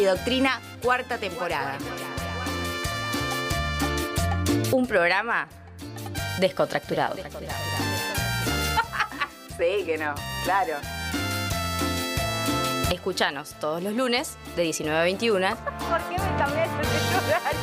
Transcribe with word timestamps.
y 0.00 0.04
Doctrina, 0.04 0.60
cuarta 0.82 1.18
temporada. 1.18 1.76
Un 4.72 4.86
programa 4.86 5.46
descontracturado. 6.38 7.16
Sí, 9.58 9.82
que 9.84 9.98
no, 9.98 10.14
claro. 10.44 10.76
Escuchanos 12.90 13.52
todos 13.60 13.82
los 13.82 13.92
lunes 13.92 14.38
de 14.56 14.62
19 14.62 14.98
a 14.98 15.02
21 15.02 15.48
¿Por 15.48 15.58
qué 16.08 16.16
me 16.18 16.36
cambiaste 16.38 16.78
de 16.78 17.28
horario? 17.28 17.60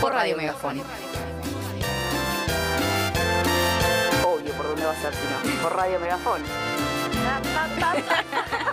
por 0.00 0.12
Radio 0.14 0.36
Megafón. 0.36 0.82
Obvio, 4.24 4.52
¿por 4.54 4.66
dónde 4.66 4.84
va 4.84 4.90
a 4.90 4.96
ser 4.96 5.14
si 5.14 5.22
no? 5.52 5.62
Por 5.62 5.76
Radio 5.76 6.00
Megafón. 6.00 6.42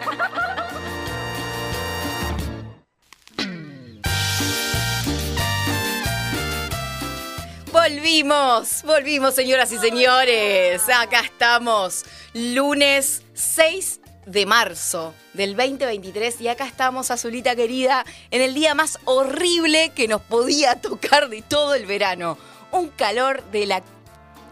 Volvimos, 7.87 8.81
volvimos 8.81 9.35
señoras 9.35 9.71
y 9.71 9.77
señores. 9.77 10.81
Acá 10.89 11.19
estamos, 11.19 12.03
lunes 12.33 13.21
6 13.35 13.99
de 14.25 14.47
marzo 14.47 15.13
del 15.33 15.55
2023 15.55 16.41
y 16.41 16.47
acá 16.47 16.65
estamos, 16.65 17.11
Azulita 17.11 17.55
querida, 17.55 18.03
en 18.31 18.41
el 18.41 18.55
día 18.55 18.73
más 18.73 18.97
horrible 19.05 19.91
que 19.93 20.07
nos 20.07 20.21
podía 20.21 20.81
tocar 20.81 21.29
de 21.29 21.43
todo 21.43 21.75
el 21.75 21.85
verano. 21.85 22.39
Un 22.71 22.87
calor 22.87 23.43
de 23.51 23.67
la... 23.67 23.83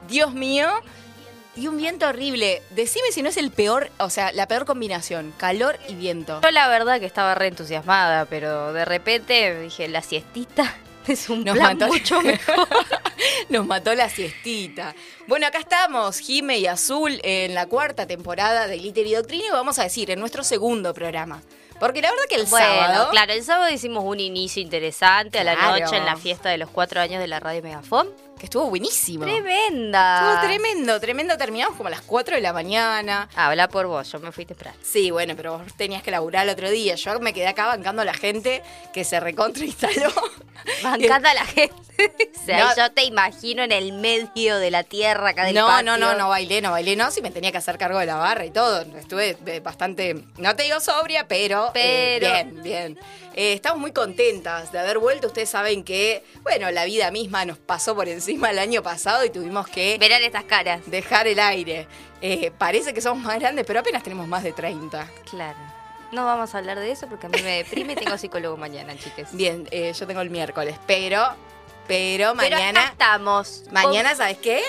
Dios 0.08 0.36
mío. 0.36 0.68
Y 1.56 1.68
un 1.68 1.78
viento 1.78 2.08
horrible. 2.08 2.62
Decime 2.70 3.12
si 3.12 3.24
no 3.24 3.30
es 3.30 3.38
el 3.38 3.50
peor, 3.50 3.90
o 3.98 4.12
sea, 4.12 4.32
la 4.32 4.48
peor 4.48 4.66
combinación, 4.66 5.34
calor 5.38 5.80
y 5.88 5.96
viento. 5.96 6.40
Yo 6.42 6.52
la 6.52 6.68
verdad 6.68 7.00
que 7.00 7.08
estaba 7.08 7.34
re 7.34 7.48
entusiasmada, 7.48 8.26
pero 8.26 8.74
de 8.74 8.86
repente 8.86 9.60
dije, 9.60 9.88
la 9.88 10.04
siestita 10.04 10.76
es 11.08 11.30
un 11.30 11.44
Nos 11.44 11.56
plan 11.56 11.78
mató. 11.78 11.92
mucho 11.92 12.22
mejor. 12.24 12.68
Nos 13.50 13.66
mató 13.66 13.94
la 13.96 14.10
siestita. 14.10 14.96
Bueno, 15.28 15.48
acá 15.48 15.60
estamos, 15.60 16.20
Jime 16.20 16.58
y 16.58 16.68
Azul, 16.68 17.20
en 17.24 17.54
la 17.54 17.66
cuarta 17.68 18.06
temporada 18.08 18.68
de 18.68 18.78
Glitter 18.78 19.08
y 19.08 19.14
Doctrina 19.14 19.46
y 19.48 19.52
vamos 19.52 19.80
a 19.80 19.84
decir, 19.84 20.12
en 20.12 20.20
nuestro 20.20 20.44
segundo 20.44 20.94
programa. 20.94 21.42
Porque 21.80 22.02
la 22.02 22.10
verdad 22.12 22.24
que 22.30 22.36
el 22.36 22.46
bueno, 22.46 22.66
sábado... 22.66 23.10
claro, 23.10 23.34
el 23.34 23.44
sábado 23.44 23.74
hicimos 23.74 24.04
un 24.06 24.20
inicio 24.20 24.62
interesante 24.62 25.40
a 25.40 25.44
la 25.44 25.56
noche 25.56 25.98
en 25.98 26.06
la 26.06 26.16
fiesta 26.16 26.50
de 26.50 26.58
los 26.58 26.70
cuatro 26.70 27.02
años 27.02 27.20
de 27.20 27.28
la 27.28 27.40
Radio 27.40 27.62
Megafón. 27.62 28.10
Que 28.44 28.48
estuvo 28.48 28.68
buenísimo. 28.70 29.24
Tremenda. 29.24 30.18
Estuvo 30.34 30.46
tremendo, 30.50 31.00
tremendo. 31.00 31.38
Terminamos 31.38 31.78
como 31.78 31.88
a 31.88 31.92
las 31.92 32.02
4 32.02 32.36
de 32.36 32.42
la 32.42 32.52
mañana. 32.52 33.30
Habla 33.38 33.70
por 33.70 33.88
vos, 33.88 34.12
yo 34.12 34.20
me 34.20 34.34
fui 34.34 34.46
temprano. 34.46 34.76
Sí, 34.82 35.12
bueno, 35.12 35.34
pero 35.38 35.60
vos 35.60 35.74
tenías 35.78 36.04
que 36.04 36.12
laburar 36.12 36.44
el 36.44 36.50
otro 36.50 36.70
día. 36.70 36.96
Yo 36.96 37.18
me 37.22 37.32
quedé 37.34 37.48
acá 37.48 37.68
bancando 37.68 38.02
a 38.02 38.06
la 38.06 38.14
gente 38.14 38.62
que 38.92 39.06
se 39.06 39.22
recontra 39.22 39.64
instaló. 39.64 40.12
Bancando 40.84 41.28
a 41.30 41.34
la 41.34 41.46
gente. 41.46 41.74
o 42.42 42.46
sea, 42.46 42.66
No. 42.66 42.76
yo 42.76 42.92
te 42.92 43.04
imagino 43.04 43.64
en 43.64 43.72
el 43.72 43.92
medio 43.94 44.58
de 44.58 44.72
la 44.72 44.84
tierra 44.84 45.30
acá 45.30 45.46
del 45.46 45.56
No, 45.56 45.68
patio. 45.68 45.86
no, 45.86 45.98
no, 45.98 46.16
no 46.18 46.28
bailé, 46.30 46.62
no 46.62 46.72
bailé, 46.72 46.96
no, 46.98 47.12
si 47.12 47.22
me 47.22 47.32
tenía 47.32 47.52
que 47.52 47.58
hacer 47.60 47.78
cargo 47.78 48.00
de 48.00 48.06
la 48.06 48.16
barra 48.16 48.46
y 48.46 48.52
todo. 48.52 48.82
Estuve 48.98 49.38
eh, 49.46 49.60
bastante, 49.62 50.16
no 50.38 50.56
te 50.56 50.64
digo 50.64 50.80
sobria, 50.82 51.28
pero, 51.30 51.72
eh, 51.76 52.18
Pero- 52.20 52.34
bien, 52.34 52.64
bien. 52.64 53.00
Eh, 53.36 53.54
estamos 53.54 53.80
muy 53.80 53.92
contentas 53.92 54.72
de 54.72 54.78
haber 54.80 55.00
vuelto. 55.00 55.26
Ustedes 55.28 55.50
saben 55.50 55.84
que, 55.84 56.24
bueno, 56.44 56.70
la 56.72 56.86
vida 56.86 57.10
misma 57.10 57.46
nos 57.46 57.58
pasó 57.58 57.96
por 57.96 58.08
encima 58.08 58.33
el 58.34 58.60
año 58.60 58.82
pasado 58.84 59.24
y 59.26 59.30
tuvimos 59.30 59.68
que 59.68 59.98
Verán 60.00 60.24
estas 60.24 60.44
caras. 60.44 60.82
dejar 60.88 61.28
el 61.28 61.40
aire. 61.40 61.88
Eh, 62.22 62.52
parece 62.58 62.94
que 62.94 63.02
somos 63.02 63.24
más 63.24 63.40
grandes, 63.40 63.66
pero 63.66 63.80
apenas 63.82 64.02
tenemos 64.04 64.28
más 64.28 64.44
de 64.44 64.54
30. 64.54 65.08
Claro. 65.30 65.58
No 66.12 66.26
vamos 66.26 66.54
a 66.54 66.60
hablar 66.60 66.80
de 66.80 66.92
eso 66.92 67.08
porque 67.08 67.26
a 67.26 67.30
mí 67.30 67.42
me 67.42 67.58
deprime 67.64 67.94
y 67.94 67.96
tengo 67.96 68.18
psicólogo 68.18 68.56
mañana, 68.58 68.96
chiques. 68.98 69.30
Bien, 69.32 69.68
eh, 69.72 69.94
yo 69.98 70.06
tengo 70.08 70.22
el 70.22 70.30
miércoles, 70.30 70.76
pero, 70.86 71.24
pero 71.88 72.34
Pero 72.34 72.36
mañana, 72.36 72.82
acá 72.82 72.90
estamos. 72.92 73.64
mañana, 73.72 74.16
¿sabes 74.16 74.38
qué? 74.38 74.62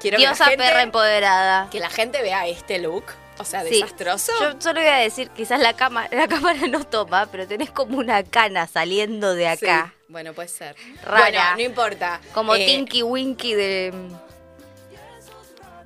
Quiero 0.00 0.18
Diosa 0.18 0.34
que 0.34 0.38
la 0.42 0.46
gente, 0.50 0.64
perra 0.64 0.82
empoderada. 0.82 1.68
que 1.70 1.78
la 1.80 1.90
gente 1.90 2.20
vea 2.22 2.46
este 2.48 2.78
look, 2.80 3.04
o 3.38 3.44
sea, 3.44 3.62
Sí. 3.62 3.70
desastroso. 3.70 4.32
Yo 4.40 4.60
solo 4.60 4.80
voy 4.80 4.90
a 4.90 4.96
decir, 4.96 5.30
quizás 5.30 5.60
la 5.60 5.74
cámara, 5.74 6.08
la 6.10 6.26
cámara 6.28 6.66
no 6.68 6.84
toma, 6.84 7.26
pero 7.30 7.46
tenés 7.46 7.70
como 7.70 7.98
una 7.98 8.22
cana 8.24 8.66
saliendo 8.66 9.34
de 9.34 9.48
acá. 9.48 9.94
Sí, 9.96 10.03
Bueno, 10.14 10.32
puede 10.32 10.46
ser. 10.46 10.76
Rara. 11.02 11.22
Bueno, 11.22 11.40
no 11.56 11.60
importa. 11.62 12.20
Como 12.32 12.54
Eh, 12.54 12.64
Tinky 12.66 13.02
Winky 13.02 13.52
de. 13.54 13.92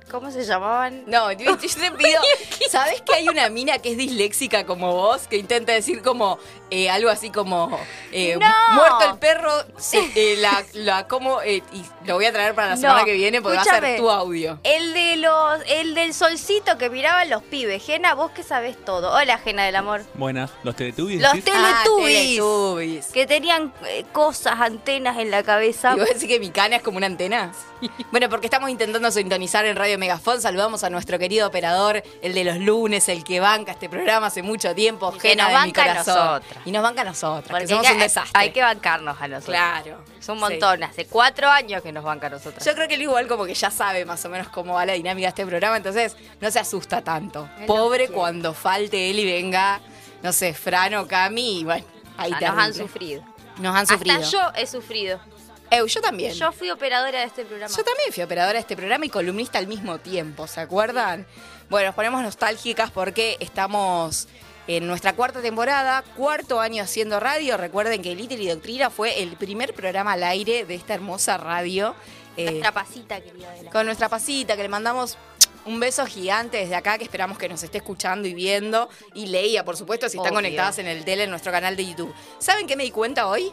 ¿Cómo 0.09 0.31
se 0.31 0.43
llamaban? 0.43 1.03
No, 1.05 1.31
yo, 1.31 1.51
yo 1.51 1.57
te 1.57 1.91
pido. 1.97 2.21
¿Sabes 2.69 3.01
que 3.01 3.13
hay 3.15 3.27
una 3.29 3.49
mina 3.49 3.77
que 3.79 3.91
es 3.91 3.97
disléxica 3.97 4.65
como 4.65 4.93
vos? 4.93 5.27
Que 5.27 5.37
intenta 5.37 5.71
decir 5.73 6.01
como 6.01 6.39
eh, 6.71 6.89
algo 6.89 7.09
así 7.09 7.29
como. 7.29 7.79
eh, 8.11 8.35
No. 8.39 8.75
Muerto 8.75 9.11
el 9.13 9.19
perro, 9.19 9.51
sí, 9.77 9.99
eh, 10.15 10.35
la, 10.39 10.63
la 10.73 11.07
como. 11.07 11.41
eh, 11.41 11.61
y 11.73 11.83
lo 12.07 12.15
voy 12.15 12.25
a 12.25 12.33
traer 12.33 12.55
para 12.55 12.69
la 12.69 12.75
No, 12.75 12.81
semana 12.81 13.05
que 13.05 13.13
viene 13.13 13.41
porque 13.41 13.57
va 13.57 13.61
a 13.61 13.65
ser 13.65 13.97
tu 13.97 14.09
audio. 14.09 14.59
El 14.63 14.93
de 14.93 15.17
los, 15.17 15.61
el 15.67 15.93
del 15.93 16.13
solcito 16.13 16.77
que 16.77 16.89
miraban 16.89 17.29
los 17.29 17.43
pibes. 17.43 17.83
Jena, 17.85 18.13
vos 18.15 18.31
que 18.31 18.41
sabés 18.43 18.83
todo. 18.83 19.13
Hola, 19.13 19.37
Jena 19.37 19.63
del 19.65 19.75
amor. 19.75 20.01
Buenas, 20.15 20.49
los 20.63 20.75
Teletubbies. 20.75 21.21
Los. 21.21 21.33
Ah, 21.53 21.83
Teletubbies. 21.85 23.07
Que 23.07 23.27
tenían 23.27 23.73
eh, 23.85 24.05
cosas, 24.11 24.59
antenas 24.59 25.17
en 25.19 25.29
la 25.31 25.43
cabeza. 25.43 25.93
¿Y 25.95 25.99
vos 25.99 26.07
decís 26.09 26.27
que 26.27 26.39
mi 26.39 26.49
cana 26.49 26.77
es 26.77 26.81
como 26.81 26.97
una 26.97 27.05
antena? 27.07 27.51
Bueno, 28.11 28.27
porque 28.29 28.47
estamos 28.47 28.69
intentando 28.69 29.09
sintonizar 29.11 29.65
en 29.65 29.75
Radio 29.75 29.97
Megafón. 29.99 30.41
Saludamos 30.41 30.83
a 30.83 30.89
nuestro 30.89 31.19
querido 31.19 31.47
operador, 31.47 32.01
el 32.21 32.33
de 32.33 32.43
los 32.43 32.57
lunes, 32.57 33.07
el 33.09 33.23
que 33.23 33.39
banca 33.39 33.73
este 33.73 33.87
programa 33.89 34.27
hace 34.27 34.41
mucho 34.41 34.73
tiempo, 34.73 35.13
Y 35.15 35.19
que 35.19 35.35
nos 35.35 35.47
de 35.47 35.53
mi 35.53 35.59
banca 35.59 35.83
a 35.91 35.93
nosotras. 35.95 36.59
Y 36.65 36.71
nos 36.71 36.81
banca 36.81 37.01
a 37.01 37.05
nosotras, 37.05 37.49
Porque 37.49 37.65
que 37.65 37.73
somos 37.73 37.91
un 37.91 37.99
desastre. 37.99 38.31
Hay 38.39 38.51
que 38.51 38.61
bancarnos 38.61 39.17
a 39.21 39.27
nosotros. 39.27 39.55
Claro. 39.55 40.03
Es 40.19 40.27
un 40.29 40.35
Sí. 40.35 40.41
montón. 40.41 40.83
Hace 40.83 41.05
cuatro 41.05 41.47
años 41.49 41.81
que 41.83 41.91
nos 41.91 42.03
banca 42.03 42.27
a 42.27 42.29
nosotros. 42.31 42.63
Yo 42.65 42.73
creo 42.73 42.87
que 42.87 42.95
él 42.95 43.01
igual 43.03 43.27
como 43.27 43.45
que 43.45 43.53
ya 43.53 43.69
sabe 43.69 44.05
más 44.05 44.23
o 44.25 44.29
menos 44.29 44.47
cómo 44.49 44.73
va 44.73 44.85
la 44.85 44.93
dinámica 44.93 45.27
de 45.27 45.29
este 45.29 45.45
programa, 45.45 45.77
entonces 45.77 46.15
no 46.41 46.49
se 46.49 46.59
asusta 46.59 47.01
tanto. 47.01 47.47
Él 47.59 47.65
Pobre 47.65 48.07
cuando 48.07 48.53
falte 48.53 49.09
él 49.09 49.19
y 49.19 49.25
venga, 49.25 49.79
no 50.23 50.33
sé, 50.33 50.53
Fran 50.53 50.93
o 50.95 51.07
Cami, 51.07 51.59
y 51.59 51.63
bueno, 51.63 51.85
ahí 52.17 52.31
Ah, 52.35 52.39
nos 52.51 52.57
han 52.57 52.73
sufrido. 52.73 53.23
Nos 53.57 53.75
han 53.75 53.87
sufrido. 53.87 54.15
Hasta 54.17 54.29
yo 54.29 54.39
he 54.55 54.65
sufrido. 54.65 55.19
Eu, 55.71 55.85
yo 55.85 56.01
también. 56.01 56.33
Yo 56.33 56.51
fui 56.51 56.69
operadora 56.71 57.19
de 57.19 57.25
este 57.25 57.45
programa. 57.45 57.73
Yo 57.75 57.83
también 57.83 58.11
fui 58.11 58.23
operadora 58.23 58.53
de 58.53 58.59
este 58.61 58.75
programa 58.75 59.05
y 59.05 59.09
columnista 59.09 59.57
al 59.59 59.67
mismo 59.67 59.99
tiempo, 59.99 60.47
¿se 60.47 60.59
acuerdan? 60.61 61.27
Bueno, 61.69 61.87
nos 61.87 61.95
ponemos 61.95 62.21
nostálgicas 62.23 62.89
porque 62.91 63.37
estamos 63.39 64.27
en 64.67 64.87
nuestra 64.87 65.13
cuarta 65.13 65.41
temporada, 65.41 66.03
cuarto 66.15 66.59
año 66.59 66.83
haciendo 66.83 67.19
radio. 67.19 67.57
Recuerden 67.57 68.01
que 68.01 68.15
Líder 68.15 68.39
y 68.39 68.47
Doctrina 68.47 68.89
fue 68.89 69.21
el 69.21 69.35
primer 69.37 69.73
programa 69.73 70.13
al 70.13 70.23
aire 70.23 70.65
de 70.65 70.75
esta 70.75 70.93
hermosa 70.95 71.37
radio. 71.37 71.95
eh, 72.37 72.45
Nuestra 72.45 72.71
pasita, 72.71 73.21
querida 73.21 73.51
de 73.51 73.63
la... 73.63 73.71
con 73.71 73.85
nuestra 73.85 74.09
pasita, 74.09 74.55
que 74.55 74.63
le 74.63 74.69
mandamos 74.69 75.17
un 75.65 75.79
beso 75.79 76.05
gigante 76.07 76.57
desde 76.57 76.75
acá, 76.75 76.97
que 76.97 77.03
esperamos 77.03 77.37
que 77.37 77.47
nos 77.49 77.61
esté 77.61 77.77
escuchando 77.79 78.27
y 78.27 78.33
viendo. 78.33 78.89
Y 79.13 79.27
leía, 79.27 79.63
por 79.65 79.77
supuesto, 79.77 80.09
si 80.09 80.17
están 80.17 80.31
Obvio. 80.33 80.37
conectadas 80.37 80.79
en 80.79 80.87
el 80.87 81.03
tele, 81.05 81.25
en 81.25 81.29
nuestro 81.29 81.51
canal 81.51 81.75
de 81.75 81.85
YouTube. 81.85 82.13
¿Saben 82.39 82.65
qué 82.65 82.75
me 82.75 82.83
di 82.83 82.91
cuenta 82.91 83.27
hoy? 83.27 83.51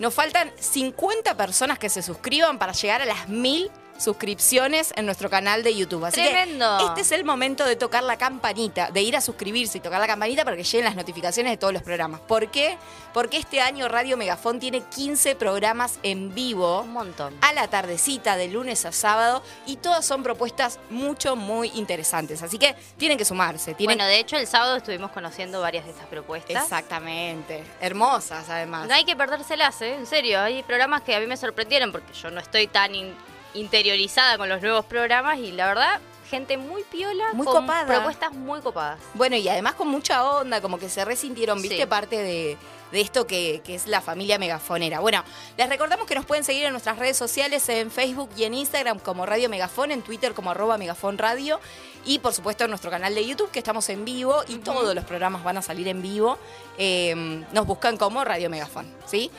Nos 0.00 0.14
faltan 0.14 0.50
50 0.58 1.36
personas 1.36 1.78
que 1.78 1.90
se 1.90 2.00
suscriban 2.00 2.58
para 2.58 2.72
llegar 2.72 3.02
a 3.02 3.04
las 3.04 3.28
mil 3.28 3.70
suscripciones 4.00 4.92
en 4.96 5.06
nuestro 5.06 5.30
canal 5.30 5.62
de 5.62 5.74
YouTube. 5.74 6.04
Así 6.04 6.20
Tremendo. 6.22 6.78
que 6.78 6.84
este 6.86 7.00
es 7.02 7.12
el 7.12 7.24
momento 7.24 7.64
de 7.64 7.76
tocar 7.76 8.02
la 8.02 8.16
campanita, 8.16 8.90
de 8.90 9.02
ir 9.02 9.16
a 9.16 9.20
suscribirse 9.20 9.78
y 9.78 9.80
tocar 9.80 10.00
la 10.00 10.06
campanita 10.06 10.44
para 10.44 10.56
que 10.56 10.64
lleguen 10.64 10.84
las 10.84 10.96
notificaciones 10.96 11.52
de 11.52 11.56
todos 11.56 11.72
los 11.72 11.82
programas. 11.82 12.20
¿Por 12.20 12.50
qué? 12.50 12.76
Porque 13.12 13.36
este 13.38 13.60
año 13.60 13.88
Radio 13.88 14.16
Megafón 14.16 14.58
tiene 14.60 14.82
15 14.82 15.34
programas 15.36 15.98
en 16.02 16.34
vivo 16.34 16.80
Un 16.82 16.92
montón. 16.92 17.34
a 17.42 17.52
la 17.52 17.68
tardecita 17.68 18.36
de 18.36 18.48
lunes 18.48 18.84
a 18.84 18.92
sábado 18.92 19.42
y 19.66 19.76
todas 19.76 20.04
son 20.06 20.22
propuestas 20.22 20.78
mucho, 20.90 21.36
muy 21.36 21.68
interesantes. 21.74 22.42
Así 22.42 22.58
que 22.58 22.74
tienen 22.96 23.18
que 23.18 23.24
sumarse. 23.24 23.74
Tienen... 23.74 23.96
Bueno, 23.98 24.08
de 24.08 24.18
hecho, 24.18 24.36
el 24.36 24.46
sábado 24.46 24.76
estuvimos 24.76 25.10
conociendo 25.12 25.60
varias 25.60 25.84
de 25.84 25.90
estas 25.90 26.06
propuestas. 26.06 26.62
Exactamente. 26.62 27.64
Hermosas, 27.80 28.48
además. 28.48 28.88
No 28.88 28.94
hay 28.94 29.04
que 29.04 29.16
perdérselas, 29.16 29.80
¿eh? 29.82 29.94
En 29.94 30.06
serio. 30.06 30.40
Hay 30.40 30.62
programas 30.62 31.02
que 31.02 31.14
a 31.14 31.20
mí 31.20 31.26
me 31.26 31.36
sorprendieron 31.36 31.92
porque 31.92 32.12
yo 32.12 32.30
no 32.30 32.40
estoy 32.40 32.66
tan 32.66 32.94
in- 32.94 33.14
interiorizada 33.54 34.38
con 34.38 34.48
los 34.48 34.60
nuevos 34.62 34.84
programas 34.84 35.38
y 35.38 35.52
la 35.52 35.66
verdad, 35.66 36.00
gente 36.28 36.56
muy 36.56 36.82
piola, 36.84 37.24
Muy 37.32 37.44
con 37.46 37.62
copada. 37.62 37.86
propuestas 37.86 38.32
muy 38.32 38.60
copadas. 38.60 38.98
Bueno, 39.14 39.36
y 39.36 39.48
además 39.48 39.74
con 39.74 39.88
mucha 39.88 40.24
onda, 40.24 40.60
como 40.60 40.78
que 40.78 40.88
se 40.88 41.04
resintieron, 41.04 41.60
viste, 41.60 41.76
Sí. 41.78 41.86
parte 41.86 42.16
de, 42.18 42.56
de 42.92 43.00
esto 43.00 43.26
que, 43.26 43.60
que 43.64 43.74
es 43.74 43.86
la 43.86 44.00
familia 44.00 44.38
megafonera. 44.38 45.00
Bueno, 45.00 45.24
les 45.56 45.68
recordamos 45.68 46.06
que 46.06 46.14
nos 46.14 46.24
pueden 46.26 46.44
seguir 46.44 46.64
en 46.64 46.70
nuestras 46.72 46.98
redes 46.98 47.16
sociales, 47.16 47.68
en 47.68 47.90
Facebook 47.90 48.30
y 48.36 48.44
en 48.44 48.54
Instagram 48.54 48.98
como 49.00 49.26
Radio 49.26 49.48
Megafón, 49.48 49.90
en 49.90 50.02
Twitter 50.02 50.32
como 50.34 50.50
arroba 50.52 50.78
Megafón 50.78 51.18
Radio 51.18 51.60
y 52.04 52.18
por 52.20 52.32
supuesto 52.32 52.64
en 52.64 52.70
nuestro 52.70 52.90
canal 52.90 53.14
de 53.14 53.26
YouTube 53.26 53.50
que 53.50 53.58
estamos 53.58 53.88
en 53.90 54.04
vivo 54.04 54.42
y 54.48 54.56
todos 54.58 54.94
los 54.94 55.04
programas 55.04 55.42
van 55.44 55.58
a 55.58 55.62
salir 55.62 55.86
en 55.88 56.00
vivo. 56.02 56.38
Eh, 56.78 57.44
nos 57.52 57.66
buscan 57.66 57.96
como 57.96 58.24
Radio 58.24 58.48
Megafón, 58.50 58.86
¿sí? 59.06 59.30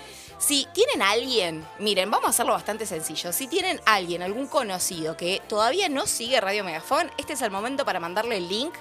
Si 0.41 0.67
tienen 0.73 1.03
a 1.03 1.11
alguien, 1.11 1.63
miren, 1.77 2.09
vamos 2.09 2.25
a 2.25 2.29
hacerlo 2.31 2.53
bastante 2.53 2.87
sencillo. 2.87 3.31
Si 3.31 3.47
tienen 3.47 3.79
a 3.85 3.93
alguien, 3.93 4.23
algún 4.23 4.47
conocido 4.47 5.15
que 5.15 5.39
todavía 5.47 5.87
no 5.87 6.07
sigue 6.07 6.41
Radio 6.41 6.63
Megafón, 6.63 7.11
este 7.19 7.33
es 7.33 7.43
el 7.43 7.51
momento 7.51 7.85
para 7.85 7.99
mandarle 7.99 8.37
el 8.37 8.49
link 8.49 8.73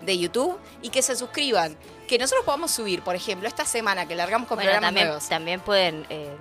de 0.00 0.16
YouTube 0.18 0.58
y 0.80 0.88
que 0.88 1.02
se 1.02 1.14
suscriban. 1.14 1.76
Que 2.08 2.18
nosotros 2.18 2.46
podamos 2.46 2.70
subir, 2.70 3.02
por 3.02 3.14
ejemplo, 3.14 3.46
esta 3.46 3.66
semana 3.66 4.08
que 4.08 4.14
largamos 4.14 4.48
con 4.48 4.56
Bueno, 4.56 4.70
programas 4.70 4.88
también, 4.88 5.06
nuevos. 5.08 5.28
también 5.28 5.60
pueden 5.60 6.06
eh, 6.08 6.34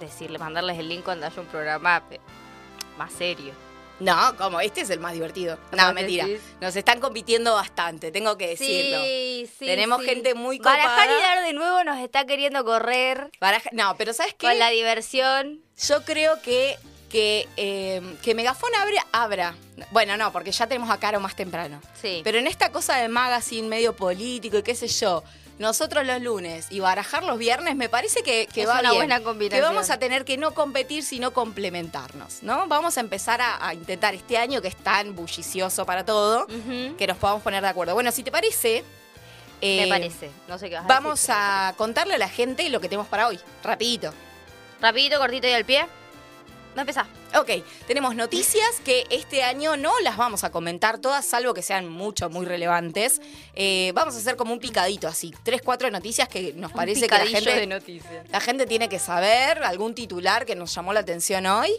decirle, 0.00 0.38
mandarles 0.38 0.78
el 0.78 0.90
link 0.90 1.02
cuando 1.02 1.24
haya 1.24 1.40
un 1.40 1.46
programa 1.46 2.02
eh, 2.10 2.20
más 2.98 3.10
serio. 3.14 3.54
No, 4.00 4.36
como 4.36 4.60
este 4.60 4.80
es 4.80 4.90
el 4.90 4.98
más 4.98 5.12
divertido. 5.12 5.58
No, 5.72 5.78
¿Cómo 5.78 5.92
mentira. 5.94 6.26
decís? 6.26 6.40
Nos 6.60 6.74
están 6.74 7.00
compitiendo 7.00 7.54
bastante, 7.54 8.10
tengo 8.10 8.36
que 8.38 8.48
decirlo. 8.48 9.02
Sí, 9.04 9.48
sí. 9.58 9.66
Tenemos 9.66 10.00
sí. 10.00 10.06
gente 10.08 10.34
muy 10.34 10.58
Barajar 10.58 11.06
copada. 11.08 11.18
y 11.18 11.22
dar 11.22 11.44
de 11.44 11.52
nuevo 11.52 11.84
nos 11.84 11.98
está 11.98 12.24
queriendo 12.26 12.64
correr 12.64 13.30
Baraja- 13.40 13.70
No, 13.72 13.94
pero 13.96 14.12
¿sabes 14.12 14.34
qué? 14.34 14.46
con 14.48 14.58
la 14.58 14.70
diversión. 14.70 15.60
Yo 15.86 16.02
creo 16.04 16.40
que, 16.42 16.76
que, 17.10 17.46
eh, 17.56 18.00
que 18.22 18.34
Megafon 18.34 18.70
abre, 18.80 18.96
abra. 19.12 19.54
Bueno, 19.90 20.16
no, 20.16 20.32
porque 20.32 20.52
ya 20.52 20.66
tenemos 20.66 20.90
a 20.90 20.98
Caro 20.98 21.20
más 21.20 21.36
temprano. 21.36 21.80
Sí. 22.00 22.20
Pero 22.24 22.38
en 22.38 22.46
esta 22.46 22.70
cosa 22.72 22.96
de 22.96 23.08
magazine 23.08 23.68
medio 23.68 23.94
político 23.96 24.58
y 24.58 24.62
qué 24.62 24.74
sé 24.74 24.88
yo, 24.88 25.22
nosotros 25.60 26.04
los 26.06 26.20
lunes 26.22 26.66
y 26.70 26.80
barajar 26.80 27.22
los 27.22 27.38
viernes, 27.38 27.76
me 27.76 27.88
parece 27.88 28.22
que, 28.22 28.48
que 28.52 28.62
Es 28.62 28.68
va 28.68 28.80
una 28.80 28.90
bien. 28.90 28.94
buena 28.96 29.20
combinación. 29.20 29.60
Que 29.60 29.62
vamos 29.62 29.90
a 29.90 29.98
tener 29.98 30.24
que 30.24 30.36
no 30.38 30.54
competir, 30.54 31.04
sino 31.04 31.32
complementarnos, 31.32 32.42
¿no? 32.42 32.66
Vamos 32.66 32.96
a 32.96 33.00
empezar 33.00 33.40
a, 33.40 33.64
a 33.64 33.74
intentar 33.74 34.14
este 34.14 34.38
año 34.38 34.62
que 34.62 34.68
es 34.68 34.76
tan 34.76 35.14
bullicioso 35.14 35.84
para 35.86 36.04
todo, 36.04 36.46
que 36.98 37.06
nos 37.06 37.18
podamos 37.18 37.42
poner 37.42 37.62
de 37.62 37.68
acuerdo. 37.68 37.94
Bueno, 37.94 38.10
si 38.10 38.22
te 38.24 38.32
parece... 38.32 38.82
Me 39.60 39.84
eh, 39.84 39.88
parece. 39.90 40.30
No 40.48 40.56
sé 40.58 40.70
qué 40.70 40.76
vas 40.76 40.84
a 40.86 40.88
Vamos 40.88 41.20
decir, 41.20 41.34
a 41.36 41.74
contarle 41.76 42.14
a 42.14 42.18
la 42.18 42.30
gente 42.30 42.66
lo 42.70 42.80
que 42.80 42.88
tenemos 42.88 43.06
para 43.08 43.28
hoy, 43.28 43.38
rapidito. 43.62 44.14
Rapidito, 44.80 45.18
cortito 45.18 45.46
y 45.46 45.52
al 45.52 45.66
pie. 45.66 45.86
No 46.74 46.82
empezá. 46.82 47.06
Ok, 47.38 47.64
tenemos 47.86 48.14
noticias 48.14 48.80
que 48.84 49.06
este 49.10 49.42
año 49.42 49.76
no 49.76 49.98
las 50.00 50.16
vamos 50.16 50.44
a 50.44 50.50
comentar 50.50 50.98
todas, 50.98 51.24
salvo 51.24 51.52
que 51.54 51.62
sean 51.62 51.88
mucho, 51.88 52.30
muy 52.30 52.46
relevantes. 52.46 53.20
Eh, 53.54 53.92
vamos 53.94 54.14
a 54.14 54.18
hacer 54.18 54.36
como 54.36 54.52
un 54.52 54.60
picadito 54.60 55.08
así, 55.08 55.34
tres, 55.42 55.62
cuatro 55.62 55.90
noticias 55.90 56.28
que 56.28 56.52
nos 56.54 56.72
parece 56.72 57.08
que 57.08 57.18
la 57.18 57.26
gente, 57.26 57.54
de 57.54 57.66
noticias. 57.66 58.28
la 58.30 58.40
gente 58.40 58.66
tiene 58.66 58.88
que 58.88 58.98
saber, 58.98 59.62
algún 59.62 59.94
titular 59.94 60.46
que 60.46 60.54
nos 60.54 60.74
llamó 60.74 60.92
la 60.92 61.00
atención 61.00 61.46
hoy. 61.46 61.72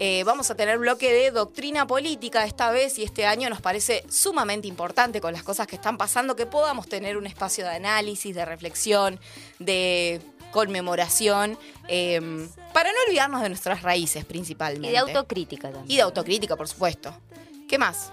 Eh, 0.00 0.24
vamos 0.24 0.50
a 0.50 0.56
tener 0.56 0.78
bloque 0.78 1.12
de 1.12 1.30
doctrina 1.30 1.86
política 1.86 2.44
esta 2.44 2.72
vez 2.72 2.98
y 2.98 3.04
este 3.04 3.26
año 3.26 3.48
nos 3.48 3.60
parece 3.60 4.04
sumamente 4.10 4.66
importante 4.66 5.20
con 5.20 5.32
las 5.32 5.44
cosas 5.44 5.68
que 5.68 5.76
están 5.76 5.96
pasando 5.96 6.34
que 6.34 6.46
podamos 6.46 6.88
tener 6.88 7.16
un 7.16 7.26
espacio 7.26 7.64
de 7.64 7.76
análisis, 7.76 8.34
de 8.34 8.44
reflexión, 8.44 9.20
de 9.60 10.20
conmemoración, 10.54 11.58
eh, 11.88 12.20
para 12.72 12.92
no 12.92 12.98
olvidarnos 13.08 13.42
de 13.42 13.48
nuestras 13.48 13.82
raíces 13.82 14.24
principalmente. 14.24 14.86
Y 14.86 14.92
de 14.92 14.98
autocrítica 14.98 15.72
también. 15.72 15.90
Y 15.90 15.96
de 15.96 16.02
autocrítica, 16.02 16.54
por 16.54 16.68
supuesto. 16.68 17.12
¿Qué 17.68 17.76
más? 17.76 18.12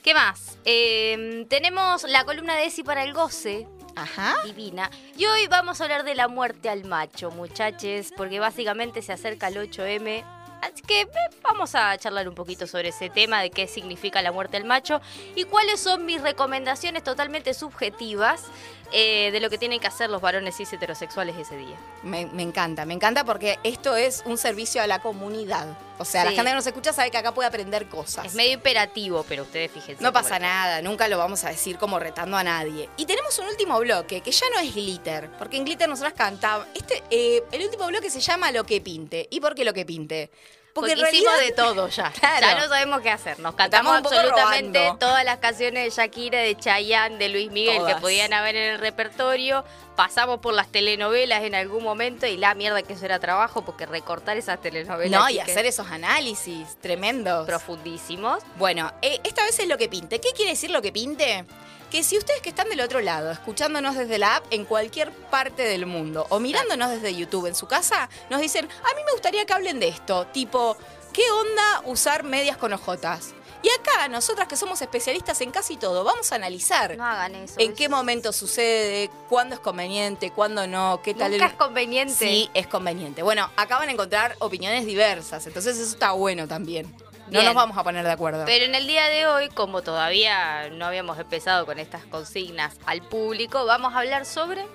¿Qué 0.00 0.14
más? 0.14 0.58
Eh, 0.64 1.44
tenemos 1.50 2.04
la 2.04 2.24
columna 2.24 2.54
de 2.54 2.66
Esi 2.66 2.84
para 2.84 3.02
el 3.02 3.12
goce. 3.12 3.66
Ajá. 3.96 4.36
Divina. 4.44 4.88
Y 5.18 5.26
hoy 5.26 5.48
vamos 5.48 5.80
a 5.80 5.84
hablar 5.84 6.04
de 6.04 6.14
la 6.14 6.28
muerte 6.28 6.68
al 6.68 6.84
macho, 6.84 7.32
muchachos, 7.32 8.12
porque 8.16 8.38
básicamente 8.38 9.02
se 9.02 9.12
acerca 9.12 9.48
el 9.48 9.56
8M. 9.56 10.24
Así 10.62 10.82
que 10.82 11.08
vamos 11.42 11.74
a 11.74 11.98
charlar 11.98 12.28
un 12.28 12.34
poquito 12.36 12.68
sobre 12.68 12.90
ese 12.90 13.10
tema 13.10 13.42
de 13.42 13.50
qué 13.50 13.66
significa 13.66 14.22
la 14.22 14.30
muerte 14.30 14.56
al 14.56 14.64
macho 14.64 15.00
y 15.34 15.44
cuáles 15.44 15.80
son 15.80 16.06
mis 16.06 16.22
recomendaciones 16.22 17.02
totalmente 17.02 17.54
subjetivas 17.54 18.44
eh, 18.92 19.30
de 19.32 19.40
lo 19.40 19.50
que 19.50 19.58
tienen 19.58 19.80
que 19.80 19.86
hacer 19.86 20.10
los 20.10 20.20
varones 20.20 20.56
cis 20.56 20.72
heterosexuales 20.72 21.36
ese 21.36 21.56
día. 21.56 21.76
Me, 22.02 22.26
me 22.26 22.42
encanta, 22.42 22.84
me 22.84 22.94
encanta 22.94 23.24
porque 23.24 23.58
esto 23.62 23.96
es 23.96 24.22
un 24.26 24.38
servicio 24.38 24.82
a 24.82 24.86
la 24.86 25.00
comunidad. 25.00 25.76
O 25.98 26.04
sea, 26.04 26.24
la 26.24 26.30
Sí. 26.30 26.36
gente 26.36 26.50
que 26.50 26.54
nos 26.56 26.66
escucha 26.66 26.92
sabe 26.92 27.10
que 27.10 27.16
acá 27.16 27.32
puede 27.32 27.48
aprender 27.48 27.88
cosas. 27.88 28.26
Es 28.26 28.34
medio 28.34 28.52
imperativo, 28.52 29.24
pero 29.28 29.44
ustedes 29.44 29.70
fíjense. 29.72 30.02
No 30.02 30.12
pasa 30.12 30.38
nada, 30.38 30.82
nunca 30.82 31.08
lo 31.08 31.16
vamos 31.18 31.42
a 31.44 31.48
decir 31.48 31.78
como 31.78 31.98
retando 31.98 32.36
a 32.36 32.44
nadie. 32.44 32.88
Y 32.96 33.06
tenemos 33.06 33.38
un 33.38 33.46
último 33.46 33.78
bloque, 33.80 34.20
que 34.20 34.30
ya 34.30 34.46
no 34.54 34.60
es 34.60 34.74
glitter, 34.74 35.30
porque 35.38 35.56
en 35.56 35.64
glitter 35.64 35.88
nosotras 35.88 36.12
cantamos. 36.14 36.66
Este, 36.74 37.02
eh, 37.10 37.42
el 37.52 37.62
último 37.64 37.86
bloque 37.86 38.10
se 38.10 38.20
llama 38.20 38.52
Lo 38.52 38.64
que 38.64 38.80
pinte. 38.80 39.26
¿Y 39.30 39.40
por 39.40 39.54
qué 39.54 39.64
lo 39.64 39.72
que 39.72 39.86
pinte? 39.86 40.30
Porque, 40.76 40.92
hicimos 40.92 41.38
de 41.40 41.52
todo 41.52 41.88
ya. 41.88 42.12
Claro. 42.20 42.46
Ya 42.46 42.54
no 42.60 42.68
sabemos 42.68 43.00
qué 43.00 43.10
hacer. 43.10 43.38
Nos 43.40 43.54
cantamos 43.54 43.96
absolutamente 43.96 44.78
robando. 44.78 44.98
todas 44.98 45.24
las 45.24 45.38
canciones 45.38 45.84
de 45.84 46.02
Shakira, 46.02 46.38
de 46.38 46.56
Chayanne, 46.56 47.16
de 47.18 47.28
Luis 47.30 47.50
Miguel 47.50 47.78
Todas. 47.78 47.94
que 47.94 48.00
podían 48.00 48.32
haber 48.32 48.54
en 48.56 48.72
el 48.74 48.78
repertorio. 48.78 49.64
Pasamos 49.96 50.40
por 50.40 50.52
las 50.52 50.68
telenovelas 50.70 51.42
en 51.44 51.54
algún 51.54 51.82
momento 51.82 52.26
y 52.26 52.36
la 52.36 52.54
mierda 52.54 52.82
que 52.82 52.92
eso 52.92 53.06
era 53.06 53.18
trabajo 53.18 53.64
porque 53.64 53.86
recortar 53.86 54.36
esas 54.36 54.60
telenovelas 54.60 55.18
No, 55.18 55.30
y 55.30 55.38
hacer 55.38 55.64
esos 55.64 55.90
análisis 55.90 56.76
tremendos. 56.82 57.46
profundísimos. 57.46 58.42
Bueno, 58.58 58.92
eh, 59.00 59.18
esta 59.24 59.42
vez 59.44 59.58
es 59.58 59.66
lo 59.68 59.78
que 59.78 59.88
pinte. 59.88 60.20
¿Qué 60.20 60.28
quiere 60.36 60.50
decir 60.50 60.70
lo 60.70 60.82
que 60.82 60.92
pinte? 60.92 61.44
Que 61.90 62.02
si 62.02 62.18
ustedes 62.18 62.40
que 62.42 62.48
están 62.48 62.68
del 62.68 62.80
otro 62.80 63.00
lado, 63.00 63.30
escuchándonos 63.30 63.96
desde 63.96 64.18
la 64.18 64.36
app 64.36 64.44
en 64.50 64.64
cualquier 64.64 65.12
parte 65.12 65.62
del 65.62 65.86
mundo 65.86 66.26
o 66.30 66.40
mirándonos 66.40 66.90
desde 66.90 67.14
YouTube 67.14 67.46
en 67.46 67.54
su 67.54 67.66
casa, 67.68 68.08
nos 68.28 68.40
dicen, 68.40 68.64
a 68.66 68.94
mí 68.96 69.02
me 69.06 69.12
gustaría 69.12 69.44
que 69.46 69.52
hablen 69.52 69.78
de 69.78 69.88
esto, 69.88 70.26
tipo, 70.28 70.76
¿qué 71.12 71.30
onda 71.30 71.82
usar 71.84 72.24
medias 72.24 72.56
con 72.56 72.72
ojotas? 72.72 73.34
Y 73.62 73.68
acá, 73.80 74.06
nosotras 74.08 74.46
que 74.46 74.56
somos 74.56 74.80
especialistas 74.82 75.40
en 75.40 75.50
casi 75.50 75.76
todo, 75.76 76.04
vamos 76.04 76.30
a 76.30 76.34
analizar 76.36 76.96
No 76.96 77.04
hagan 77.04 77.34
eso. 77.36 77.54
en 77.58 77.74
qué 77.74 77.88
momento 77.88 78.32
sucede, 78.32 79.10
cuándo 79.28 79.54
es 79.56 79.60
conveniente, 79.60 80.30
cuándo 80.30 80.66
no, 80.68 81.00
qué 81.02 81.14
tal 81.14 81.32
Nunca 81.32 81.46
el- 81.46 81.50
es 81.52 81.56
conveniente. 81.56 82.14
Sí, 82.14 82.50
es 82.54 82.66
conveniente. 82.68 83.22
Bueno, 83.22 83.50
acá 83.56 83.78
van 83.78 83.88
a 83.88 83.92
encontrar 83.92 84.36
opiniones 84.40 84.86
diversas, 84.86 85.46
entonces 85.46 85.78
eso 85.78 85.90
está 85.90 86.12
bueno 86.12 86.46
también. 86.46 86.94
No 87.30 87.42
nos 87.42 87.54
vamos 87.54 87.76
a 87.76 87.82
poner 87.84 88.04
de 88.04 88.12
acuerdo. 88.12 88.44
Pero 88.46 88.64
en 88.64 88.74
el 88.74 88.86
día 88.86 89.06
de 89.08 89.26
hoy, 89.26 89.48
como 89.48 89.82
todavía 89.82 90.68
no 90.70 90.86
habíamos 90.86 91.18
empezado 91.18 91.66
con 91.66 91.78
estas 91.78 92.04
consignas 92.06 92.74
al 92.86 93.02
público, 93.02 93.64
vamos 93.66 93.94
a 93.94 93.98
hablar 93.98 94.24
sobre... 94.26 94.66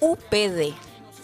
UPD. 0.00 0.74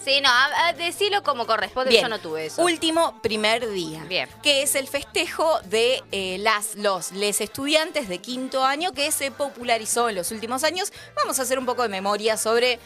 Sí, 0.05 0.21
no, 0.21 0.29
a- 0.29 0.67
a 0.69 0.73
decirlo 0.75 1.23
como 1.23 1.47
corresponde, 1.47 1.91
Bien. 1.91 2.03
yo 2.03 2.09
no 2.09 2.19
tuve 2.19 2.47
eso. 2.47 2.63
Último 2.63 3.19
primer 3.23 3.71
día. 3.71 4.05
Bien. 4.05 4.29
Que 4.43 4.63
es 4.63 4.75
el 4.75 4.87
festejo 4.87 5.61
de 5.65 6.03
eh, 6.13 6.37
las, 6.41 6.75
los, 6.75 7.13
les 7.13 7.41
estudiantes 7.41 8.09
de 8.09 8.19
quinto 8.19 8.65
año 8.65 8.93
que 8.93 9.11
se 9.13 9.31
popularizó 9.31 10.11
en 10.11 10.17
los 10.17 10.31
últimos 10.31 10.63
años. 10.65 10.93
Vamos 11.17 11.39
a 11.39 11.43
hacer 11.43 11.59
un 11.59 11.65
poco 11.65 11.83
de 11.83 11.89
memoria 11.89 12.37
sobre 12.37 12.79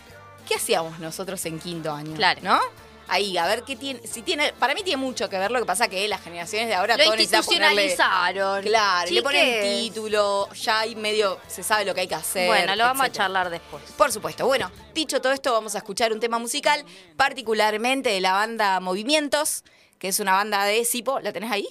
qué 0.47 0.55
hacíamos 0.55 1.01
nosotros 1.01 1.45
en 1.47 1.59
quinto 1.59 1.91
año. 1.93 2.15
Claro. 2.15 2.41
¿No? 2.45 2.61
Ahí, 3.11 3.39
a 3.39 3.47
ver 3.47 3.63
qué 3.63 3.75
tiene. 3.75 4.01
Si 4.07 4.23
tiene. 4.23 4.53
Para 4.53 4.75
mí 4.75 4.83
tiene 4.83 4.99
mucho 4.99 5.29
que 5.31 5.39
ver 5.39 5.51
lo 5.51 5.59
que 5.61 5.65
pasa 5.65 5.89
que 5.89 6.07
las 6.09 6.21
generaciones 6.23 6.69
de 6.69 6.75
ahora 6.75 6.97
Lo 6.97 7.05
todo 7.05 7.15
necesita 7.17 7.39
ponerle- 7.43 7.85
institucionalizaron. 7.87 8.63
Claro, 8.65 9.11
le 9.11 9.23
ponen 9.23 9.63
título, 9.63 10.49
ya 10.53 10.81
hay 10.81 10.95
medio. 10.95 11.39
se 11.49 11.63
sabe 11.63 11.85
lo 11.87 11.95
que 11.95 12.03
hay 12.03 12.09
que 12.09 12.15
hacer. 12.15 12.47
Bueno, 12.47 12.77
lo 12.77 12.85
vamos 12.85 13.07
a 13.07 13.11
charlar 13.11 13.49
después. 13.51 13.83
Por 13.97 14.13
supuesto. 14.13 14.47
Bueno, 14.47 14.71
dicho 14.95 15.21
todo 15.23 15.33
esto, 15.33 15.53
vamos 15.53 15.75
a 15.75 15.79
escuchar 15.79 16.13
un 16.13 16.21
tema 16.21 16.39
musical, 16.39 16.85
particularmente 17.17 18.11
de 18.11 18.21
la 18.21 18.33
banda 18.33 18.79
Movimientos, 18.81 19.65
que 19.99 20.09
es 20.09 20.21
una 20.21 20.33
banda 20.33 20.65
de 20.65 20.85
Sipo. 20.85 21.21
¿La 21.21 21.33
tenés 21.33 21.51
ahí? 21.51 21.67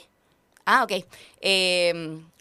Ah, 0.65 0.83
ok. 0.83 1.05
Eh, 1.41 1.93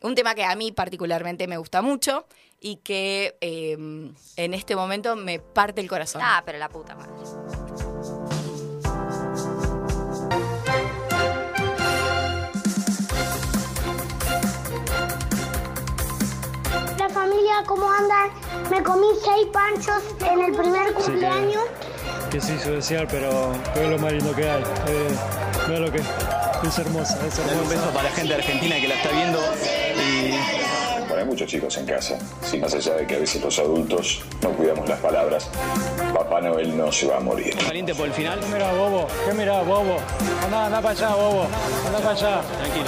un 0.03 0.15
tema 0.15 0.35
que 0.35 0.43
a 0.45 0.55
mí 0.57 0.73
particularmente 0.73 1.47
me 1.47 1.59
gusta 1.59 1.83
mucho 1.83 2.27
y 2.61 2.77
que 2.77 3.37
eh, 3.41 3.73
en 3.73 4.55
este 4.55 4.75
momento 4.75 5.15
me 5.17 5.39
parte 5.39 5.81
el 5.81 5.89
corazón. 5.89 6.23
Ah, 6.25 6.43
pero 6.45 6.59
la 6.59 6.69
puta 6.69 6.95
madre. 6.97 7.13
¿Cómo 17.67 17.91
andan? 17.91 18.31
Me 18.71 18.83
comí 18.83 19.07
seis 19.25 19.47
panchos 19.53 20.03
en 20.31 20.41
el 20.41 20.53
primer 20.53 20.89
Sí, 20.89 20.95
que- 20.95 21.03
cumpleaños. 21.03 21.65
que 22.31 22.41
se 22.41 22.55
hizo 22.55 22.71
desear, 22.71 23.07
pero, 23.11 23.53
pero 23.75 23.87
es 23.87 23.91
lo 23.93 23.99
más 23.99 24.13
lindo 24.13 24.35
que 24.35 24.49
hay. 24.49 24.63
Eh, 24.63 25.09
mira 25.69 25.81
lo 25.81 25.93
que 25.93 25.99
es 25.99 26.79
hermosa, 26.79 27.19
es 27.27 27.39
un 27.39 27.69
beso 27.69 27.85
para 27.91 28.05
la 28.05 28.11
gente 28.11 28.29
de 28.35 28.41
Argentina 28.41 28.77
que 28.81 28.89
la 28.89 28.95
está 28.95 29.11
viendo 29.11 29.39
y 29.99 30.31
Bueno, 31.09 31.23
hay 31.23 31.25
muchos 31.25 31.47
chicos 31.49 31.77
en 31.77 31.87
casa. 31.87 32.19
Si 32.43 32.59
más 32.59 32.75
allá 32.75 32.95
de 32.95 33.07
que 33.07 33.15
a 33.15 33.19
veces 33.21 33.41
los 33.43 33.57
adultos 33.61 34.23
no 34.43 34.51
cuidamos 34.51 34.89
las 34.89 34.99
palabras, 34.99 35.49
Papá 36.13 36.41
Noel 36.41 36.77
no 36.77 36.91
se 36.91 37.07
va 37.07 37.19
a 37.19 37.21
morir. 37.21 37.57
caliente 37.65 37.95
por 37.95 38.07
el 38.07 38.13
final. 38.13 38.41
¿Qué 38.41 38.47
mirá, 38.47 38.73
bobo? 38.73 39.07
¿Qué 39.27 39.33
mirá, 39.33 39.63
bobo? 39.63 39.99
Anda, 40.45 40.67
anda 40.67 40.81
para 40.83 40.91
allá, 40.95 41.15
bobo. 41.15 41.47
Anda 41.87 41.99
para 41.99 42.11
allá. 42.11 42.41
Tranquilo. 42.59 42.87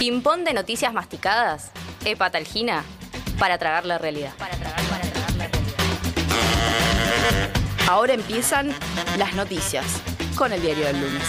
Ping-pong 0.00 0.44
de 0.44 0.54
noticias 0.54 0.94
masticadas. 0.94 1.72
Hepatalgina. 2.06 2.84
Para 3.38 3.58
tragar 3.58 3.84
la 3.84 3.98
realidad. 3.98 4.32
Para 4.38 4.56
tragar, 4.56 4.82
para 4.88 5.02
tragar 5.02 5.32
la 5.34 5.48
realidad. 5.48 7.50
Ahora 7.86 8.14
empiezan 8.14 8.74
las 9.18 9.34
noticias 9.34 9.84
con 10.36 10.54
el 10.54 10.62
diario 10.62 10.86
del 10.86 11.02
lunes. 11.02 11.28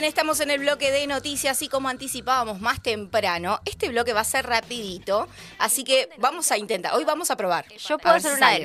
bien, 0.00 0.08
estamos 0.08 0.40
en 0.40 0.50
el 0.50 0.60
bloque 0.60 0.90
de 0.90 1.06
noticias 1.06 1.60
y 1.60 1.68
como 1.68 1.90
anticipábamos 1.90 2.58
más 2.58 2.82
temprano, 2.82 3.60
este 3.66 3.90
bloque 3.90 4.14
va 4.14 4.20
a 4.20 4.24
ser 4.24 4.46
rapidito, 4.46 5.28
así 5.58 5.84
que 5.84 6.08
vamos 6.16 6.50
a 6.50 6.56
intentar, 6.56 6.94
hoy 6.94 7.04
vamos 7.04 7.30
a 7.30 7.36
probar. 7.36 7.66
¿Yo 7.76 7.98
puedo 7.98 8.14
hacer 8.14 8.32
una 8.32 8.46
sale. 8.46 8.62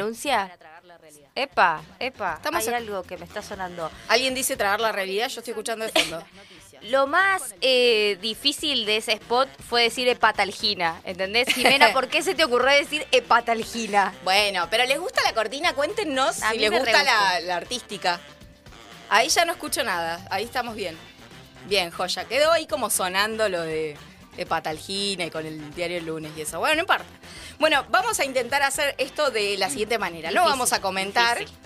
Epa, 1.35 1.81
epa, 1.99 2.35
Estamos 2.35 2.65
hay 2.67 2.73
a- 2.73 2.77
algo 2.77 3.03
que 3.03 3.17
me 3.17 3.25
está 3.25 3.41
sonando. 3.41 3.91
Alguien 4.07 4.33
dice 4.33 4.55
tragar 4.55 4.79
la 4.79 4.91
realidad, 4.91 5.27
yo 5.29 5.39
estoy 5.41 5.51
escuchando 5.51 5.85
de 5.85 5.91
fondo. 5.91 6.23
Lo 6.83 7.07
más 7.07 7.55
eh, 7.61 8.17
difícil 8.21 8.85
de 8.85 8.97
ese 8.97 9.13
spot 9.13 9.49
fue 9.67 9.83
decir 9.83 10.07
hepatalgina, 10.07 11.01
¿entendés? 11.03 11.47
Jimena, 11.53 11.91
¿por 11.93 12.09
qué 12.09 12.21
se 12.21 12.35
te 12.35 12.43
ocurrió 12.43 12.69
decir 12.71 13.05
hepatalgina? 13.11 14.13
Bueno, 14.23 14.67
pero 14.69 14.85
¿les 14.85 14.99
gusta 14.99 15.21
la 15.23 15.33
cortina? 15.33 15.73
Cuéntenos 15.73 16.43
A 16.43 16.49
si 16.51 16.55
mí 16.57 16.61
les 16.61 16.71
me 16.71 16.79
gusta 16.79 17.03
la, 17.03 17.39
la 17.39 17.55
artística. 17.55 18.19
Ahí 19.09 19.29
ya 19.29 19.45
no 19.45 19.53
escucho 19.53 19.83
nada, 19.83 20.25
ahí 20.29 20.43
estamos 20.43 20.75
bien. 20.75 20.97
Bien, 21.67 21.89
joya. 21.91 22.25
Quedó 22.25 22.51
ahí 22.51 22.67
como 22.67 22.89
sonando 22.89 23.49
lo 23.49 23.61
de, 23.61 23.97
de 24.35 24.45
Patalgina 24.45 25.25
y 25.25 25.31
con 25.31 25.45
el 25.45 25.73
diario 25.73 25.97
el 25.97 26.05
lunes 26.05 26.31
y 26.37 26.41
eso. 26.41 26.59
Bueno, 26.59 26.75
no 26.75 26.81
importa. 26.81 27.05
Bueno, 27.59 27.85
vamos 27.89 28.19
a 28.19 28.25
intentar 28.25 28.61
hacer 28.63 28.95
esto 28.97 29.31
de 29.31 29.57
la 29.57 29.69
siguiente 29.69 29.97
manera. 29.97 30.31
No 30.31 30.43
vamos 30.43 30.73
a 30.73 30.81
comentar. 30.81 31.39
difícil. 31.39 31.57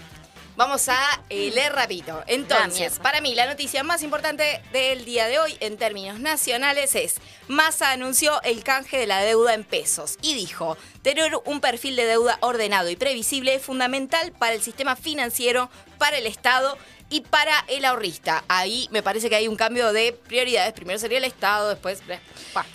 Vamos 0.60 0.90
a 0.90 1.00
eh, 1.30 1.52
leer 1.56 1.72
rapidito. 1.72 2.22
Entonces, 2.28 3.00
para 3.00 3.22
mí, 3.22 3.34
la 3.34 3.46
noticia 3.46 3.82
más 3.82 4.04
importante 4.04 4.62
del 4.74 5.06
día 5.06 5.30
de 5.30 5.40
hoy 5.40 5.56
en 5.62 5.78
términos 5.78 6.20
nacionales 6.20 6.96
es: 6.96 7.16
Massa 7.48 7.92
anunció 7.92 8.42
el 8.42 8.62
canje 8.62 8.98
de 8.98 9.08
la 9.08 9.22
deuda 9.22 9.54
en 9.54 9.64
pesos 9.64 10.18
y 10.22 10.36
dijo: 10.36 10.78
tener 11.02 11.32
un 11.46 11.62
perfil 11.62 11.96
de 11.96 12.04
deuda 12.04 12.40
ordenado 12.42 12.90
y 12.90 12.98
previsible 12.98 13.56
es 13.56 13.62
fundamental 13.62 14.34
para 14.34 14.54
el 14.54 14.62
sistema 14.62 14.98
financiero, 14.98 15.70
para 15.98 16.18
el 16.18 16.28
Estado 16.28 16.78
y 17.10 17.22
para 17.22 17.66
el 17.68 17.86
ahorrista. 17.86 18.44
Ahí 18.48 18.88
me 18.92 19.02
parece 19.02 19.30
que 19.30 19.36
hay 19.36 19.48
un 19.48 19.56
cambio 19.56 19.92
de 19.94 20.14
prioridades. 20.14 20.74
Primero 20.74 21.00
sería 21.00 21.18
el 21.18 21.24
Estado, 21.24 21.70
después. 21.70 22.02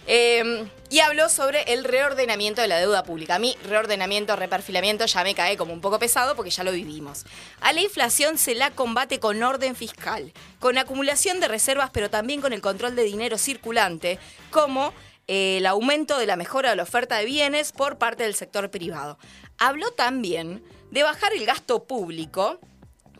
Eh, 0.06 0.68
y 0.90 1.00
habló 1.00 1.28
sobre 1.28 1.72
el 1.72 1.84
reordenamiento 1.84 2.60
de 2.60 2.68
la 2.68 2.78
deuda 2.78 3.04
pública. 3.04 3.36
A 3.36 3.38
mí, 3.38 3.56
reordenamiento, 3.64 4.36
reperfilamiento 4.36 5.06
ya 5.06 5.22
me 5.24 5.34
cae 5.34 5.56
como 5.56 5.72
un 5.72 5.80
poco 5.80 5.98
pesado 5.98 6.34
porque 6.36 6.50
ya 6.50 6.64
lo 6.64 6.72
vivimos. 6.72 7.24
A 7.60 7.72
la 7.72 7.80
inflación 7.80 8.38
se 8.38 8.54
la 8.54 8.70
combate 8.70 9.20
con 9.20 9.42
orden 9.42 9.76
fiscal, 9.76 10.32
con 10.58 10.78
acumulación 10.78 11.40
de 11.40 11.48
reservas, 11.48 11.90
pero 11.92 12.10
también 12.10 12.40
con 12.40 12.52
el 12.52 12.60
control 12.60 12.96
de 12.96 13.04
dinero 13.04 13.38
circulante, 13.38 14.18
como 14.50 14.92
eh, 15.26 15.58
el 15.58 15.66
aumento 15.66 16.18
de 16.18 16.26
la 16.26 16.36
mejora 16.36 16.70
de 16.70 16.76
la 16.76 16.82
oferta 16.82 17.16
de 17.16 17.24
bienes 17.24 17.72
por 17.72 17.98
parte 17.98 18.24
del 18.24 18.34
sector 18.34 18.70
privado. 18.70 19.18
Habló 19.58 19.90
también 19.92 20.62
de 20.90 21.02
bajar 21.02 21.32
el 21.32 21.46
gasto 21.46 21.84
público 21.84 22.60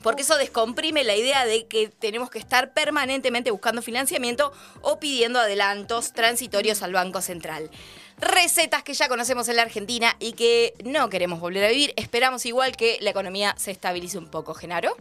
porque 0.04 0.22
eso 0.22 0.36
descomprime 0.36 1.02
la 1.02 1.16
idea 1.16 1.46
de 1.46 1.66
que 1.66 1.88
tenemos 1.88 2.28
que 2.30 2.38
estar 2.38 2.74
permanentemente 2.74 3.50
buscando 3.50 3.80
financiamiento 3.80 4.52
o 4.82 5.00
pidiendo 5.00 5.40
adelantos 5.40 6.12
transitorios 6.12 6.82
al 6.82 6.92
Banco 6.92 7.22
Central. 7.22 7.70
Recetas 8.18 8.82
que 8.82 8.92
ya 8.94 9.08
conocemos 9.08 9.48
en 9.48 9.56
la 9.56 9.62
Argentina 9.62 10.14
y 10.20 10.34
que 10.34 10.74
no 10.84 11.08
queremos 11.08 11.40
volver 11.40 11.64
a 11.64 11.68
vivir. 11.68 11.94
Esperamos 11.96 12.44
igual 12.44 12.76
que 12.76 12.98
la 13.00 13.10
economía 13.10 13.54
se 13.58 13.70
estabilice 13.70 14.18
un 14.18 14.28
poco. 14.28 14.52
Genaro. 14.54 14.94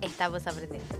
Estamos 0.00 0.46
aprendiendo. 0.46 0.94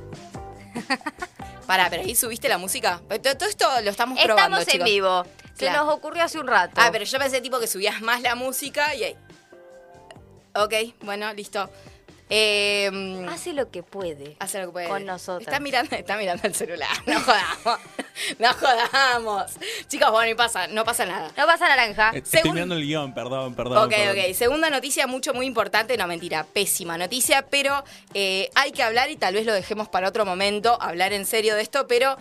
Pará, 1.67 1.89
pero 1.91 2.03
ahí 2.05 2.15
subiste 2.15 2.49
la 2.49 2.59
música. 2.59 3.03
Todo 3.09 3.47
esto 3.49 3.69
lo 3.83 3.91
estamos 3.91 4.19
probando, 4.23 4.59
Estamos 4.59 4.69
en 4.69 4.73
chicos. 4.73 4.85
vivo. 4.89 5.25
Se 5.55 5.65
Claro. 5.67 5.85
nos 5.87 5.95
ocurrió 5.97 6.23
hace 6.23 6.39
un 6.39 6.47
rato. 6.47 6.75
Ah, 6.77 6.91
pero 6.93 7.05
yo 7.05 7.19
pensé 7.19 7.41
tipo 7.41 7.59
que 7.59 7.67
subías 7.67 8.01
más 8.01 8.23
la 8.23 8.37
música 8.37 8.95
y 8.95 9.03
ahí. 9.05 9.17
Ok, 10.65 10.75
bueno, 11.03 11.33
listo. 11.35 11.71
Eh, 12.31 13.27
Hace 13.31 13.55
lo 13.55 13.71
que 13.71 13.83
puede. 13.83 14.37
Hace 14.39 14.61
lo 14.61 14.67
que 14.67 14.73
puede. 14.73 14.89
Con 14.89 15.07
nosotras. 15.07 15.49
Está 15.49 15.61
mirando, 15.61 15.97
está 15.97 16.17
mirando 16.17 16.47
el 16.47 16.55
celular. 16.55 16.91
No 17.07 17.21
jodamos. 17.21 17.81
No 18.39 18.53
jodamos. 18.53 19.53
Chicos, 19.87 20.11
bueno, 20.11 20.31
y 20.31 20.35
pasa, 20.35 20.67
no 20.67 20.85
pasa 20.85 21.07
nada. 21.07 21.31
No 21.37 21.47
pasa 21.47 21.69
naranja. 21.69 22.11
Estoy 22.13 22.51
mirando 22.51 22.75
el 22.75 22.83
guion, 22.83 23.15
perdón, 23.15 23.55
perdón. 23.55 23.79
Ok, 23.79 23.91
perdón. 23.91 24.19
ok. 24.19 24.35
Segunda 24.35 24.69
noticia, 24.71 25.07
mucho, 25.07 25.33
muy 25.33 25.47
importante. 25.47 25.97
No, 25.97 26.07
mentira, 26.07 26.45
pésima 26.45 26.99
noticia, 26.99 27.47
pero 27.49 27.85
eh, 28.15 28.51
hay 28.57 28.73
que 28.73 28.83
hablar 28.83 29.09
y 29.11 29.17
tal 29.17 29.35
vez 29.35 29.47
lo 29.47 29.55
dejemos 29.55 29.89
para 29.89 30.09
otro 30.09 30.27
momento, 30.27 30.77
hablar 30.83 31.13
en 31.13 31.25
serio 31.25 31.55
de 31.55 31.63
esto, 31.63 31.87
pero 31.87 32.17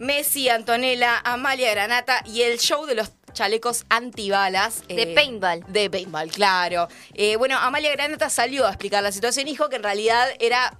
Messi, 0.00 0.48
Antonella, 0.48 1.20
Amalia 1.24 1.70
Granata 1.72 2.22
y 2.24 2.42
el 2.42 2.58
show 2.58 2.86
de 2.86 2.94
los 2.94 3.10
chalecos 3.32 3.84
antibalas. 3.88 4.82
De 4.88 5.08
paintball. 5.08 5.64
De 5.68 5.90
paintball, 5.90 6.30
claro. 6.30 6.88
Eh, 7.14 7.36
bueno, 7.36 7.58
Amalia 7.58 7.92
Granata 7.92 8.30
salió 8.30 8.66
a 8.66 8.70
explicar 8.70 9.02
la 9.02 9.12
situación 9.12 9.46
y 9.48 9.52
dijo 9.52 9.68
que 9.68 9.76
en 9.76 9.82
realidad 9.82 10.28
era 10.38 10.78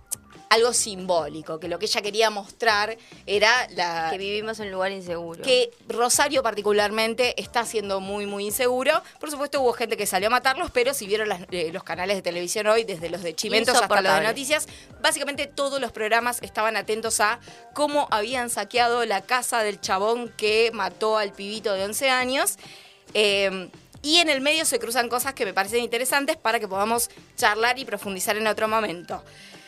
algo 0.50 0.72
simbólico, 0.72 1.60
que 1.60 1.68
lo 1.68 1.78
que 1.78 1.86
ella 1.86 2.02
quería 2.02 2.28
mostrar 2.28 2.98
era 3.24 3.68
la, 3.70 4.08
Que 4.10 4.18
vivimos 4.18 4.58
en 4.58 4.66
un 4.66 4.72
lugar 4.72 4.90
inseguro. 4.90 5.40
que 5.44 5.70
Rosario 5.88 6.42
particularmente 6.42 7.40
está 7.40 7.64
siendo 7.64 8.00
muy, 8.00 8.26
muy 8.26 8.46
inseguro. 8.46 9.00
Por 9.20 9.30
supuesto 9.30 9.60
hubo 9.60 9.72
gente 9.72 9.96
que 9.96 10.06
salió 10.06 10.26
a 10.26 10.30
matarlos, 10.30 10.72
pero 10.72 10.92
si 10.92 11.06
vieron 11.06 11.28
las- 11.28 11.42
eh, 11.52 11.70
los 11.72 11.84
canales 11.84 12.16
de 12.16 12.22
televisión 12.22 12.66
hoy, 12.66 12.82
desde 12.82 13.10
los 13.10 13.22
de 13.22 13.32
Chimentos 13.36 13.76
hasta 13.80 14.02
los 14.02 14.12
de 14.16 14.26
noticias, 14.26 14.66
básicamente 15.00 15.46
todos 15.46 15.80
los 15.80 15.92
programas 15.92 16.42
estaban 16.42 16.76
atentos 16.76 17.20
a 17.20 17.38
cómo 17.72 18.08
habían 18.10 18.50
saqueado 18.50 19.04
la 19.06 19.20
casa 19.22 19.62
del 19.62 19.80
chabón 19.80 20.34
que 20.36 20.72
mató 20.74 21.16
al 21.16 21.32
pibito 21.32 21.72
de 21.74 21.84
11 21.84 22.10
años. 22.10 22.56
Eh, 23.14 23.70
y 24.02 24.16
en 24.16 24.30
el 24.30 24.40
medio 24.40 24.64
se 24.64 24.78
cruzan 24.78 25.08
cosas 25.10 25.34
que 25.34 25.44
me 25.44 25.52
parecen 25.52 25.80
interesantes 25.84 26.36
para 26.38 26.58
que 26.58 26.66
podamos 26.66 27.10
charlar 27.36 27.78
y 27.78 27.84
profundizar 27.84 28.36
en 28.36 28.46
otro 28.46 28.66
momento. 28.66 29.22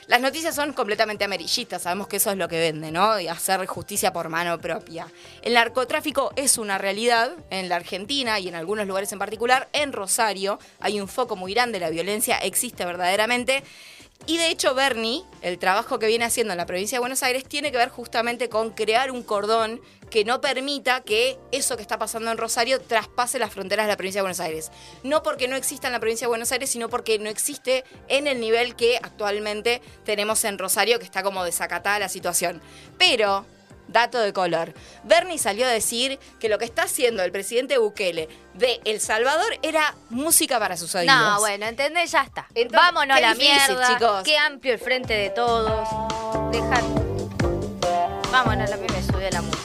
Las 0.09 0.21
noticias 0.21 0.55
son 0.55 0.73
completamente 0.73 1.25
amarillistas, 1.25 1.83
sabemos 1.83 2.09
que 2.09 2.17
eso 2.17 2.33
es 2.33 2.37
lo 2.37 2.49
que 2.49 2.59
vende, 2.59 2.91
¿no? 2.91 3.21
Y 3.21 3.29
hacer 3.29 3.65
justicia 3.67 4.13
por 4.13 4.29
mano 4.29 4.59
propia. 4.59 5.07
El 5.43 5.55
narcotráfico 5.55 6.33
es 6.35 6.59
una 6.59 6.77
realidad 6.77 7.33
en 7.51 7.69
la 7.69 7.77
Argentina 7.77 8.41
y 8.41 8.49
en 8.49 8.57
algunos 8.57 8.87
lugares 8.89 9.13
en 9.13 9.21
particular. 9.21 9.69
En 9.73 9.93
Rosario 9.93 10.59
hay 10.81 11.01
un 11.01 11.07
foco 11.07 11.37
muy 11.37 11.55
grande, 11.55 11.79
la 11.79 11.91
violencia 11.91 12.39
existe 12.39 12.85
verdaderamente. 12.85 13.63
Y 14.27 14.39
de 14.39 14.49
hecho, 14.49 14.75
Bernie, 14.75 15.25
el 15.41 15.59
trabajo 15.59 15.99
que 15.99 16.07
viene 16.07 16.25
haciendo 16.25 16.53
en 16.53 16.59
la 16.59 16.67
provincia 16.67 16.97
de 16.97 17.01
Buenos 17.01 17.25
Aires, 17.25 17.45
tiene 17.45 17.73
que 17.73 17.79
ver 17.79 17.89
justamente 17.89 18.49
con 18.49 18.71
crear 18.71 19.11
un 19.11 19.25
cordón 19.25 19.81
que 20.11 20.25
no 20.25 20.41
permita 20.41 21.01
que 21.01 21.39
eso 21.51 21.77
que 21.77 21.83
está 21.83 21.99
pasando 21.99 22.31
en 22.31 22.39
Rosario 22.39 22.81
traspase 22.81 23.39
las 23.39 23.51
fronteras 23.51 23.87
de 23.87 23.93
la 23.93 23.97
provincia 23.97 24.21
de 24.21 24.23
Buenos 24.23 24.41
Aires. 24.41 24.71
No 25.03 25.23
porque 25.23 25.49
no 25.49 25.57
exista 25.57 25.89
en 25.89 25.93
la 25.93 26.01
provincia 26.01 26.27
de 26.27 26.29
Buenos 26.29 26.53
Aires, 26.53 26.71
sino 26.71 26.89
porque 26.89 27.19
no 27.19 27.31
existe 27.31 27.85
en 28.09 28.27
el 28.29 28.39
nivel 28.39 28.77
que 28.77 28.99
actualmente 28.99 29.83
tenemos 30.05 30.45
en 30.45 30.59
Rosario, 30.59 30.99
que 30.99 31.05
está 31.05 31.23
como 31.23 31.43
desacatada 31.45 31.99
la 31.99 32.09
situación. 32.09 32.63
Pero 32.99 33.45
Dato 33.93 34.19
de 34.19 34.33
color. 34.33 34.73
Bernie 35.05 35.39
salió 35.39 35.67
a 35.67 35.69
decir 35.71 36.19
que 36.41 36.49
lo 36.49 36.59
que 36.59 36.65
está 36.65 36.85
haciendo 36.85 37.23
el 37.23 37.31
presidente 37.31 37.79
Bukele 37.79 38.29
de 38.55 38.81
El 38.85 39.01
Salvador 39.01 39.59
era 39.63 39.95
música 40.11 40.59
para 40.59 40.77
sus 40.77 40.95
oídos. 40.95 41.15
No, 41.15 41.39
bueno, 41.41 41.67
¿entendés? 41.67 42.11
Ya 42.11 42.23
está. 42.23 42.47
Entonces, 42.55 42.73
Vámonos 42.93 43.17
a 43.17 43.21
la 43.21 43.35
difícil, 43.35 43.55
mierda. 43.77 43.87
chicos. 43.95 44.23
Qué 44.25 44.37
amplio 44.39 44.73
el 44.75 44.81
frente 44.81 45.13
de 45.15 45.31
todos. 45.31 45.89
Dejar. 46.51 46.83
Vámonos, 48.31 48.71
a 48.73 48.77
mí 48.77 48.87
me 48.91 49.03
subió 49.03 49.29
la 49.31 49.43
música. 49.43 49.59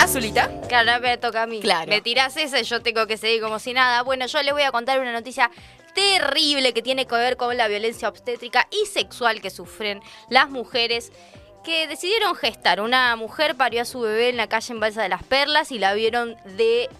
Azulita. 0.00 0.50
Claro, 0.68 1.00
me 1.00 1.16
toca 1.18 1.42
a 1.42 1.46
mí. 1.46 1.60
Claro. 1.60 1.88
Me 1.88 2.00
tirás 2.00 2.36
esa 2.36 2.60
y 2.60 2.64
yo 2.64 2.82
tengo 2.82 3.06
que 3.06 3.16
seguir 3.16 3.40
como 3.40 3.58
si 3.58 3.72
nada. 3.72 4.02
Bueno, 4.02 4.26
yo 4.26 4.42
les 4.42 4.52
voy 4.52 4.62
a 4.62 4.70
contar 4.72 5.00
una 5.00 5.12
noticia 5.12 5.50
terrible 5.94 6.74
que 6.74 6.82
tiene 6.82 7.06
que 7.06 7.14
ver 7.14 7.36
con 7.36 7.56
la 7.56 7.68
violencia 7.68 8.08
obstétrica 8.08 8.68
y 8.70 8.86
sexual 8.86 9.40
que 9.40 9.50
sufren 9.50 10.02
las 10.28 10.50
mujeres 10.50 11.12
que 11.64 11.86
decidieron 11.86 12.34
gestar. 12.34 12.80
Una 12.80 13.16
mujer 13.16 13.56
parió 13.56 13.82
a 13.82 13.84
su 13.84 14.00
bebé 14.00 14.28
en 14.28 14.36
la 14.36 14.48
calle 14.48 14.74
en 14.74 14.80
Balsa 14.80 15.02
de 15.02 15.08
las 15.08 15.22
Perlas 15.22 15.72
y 15.72 15.78
la 15.78 15.94
vieron 15.94 16.36
de 16.56 16.90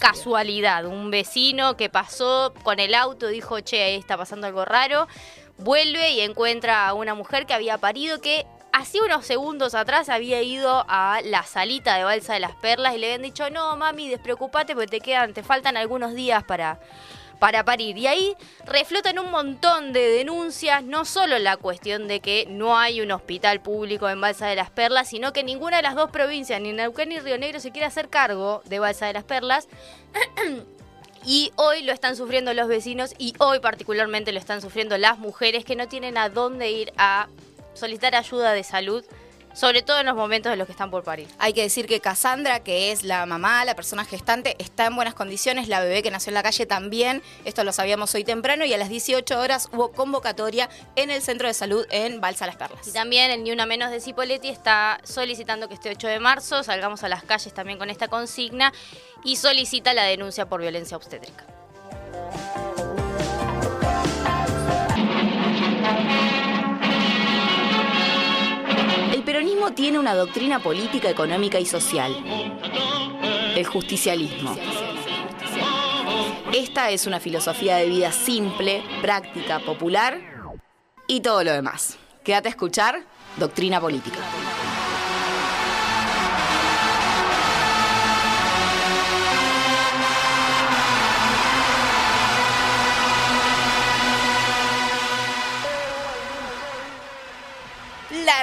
casualidad. 0.00 0.86
Un 0.86 1.10
vecino 1.10 1.76
que 1.76 1.90
pasó 1.90 2.54
con 2.62 2.80
el 2.80 2.94
auto 2.94 3.28
dijo, 3.28 3.60
che, 3.60 3.82
ahí 3.82 3.96
está 3.96 4.16
pasando 4.16 4.46
algo 4.46 4.64
raro. 4.64 5.06
Vuelve 5.58 6.10
y 6.12 6.20
encuentra 6.20 6.88
a 6.88 6.94
una 6.94 7.14
mujer 7.14 7.46
que 7.46 7.54
había 7.54 7.78
parido 7.78 8.20
que 8.20 8.46
hacía 8.72 9.04
unos 9.04 9.24
segundos 9.24 9.76
atrás 9.76 10.08
había 10.08 10.42
ido 10.42 10.84
a 10.88 11.20
la 11.22 11.44
salita 11.44 11.96
de 11.96 12.02
Balsa 12.02 12.34
de 12.34 12.40
las 12.40 12.56
Perlas 12.56 12.94
y 12.94 12.98
le 12.98 13.06
habían 13.06 13.22
dicho, 13.22 13.48
no, 13.50 13.76
mami, 13.76 14.08
despreocupate 14.08 14.74
porque 14.74 14.88
te 14.88 15.00
quedan, 15.00 15.32
te 15.32 15.44
faltan 15.44 15.76
algunos 15.76 16.14
días 16.14 16.42
para, 16.42 16.80
para 17.38 17.64
parir. 17.64 17.98
Y 17.98 18.06
ahí 18.06 18.36
reflotan 18.66 19.18
un 19.18 19.30
montón 19.30 19.92
de 19.92 20.08
denuncias, 20.08 20.82
no 20.82 21.04
solo 21.04 21.38
la 21.38 21.56
cuestión 21.56 22.08
de 22.08 22.20
que 22.20 22.46
no 22.48 22.78
hay 22.78 23.00
un 23.00 23.10
hospital 23.12 23.60
público 23.60 24.08
en 24.08 24.20
Balsa 24.20 24.46
de 24.46 24.56
las 24.56 24.70
Perlas, 24.70 25.08
sino 25.08 25.32
que 25.32 25.44
ninguna 25.44 25.78
de 25.78 25.82
las 25.82 25.94
dos 25.94 26.10
provincias, 26.10 26.60
ni 26.60 26.72
Neuquén 26.72 27.08
ni 27.08 27.18
Río 27.18 27.38
Negro, 27.38 27.60
se 27.60 27.70
quiere 27.70 27.86
hacer 27.86 28.08
cargo 28.08 28.62
de 28.66 28.78
Balsa 28.78 29.06
de 29.06 29.12
las 29.12 29.24
Perlas. 29.24 29.68
Y 31.26 31.52
hoy 31.56 31.82
lo 31.82 31.92
están 31.94 32.16
sufriendo 32.16 32.52
los 32.52 32.68
vecinos 32.68 33.14
y 33.16 33.32
hoy 33.38 33.58
particularmente 33.58 34.30
lo 34.30 34.38
están 34.38 34.60
sufriendo 34.60 34.98
las 34.98 35.18
mujeres 35.18 35.64
que 35.64 35.74
no 35.74 35.88
tienen 35.88 36.18
a 36.18 36.28
dónde 36.28 36.70
ir 36.70 36.92
a 36.98 37.28
solicitar 37.72 38.14
ayuda 38.14 38.52
de 38.52 38.62
salud 38.62 39.02
sobre 39.54 39.82
todo 39.82 40.00
en 40.00 40.06
los 40.06 40.14
momentos 40.14 40.50
de 40.50 40.56
los 40.56 40.66
que 40.66 40.72
están 40.72 40.90
por 40.90 41.04
parir. 41.04 41.28
Hay 41.38 41.52
que 41.52 41.62
decir 41.62 41.86
que 41.86 42.00
Cassandra, 42.00 42.60
que 42.60 42.92
es 42.92 43.02
la 43.02 43.24
mamá, 43.24 43.64
la 43.64 43.74
persona 43.74 44.04
gestante, 44.04 44.56
está 44.58 44.86
en 44.86 44.96
buenas 44.96 45.14
condiciones. 45.14 45.68
La 45.68 45.80
bebé 45.80 46.02
que 46.02 46.10
nació 46.10 46.30
en 46.30 46.34
la 46.34 46.42
calle 46.42 46.66
también. 46.66 47.22
Esto 47.44 47.64
lo 47.64 47.72
sabíamos 47.72 48.14
hoy 48.14 48.24
temprano. 48.24 48.64
Y 48.64 48.74
a 48.74 48.78
las 48.78 48.88
18 48.88 49.38
horas 49.38 49.68
hubo 49.72 49.92
convocatoria 49.92 50.68
en 50.96 51.10
el 51.10 51.22
centro 51.22 51.48
de 51.48 51.54
salud 51.54 51.86
en 51.90 52.20
Balsa 52.20 52.46
Las 52.46 52.56
Perlas. 52.56 52.86
Y 52.86 52.92
también 52.92 53.30
el 53.30 53.44
Ni 53.44 53.52
Una 53.52 53.66
Menos 53.66 53.90
de 53.90 54.00
Cipoletti 54.00 54.48
está 54.48 55.00
solicitando 55.04 55.68
que 55.68 55.74
este 55.74 55.90
8 55.90 56.08
de 56.08 56.20
marzo 56.20 56.62
salgamos 56.62 57.04
a 57.04 57.08
las 57.08 57.22
calles 57.22 57.54
también 57.54 57.78
con 57.78 57.90
esta 57.90 58.08
consigna 58.08 58.72
y 59.22 59.36
solicita 59.36 59.94
la 59.94 60.04
denuncia 60.04 60.46
por 60.46 60.60
violencia 60.60 60.96
obstétrica. 60.96 61.44
El 69.24 69.32
peronismo 69.32 69.72
tiene 69.72 69.98
una 69.98 70.14
doctrina 70.14 70.58
política, 70.58 71.08
económica 71.08 71.58
y 71.58 71.64
social. 71.64 72.14
El 73.56 73.64
justicialismo. 73.64 74.54
Esta 76.52 76.90
es 76.90 77.06
una 77.06 77.18
filosofía 77.20 77.76
de 77.76 77.88
vida 77.88 78.12
simple, 78.12 78.82
práctica, 79.00 79.60
popular 79.60 80.20
y 81.06 81.20
todo 81.20 81.42
lo 81.42 81.52
demás. 81.54 81.96
Quédate 82.22 82.48
a 82.48 82.50
escuchar 82.50 83.02
Doctrina 83.38 83.80
Política. 83.80 84.18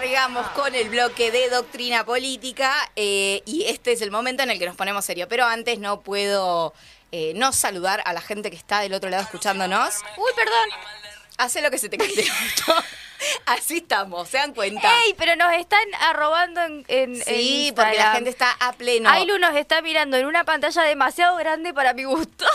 Largamos 0.01 0.47
con 0.53 0.73
el 0.73 0.89
bloque 0.89 1.29
de 1.29 1.47
doctrina 1.49 2.03
política 2.03 2.73
eh, 2.95 3.43
y 3.45 3.65
este 3.65 3.91
es 3.91 4.01
el 4.01 4.09
momento 4.09 4.41
en 4.41 4.49
el 4.49 4.57
que 4.57 4.65
nos 4.65 4.75
ponemos 4.75 5.05
serio. 5.05 5.27
Pero 5.27 5.45
antes 5.45 5.77
no 5.77 6.01
puedo 6.01 6.73
eh, 7.11 7.33
no 7.35 7.53
saludar 7.53 8.01
a 8.05 8.11
la 8.11 8.19
gente 8.19 8.49
que 8.49 8.57
está 8.57 8.79
del 8.79 8.95
otro 8.95 9.11
lado 9.11 9.21
escuchándonos. 9.21 9.97
Uy, 10.17 10.31
perdón. 10.35 10.69
Hace 11.37 11.61
lo 11.61 11.69
que 11.69 11.77
se 11.77 11.87
te 11.87 11.99
cante. 11.99 12.25
Así 13.45 13.77
estamos, 13.77 14.27
¿se 14.27 14.37
dan 14.37 14.55
cuenta? 14.55 14.89
¡Ey! 15.03 15.13
Pero 15.15 15.35
nos 15.35 15.53
están 15.53 15.87
arrobando 15.99 16.63
en, 16.63 16.83
en, 16.87 17.15
en 17.17 17.23
sí, 17.23 17.71
porque 17.75 17.97
la 17.97 18.13
gente 18.13 18.31
está 18.31 18.57
a 18.59 18.73
pleno. 18.73 19.07
Ailu 19.07 19.37
nos 19.37 19.55
está 19.55 19.83
mirando 19.83 20.17
en 20.17 20.25
una 20.25 20.43
pantalla 20.45 20.81
demasiado 20.81 21.37
grande 21.37 21.75
para 21.75 21.93
mi 21.93 22.05
gusto. 22.05 22.47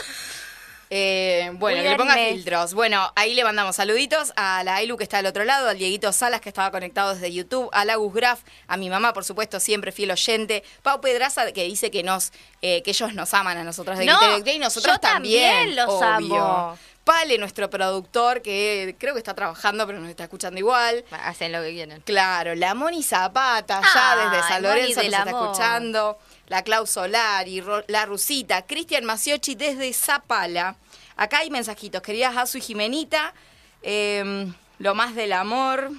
Eh, 0.90 1.50
bueno, 1.54 1.82
que 1.82 1.90
le 1.90 1.96
ponga 1.96 2.14
filtros. 2.14 2.74
Bueno, 2.74 3.12
ahí 3.16 3.34
le 3.34 3.42
mandamos 3.42 3.76
saluditos 3.76 4.32
a 4.36 4.62
la 4.62 4.76
Ailu 4.76 4.96
que 4.96 5.02
está 5.04 5.16
del 5.16 5.26
otro 5.26 5.44
lado, 5.44 5.68
al 5.68 5.78
Dieguito 5.78 6.12
Salas 6.12 6.40
que 6.40 6.48
estaba 6.48 6.70
conectado 6.70 7.14
desde 7.14 7.32
YouTube, 7.32 7.68
a 7.72 7.84
Lagus 7.84 8.14
Graf, 8.14 8.40
a 8.68 8.76
mi 8.76 8.88
mamá, 8.88 9.12
por 9.12 9.24
supuesto, 9.24 9.58
siempre 9.58 9.90
fiel 9.90 10.12
oyente, 10.12 10.62
Pau 10.82 11.00
Pedraza 11.00 11.50
que 11.52 11.64
dice 11.64 11.90
que 11.90 12.02
nos, 12.02 12.32
eh, 12.62 12.82
que 12.82 12.90
ellos 12.90 13.14
nos 13.14 13.34
aman 13.34 13.56
a 13.58 13.64
nosotras 13.64 13.98
de 13.98 14.06
No, 14.06 14.20
y 14.44 14.58
nosotros 14.58 14.94
yo 14.94 15.00
también 15.00 15.74
los 15.74 15.88
obvio. 15.88 16.36
amo. 16.36 16.78
Pale, 17.06 17.38
nuestro 17.38 17.70
productor, 17.70 18.42
que 18.42 18.96
creo 18.98 19.14
que 19.14 19.18
está 19.18 19.32
trabajando, 19.32 19.86
pero 19.86 20.00
nos 20.00 20.10
está 20.10 20.24
escuchando 20.24 20.58
igual. 20.58 21.04
Hacen 21.12 21.52
lo 21.52 21.62
que 21.62 21.70
quieren. 21.70 22.00
Claro, 22.00 22.56
la 22.56 22.74
Moni 22.74 23.04
Zapata, 23.04 23.80
ya 23.94 24.28
desde 24.28 24.48
San 24.48 24.60
Lorenzo 24.60 24.96
nos 24.96 25.04
está 25.04 25.22
escuchando. 25.22 26.18
La 26.48 26.62
Clau 26.62 26.86
Solari, 26.86 27.62
la 27.88 28.06
Rusita, 28.06 28.62
Cristian 28.66 29.04
Maciochi 29.04 29.54
desde 29.54 29.92
Zapala. 29.92 30.76
Acá 31.16 31.38
hay 31.38 31.50
mensajitos, 31.50 32.02
queridas 32.02 32.36
Azu 32.36 32.58
y 32.58 32.60
Jimenita. 32.60 33.34
em, 33.82 34.52
lo 34.78 34.94
más 34.94 35.14
del 35.14 35.32
amor. 35.32 35.90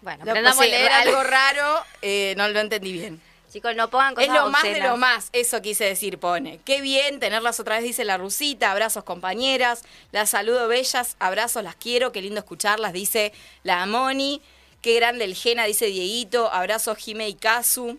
Bueno, 0.00 0.24
Lo- 0.24 0.52
sí, 0.52 0.60
leer 0.68 0.92
algo 0.92 1.22
raro, 1.22 1.84
eh, 2.02 2.34
no 2.36 2.48
lo 2.48 2.60
entendí 2.60 2.92
bien. 2.92 3.20
Chicos, 3.52 3.74
no 3.76 3.88
pongan 3.88 4.14
cosas 4.14 4.28
Es 4.28 4.34
lo 4.34 4.50
más 4.50 4.62
de 4.64 4.80
lo 4.80 4.96
más, 4.96 5.28
eso 5.32 5.62
quise 5.62 5.84
decir, 5.84 6.18
pone. 6.18 6.58
Qué 6.64 6.80
bien 6.80 7.20
tenerlas 7.20 7.60
otra 7.60 7.76
vez, 7.76 7.84
dice 7.84 8.04
la 8.04 8.18
Rusita. 8.18 8.72
Abrazos, 8.72 9.04
compañeras. 9.04 9.82
Las 10.10 10.30
saludo, 10.30 10.66
bellas. 10.68 11.16
Abrazos, 11.20 11.62
las 11.62 11.76
quiero. 11.76 12.10
Qué 12.12 12.20
lindo 12.20 12.40
escucharlas, 12.40 12.92
dice 12.92 13.32
la 13.62 13.86
Moni. 13.86 14.42
Qué 14.82 14.94
grande 14.96 15.24
el 15.24 15.34
Gena, 15.36 15.64
dice 15.66 15.86
Dieguito. 15.86 16.52
Abrazos, 16.52 16.98
Jime 16.98 17.28
y 17.28 17.34
Casu. 17.34 17.98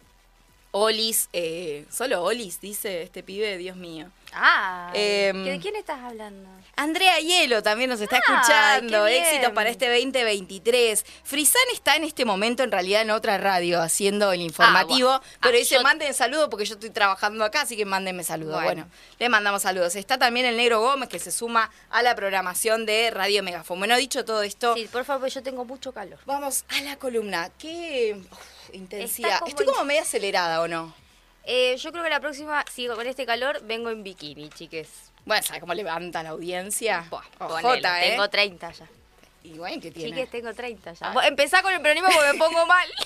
Olis, 0.78 1.30
eh, 1.32 1.86
solo 1.90 2.22
Olis, 2.22 2.60
dice 2.60 3.02
este 3.04 3.24
pibe, 3.24 3.58
Dios 3.58 3.78
mío. 3.78 4.08
Ah, 4.34 4.92
Em, 4.94 5.46
¿de 5.46 5.58
quién 5.62 5.78
estás 5.78 6.02
hablando? 6.02 6.50
Andrea 6.78 7.20
Hielo 7.20 7.64
también 7.64 7.90
nos 7.90 8.02
está 8.02 8.18
escuchando. 8.18 9.08
Éxitos 9.08 9.52
para 9.54 9.70
este 9.70 9.88
2023. 9.90 11.06
Frisan 11.24 11.62
está 11.74 11.96
en 11.96 12.04
este 12.04 12.26
momento 12.26 12.64
en 12.64 12.72
realidad 12.72 13.02
en 13.02 13.12
otra 13.12 13.38
radio 13.38 13.82
haciendo 13.82 14.32
el 14.32 14.42
informativo, 14.42 15.10
Ah, 15.12 15.18
bueno. 15.20 15.38
pero 15.42 15.56
Ah, 15.56 15.60
dice 15.60 15.76
yo- 15.76 15.82
manden 15.84 16.14
saludo 16.14 16.50
porque 16.50 16.66
yo 16.66 16.74
estoy 16.74 16.90
trabajando 16.90 17.44
acá, 17.46 17.62
así 17.62 17.78
que 17.78 17.86
mándenme 17.86 18.24
saludos. 18.24 18.56
Bueno. 18.56 18.66
Bueno. 18.84 18.90
le 19.20 19.30
mandamos 19.30 19.62
saludos. 19.62 19.96
Está 19.96 20.18
también 20.18 20.46
el 20.46 20.58
Negro 20.58 20.82
Gómez 20.82 21.08
que 21.08 21.20
se 21.20 21.32
suma 21.32 21.72
a 21.90 22.02
la 22.02 22.14
programación 22.16 22.86
de 22.86 23.10
Radio 23.12 23.42
Megafon. 23.44 23.80
Bueno, 23.80 23.96
dicho 23.96 24.26
todo 24.26 24.42
esto, 24.44 24.74
Sí, 24.76 24.90
por 24.92 25.06
favor, 25.06 25.30
yo 25.30 25.42
tengo 25.44 25.64
mucho 25.66 25.94
calor. 25.94 26.20
vamos 26.26 26.66
a 26.68 26.82
la 26.82 26.98
columna. 26.98 27.50
Qué 27.58 28.18
uf, 28.20 28.74
intensidad. 28.76 29.30
Está 29.30 29.40
como 29.40 29.50
Estoy 29.50 29.66
in- 29.66 29.72
como 29.72 29.86
media 29.86 30.02
acelerada, 30.02 30.62
¿o 30.62 30.68
no? 30.68 30.94
Eh, 31.46 31.78
yo 31.78 31.92
creo 31.92 32.04
que 32.04 32.10
la 32.10 32.20
próxima, 32.20 32.66
si 32.74 32.88
con 32.88 33.06
este 33.08 33.26
calor, 33.26 33.62
vengo 33.64 33.90
en 33.92 34.04
bikini, 34.04 34.50
chiques. 34.50 34.90
Bueno, 35.26 35.44
¿sabes 35.44 35.60
cómo 35.60 35.74
levanta 35.74 36.22
la 36.24 36.30
audiencia? 36.30 37.06
Buah, 37.10 37.24
Ojota, 37.40 37.62
ponele, 37.62 38.08
¿eh? 38.08 38.10
Tengo 38.12 38.30
30 38.30 38.72
ya. 38.72 38.88
Y 39.44 39.58
bueno, 39.58 39.82
¿qué 39.82 39.92
tiene? 39.92 40.10
Chiques, 40.10 40.30
tengo 40.30 40.54
30 40.54 40.94
ya. 40.94 41.12
Ah. 41.12 41.28
Empezá 41.28 41.62
con 41.62 41.74
el 41.74 41.82
peronismo 41.82 42.10
porque 42.14 42.34
me 42.34 42.40
pongo 42.40 42.66
mal. 42.66 42.88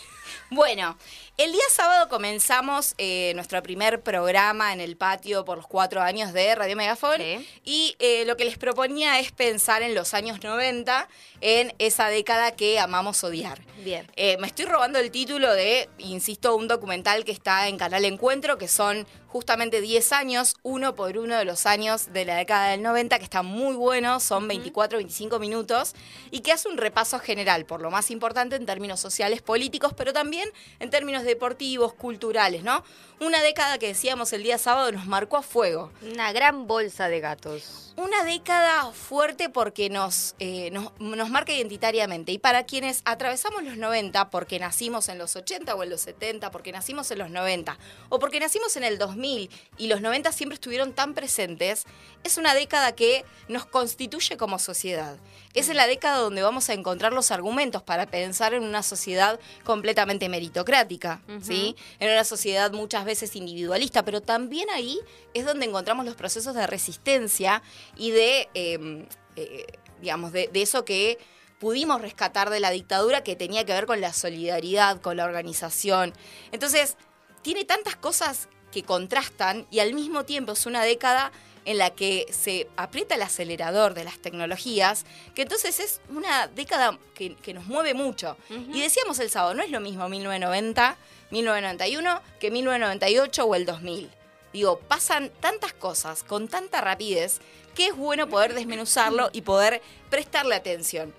Bueno, 0.52 0.98
el 1.40 1.54
día 1.54 1.62
sábado 1.72 2.10
comenzamos 2.10 2.96
eh, 2.98 3.32
nuestro 3.34 3.64
primer 3.64 4.02
programa 4.02 4.74
en 4.74 4.82
el 4.82 4.98
patio 4.98 5.46
por 5.46 5.56
los 5.56 5.68
cuatro 5.68 6.02
años 6.02 6.34
de 6.34 6.54
Radio 6.54 6.76
Megafon 6.76 7.16
Sí. 7.16 7.48
y 7.64 7.96
eh, 8.00 8.26
lo 8.26 8.36
que 8.36 8.44
les 8.44 8.58
proponía 8.58 9.20
es 9.22 9.32
pensar 9.32 9.82
en 9.82 9.96
los 9.96 10.14
años 10.14 10.44
90, 10.44 11.08
en 11.40 11.74
esa 11.80 12.10
década 12.10 12.52
que 12.58 12.78
amamos 12.78 13.24
odiar. 13.24 13.62
Bien. 13.86 14.06
Eh, 14.18 14.36
me 14.40 14.48
estoy 14.48 14.66
robando 14.66 15.00
el 15.00 15.12
título 15.12 15.54
de, 15.54 15.90
insisto, 15.98 16.58
un 16.58 16.68
documental 16.68 17.24
que 17.24 17.32
está 17.32 17.70
en 17.70 17.78
Canal 17.78 18.04
Encuentro, 18.04 18.58
que 18.58 18.68
son 18.68 19.08
justamente 19.28 19.80
10 19.80 20.12
años, 20.12 20.56
uno 20.64 20.96
por 20.96 21.16
uno 21.18 21.38
de 21.38 21.46
los 21.46 21.68
años 21.68 22.12
de 22.12 22.26
la 22.26 22.36
década 22.36 22.72
del 22.72 22.82
90, 22.82 23.20
que 23.20 23.24
está 23.24 23.44
muy 23.44 23.76
bueno, 23.76 24.20
son 24.20 24.48
24, 24.48 24.98
25 24.98 25.38
minutos, 25.40 25.94
y 26.32 26.40
que 26.40 26.52
hace 26.52 26.68
un 26.68 26.78
repaso 26.78 27.20
general 27.20 27.66
por 27.66 27.80
lo 27.80 27.92
más 27.92 28.10
importante 28.10 28.56
en 28.56 28.66
términos 28.66 29.00
sociales, 29.00 29.44
políticos, 29.44 29.94
pero 29.96 30.14
también 30.14 30.50
en 30.80 30.90
términos 30.90 31.24
deportivos, 31.30 31.94
culturales, 31.94 32.64
¿no? 32.64 32.84
Una 33.20 33.42
década 33.42 33.78
que 33.78 33.88
decíamos 33.88 34.34
el 34.34 34.44
día 34.44 34.58
sábado 34.58 34.92
nos 34.92 35.06
marcó 35.06 35.38
a 35.38 35.42
fuego. 35.42 35.92
Una 36.02 36.32
gran 36.32 36.68
bolsa 36.68 37.08
de 37.08 37.20
gatos. 37.20 37.89
Una 38.00 38.24
década 38.24 38.94
fuerte 38.94 39.50
porque 39.50 39.90
nos, 39.90 40.34
eh, 40.40 40.72
nos, 40.72 40.98
nos 41.02 41.30
marca 41.30 41.52
identitariamente. 41.52 42.32
Y 42.32 42.38
para 42.38 42.64
quienes 42.64 43.02
atravesamos 43.04 43.62
los 43.62 43.76
90 43.76 44.30
porque 44.30 44.58
nacimos 44.58 45.10
en 45.10 45.18
los 45.18 45.36
80 45.36 45.76
o 45.76 45.84
en 45.84 45.90
los 45.90 46.00
70, 46.00 46.50
porque 46.50 46.72
nacimos 46.72 47.12
en 47.12 47.18
los 47.18 47.30
90 47.30 47.78
o 48.08 48.18
porque 48.18 48.40
nacimos 48.40 48.78
en 48.78 48.86
el 48.86 49.00
2000 49.00 49.50
y 49.78 49.88
los 49.88 50.00
90 50.00 50.32
siempre 50.32 50.54
estuvieron 50.54 50.94
tan 50.94 51.14
presentes, 51.14 51.84
es 52.24 52.38
una 52.38 52.54
década 52.54 52.94
que 52.94 53.26
nos 53.50 53.66
constituye 53.66 54.38
como 54.38 54.60
sociedad. 54.60 55.18
Es 55.54 55.68
en 55.68 55.76
la 55.76 55.86
década 55.86 56.20
donde 56.20 56.42
vamos 56.42 56.70
a 56.70 56.74
encontrar 56.74 57.12
los 57.12 57.32
argumentos 57.32 57.84
para 57.84 58.06
pensar 58.06 58.54
en 58.54 58.64
una 58.64 58.82
sociedad 58.82 59.42
completamente 59.66 60.30
meritocrática, 60.30 61.22
¿sí? 61.42 61.76
En 62.00 62.12
una 62.12 62.24
sociedad 62.24 62.72
muchas 62.72 63.04
veces 63.04 63.36
individualista, 63.36 64.06
pero 64.06 64.22
también 64.22 64.70
ahí 64.70 65.00
es 65.34 65.46
donde 65.46 65.66
encontramos 65.66 66.06
los 66.06 66.16
procesos 66.16 66.56
de 66.56 66.68
resistencia 66.68 67.62
y 68.00 68.12
de, 68.12 68.50
eh, 68.56 69.08
eh, 69.36 69.66
digamos, 70.02 70.32
de, 70.32 70.48
de 70.48 70.62
eso 70.62 70.86
que 70.86 71.20
pudimos 71.60 72.02
rescatar 72.02 72.50
de 72.50 72.60
la 72.60 72.72
dictadura 72.72 73.22
que 73.24 73.36
tenía 73.36 73.66
que 73.66 73.74
ver 73.74 73.86
con 73.86 74.02
la 74.02 74.14
solidaridad, 74.14 75.02
con 75.02 75.18
la 75.18 75.26
organización. 75.26 76.14
Entonces, 76.52 76.96
tiene 77.42 77.66
tantas 77.66 77.96
cosas 77.96 78.48
que 78.72 78.84
contrastan 78.84 79.68
y 79.70 79.80
al 79.80 79.94
mismo 79.94 80.24
tiempo 80.26 80.54
es 80.54 80.66
una 80.66 80.84
década 80.84 81.32
en 81.66 81.78
la 81.78 81.92
que 81.92 82.26
se 82.32 82.68
aprieta 82.78 83.16
el 83.16 83.22
acelerador 83.22 83.94
de 83.94 84.04
las 84.04 84.20
tecnologías, 84.20 85.06
que 85.36 85.44
entonces 85.44 85.80
es 85.80 86.02
una 86.10 86.48
década 86.48 86.98
que, 87.14 87.36
que 87.36 87.54
nos 87.54 87.66
mueve 87.66 87.94
mucho. 87.94 88.38
Y 88.50 88.82
decíamos 88.82 89.20
el 89.20 89.30
sábado, 89.30 89.54
no 89.54 89.62
es 89.62 89.70
lo 89.70 89.80
mismo 89.80 90.08
1990, 90.08 90.98
1991 91.32 92.22
que 92.40 92.50
1998 92.50 93.44
o 93.44 93.56
el 93.56 93.66
2000. 93.66 94.10
Digo, 94.54 94.80
pasan 94.80 95.30
tantas 95.42 95.74
cosas 95.74 96.24
con 96.24 96.48
tanta 96.48 96.82
rapidez 96.82 97.40
que 97.80 97.88
es 97.88 97.96
bueno 97.96 98.28
poder 98.28 98.56
desmenuzarlo 98.56 99.30
y 99.32 99.40
poder 99.40 99.82
prestarle 100.10 100.54
atención. 100.54 101.14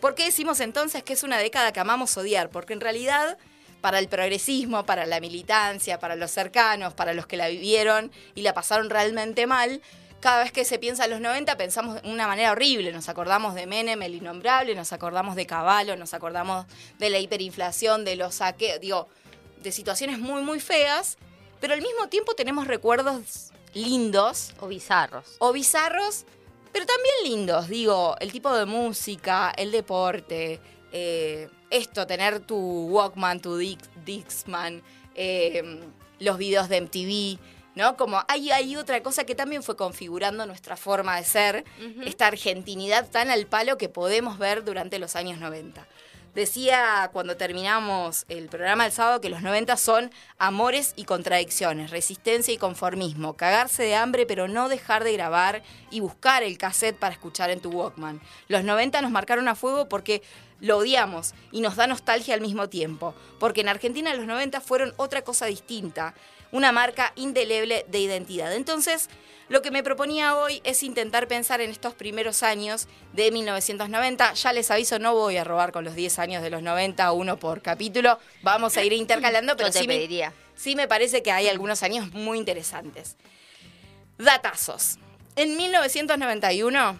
¿Por 0.00 0.14
qué 0.14 0.26
decimos 0.26 0.60
entonces 0.60 1.02
que 1.02 1.14
es 1.14 1.24
una 1.24 1.38
década 1.38 1.72
que 1.72 1.80
amamos 1.80 2.16
odiar? 2.16 2.50
Porque 2.50 2.72
en 2.72 2.80
realidad 2.80 3.36
para 3.80 3.98
el 3.98 4.06
progresismo, 4.06 4.86
para 4.86 5.06
la 5.06 5.18
militancia, 5.18 5.98
para 5.98 6.14
los 6.14 6.30
cercanos, 6.30 6.94
para 6.94 7.14
los 7.14 7.26
que 7.26 7.36
la 7.36 7.48
vivieron 7.48 8.12
y 8.36 8.42
la 8.42 8.54
pasaron 8.54 8.90
realmente 8.90 9.48
mal, 9.48 9.82
cada 10.20 10.44
vez 10.44 10.52
que 10.52 10.64
se 10.64 10.78
piensa 10.78 11.06
en 11.06 11.10
los 11.10 11.20
90 11.20 11.56
pensamos 11.56 12.00
de 12.00 12.08
una 12.08 12.28
manera 12.28 12.52
horrible. 12.52 12.92
Nos 12.92 13.08
acordamos 13.08 13.56
de 13.56 13.66
Menem, 13.66 14.00
el 14.00 14.14
innombrable, 14.14 14.76
nos 14.76 14.92
acordamos 14.92 15.34
de 15.34 15.46
Caballo, 15.46 15.96
nos 15.96 16.14
acordamos 16.14 16.64
de 17.00 17.10
la 17.10 17.18
hiperinflación, 17.18 18.04
de 18.04 18.14
los 18.14 18.36
saqueos, 18.36 18.80
digo, 18.80 19.08
de 19.64 19.72
situaciones 19.72 20.20
muy, 20.20 20.42
muy 20.42 20.60
feas. 20.60 21.18
Pero 21.60 21.74
al 21.74 21.82
mismo 21.82 22.08
tiempo 22.08 22.34
tenemos 22.34 22.68
recuerdos 22.68 23.50
lindos 23.74 24.52
O 24.60 24.68
bizarros. 24.68 25.36
o 25.38 25.52
bizarros, 25.52 26.24
pero 26.72 26.86
también 26.86 27.14
lindos. 27.24 27.68
Digo, 27.68 28.16
el 28.20 28.32
tipo 28.32 28.52
de 28.54 28.64
música, 28.66 29.52
el 29.56 29.70
deporte, 29.70 30.60
eh, 30.92 31.48
esto, 31.70 32.06
tener 32.06 32.40
tu 32.40 32.56
Walkman, 32.88 33.40
tu 33.40 33.58
Dix- 33.58 33.88
Dixman, 34.04 34.82
eh, 35.14 35.80
los 36.20 36.38
videos 36.38 36.68
de 36.68 36.76
MTV, 36.80 37.38
¿no? 37.74 37.96
Como 37.96 38.22
hay, 38.28 38.50
hay 38.50 38.76
otra 38.76 39.02
cosa 39.02 39.24
que 39.24 39.34
también 39.34 39.62
fue 39.62 39.76
configurando 39.76 40.46
nuestra 40.46 40.76
forma 40.76 41.16
de 41.16 41.24
ser, 41.24 41.64
esta 42.04 42.28
argentinidad 42.28 43.08
tan 43.10 43.30
al 43.30 43.46
palo 43.46 43.76
que 43.76 43.88
podemos 43.88 44.38
ver 44.38 44.64
durante 44.64 44.98
los 45.00 45.16
años 45.16 45.38
90. 45.40 45.86
Decía 46.34 47.10
cuando 47.12 47.36
terminamos 47.36 48.24
el 48.28 48.48
programa 48.48 48.82
del 48.82 48.92
sábado 48.92 49.20
que 49.20 49.28
los 49.28 49.42
90 49.42 49.76
son 49.76 50.10
amores 50.36 50.92
y 50.96 51.04
contradicciones, 51.04 51.92
resistencia 51.92 52.52
y 52.52 52.58
conformismo, 52.58 53.36
cagarse 53.36 53.84
de 53.84 53.94
hambre 53.94 54.26
pero 54.26 54.48
no 54.48 54.68
dejar 54.68 55.04
de 55.04 55.12
grabar 55.12 55.62
y 55.92 56.00
buscar 56.00 56.42
el 56.42 56.58
cassette 56.58 56.98
para 56.98 57.14
escuchar 57.14 57.50
en 57.50 57.60
tu 57.60 57.70
Walkman. 57.70 58.20
Los 58.48 58.64
90 58.64 59.00
nos 59.00 59.12
marcaron 59.12 59.46
a 59.46 59.54
fuego 59.54 59.88
porque 59.88 60.22
lo 60.60 60.78
odiamos 60.78 61.34
y 61.52 61.60
nos 61.60 61.76
da 61.76 61.86
nostalgia 61.86 62.34
al 62.34 62.40
mismo 62.40 62.68
tiempo, 62.68 63.14
porque 63.38 63.60
en 63.60 63.68
Argentina 63.68 64.12
los 64.14 64.26
90 64.26 64.60
fueron 64.60 64.92
otra 64.96 65.22
cosa 65.22 65.46
distinta, 65.46 66.14
una 66.52 66.72
marca 66.72 67.12
indeleble 67.16 67.84
de 67.88 67.98
identidad. 67.98 68.52
Entonces, 68.54 69.08
lo 69.48 69.60
que 69.60 69.70
me 69.70 69.82
proponía 69.82 70.36
hoy 70.36 70.60
es 70.64 70.82
intentar 70.82 71.28
pensar 71.28 71.60
en 71.60 71.70
estos 71.70 71.94
primeros 71.94 72.42
años 72.42 72.88
de 73.12 73.30
1990. 73.30 74.32
Ya 74.34 74.52
les 74.52 74.70
aviso, 74.70 74.98
no 74.98 75.14
voy 75.14 75.36
a 75.36 75.44
robar 75.44 75.70
con 75.72 75.84
los 75.84 75.94
10 75.94 76.18
años 76.18 76.42
de 76.42 76.50
los 76.50 76.62
90, 76.62 77.12
uno 77.12 77.36
por 77.38 77.60
capítulo. 77.60 78.18
Vamos 78.42 78.76
a 78.76 78.82
ir 78.84 78.92
intercalando, 78.94 79.54
pero 79.56 79.68
Yo 79.68 79.72
te 79.74 79.78
sí, 79.80 79.86
me, 79.88 79.94
pediría. 79.96 80.32
sí 80.54 80.74
me 80.76 80.88
parece 80.88 81.22
que 81.22 81.30
hay 81.30 81.48
algunos 81.48 81.82
años 81.82 82.10
muy 82.12 82.38
interesantes. 82.38 83.16
Datazos. 84.18 84.98
En 85.36 85.56
1991, 85.56 86.98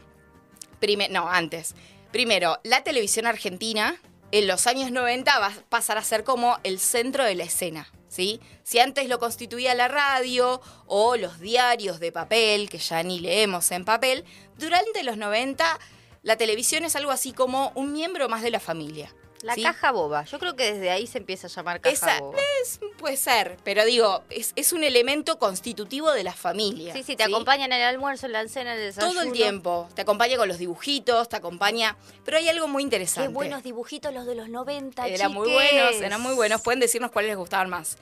prime- 0.80 1.09
no, 1.09 1.28
antes. 1.28 1.74
Primero, 2.11 2.59
la 2.64 2.83
televisión 2.85 3.26
argentina 3.26 3.96
en 4.33 4.46
los 4.48 4.66
años 4.66 4.90
90 4.90 5.38
va 5.38 5.46
a 5.46 5.52
pasar 5.68 5.96
a 5.98 6.02
ser 6.02 6.24
como 6.24 6.59
el 6.64 6.78
centro 6.80 7.24
de 7.24 7.37
la 7.37 7.44
escena. 7.44 7.88
Si 8.14 8.79
antes 8.79 9.09
lo 9.09 9.18
constituía 9.18 9.74
la 9.74 9.88
radio 9.88 10.61
o 10.87 11.16
los 11.16 11.40
diarios 11.40 11.98
de 12.00 12.12
papel, 12.12 12.68
que 12.70 12.79
ya 12.79 13.03
ni 13.03 13.20
leemos 13.20 13.70
en 13.72 13.85
papel, 13.85 14.24
durante 14.57 15.03
los 15.03 15.16
90 15.16 15.79
la 16.22 16.37
televisión 16.37 16.85
es 16.85 16.96
algo 16.96 17.11
así 17.11 17.33
como 17.33 17.70
un 17.74 17.92
miembro 17.92 18.29
más 18.29 18.42
de 18.42 18.50
la 18.50 18.61
familia. 18.61 19.14
La 19.44 19.54
¿sí? 19.54 19.62
caja 19.62 19.90
boba. 19.92 20.24
Yo 20.24 20.38
creo 20.38 20.57
que 20.57 20.72
desde 20.72 20.90
ahí 20.90 21.07
se 21.07 21.18
empieza 21.18 21.46
a 21.46 21.50
llamar 21.50 21.80
caja 21.80 21.92
Esa 21.94 22.20
boba. 22.20 22.38
es- 22.62 22.80
puede 22.96 23.16
ser, 23.18 23.59
pero 23.62 23.85
digo, 23.85 24.24
es, 24.30 24.52
es 24.57 24.72
un 24.72 24.83
elemento 24.85 25.38
constitutivo 25.38 26.11
de 26.12 26.24
la 26.24 26.33
familia. 26.33 26.94
Sí, 26.94 27.02
sí, 27.02 27.14
te 27.14 27.24
acompañan 27.24 27.70
en 27.72 27.78
el 27.80 27.85
almuerzo, 27.87 28.24
en 28.26 28.33
la 28.33 28.48
cena, 28.48 28.72
en 28.74 28.80
el 28.80 28.87
desayuno. 28.87 29.12
Todo 29.12 29.22
el 29.22 29.33
tiempo. 29.33 29.88
Te 29.94 30.00
acompaña 30.02 30.38
con 30.38 30.48
los 30.48 30.57
dibujitos, 30.59 31.28
te 31.28 31.37
acompaña. 31.37 31.96
Pero 32.24 32.38
hay 32.38 32.48
algo 32.48 32.66
muy 32.68 32.83
Qué 32.83 32.85
interesante. 32.85 33.28
buenos 33.28 33.62
dibujitos 33.62 34.14
los 34.14 34.24
de 34.24 34.35
los 34.35 34.48
90, 34.48 35.07
Eran 35.09 35.33
muy 35.33 35.50
buenos, 35.52 35.94
eran 36.00 36.20
muy 36.22 36.35
buenos. 36.35 36.62
Pueden 36.62 36.80
decirnos 36.80 37.11
cuáles 37.11 37.28
les 37.28 37.37
gustaban 37.37 37.68
más. 37.68 37.98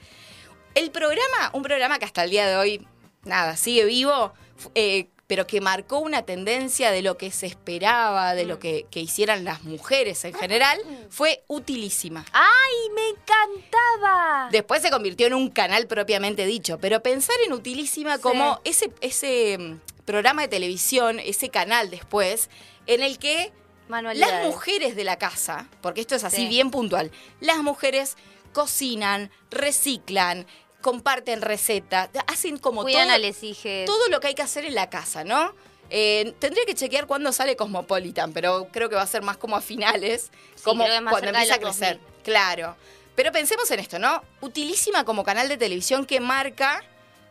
El 0.75 0.91
programa, 0.91 1.51
un 1.53 1.61
programa 1.63 1.99
que 1.99 2.05
hasta 2.05 2.23
el 2.23 2.29
día 2.29 2.47
de 2.47 2.55
hoy, 2.55 2.87
nada, 3.25 3.57
sigue 3.57 3.83
vivo, 3.85 4.33
eh, 4.75 5.09
pero 5.33 5.47
que 5.47 5.61
marcó 5.61 5.97
una 5.97 6.21
tendencia 6.21 6.91
de 6.91 7.01
lo 7.01 7.17
que 7.17 7.31
se 7.31 7.47
esperaba, 7.47 8.35
de 8.35 8.45
lo 8.45 8.59
que, 8.59 8.85
que 8.91 8.99
hicieran 8.99 9.43
las 9.43 9.63
mujeres 9.63 10.23
en 10.25 10.33
general, 10.35 10.79
fue 11.09 11.43
utilísima. 11.47 12.23
¡Ay, 12.33 12.91
me 12.93 13.09
encantaba! 13.09 14.49
Después 14.51 14.83
se 14.83 14.91
convirtió 14.91 15.25
en 15.25 15.33
un 15.33 15.49
canal 15.49 15.87
propiamente 15.87 16.45
dicho, 16.45 16.77
pero 16.79 17.01
pensar 17.01 17.35
en 17.47 17.53
Utilísima 17.53 18.19
como 18.19 18.61
ese, 18.63 18.91
ese 19.01 19.57
mm, 19.57 19.79
programa 20.05 20.43
de 20.43 20.49
televisión, 20.49 21.17
ese 21.19 21.49
canal 21.49 21.89
después, 21.89 22.51
en 22.85 23.01
el 23.01 23.17
que 23.17 23.51
las 23.89 24.45
mujeres 24.45 24.95
de 24.95 25.03
la 25.03 25.17
casa, 25.17 25.67
porque 25.81 26.01
esto 26.01 26.13
es 26.13 26.23
así 26.23 26.43
Sí. 26.43 26.47
bien 26.47 26.69
puntual, 26.69 27.09
las 27.39 27.57
mujeres 27.57 28.17
cocinan, 28.53 29.31
reciclan, 29.49 30.45
comparten 30.83 31.41
recetas, 31.41 32.09
hacen 32.27 32.59
como 32.59 32.83
Cuidan 32.83 33.07
todo, 33.07 33.27
a 33.27 33.85
todo 33.87 34.09
lo 34.09 34.19
que 34.19 34.27
hay 34.27 34.35
que 34.35 34.43
hacer 34.43 34.65
en 34.65 34.75
la 34.75 34.91
casa, 34.91 35.23
¿no? 35.23 35.55
Eh, 35.89 36.33
tendría 36.39 36.65
que 36.65 36.75
chequear 36.75 37.07
cuándo 37.07 37.31
sale 37.31 37.55
Cosmopolitan, 37.55 38.33
pero 38.33 38.67
creo 38.71 38.89
que 38.89 38.95
va 38.95 39.01
a 39.01 39.07
ser 39.07 39.21
más 39.23 39.37
como 39.37 39.55
a 39.55 39.61
finales, 39.61 40.31
Sí, 40.55 40.61
como 40.63 40.85
cuando 41.09 41.29
empieza 41.29 41.55
a 41.55 41.59
crecer. 41.59 41.97
2000. 41.97 42.23
Claro. 42.23 42.75
Pero 43.15 43.31
pensemos 43.31 43.69
en 43.71 43.79
esto, 43.79 43.97
¿no? 43.99 44.23
Utilísima 44.41 45.03
como 45.05 45.23
canal 45.23 45.47
de 45.47 45.57
televisión 45.57 46.05
que 46.05 46.19
marca 46.19 46.83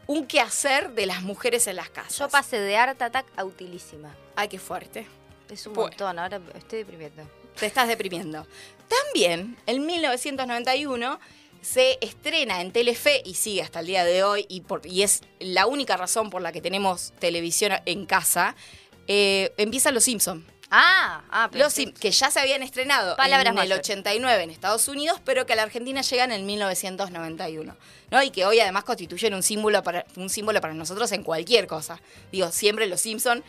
un 0.07 0.27
quehacer 0.27 0.91
de 0.93 1.07
las 1.07 1.23
mujeres 1.23 1.67
en 1.67 1.77
las 1.77 1.91
casas. 1.91 2.19
Yo 2.19 2.29
pasé 2.29 2.59
de 2.61 2.77
Art 2.77 3.01
Attack 3.01 3.27
a 3.37 3.45
Utilísima. 3.45 4.15
Ay, 4.37 4.49
qué 4.49 4.59
fuerte. 4.59 5.07
Es 5.51 5.67
un 5.67 5.75
Bueno. 5.75 5.91
montón, 5.91 6.19
ahora 6.19 6.41
estoy 6.57 6.79
deprimiendo. 6.81 7.23
Te 7.59 7.67
estás 7.67 7.87
deprimiendo. 7.88 8.47
También, 8.88 9.57
en 9.67 9.85
1991, 9.87 11.19
se 11.62 11.96
estrena 12.03 12.61
en 12.61 12.72
Telefe 12.72 13.22
y 13.25 13.35
sigue 13.35 13.62
hasta 13.62 13.81
el 13.81 13.87
día 13.87 14.05
de 14.05 14.22
hoy, 14.25 14.44
y, 14.48 14.61
por- 14.62 14.87
y 14.87 15.03
es 15.03 15.22
la 15.40 15.66
única 15.66 15.96
razón 15.96 16.29
por 16.29 16.42
la 16.42 16.53
que 16.53 16.61
tenemos 16.61 17.14
televisión 17.18 17.72
en 17.87 18.05
casa, 18.05 18.55
eh, 19.09 19.53
empiezan 19.57 19.94
Los 19.94 20.05
Simpsons. 20.05 20.44
Ah, 20.75 21.22
ah, 21.31 21.48
pero 21.53 21.64
Los 21.64 21.75
Sim- 21.75 21.92
que 21.92 22.11
ya 22.11 22.31
se 22.31 22.40
habían 22.40 22.62
estrenado 22.62 23.14
Palabras 23.14 23.53
en 23.53 23.59
el 23.59 23.68
mayores. 23.68 23.81
89 23.81 24.42
en 24.42 24.51
Estados 24.51 24.88
Unidos, 24.88 25.20
pero 25.25 25.44
que 25.44 25.53
a 25.53 25.57
la 25.57 25.64
Argentina 25.64 26.01
llegan 26.01 26.33
en 26.33 26.46
1991. 26.46 27.77
¿no? 28.11 28.22
Y 28.22 28.31
que 28.31 28.44
hoy 28.46 28.59
además 28.61 28.85
constituyen 28.85 29.35
un 29.35 29.42
símbolo, 29.42 29.83
para, 29.83 30.05
un 30.16 30.31
símbolo 30.31 30.61
para 30.61 30.75
nosotros 30.75 31.12
en 31.12 31.22
cualquier 31.22 31.66
cosa. 31.66 32.01
Digo, 32.31 32.51
siempre 32.53 32.87
los 32.87 33.01
Simpson 33.03 33.44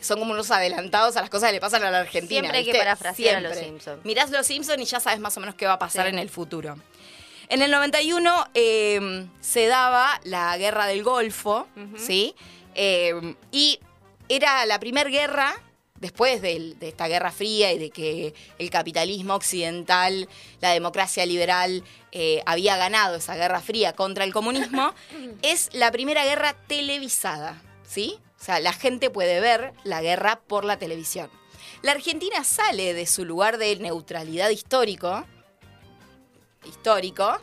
son 0.00 0.20
como 0.20 0.32
unos 0.32 0.50
adelantados 0.52 1.16
a 1.16 1.20
las 1.20 1.30
cosas 1.30 1.48
que 1.48 1.54
le 1.54 1.60
pasan 1.60 1.82
a 1.82 1.90
la 1.90 1.98
Argentina. 2.00 2.40
Siempre 2.42 2.58
hay 2.58 2.64
que 2.64 2.74
parafrasear 2.78 3.36
a 3.36 3.40
los 3.40 3.52
Siempre. 3.54 3.70
Simpson. 3.70 4.00
Mirás 4.04 4.30
los 4.30 4.46
Simpson 4.46 4.80
y 4.80 4.84
ya 4.84 5.00
sabes 5.00 5.18
más 5.18 5.36
o 5.36 5.40
menos 5.40 5.56
qué 5.56 5.66
va 5.66 5.72
a 5.74 5.78
pasar 5.80 6.06
Sí. 6.06 6.12
en 6.12 6.18
el 6.20 6.30
futuro. 6.30 6.76
En 7.48 7.62
el 7.62 7.70
91 7.70 8.48
eh, 8.54 9.26
se 9.40 9.66
daba 9.66 10.20
la 10.24 10.56
guerra 10.58 10.86
del 10.86 11.02
Golfo, 11.02 11.66
¿sí? 11.96 12.34
Eh, 12.74 13.34
y 13.50 13.80
era 14.28 14.66
la 14.66 14.78
primera 14.78 15.08
guerra, 15.08 15.54
después 15.96 16.42
de, 16.42 16.76
esta 16.80 17.08
guerra 17.08 17.32
fría 17.32 17.72
y 17.72 17.78
de 17.78 17.90
que 17.90 18.34
el 18.58 18.68
capitalismo 18.68 19.34
occidental, 19.34 20.28
la 20.60 20.72
democracia 20.72 21.24
liberal, 21.24 21.82
eh, 22.12 22.42
había 22.44 22.76
ganado 22.76 23.16
esa 23.16 23.34
guerra 23.34 23.60
fría 23.60 23.94
contra 23.94 24.24
el 24.24 24.32
comunismo, 24.32 24.92
es 25.42 25.70
la 25.72 25.90
primera 25.90 26.24
guerra 26.24 26.54
televisada, 26.66 27.62
¿sí? 27.86 28.18
O 28.38 28.44
sea, 28.44 28.60
la 28.60 28.72
gente 28.72 29.10
puede 29.10 29.40
ver 29.40 29.72
la 29.84 30.02
guerra 30.02 30.40
por 30.46 30.64
la 30.64 30.78
televisión. 30.78 31.30
La 31.82 31.92
Argentina 31.92 32.44
sale 32.44 32.92
de 32.92 33.06
su 33.06 33.24
lugar 33.24 33.58
de 33.58 33.74
neutralidad 33.76 34.50
histórico, 34.50 35.24
histórico 36.68 37.38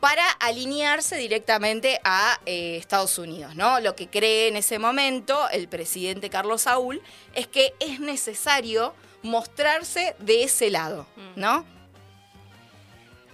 para 0.00 0.28
alinearse 0.40 1.16
directamente 1.16 2.00
a 2.04 2.40
eh, 2.46 2.76
Estados 2.76 3.18
Unidos, 3.18 3.56
¿no? 3.56 3.80
Lo 3.80 3.96
que 3.96 4.08
cree 4.08 4.48
en 4.48 4.56
ese 4.56 4.78
momento 4.78 5.48
el 5.50 5.68
presidente 5.68 6.30
Carlos 6.30 6.62
Saúl 6.62 7.02
es 7.34 7.46
que 7.46 7.74
es 7.80 7.98
necesario 8.00 8.94
mostrarse 9.22 10.14
de 10.18 10.44
ese 10.44 10.70
lado, 10.70 11.06
¿no? 11.34 11.64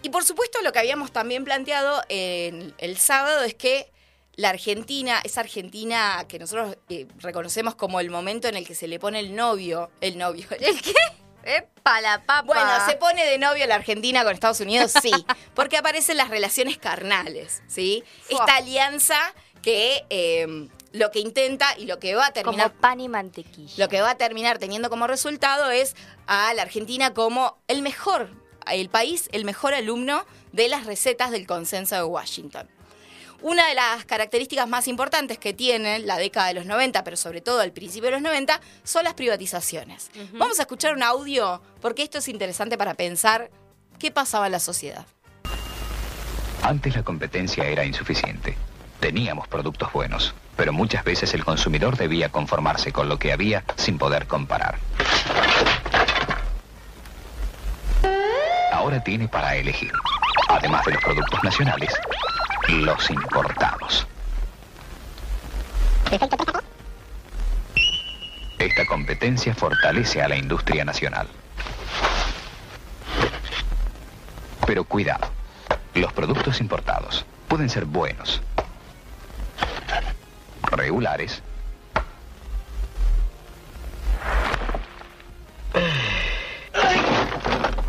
Y 0.03 0.09
por 0.09 0.25
supuesto 0.25 0.61
lo 0.63 0.73
que 0.73 0.79
habíamos 0.79 1.13
también 1.13 1.45
planteado 1.45 2.03
en 2.09 2.75
el 2.79 2.97
sábado 2.97 3.43
es 3.45 3.55
que 3.55 3.93
la 4.35 4.49
Argentina, 4.51 5.21
esa 5.25 5.43
Argentina 5.43 6.25
que 6.27 6.39
nosotros 6.39 6.77
eh, 6.89 7.07
reconocemos 7.19 7.75
como 7.75 8.01
el 8.01 8.11
momento 8.11 8.49
en 8.49 8.57
el 8.57 8.67
que 8.67 8.75
se 8.75 8.89
le 8.89 8.99
pone 8.99 9.21
el 9.21 9.37
novio, 9.37 9.91
el 10.01 10.17
novio, 10.17 10.47
¿El 10.61 10.81
qué? 10.81 10.95
¡Epa, 11.45 12.01
la 12.01 12.23
papa! 12.25 12.43
bueno, 12.43 12.71
se 12.87 12.97
pone 12.97 13.25
de 13.25 13.39
novio 13.39 13.67
la 13.67 13.75
Argentina 13.77 14.23
con 14.25 14.33
Estados 14.33 14.61
Unidos, 14.61 14.93
sí, 15.01 15.13
porque 15.55 15.77
aparecen 15.77 16.17
las 16.17 16.29
relaciones 16.29 16.79
carnales, 16.79 17.63
¿sí? 17.67 18.05
Fua. 18.23 18.41
Esta 18.41 18.57
alianza 18.57 19.19
que 19.63 20.05
eh, 20.11 20.69
lo 20.93 21.11
que 21.11 21.21
intenta 21.21 21.77
y 21.79 21.87
lo 21.87 21.99
que 21.99 22.15
va 22.15 22.27
a 22.27 22.33
Como 22.33 22.45
terminar 22.45 22.73
pan 22.73 23.01
y 23.01 23.09
mantequilla. 23.09 23.75
lo 23.77 23.89
que 23.89 24.01
va 24.01 24.11
a 24.11 24.17
terminar 24.17 24.59
teniendo 24.59 24.91
como 24.91 25.07
resultado 25.07 25.71
es 25.71 25.97
a 26.27 26.53
la 26.55 26.63
Argentina 26.63 27.15
como 27.15 27.59
el 27.69 27.83
mejor, 27.83 28.31
el 28.71 28.89
país, 28.89 29.29
el 29.33 29.45
mejor 29.45 29.75
alumno 29.75 30.25
de 30.53 30.69
las 30.69 30.87
recetas 30.87 31.31
del 31.31 31.47
consenso 31.47 31.95
de 31.95 32.03
Washington. 32.03 32.69
Una 33.43 33.67
de 33.67 33.75
las 33.75 34.05
características 34.05 34.69
más 34.69 34.87
importantes 34.87 35.37
que 35.37 35.53
tiene 35.53 35.99
la 35.99 36.17
década 36.17 36.47
de 36.47 36.55
los 36.55 36.65
90, 36.65 37.03
pero 37.03 37.17
sobre 37.17 37.41
todo 37.41 37.61
al 37.61 37.73
principio 37.73 38.07
de 38.07 38.13
los 38.13 38.23
90, 38.23 38.61
son 38.85 39.03
las 39.03 39.15
privatizaciones. 39.15 40.11
Vamos 40.35 40.61
a 40.61 40.63
escuchar 40.63 40.95
un 40.95 41.03
audio 41.03 41.61
porque 41.81 42.05
esto 42.05 42.19
es 42.19 42.29
interesante 42.29 42.79
para 42.79 42.95
pensar 42.95 43.51
qué 43.99 44.13
pasaba 44.13 44.47
en 44.47 44.53
la 44.53 44.61
sociedad. 44.61 45.07
Antes 46.63 46.95
la 46.95 47.03
competencia 47.03 47.65
era 47.67 47.85
insuficiente. 47.85 48.57
Teníamos 49.01 49.49
productos 49.49 49.93
buenos, 49.93 50.33
pero 50.57 50.73
muchas 50.73 51.03
veces 51.03 51.35
el 51.35 51.45
consumidor 51.45 51.97
debía 51.97 52.29
conformarse 52.29 52.93
con 52.93 53.09
lo 53.09 53.19
que 53.19 53.33
había 53.33 53.65
sin 53.75 53.99
poder 53.99 54.29
comparar. 54.29 54.79
Ahora 58.73 59.03
tiene 59.03 59.27
para 59.27 59.57
elegir, 59.57 59.93
además 60.49 60.85
de 60.85 60.93
los 60.93 61.03
productos 61.03 61.43
nacionales, 61.43 61.93
los 62.69 63.11
importados. 63.11 64.07
Esta 68.59 68.87
competencia 68.87 69.55
fortalece 69.55 70.23
a 70.23 70.29
la 70.29 70.37
industria 70.37 70.85
nacional. 70.85 71.27
Pero 74.67 74.85
cuidado, 74.85 75.31
los 75.95 76.13
productos 76.13 76.61
importados 76.61 77.25
pueden 77.49 77.69
ser 77.69 77.85
buenos, 77.85 78.41
regulares 80.71 81.43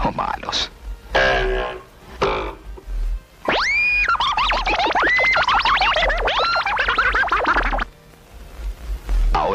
o 0.03 0.11
malos. 0.11 0.71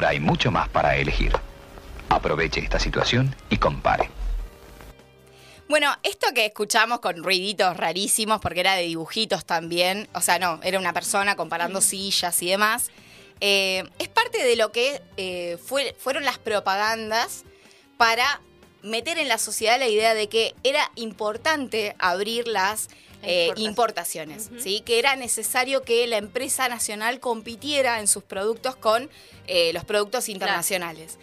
Ahora 0.08 0.16
hay 0.16 0.20
mucho 0.20 0.50
más 0.50 0.70
para 0.70 0.96
elegir. 0.96 1.32
Aproveche 2.08 2.60
esta 2.60 2.78
situación 2.78 3.36
y 3.50 3.58
compare. 3.58 4.08
Bueno, 5.68 5.94
esto 6.02 6.28
que 6.34 6.46
escuchamos 6.46 7.00
con 7.00 7.22
ruiditos 7.22 7.76
rarísimos, 7.76 8.40
porque 8.40 8.60
era 8.60 8.74
de 8.74 8.84
dibujitos 8.84 9.44
también, 9.44 10.08
o 10.14 10.22
sea, 10.22 10.38
no, 10.38 10.60
era 10.62 10.78
una 10.78 10.94
persona 10.94 11.36
comparando 11.36 11.82
sillas 11.82 12.42
y 12.42 12.48
demás, 12.48 12.90
eh, 13.42 13.84
es 13.98 14.08
parte 14.08 14.42
de 14.42 14.56
lo 14.56 14.72
que 14.72 15.02
eh, 15.18 15.58
fue- 15.62 15.94
fueron 15.98 16.24
las 16.24 16.38
propagandas 16.38 17.44
para 17.98 18.40
meter 18.82 19.18
en 19.18 19.28
la 19.28 19.36
sociedad 19.36 19.78
la 19.78 19.88
idea 19.88 20.14
de 20.14 20.30
que 20.30 20.54
era 20.64 20.90
importante 20.94 21.94
abrir 21.98 22.48
las 22.48 22.88
eh, 23.22 23.50
importaciones, 23.56 24.50
¿sí? 24.58 24.80
que 24.82 24.98
era 24.98 25.16
necesario 25.16 25.82
que 25.82 26.06
la 26.06 26.16
empresa 26.18 26.68
nacional 26.68 27.20
compitiera 27.20 28.00
en 28.00 28.06
sus 28.06 28.22
productos 28.22 28.76
con 28.76 29.10
eh, 29.46 29.72
los 29.72 29.84
productos 29.84 30.28
internacionales. 30.28 31.18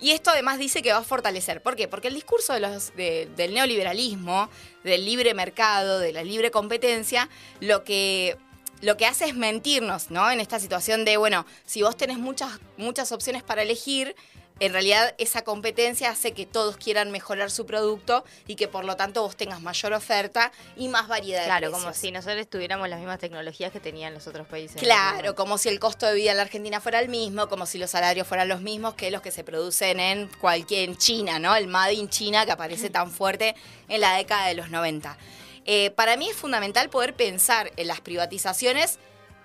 Y 0.00 0.10
esto 0.10 0.30
además 0.30 0.58
dice 0.58 0.82
que 0.82 0.92
va 0.92 0.98
a 0.98 1.02
fortalecer. 1.04 1.62
¿Por 1.62 1.74
qué? 1.76 1.88
Porque 1.88 2.08
el 2.08 2.14
discurso 2.14 2.52
de 2.52 2.60
los, 2.60 2.94
de- 2.96 3.28
del 3.36 3.54
neoliberalismo, 3.54 4.50
del 4.84 5.04
libre 5.06 5.32
mercado, 5.34 5.98
de 5.98 6.12
la 6.12 6.22
libre 6.22 6.50
competencia, 6.50 7.30
lo 7.60 7.82
que, 7.82 8.36
lo 8.82 8.96
que 8.98 9.06
hace 9.06 9.24
es 9.26 9.34
mentirnos, 9.34 10.10
¿no? 10.10 10.30
En 10.30 10.40
esta 10.40 10.60
situación 10.60 11.06
de, 11.06 11.16
bueno, 11.16 11.46
si 11.64 11.80
vos 11.82 11.96
tenés 11.96 12.18
muchas, 12.18 12.60
muchas 12.76 13.10
opciones 13.10 13.42
para 13.42 13.62
elegir, 13.62 14.14
en 14.58 14.72
realidad 14.72 15.14
esa 15.18 15.44
competencia 15.44 16.10
hace 16.10 16.32
que 16.32 16.46
todos 16.46 16.76
quieran 16.76 17.10
mejorar 17.10 17.50
su 17.50 17.66
producto 17.66 18.24
y 18.46 18.56
que 18.56 18.68
por 18.68 18.84
lo 18.84 18.96
tanto 18.96 19.22
vos 19.22 19.36
tengas 19.36 19.60
mayor 19.60 19.92
oferta 19.92 20.50
y 20.76 20.88
más 20.88 21.08
variedad 21.08 21.40
de 21.40 21.46
Claro, 21.46 21.70
como 21.72 21.92
si 21.92 22.10
nosotros 22.10 22.48
tuviéramos 22.48 22.88
las 22.88 22.98
mismas 22.98 23.18
tecnologías 23.18 23.70
que 23.70 23.80
tenían 23.80 24.14
los 24.14 24.26
otros 24.26 24.46
países. 24.46 24.80
Claro, 24.80 25.34
como 25.34 25.58
si 25.58 25.68
el 25.68 25.78
costo 25.78 26.06
de 26.06 26.14
vida 26.14 26.30
en 26.30 26.38
la 26.38 26.44
Argentina 26.44 26.80
fuera 26.80 27.00
el 27.00 27.08
mismo, 27.08 27.48
como 27.48 27.66
si 27.66 27.78
los 27.78 27.90
salarios 27.90 28.26
fueran 28.26 28.48
los 28.48 28.62
mismos 28.62 28.94
que 28.94 29.10
los 29.10 29.20
que 29.20 29.30
se 29.30 29.44
producen 29.44 30.00
en 30.00 30.28
cualquier 30.40 30.88
en 30.88 30.96
China, 30.96 31.38
¿no? 31.38 31.54
El 31.54 31.68
Made 31.68 31.94
in 31.94 32.08
China 32.08 32.46
que 32.46 32.52
aparece 32.52 32.90
tan 32.90 33.10
fuerte 33.10 33.54
en 33.88 34.00
la 34.00 34.14
década 34.14 34.46
de 34.46 34.54
los 34.54 34.70
90. 34.70 35.16
Eh, 35.64 35.90
para 35.90 36.16
mí 36.16 36.28
es 36.28 36.36
fundamental 36.36 36.88
poder 36.90 37.14
pensar 37.14 37.72
en 37.76 37.88
las 37.88 38.00
privatizaciones 38.00 38.98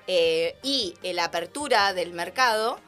eh, 0.07 0.55
y 0.61 0.93
en 1.03 1.15
la 1.15 1.25
apertura 1.25 1.93
del 1.93 2.13
mercado, 2.13 2.79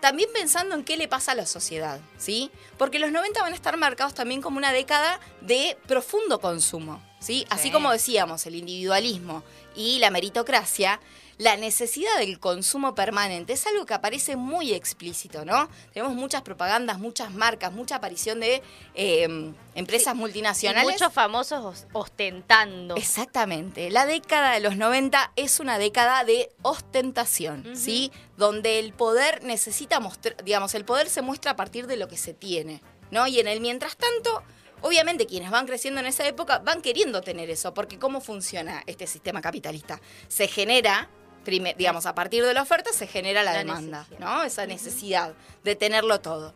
también 0.00 0.28
pensando 0.32 0.74
en 0.74 0.84
qué 0.84 0.96
le 0.96 1.08
pasa 1.08 1.32
a 1.32 1.34
la 1.34 1.46
sociedad, 1.46 2.00
¿sí? 2.18 2.50
Porque 2.78 2.98
los 2.98 3.10
90 3.12 3.40
van 3.42 3.52
a 3.52 3.56
estar 3.56 3.76
marcados 3.76 4.14
también 4.14 4.40
como 4.42 4.58
una 4.58 4.72
década 4.72 5.20
de 5.40 5.76
profundo 5.86 6.40
consumo, 6.40 7.02
¿sí? 7.20 7.46
Así 7.50 7.64
Sí. 7.64 7.70
como 7.72 7.90
decíamos, 7.92 8.46
el 8.46 8.54
individualismo 8.56 9.42
y 9.74 9.98
la 9.98 10.10
meritocracia, 10.10 11.00
la 11.38 11.56
necesidad 11.56 12.16
del 12.18 12.38
consumo 12.40 12.94
permanente 12.94 13.52
es 13.52 13.66
algo 13.66 13.84
que 13.84 13.92
aparece 13.94 14.36
muy 14.36 14.72
explícito, 14.72 15.44
¿no? 15.44 15.68
Tenemos 15.92 16.14
muchas 16.14 16.40
propagandas, 16.42 16.98
muchas 16.98 17.30
marcas, 17.34 17.72
mucha 17.72 17.96
aparición 17.96 18.40
de 18.40 18.62
eh, 18.94 19.52
empresas 19.74 20.14
multinacionales. 20.16 20.92
muchos 20.92 21.12
famosos 21.12 21.62
os- 21.64 21.86
ostentando. 21.92 22.96
Exactamente. 22.96 23.90
La 23.90 24.06
década 24.06 24.52
de 24.52 24.60
los 24.60 24.76
90 24.76 25.32
es 25.36 25.60
una 25.60 25.78
década 25.78 26.24
de 26.24 26.50
ostentación, 26.62 27.76
¿sí? 27.76 28.10
Donde 28.36 28.78
el 28.78 28.92
poder 28.92 29.42
necesita 29.44 30.00
mostrar, 30.00 30.42
digamos, 30.44 30.74
el 30.74 30.84
poder 30.84 31.08
se 31.08 31.22
muestra 31.22 31.52
a 31.52 31.56
partir 31.56 31.86
de 31.86 31.96
lo 31.96 32.08
que 32.08 32.16
se 32.16 32.32
tiene, 32.34 32.82
¿no? 33.10 33.26
Y 33.26 33.40
en 33.40 33.48
el 33.48 33.60
mientras 33.60 33.96
tanto, 33.96 34.42
obviamente 34.80 35.26
quienes 35.26 35.50
van 35.50 35.66
creciendo 35.66 36.00
en 36.00 36.06
esa 36.06 36.26
época 36.26 36.58
van 36.60 36.80
queriendo 36.80 37.20
tener 37.20 37.50
eso, 37.50 37.74
porque 37.74 37.98
¿cómo 37.98 38.20
funciona 38.20 38.82
este 38.86 39.06
sistema 39.06 39.40
capitalista? 39.42 40.00
Se 40.28 40.48
genera, 40.48 41.10
digamos, 41.50 42.06
a 42.06 42.14
partir 42.14 42.44
de 42.44 42.54
la 42.54 42.62
oferta 42.62 42.92
se 42.92 43.06
genera 43.06 43.42
la, 43.42 43.52
La 43.52 43.58
demanda, 43.58 43.98
necesidad. 44.00 44.18
¿no? 44.18 44.42
Esa 44.44 44.66
necesidad 44.66 45.34
de 45.64 45.76
tenerlo 45.76 46.20
todo. 46.20 46.54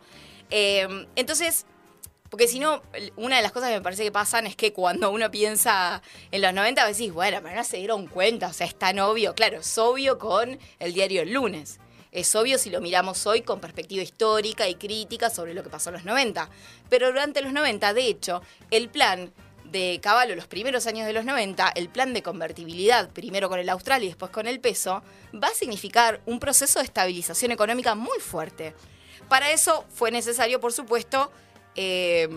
Eh, 0.49 1.07
entonces, 1.15 1.65
porque 2.31 2.47
si 2.47 2.59
no, 2.59 2.81
una 3.17 3.35
de 3.35 3.41
las 3.41 3.51
cosas 3.51 3.69
que 3.69 3.75
me 3.75 3.81
parece 3.81 4.03
que 4.03 4.11
pasan 4.11 4.47
es 4.47 4.55
que 4.55 4.71
cuando 4.71 5.11
uno 5.11 5.29
piensa 5.29 6.01
en 6.31 6.41
los 6.41 6.53
90, 6.53 6.87
decís, 6.87 7.11
bueno, 7.11 7.39
pero 7.43 7.55
no 7.55 7.63
se 7.65 7.75
dieron 7.75 8.07
cuenta, 8.07 8.47
o 8.47 8.53
sea, 8.53 8.65
es 8.65 8.73
tan 8.73 8.99
obvio. 8.99 9.35
Claro, 9.35 9.59
es 9.59 9.77
obvio 9.77 10.17
con 10.17 10.57
el 10.79 10.93
diario 10.93 11.23
El 11.23 11.33
Lunes. 11.33 11.81
Es 12.13 12.33
obvio 12.35 12.57
si 12.57 12.69
lo 12.69 12.79
miramos 12.79 13.27
hoy 13.27 13.41
con 13.41 13.59
perspectiva 13.59 14.01
histórica 14.01 14.67
y 14.69 14.75
crítica 14.75 15.29
sobre 15.29 15.53
lo 15.53 15.61
que 15.61 15.69
pasó 15.69 15.89
en 15.89 15.95
los 15.95 16.05
90. 16.05 16.49
Pero 16.89 17.07
durante 17.07 17.41
los 17.41 17.51
90, 17.51 17.93
de 17.93 18.07
hecho, 18.07 18.41
el 18.69 18.89
plan 18.89 19.33
de 19.71 19.99
Caballo, 20.01 20.35
los 20.35 20.47
primeros 20.47 20.85
años 20.87 21.07
de 21.07 21.13
los 21.13 21.25
90, 21.25 21.69
el 21.75 21.89
plan 21.89 22.13
de 22.13 22.21
convertibilidad, 22.21 23.09
primero 23.09 23.49
con 23.49 23.59
el 23.59 23.69
austral 23.69 24.03
y 24.03 24.07
después 24.07 24.31
con 24.31 24.47
el 24.47 24.59
peso, 24.59 25.01
va 25.33 25.47
a 25.47 25.53
significar 25.53 26.21
un 26.25 26.39
proceso 26.39 26.79
de 26.79 26.85
estabilización 26.85 27.51
económica 27.51 27.95
muy 27.95 28.19
fuerte. 28.19 28.73
Para 29.29 29.51
eso 29.51 29.85
fue 29.93 30.11
necesario, 30.11 30.59
por 30.59 30.73
supuesto, 30.73 31.31
eh, 31.75 32.27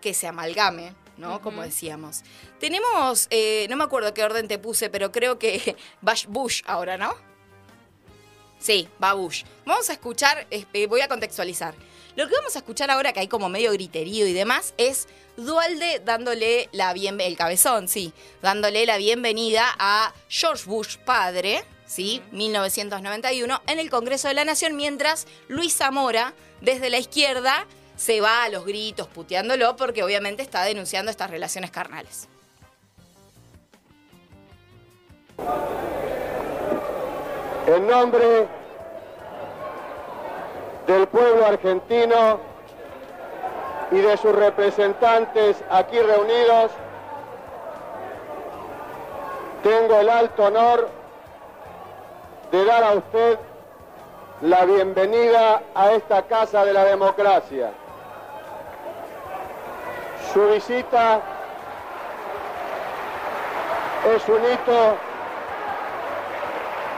que 0.00 0.14
se 0.14 0.26
amalgame, 0.26 0.94
¿no? 1.16 1.40
Como 1.40 1.62
decíamos. 1.62 2.22
Tenemos, 2.58 3.28
eh, 3.30 3.66
no 3.70 3.76
me 3.76 3.84
acuerdo 3.84 4.12
qué 4.12 4.24
orden 4.24 4.48
te 4.48 4.58
puse, 4.58 4.90
pero 4.90 5.12
creo 5.12 5.38
que 5.38 5.76
va 6.06 6.14
Bush 6.28 6.62
ahora, 6.66 6.96
¿no? 6.98 7.14
Sí, 8.58 8.88
va 9.02 9.12
Bush. 9.12 9.44
Vamos 9.64 9.88
a 9.90 9.92
escuchar, 9.92 10.46
eh, 10.50 10.86
voy 10.86 11.00
a 11.02 11.08
contextualizar. 11.08 11.74
Lo 12.16 12.28
que 12.28 12.34
vamos 12.34 12.56
a 12.56 12.58
escuchar 12.58 12.90
ahora, 12.90 13.12
que 13.12 13.20
hay 13.20 13.28
como 13.28 13.48
medio 13.48 13.72
griterío 13.72 14.26
y 14.26 14.32
demás, 14.32 14.74
es 14.78 15.06
Dualde 15.36 16.02
dándole 16.04 16.68
la 16.72 16.92
bienvenida, 16.92 17.28
el 17.28 17.36
cabezón, 17.36 17.88
sí, 17.88 18.12
dándole 18.42 18.84
la 18.84 18.98
bienvenida 18.98 19.64
a 19.78 20.12
George 20.28 20.64
Bush 20.66 20.96
padre, 20.98 21.64
¿sí? 21.86 22.20
1991, 22.32 23.62
en 23.66 23.78
el 23.78 23.90
Congreso 23.90 24.28
de 24.28 24.34
la 24.34 24.44
Nación, 24.44 24.76
mientras 24.76 25.26
Luis 25.48 25.76
Zamora, 25.76 26.34
desde 26.60 26.90
la 26.90 26.98
izquierda, 26.98 27.66
se 27.96 28.20
va 28.20 28.44
a 28.44 28.48
los 28.48 28.64
gritos 28.64 29.06
puteándolo 29.06 29.76
porque 29.76 30.02
obviamente 30.02 30.42
está 30.42 30.64
denunciando 30.64 31.10
estas 31.10 31.30
relaciones 31.30 31.70
carnales. 31.70 32.28
En 37.66 37.86
nombre 37.86 38.59
del 40.86 41.06
pueblo 41.08 41.46
argentino 41.46 42.40
y 43.90 43.98
de 43.98 44.16
sus 44.16 44.34
representantes 44.34 45.62
aquí 45.70 45.98
reunidos, 46.00 46.70
tengo 49.62 50.00
el 50.00 50.08
alto 50.08 50.44
honor 50.44 50.88
de 52.50 52.64
dar 52.64 52.82
a 52.82 52.92
usted 52.92 53.38
la 54.42 54.64
bienvenida 54.64 55.62
a 55.74 55.92
esta 55.92 56.22
Casa 56.22 56.64
de 56.64 56.72
la 56.72 56.84
Democracia. 56.84 57.72
Su 60.32 60.48
visita 60.48 61.20
es 64.14 64.28
un 64.28 64.42
hito 64.44 64.96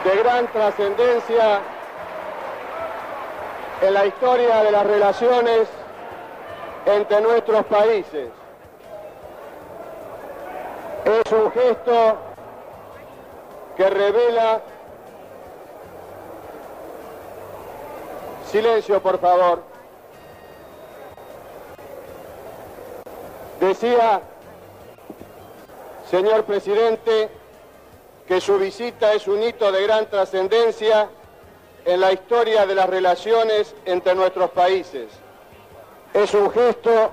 de 0.05 0.23
gran 0.23 0.47
trascendencia 0.47 1.59
en 3.83 3.93
la 3.93 4.05
historia 4.05 4.63
de 4.63 4.71
las 4.71 4.87
relaciones 4.87 5.67
entre 6.85 7.19
nuestros 7.19 7.65
países. 7.65 8.29
Es 11.05 11.31
un 11.31 11.51
gesto 11.51 12.17
que 13.75 13.89
revela... 13.89 14.61
Silencio, 18.49 19.01
por 19.01 19.19
favor. 19.19 19.63
Decía, 23.59 24.21
señor 26.09 26.43
presidente, 26.45 27.29
que 28.27 28.39
su 28.39 28.57
visita 28.59 29.11
es 29.13 29.27
un 29.27 29.41
hito 29.41 29.71
de 29.71 29.83
gran 29.83 30.05
trascendencia 30.05 31.09
en 31.85 31.99
la 31.99 32.11
historia 32.11 32.65
de 32.65 32.75
las 32.75 32.89
relaciones 32.89 33.75
entre 33.85 34.15
nuestros 34.15 34.49
países. 34.51 35.07
Es 36.13 36.33
un 36.33 36.51
gesto 36.51 37.11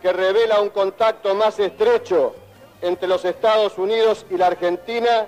que 0.00 0.12
revela 0.12 0.60
un 0.60 0.70
contacto 0.70 1.34
más 1.34 1.58
estrecho 1.58 2.34
entre 2.80 3.08
los 3.08 3.24
Estados 3.24 3.76
Unidos 3.76 4.24
y 4.30 4.36
la 4.36 4.46
Argentina, 4.46 5.26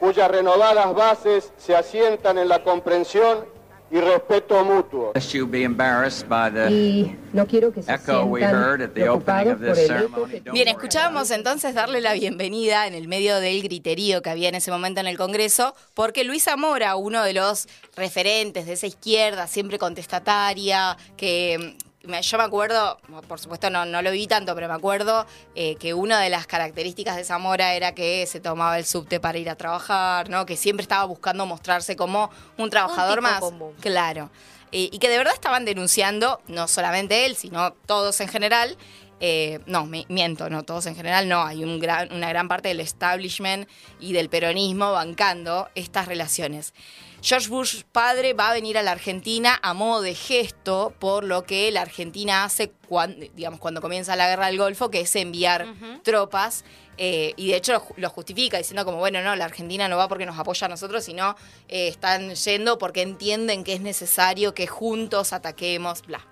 cuyas 0.00 0.30
renovadas 0.30 0.94
bases 0.94 1.52
se 1.58 1.76
asientan 1.76 2.38
en 2.38 2.48
la 2.48 2.62
comprensión 2.62 3.57
y 3.90 4.00
respeto 4.00 4.64
mutuo. 4.64 5.12
you 5.32 5.46
be 5.46 5.62
embarrassed 5.64 6.28
by 6.28 6.50
the 6.50 6.70
y 6.70 7.16
no 7.32 7.46
quiero 7.46 7.72
que 7.72 7.82
se 7.82 7.92
echo 7.92 8.24
we 8.24 8.40
sientan 8.40 8.62
heard 8.62 8.82
at 8.82 8.90
the 8.90 9.08
opening 9.08 9.24
preocupados 9.24 9.52
of 9.54 9.58
por 9.60 9.74
this 9.74 9.78
el 9.78 9.84
eco 9.84 10.08
ceremony. 10.08 10.30
que 10.32 10.40
Don't 10.40 10.54
Bien, 10.54 10.68
escuchábamos 10.68 11.30
entonces 11.30 11.74
darle 11.74 12.00
la 12.00 12.12
bienvenida 12.12 12.86
en 12.86 12.94
el 12.94 13.08
medio 13.08 13.40
del 13.40 13.62
griterío 13.62 14.20
que 14.22 14.30
había 14.30 14.48
en 14.48 14.56
ese 14.56 14.70
momento 14.70 15.00
en 15.00 15.06
el 15.06 15.16
Congreso, 15.16 15.74
porque 15.94 16.24
Luis 16.24 16.44
Zamora, 16.44 16.96
uno 16.96 17.22
de 17.22 17.32
los 17.32 17.66
referentes 17.96 18.66
de 18.66 18.74
esa 18.74 18.86
izquierda, 18.86 19.46
siempre 19.46 19.78
contestataria, 19.78 20.96
que 21.16 21.76
me- 22.04 22.22
yo 22.22 22.38
me 22.38 22.44
acuerdo, 22.44 22.98
por 23.28 23.38
supuesto 23.40 23.70
no, 23.70 23.84
no 23.84 24.02
lo 24.02 24.10
vi 24.10 24.26
tanto, 24.26 24.54
pero 24.54 24.68
me 24.68 24.74
acuerdo 24.74 25.26
eh, 25.54 25.76
que 25.76 25.94
una 25.94 26.20
de 26.20 26.30
las 26.30 26.46
características 26.46 27.16
de 27.16 27.24
Zamora 27.24 27.74
era 27.74 27.94
que 27.94 28.26
se 28.26 28.40
tomaba 28.40 28.78
el 28.78 28.84
subte 28.86 29.20
para 29.20 29.38
ir 29.38 29.50
a 29.50 29.56
trabajar, 29.56 30.28
¿no? 30.30 30.46
que 30.46 30.56
siempre 30.56 30.82
estaba 30.82 31.04
buscando 31.04 31.44
mostrarse 31.46 31.96
como 31.96 32.30
un 32.56 32.70
trabajador 32.70 33.20
más. 33.20 33.40
común. 33.40 33.74
Claro. 33.80 34.30
Eh, 34.70 34.90
y 34.92 34.98
que 34.98 35.08
de 35.08 35.16
verdad 35.18 35.32
estaban 35.34 35.64
denunciando, 35.64 36.40
no 36.46 36.68
solamente 36.68 37.24
él, 37.26 37.36
sino 37.36 37.72
todos 37.86 38.20
en 38.20 38.28
general. 38.28 38.76
eh, 39.20 39.58
no, 39.66 39.84
mi- 39.84 40.06
miento, 40.08 40.48
no, 40.48 40.62
todos 40.62 40.86
en 40.86 40.94
general 40.94 41.28
no. 41.28 41.42
Hay 41.42 41.64
un 41.64 41.80
gran, 41.80 42.12
una 42.12 42.28
gran 42.28 42.46
parte 42.46 42.68
del 42.68 42.78
establishment 42.78 43.68
y 43.98 44.12
del 44.12 44.28
peronismo 44.28 44.92
bancando 44.92 45.68
estas 45.74 46.06
relaciones. 46.06 46.72
George 47.20 47.48
Bush 47.48 47.82
padre 47.90 48.32
va 48.32 48.50
a 48.50 48.52
venir 48.52 48.78
a 48.78 48.82
la 48.82 48.92
Argentina 48.92 49.58
a 49.62 49.74
modo 49.74 50.02
de 50.02 50.14
gesto 50.14 50.94
por 50.98 51.24
lo 51.24 51.44
que 51.44 51.70
la 51.72 51.82
Argentina 51.82 52.44
hace 52.44 52.70
cuando, 52.88 53.26
digamos, 53.34 53.58
cuando 53.60 53.80
comienza 53.80 54.14
la 54.16 54.28
guerra 54.28 54.46
del 54.46 54.58
Golfo, 54.58 54.90
que 54.90 55.00
es 55.00 55.16
enviar 55.16 55.66
tropas. 56.04 56.64
eh, 56.96 57.32
y 57.36 57.48
de 57.50 57.56
hecho 57.56 57.72
lo, 57.72 57.80
ju- 57.80 57.94
lo 57.96 58.08
justifica 58.10 58.56
diciendo 58.58 58.84
como, 58.84 58.98
bueno, 58.98 59.20
no, 59.22 59.34
la 59.36 59.44
Argentina 59.46 59.88
no 59.88 59.96
va 59.96 60.08
porque 60.08 60.26
nos 60.26 60.38
apoya 60.38 60.66
a 60.66 60.70
nosotros, 60.70 61.04
sino 61.04 61.36
eh, 61.68 61.88
están 61.88 62.34
yendo 62.34 62.78
porque 62.78 63.02
entienden 63.02 63.64
que 63.64 63.72
es 63.74 63.80
necesario 63.80 64.54
que 64.54 64.66
juntos 64.66 65.32
ataquemos, 65.32 66.02
bla. 66.02 66.24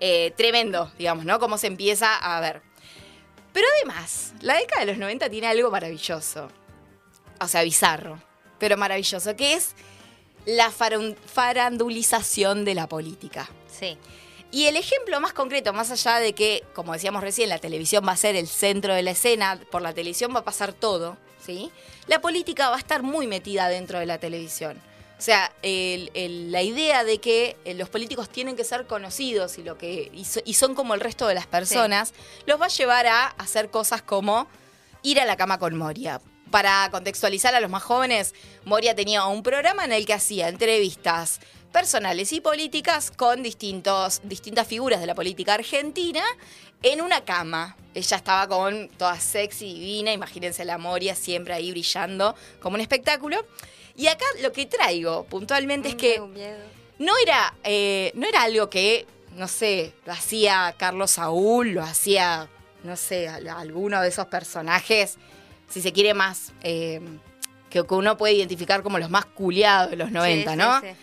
Eh, 0.00 0.32
tremendo, 0.36 0.90
digamos, 0.98 1.24
¿no? 1.24 1.38
Cómo 1.38 1.56
se 1.58 1.66
empieza 1.68 2.16
a 2.16 2.40
ver. 2.40 2.62
Pero 3.52 3.66
además, 3.78 4.32
la 4.40 4.54
década 4.56 4.80
de 4.84 4.86
los 4.92 4.98
90 4.98 5.28
tiene 5.28 5.46
algo 5.48 5.70
maravilloso. 5.70 6.48
O 7.40 7.48
sea, 7.48 7.62
bizarro, 7.62 8.18
pero 8.58 8.76
maravilloso, 8.76 9.34
que 9.36 9.54
es 9.54 9.74
la 10.46 10.70
farandulización 10.70 12.64
de 12.64 12.74
la 12.74 12.88
política. 12.88 13.48
Sí. 13.70 13.96
Y 14.52 14.66
el 14.66 14.76
ejemplo 14.76 15.20
más 15.20 15.32
concreto, 15.32 15.72
más 15.72 15.90
allá 15.92 16.18
de 16.18 16.32
que, 16.34 16.64
como 16.74 16.92
decíamos 16.92 17.22
recién, 17.22 17.48
la 17.48 17.58
televisión 17.58 18.04
va 18.06 18.12
a 18.12 18.16
ser 18.16 18.34
el 18.34 18.48
centro 18.48 18.94
de 18.94 19.02
la 19.02 19.12
escena, 19.12 19.60
por 19.70 19.80
la 19.80 19.92
televisión 19.92 20.34
va 20.34 20.40
a 20.40 20.44
pasar 20.44 20.72
todo, 20.72 21.16
¿sí? 21.44 21.70
La 22.08 22.20
política 22.20 22.68
va 22.68 22.76
a 22.76 22.78
estar 22.80 23.02
muy 23.04 23.28
metida 23.28 23.68
dentro 23.68 24.00
de 24.00 24.06
la 24.06 24.18
televisión. 24.18 24.80
O 25.18 25.22
sea, 25.22 25.52
el- 25.62 26.10
el- 26.14 26.50
la 26.50 26.62
idea 26.62 27.04
de 27.04 27.18
que 27.18 27.56
eh, 27.64 27.74
los 27.74 27.88
políticos 27.90 28.28
tienen 28.30 28.56
que 28.56 28.64
ser 28.64 28.86
conocidos 28.86 29.58
y, 29.58 29.62
lo 29.62 29.76
que, 29.78 30.10
y, 30.14 30.24
so- 30.24 30.40
y 30.44 30.54
son 30.54 30.74
como 30.74 30.94
el 30.94 31.00
resto 31.00 31.26
de 31.28 31.34
las 31.34 31.46
personas, 31.46 32.12
los 32.46 32.60
va 32.60 32.64
a 32.66 32.70
llevar 32.70 33.06
a 33.06 33.26
hacer 33.26 33.70
cosas 33.70 34.02
como 34.02 34.48
ir 35.02 35.20
a 35.20 35.26
la 35.26 35.36
cama 35.36 35.58
con 35.58 35.76
Moria. 35.76 36.20
Para 36.50 36.88
contextualizar 36.90 37.54
a 37.54 37.60
los 37.60 37.70
más 37.70 37.82
jóvenes, 37.82 38.34
Moria 38.64 38.94
tenía 38.94 39.24
un 39.26 39.42
programa 39.42 39.84
en 39.84 39.92
el 39.92 40.04
que 40.04 40.14
hacía 40.14 40.48
entrevistas 40.48 41.40
personales 41.72 42.32
y 42.32 42.40
políticas 42.40 43.12
con 43.12 43.44
distintos, 43.44 44.20
distintas 44.24 44.66
figuras 44.66 45.00
de 45.00 45.06
la 45.06 45.14
política 45.14 45.54
argentina 45.54 46.24
en 46.82 47.02
una 47.02 47.24
cama. 47.24 47.76
Ella 47.94 48.16
estaba 48.16 48.48
con 48.48 48.88
toda 48.88 49.20
sexy, 49.20 49.74
divina, 49.74 50.12
imagínense 50.12 50.64
la 50.64 50.76
Moria 50.76 51.14
siempre 51.14 51.54
ahí 51.54 51.70
brillando 51.70 52.34
como 52.60 52.74
un 52.74 52.80
espectáculo. 52.80 53.46
Y 53.94 54.08
acá 54.08 54.24
lo 54.42 54.52
que 54.52 54.66
traigo 54.66 55.24
puntualmente 55.24 55.90
es 55.90 55.94
que 55.94 56.20
no 56.98 57.12
era, 57.22 57.54
eh, 57.62 58.10
no 58.14 58.26
era 58.26 58.42
algo 58.42 58.68
que, 58.68 59.06
no 59.36 59.46
sé, 59.46 59.92
lo 60.04 60.12
hacía 60.12 60.74
Carlos 60.76 61.12
Saúl, 61.12 61.70
lo 61.70 61.82
hacía, 61.82 62.48
no 62.82 62.96
sé, 62.96 63.28
alguno 63.28 64.00
de 64.02 64.08
esos 64.08 64.26
personajes, 64.26 65.16
si 65.70 65.80
se 65.80 65.92
quiere 65.92 66.12
más, 66.12 66.52
eh, 66.62 67.00
que, 67.70 67.86
que 67.86 67.94
uno 67.94 68.16
puede 68.18 68.34
identificar 68.34 68.82
como 68.82 68.98
los 68.98 69.08
más 69.10 69.24
culiados 69.24 69.90
de 69.90 69.96
los 69.96 70.10
90, 70.10 70.50
Sí, 70.50 70.56
¿no? 70.58 70.80
sí, 70.80 70.86
sí. 70.88 70.96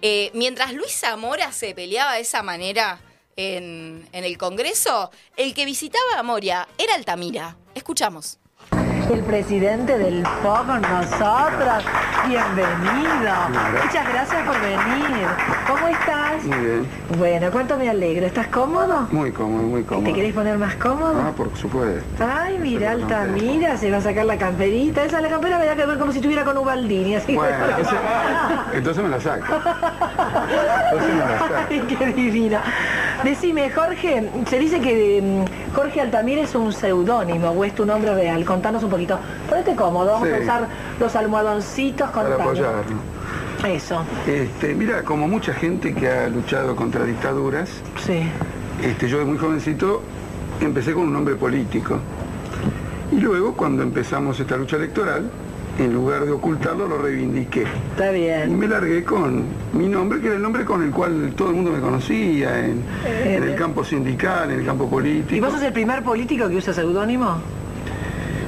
Eh, 0.00 0.30
mientras 0.34 0.72
Luis 0.72 0.92
Zamora 0.98 1.52
se 1.52 1.74
peleaba 1.74 2.14
de 2.14 2.20
esa 2.22 2.42
manera 2.42 3.00
en, 3.36 4.08
en 4.12 4.24
el 4.24 4.36
Congreso, 4.38 5.10
el 5.36 5.54
que 5.54 5.64
visitaba 5.64 6.18
a 6.18 6.22
Moria 6.22 6.66
era 6.78 6.94
Altamira. 6.94 7.56
Escuchamos. 7.74 8.38
El 9.10 9.20
presidente 9.24 9.98
del 9.98 10.22
PO 10.42 10.64
con 10.66 10.80
nosotros. 10.82 11.84
Bienvenido. 12.26 13.34
Muchas 13.82 14.08
gracias 14.08 14.42
por 14.46 14.60
venir. 14.60 15.26
¿Cómo 15.66 15.88
estás? 15.88 16.44
Muy 16.44 16.58
bien, 16.58 16.86
Bueno, 17.18 17.48
cuánto 17.50 17.76
me 17.76 17.90
alegro. 17.90 18.26
¿Estás 18.26 18.46
cómodo? 18.46 19.06
muy 19.10 19.32
cómodo, 19.32 19.62
muy 19.64 19.82
cómodo. 19.82 20.04
¿Te 20.06 20.12
querés 20.14 20.32
poner 20.32 20.56
más 20.56 20.74
cómodo? 20.76 21.14
Ah, 21.20 21.32
por 21.36 21.54
supuesto. 21.56 22.02
Ay, 22.24 22.58
mira, 22.60 22.92
Altamira, 22.92 23.76
se 23.76 23.90
va 23.90 23.98
a 23.98 24.00
sacar 24.00 24.24
la 24.24 24.38
camperita. 24.38 25.04
Esa 25.04 25.20
la 25.20 25.28
campera 25.28 25.58
me 25.58 25.66
da 25.66 25.74
que 25.76 25.84
ver 25.84 25.98
como 25.98 26.12
si 26.12 26.18
estuviera 26.18 26.44
con 26.44 26.56
Ubaldini. 26.58 27.16
Así 27.16 27.34
Bueno, 27.34 27.56
entonces, 27.68 27.98
entonces 28.72 29.02
me 29.04 29.10
la 29.10 29.20
saco. 29.20 29.44
Entonces 30.84 31.14
me 31.14 31.18
la 31.20 31.38
saco. 31.38 31.54
Ay, 31.68 31.80
qué 31.98 32.06
divina. 32.06 32.62
Decime, 33.24 33.70
Jorge, 33.70 34.28
se 34.48 34.58
dice 34.58 34.80
que 34.80 35.20
mm, 35.22 35.74
Jorge 35.76 36.00
Altamira 36.00 36.42
es 36.42 36.54
un 36.56 36.72
seudónimo 36.72 37.50
o 37.50 37.64
es 37.64 37.72
tu 37.74 37.84
nombre 37.86 38.12
real. 38.14 38.44
Contanos 38.44 38.82
un 38.82 38.90
poquito. 38.92 39.18
Ponete 39.48 39.74
cómodo, 39.74 40.12
vamos 40.12 40.28
Sí. 40.28 40.34
a 40.34 40.38
usar 40.40 40.68
los 41.00 41.16
almohadoncitos 41.16 42.10
con 42.10 42.22
Para 42.22 42.34
apoyarlo. 42.36 42.96
Eso, 43.66 44.02
Este, 44.26 44.74
mira, 44.74 45.02
como 45.02 45.28
mucha 45.28 45.52
gente 45.54 45.94
que 45.94 46.08
ha 46.08 46.28
luchado 46.28 46.74
contra 46.74 47.04
dictaduras, 47.04 47.68
sí. 48.04 48.22
este, 48.82 49.08
yo 49.08 49.18
de 49.20 49.24
muy 49.24 49.38
jovencito 49.38 50.02
empecé 50.60 50.92
con 50.94 51.04
un 51.04 51.12
nombre 51.12 51.34
político. 51.36 51.98
Y 53.12 53.16
luego, 53.20 53.54
cuando 53.54 53.82
empezamos 53.82 54.40
esta 54.40 54.56
lucha 54.56 54.76
electoral, 54.76 55.30
en 55.78 55.92
lugar 55.92 56.24
de 56.24 56.32
ocultarlo, 56.32 56.88
lo 56.88 56.98
reivindiqué. 56.98 57.64
Está 57.92 58.10
Y 58.10 58.20
bien. 58.20 58.58
me 58.58 58.66
largué 58.66 59.04
con 59.04 59.44
mi 59.74 59.86
nombre, 59.88 60.20
que 60.20 60.26
era 60.26 60.36
el 60.36 60.42
nombre 60.42 60.64
con 60.64 60.82
el 60.82 60.90
cual 60.90 61.32
todo 61.36 61.50
el 61.50 61.54
mundo 61.56 61.70
me 61.70 61.80
conocía, 61.80 62.64
en, 62.66 62.82
en 63.24 63.42
el 63.44 63.54
campo 63.54 63.84
sindical, 63.84 64.50
en 64.50 64.60
el 64.60 64.66
campo 64.66 64.88
político. 64.88 65.34
¿Y 65.36 65.40
vos 65.40 65.52
sos 65.52 65.62
el 65.62 65.72
primer 65.72 66.02
político 66.02 66.48
que 66.48 66.56
usa 66.56 66.74
seudónimo? 66.74 67.36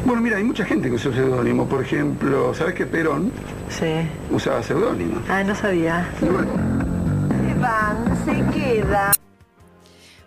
Bueno, 0.05 0.21
mira, 0.21 0.37
hay 0.37 0.45
mucha 0.45 0.65
gente 0.65 0.89
que 0.89 0.95
usa 0.97 1.13
seudónimo. 1.13 1.67
Por 1.67 1.83
ejemplo, 1.83 2.53
¿sabes 2.55 2.75
que 2.75 2.85
Perón 2.87 3.33
Sí. 3.71 4.09
usaba 4.31 4.63
seudónimo? 4.63 5.21
Ah, 5.29 5.43
no 5.43 5.55
sabía. 5.55 6.07
Se 6.21 6.27
van, 7.59 8.25
se 8.25 8.59
queda. 8.59 9.13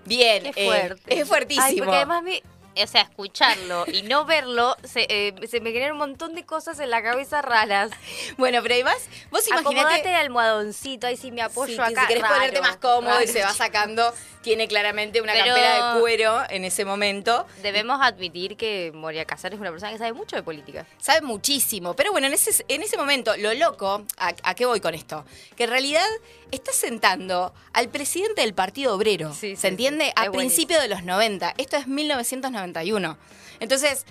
Bien, 0.06 0.44
Qué 0.44 0.52
eh, 0.56 0.66
fuerte. 0.68 1.20
es 1.22 1.28
fuertísimo. 1.28 1.66
Ay, 1.68 1.78
porque 1.78 1.96
además 1.96 2.24
me, 2.24 2.42
o 2.84 2.88
sea, 2.88 3.02
escucharlo 3.02 3.86
y 3.92 4.04
no 4.04 4.26
verlo, 4.26 4.76
se, 4.84 5.06
eh, 5.10 5.34
se 5.48 5.60
me 5.62 5.72
generan 5.72 5.94
un 5.94 5.98
montón 6.00 6.36
de 6.36 6.46
cosas 6.46 6.80
en 6.80 6.90
la 6.90 7.02
cabeza 7.02 7.42
raras. 7.42 7.92
Bueno, 8.38 8.60
pero 8.62 8.76
además, 8.76 8.98
vos 9.32 9.48
imaginate... 9.48 10.10
el 10.10 10.16
almohadóncito, 10.16 11.08
ahí 11.08 11.18
sí 11.18 11.32
me 11.32 11.42
apoyo 11.42 11.74
Sí, 11.76 11.80
acá. 11.82 12.02
si 12.02 12.08
querés 12.08 12.24
raro, 12.24 12.36
ponerte 12.36 12.62
más 12.62 12.78
cómodo 12.78 13.22
y 13.22 13.28
se 13.28 13.42
va 13.44 13.54
sacando, 13.54 14.14
tiene 14.42 14.68
claramente 14.68 15.22
una 15.22 15.34
Pero- 15.34 15.46
campera 15.46 15.94
de 15.96 16.00
cuero 16.00 16.42
en 16.50 16.64
ese 16.66 16.86
momento. 16.86 17.46
Debemos 17.62 18.00
admitir 18.02 18.56
que 18.58 18.92
Moria 18.94 19.26
Casar 19.26 19.54
es 19.54 19.60
una 19.60 19.72
persona 19.72 19.92
que 19.92 19.98
sabe 19.98 20.14
mucho 20.14 20.36
de 20.36 20.44
política. 20.44 20.86
Sabe 21.00 21.22
muchísimo, 21.22 21.96
pero 21.96 22.12
bueno, 22.12 22.28
en 22.28 22.34
ese, 22.34 22.64
en 22.68 22.82
ese 22.84 22.98
momento, 22.98 23.36
lo 23.38 23.54
loco, 23.54 24.04
¿a, 24.18 24.34
a 24.44 24.56
qué 24.56 24.66
voy 24.66 24.80
con 24.80 24.94
esto? 24.94 25.26
Que 25.56 25.66
en 25.66 25.70
realidad 25.72 26.06
está 26.52 26.72
sentando 26.72 27.54
al 27.74 27.90
presidente 27.90 28.42
del 28.42 28.54
Partido 28.54 28.96
Obrero, 28.96 29.34
Sí, 29.34 29.52
sí, 29.52 29.56
¿se 29.56 29.68
entiende? 29.68 30.06
sí. 30.06 30.12
A 30.16 30.32
principios 30.32 30.82
de 30.82 30.88
los 30.88 31.04
90. 31.04 31.54
Esto 31.58 31.78
es 31.78 31.88
1991. 31.88 33.18
Entonces, 33.60 34.06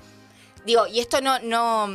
digo, 0.64 0.86
y 0.86 1.00
esto 1.00 1.20
no, 1.20 1.38
no, 1.40 1.86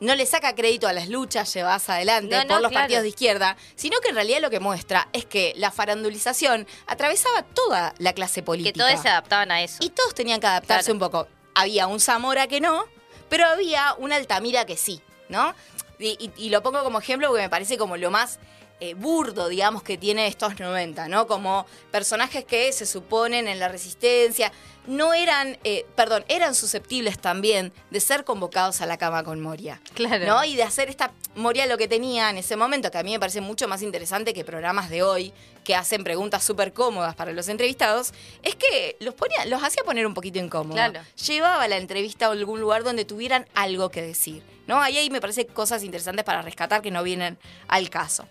no 0.00 0.14
le 0.14 0.26
saca 0.26 0.54
crédito 0.54 0.86
a 0.88 0.92
las 0.92 1.08
luchas 1.08 1.52
llevadas 1.54 1.88
adelante 1.88 2.36
No, 2.36 2.46
por 2.46 2.60
los 2.62 2.70
claro. 2.70 2.82
partidos 2.84 3.02
de 3.02 3.08
izquierda, 3.08 3.56
sino 3.76 3.98
que 4.00 4.08
en 4.08 4.14
realidad 4.16 4.40
lo 4.40 4.50
que 4.50 4.60
muestra 4.60 5.08
es 5.12 5.24
que 5.24 5.52
la 5.56 5.70
farandulización 5.70 6.66
atravesaba 6.86 7.42
toda 7.42 7.94
la 7.98 8.12
clase 8.12 8.40
Que 8.40 8.44
política. 8.44 8.86
todos 8.86 9.00
se 9.02 9.08
adaptaban 9.08 9.50
a 9.50 9.62
eso. 9.62 9.78
Y 9.80 9.90
todos 9.90 10.14
tenían 10.14 10.40
que 10.40 10.46
adaptarse 10.46 10.92
Claro. 10.92 10.94
un 10.94 10.98
poco. 11.00 11.28
Había 11.54 11.86
un 11.86 12.00
Zamora 12.00 12.46
que 12.48 12.60
no, 12.60 12.84
pero 13.28 13.46
había 13.46 13.94
un 13.98 14.12
Altamira 14.12 14.66
que 14.66 14.76
sí, 14.76 15.00
¿no? 15.28 15.54
Y, 15.98 16.08
y- 16.20 16.32
y 16.36 16.50
lo 16.50 16.62
pongo 16.62 16.84
como 16.84 16.98
ejemplo 16.98 17.28
porque 17.28 17.42
me 17.42 17.48
parece 17.48 17.78
como 17.78 17.96
lo 17.96 18.10
más 18.10 18.38
eh, 18.78 18.94
burdo, 18.94 19.48
digamos, 19.48 19.82
que 19.82 19.96
tiene 19.96 20.26
estos 20.26 20.60
90, 20.60 21.08
¿no? 21.08 21.26
Como 21.26 21.66
personajes 21.90 22.44
que 22.44 22.70
se 22.72 22.84
suponen 22.84 23.48
en 23.48 23.58
la 23.58 23.68
resistencia, 23.68 24.52
no 24.86 25.14
eran, 25.14 25.58
eh, 25.64 25.86
perdón, 25.94 26.24
eran 26.28 26.54
susceptibles 26.54 27.18
también 27.18 27.72
de 27.90 28.00
ser 28.00 28.24
convocados 28.24 28.80
a 28.82 28.86
la 28.86 28.98
cama 28.98 29.24
con 29.24 29.40
Moria. 29.40 29.80
Claro. 29.94 30.26
¿No? 30.26 30.44
Y 30.44 30.56
de 30.56 30.62
hacer 30.62 30.90
esta. 30.90 31.12
Moria 31.34 31.66
lo 31.66 31.76
que 31.76 31.88
tenía 31.88 32.30
en 32.30 32.38
ese 32.38 32.56
momento, 32.56 32.90
que 32.90 32.98
a 32.98 33.02
mí 33.02 33.12
me 33.12 33.20
parece 33.20 33.40
mucho 33.40 33.66
más 33.66 33.82
interesante 33.82 34.32
que 34.32 34.44
programas 34.44 34.90
de 34.90 35.02
hoy, 35.02 35.32
que 35.64 35.74
hacen 35.74 36.04
preguntas 36.04 36.44
súper 36.44 36.72
cómodas 36.72 37.14
para 37.14 37.32
los 37.32 37.48
entrevistados, 37.48 38.12
es 38.42 38.56
que 38.56 38.96
los, 39.00 39.14
ponía, 39.14 39.44
los 39.46 39.62
hacía 39.62 39.84
poner 39.84 40.06
un 40.06 40.14
poquito 40.14 40.38
incómodos. 40.38 40.74
Claro. 40.74 41.00
Llevaba 41.26 41.66
la 41.66 41.78
entrevista 41.78 42.26
a 42.26 42.32
algún 42.32 42.60
lugar 42.60 42.84
donde 42.84 43.04
tuvieran 43.04 43.46
algo 43.54 43.90
que 43.90 44.02
decir. 44.02 44.42
¿no? 44.66 44.80
Ahí, 44.80 44.98
ahí 44.98 45.10
me 45.10 45.20
parece 45.20 45.46
cosas 45.46 45.82
interesantes 45.82 46.24
para 46.24 46.42
rescatar 46.42 46.82
que 46.82 46.90
no 46.90 47.02
vienen 47.02 47.38
al 47.68 47.90
caso. 47.90 48.26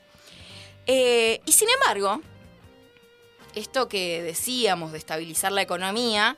Eh, 0.88 1.42
y 1.46 1.52
sin 1.52 1.68
embargo, 1.70 2.22
esto 3.56 3.88
que 3.88 4.22
decíamos 4.22 4.92
de 4.92 4.98
estabilizar 4.98 5.52
la 5.52 5.62
economía, 5.62 6.38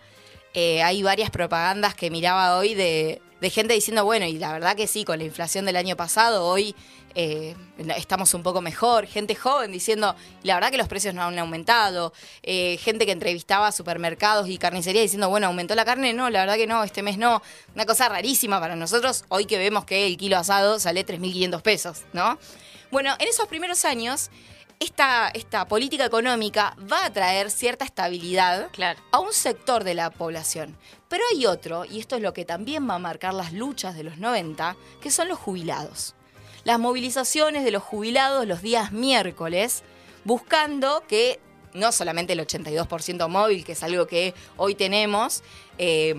eh, 0.54 0.82
hay 0.84 1.04
varias 1.04 1.30
propagandas 1.30 1.96
que 1.96 2.10
miraba 2.10 2.58
hoy 2.58 2.74
de, 2.74 3.22
gente 3.52 3.74
diciendo, 3.74 4.06
bueno, 4.06 4.26
y 4.26 4.34
la 4.34 4.54
verdad 4.54 4.76
que 4.76 4.88
sí, 4.88 5.04
con 5.04 5.20
la 5.20 5.26
inflación 5.26 5.66
del 5.66 5.76
año 5.76 5.96
pasado, 5.96 6.46
hoy 6.46 6.76
eh, 7.14 7.56
estamos 7.98 8.34
un 8.34 8.44
poco 8.44 8.62
mejor. 8.62 9.06
Gente 9.06 9.36
joven 9.36 9.72
diciendo, 9.72 10.16
la 10.44 10.56
verdad 10.56 10.72
que 10.72 10.78
los 10.78 10.88
precios 10.88 11.14
no 11.14 11.24
han 11.24 11.38
aumentado. 11.38 12.14
Gente 12.44 13.06
que 13.06 13.12
entrevistaba 13.12 13.72
supermercados 13.72 14.48
y 14.48 14.58
carnicería 14.58 15.02
diciendo, 15.02 15.30
bueno, 15.30 15.48
aumentó 15.48 15.76
la 15.76 15.86
carne. 15.86 16.14
No, 16.14 16.30
la 16.30 16.42
verdad 16.42 16.56
que 16.56 16.68
no, 16.68 16.84
este 16.84 17.04
mes 17.04 17.18
no. 17.18 17.42
Una 17.76 17.86
cosa 17.86 18.08
rarísima 18.08 18.60
para 18.60 18.76
nosotros, 18.76 19.26
hoy 19.30 19.46
que 19.46 19.58
vemos 19.58 19.86
que 19.86 20.08
el 20.08 20.18
kilo 20.18 20.38
asado 20.38 20.80
sale 20.80 21.06
3.500 21.06 21.62
pesos, 21.62 22.02
¿no? 22.14 22.40
Bueno, 22.92 23.16
en 23.20 23.28
esos 23.28 23.48
primeros 23.48 23.86
años, 23.86 24.30
esta, 24.80 25.30
esta 25.30 25.68
política 25.68 26.06
económica 26.06 26.76
va 26.92 27.06
a 27.06 27.12
traer 27.12 27.50
cierta 27.52 27.84
estabilidad 27.86 28.70
Claro. 28.72 29.00
a 29.12 29.20
un 29.20 29.34
sector 29.34 29.84
de 29.84 29.94
la 29.94 30.10
población. 30.10 30.78
Pero 31.10 31.24
hay 31.32 31.46
otro, 31.46 31.86
y 31.86 32.00
esto 32.00 32.16
es 32.16 32.22
lo 32.22 32.34
que 32.34 32.46
también 32.46 32.88
va 32.90 32.96
a 32.96 33.00
marcar 33.00 33.34
las 33.34 33.54
luchas 33.54 33.96
de 33.96 34.04
los 34.04 34.18
90, 34.18 34.76
que 35.02 35.10
son 35.12 35.28
los 35.28 35.40
jubilados. 35.40 36.16
Las 36.64 36.80
movilizaciones 36.80 37.64
de 37.64 37.72
los 37.72 37.82
jubilados 37.84 38.46
los 38.46 38.62
días 38.62 38.92
miércoles, 38.92 39.84
buscando 40.26 41.04
que 41.08 41.40
no 41.74 41.92
solamente 41.92 42.34
el 42.34 42.40
82% 42.40 43.28
móvil, 43.30 43.64
que 43.64 43.72
es 43.74 43.84
algo 43.84 44.06
que 44.08 44.34
hoy 44.58 44.76
tenemos, 44.76 45.44
eh, 45.78 46.16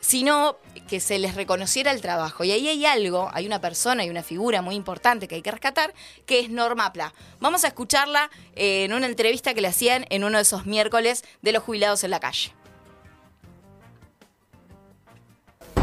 sino 0.00 0.56
que 0.86 1.00
se 1.00 1.18
les 1.18 1.34
reconociera 1.34 1.90
el 1.90 2.00
trabajo. 2.00 2.44
Y 2.44 2.52
ahí 2.52 2.68
hay 2.68 2.86
algo, 2.86 3.30
hay 3.32 3.46
una 3.46 3.60
persona 3.60 4.04
y 4.04 4.10
una 4.10 4.22
figura 4.22 4.62
muy 4.62 4.74
importante 4.74 5.28
que 5.28 5.36
hay 5.36 5.42
que 5.42 5.50
rescatar, 5.50 5.92
que 6.26 6.40
es 6.40 6.50
Norma 6.50 6.92
Pla. 6.92 7.12
Vamos 7.40 7.64
a 7.64 7.68
escucharla 7.68 8.30
eh, 8.54 8.84
en 8.84 8.92
una 8.92 9.06
entrevista 9.06 9.54
que 9.54 9.60
le 9.60 9.68
hacían 9.68 10.06
en 10.10 10.24
uno 10.24 10.38
de 10.38 10.42
esos 10.42 10.66
miércoles 10.66 11.24
de 11.42 11.52
los 11.52 11.62
jubilados 11.62 12.04
en 12.04 12.10
la 12.10 12.20
calle. 12.20 12.52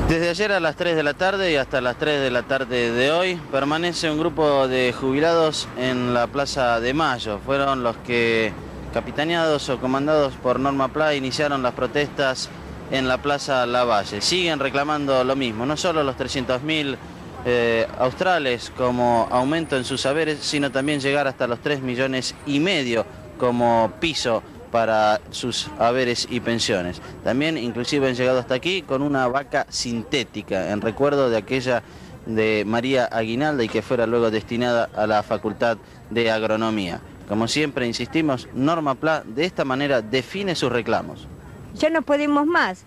Desde 0.08 0.30
ayer 0.30 0.51
a 0.51 0.60
las 0.60 0.76
3 0.76 0.95
de 0.95 1.01
la 1.01 1.14
tarde 1.14 1.51
y 1.51 1.56
hasta 1.56 1.82
las 1.82 1.97
3 1.97 2.22
de 2.22 2.30
la 2.30 2.43
tarde 2.43 2.91
de 2.91 3.12
hoy 3.12 3.36
permanece 3.51 4.12
un 4.12 4.20
grupo 4.20 4.68
de 4.68 4.93
jubilados 4.93 5.68
en 5.78 6.14
la 6.14 6.28
Plaza 6.28 6.80
de 6.80 6.93
Mayo. 6.93 7.39
Fueron 7.39 7.84
los 7.84 7.95
que, 7.97 8.54
capitaneados 8.93 9.70
o 9.70 9.80
comandados 9.80 10.34
por 10.36 10.60
Norma 10.60 10.89
Pla, 10.89 11.16
iniciaron 11.16 11.64
las 11.64 11.74
protestas 11.74 12.49
en 12.94 13.08
la 13.08 13.18
Plaza 13.18 13.66
Lavalle. 13.66 14.22
Siguen 14.22 14.60
reclamando 14.60 15.24
lo 15.24 15.36
mismo, 15.36 15.66
no 15.66 15.76
solo 15.76 16.04
los 16.04 16.16
300.000 16.16 16.96
eh, 17.44 17.88
australes 17.98 18.72
como 18.78 19.28
aumento 19.32 19.76
en 19.76 19.84
sus 19.84 20.02
saberes, 20.02 20.39
sino 20.41 20.72
también 20.72 21.00
llegar 21.02 21.28
hasta 21.28 21.48
los 21.48 21.60
3 21.60 21.82
millones 21.82 22.36
y 22.46 22.60
medio 22.60 23.04
como 23.39 23.91
piso 24.00 24.44
para 24.72 25.20
sus 25.32 25.70
haberes 25.80 26.28
y 26.30 26.39
pensiones. 26.39 27.02
También 27.24 27.58
inclusive 27.58 28.08
han 28.08 28.16
llegado 28.16 28.39
hasta 28.39 28.54
aquí 28.54 28.84
con 28.84 29.02
una 29.02 29.28
vaca 29.28 29.66
sintética, 29.70 30.72
en 30.72 30.80
recuerdo 30.80 31.32
de 31.32 31.38
aquella 31.38 31.82
de 32.28 32.64
María 32.66 33.06
Aguinalda 33.06 33.64
y 33.64 33.70
que 33.70 33.82
fuera 33.82 34.06
luego 34.06 34.30
destinada 34.30 34.88
a 34.96 35.08
la 35.08 35.24
Facultad 35.24 35.78
de 36.12 36.30
Agronomía. 36.30 37.02
Como 37.28 37.48
siempre 37.48 37.88
insistimos, 37.88 38.48
Norma 38.54 38.94
Pla 38.96 39.24
de 39.26 39.46
esta 39.46 39.66
manera 39.66 40.04
define 40.04 40.54
sus 40.54 40.72
reclamos. 40.72 41.28
Ya 41.76 41.90
no 41.90 42.02
podemos 42.02 42.46
más, 42.46 42.86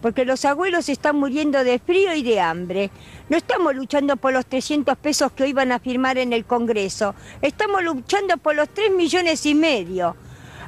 porque 0.00 0.24
los 0.24 0.44
abuelos 0.44 0.88
están 0.88 1.16
muriendo 1.16 1.62
de 1.64 1.78
frío 1.78 2.14
y 2.14 2.22
de 2.22 2.40
hambre. 2.40 2.90
No 3.28 3.36
estamos 3.36 3.74
luchando 3.74 4.16
por 4.16 4.32
los 4.32 4.46
300 4.46 4.96
pesos 4.98 5.32
que 5.32 5.44
hoy 5.44 5.52
van 5.52 5.72
a 5.72 5.78
firmar 5.78 6.18
en 6.18 6.32
el 6.32 6.44
Congreso, 6.44 7.14
estamos 7.40 7.82
luchando 7.82 8.36
por 8.38 8.54
los 8.54 8.68
3 8.70 8.90
millones 8.92 9.44
y 9.46 9.54
medio. 9.54 10.16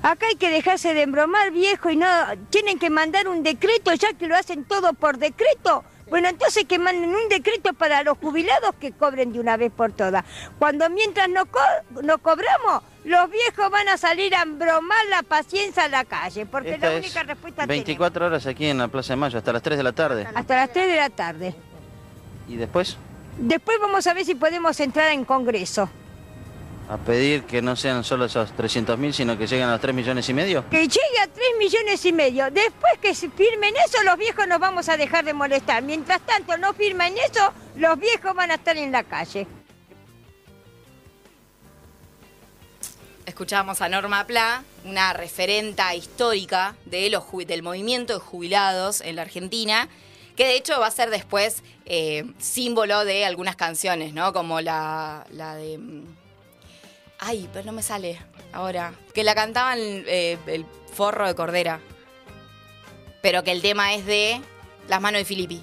Acá 0.03 0.27
hay 0.27 0.35
que 0.37 0.51
dejarse 0.51 0.93
de 0.93 1.03
embromar, 1.03 1.51
viejo, 1.51 1.89
y 1.89 1.97
no 1.97 2.07
tienen 2.51 2.79
que 2.79 2.91
mandar 2.91 3.27
un 3.27 3.43
decreto, 3.43 3.95
ya 3.95 4.13
que 4.13 4.27
lo 4.27 4.37
hacen 4.37 4.65
todo 4.65 4.93
por 4.93 5.17
decreto. 5.17 5.83
Bueno, 6.11 6.29
entonces 6.29 6.67
que 6.67 6.79
manden 6.79 7.09
un 7.09 7.29
decreto 7.31 7.73
para 7.73 8.03
los 8.03 8.19
jubilados 8.19 8.75
que 8.79 8.93
cobren 8.93 9.33
de 9.33 9.41
una 9.41 9.57
vez 9.57 9.73
por 9.73 9.93
todas. 9.93 10.23
Cuando 10.59 10.91
mientras 10.91 11.31
no, 11.31 11.47
co- 11.47 11.59
no 12.03 12.19
cobramos, 12.19 12.83
los 13.05 13.31
viejos 13.31 13.71
van 13.71 13.89
a 13.89 13.97
salir 13.99 14.35
a 14.35 14.43
embromar 14.43 15.05
la 15.11 15.23
paciencia 15.23 15.85
a 15.85 15.89
la 15.89 16.05
calle, 16.05 16.47
porque 16.47 16.75
Esta 16.75 16.89
la 16.89 16.95
es 16.95 17.05
única 17.05 17.23
respuesta 17.23 17.67
24 17.67 18.27
horas 18.27 18.47
aquí 18.47 18.67
en 18.67 18.79
la 18.79 18.89
Plaza 18.89 19.13
de 19.13 19.17
Mayo, 19.17 19.39
hasta 19.39 19.53
las 19.53 19.63
3 19.63 19.77
de 19.77 19.83
la 19.85 19.93
tarde. 19.93 20.27
Hasta 20.35 20.57
las 20.57 20.73
3 20.73 20.89
de 20.89 20.97
la 20.97 21.11
tarde. 21.11 21.55
Y 22.49 22.57
después 22.57 22.97
Después 23.37 23.79
vamos 23.81 24.07
a 24.07 24.15
ver 24.15 24.25
si 24.25 24.35
podemos 24.37 24.79
entrar 24.81 25.11
en 25.11 25.25
Congreso. 25.25 25.89
a 26.89 26.97
pedir 26.99 27.43
que 27.45 27.63
no 27.63 27.75
sean 27.77 28.05
solo 28.05 28.27
esos 28.27 28.55
300.000, 28.55 29.13
sino 29.13 29.37
que 29.39 29.47
lleguen 29.47 29.69
a 29.69 29.73
los 29.73 29.81
3 29.81 29.95
millones 29.95 30.29
y 30.29 30.35
medio. 30.35 30.69
Que 30.71 30.83
llegue 30.83 31.19
a 31.23 31.27
3 31.27 31.47
millones 31.59 32.05
y 32.05 32.13
medio. 32.13 32.51
Después 32.51 32.93
que 33.01 33.15
se 33.15 33.31
firmen 33.31 33.75
eso, 33.87 34.03
los 34.05 34.17
viejos 34.19 34.47
nos 34.47 34.61
vamos 34.61 34.89
a 34.89 34.97
dejar 34.97 35.25
de 35.25 35.33
molestar. 35.33 35.83
Mientras 35.83 36.21
tanto 36.21 36.57
no 36.59 36.73
firmen 36.75 37.15
eso, 37.29 37.53
los 37.77 37.99
viejos 37.99 38.35
van 38.35 38.51
a 38.51 38.55
estar 38.55 38.77
en 38.77 38.93
la 38.93 39.03
calle. 39.03 39.47
Escuchábamos 43.35 43.81
a 43.81 43.89
Norma 43.89 44.29
Pla, 44.29 44.63
una 44.85 45.13
referenta 45.13 45.93
histórica 45.97 46.77
de 46.85 47.11
los, 47.11 47.25
del 47.49 47.65
movimiento 47.65 48.13
de 48.15 48.21
jubilados 48.21 49.01
en 49.01 49.17
la 49.17 49.23
Argentina, 49.23 49.89
que 50.37 50.45
de 50.47 50.55
hecho 50.55 50.79
va 50.79 50.87
a 50.87 50.91
ser 50.93 51.11
después 51.11 51.65
eh, 51.85 52.27
símbolo 52.39 53.05
de 53.05 53.25
algunas 53.25 53.57
canciones, 53.57 54.15
¿no? 54.15 54.33
Como 54.33 54.61
la, 54.61 55.27
la 55.33 55.57
de... 55.57 55.79
mm, 55.79 56.05
Ay, 57.19 57.49
pero 57.53 57.67
no 57.67 57.73
me 57.73 57.83
sale 57.83 58.21
ahora. 58.53 58.95
Que 59.13 59.25
la 59.25 59.35
cantaban 59.35 59.81
eh, 59.81 60.39
el 60.47 60.65
forro 60.93 61.27
de 61.27 61.35
Cordera. 61.35 61.81
Pero 63.21 63.43
que 63.43 63.51
el 63.51 63.63
tema 63.63 63.95
es 63.95 64.07
de 64.07 64.41
Las 64.87 65.01
manos 65.01 65.19
de 65.19 65.25
Filippi. 65.25 65.61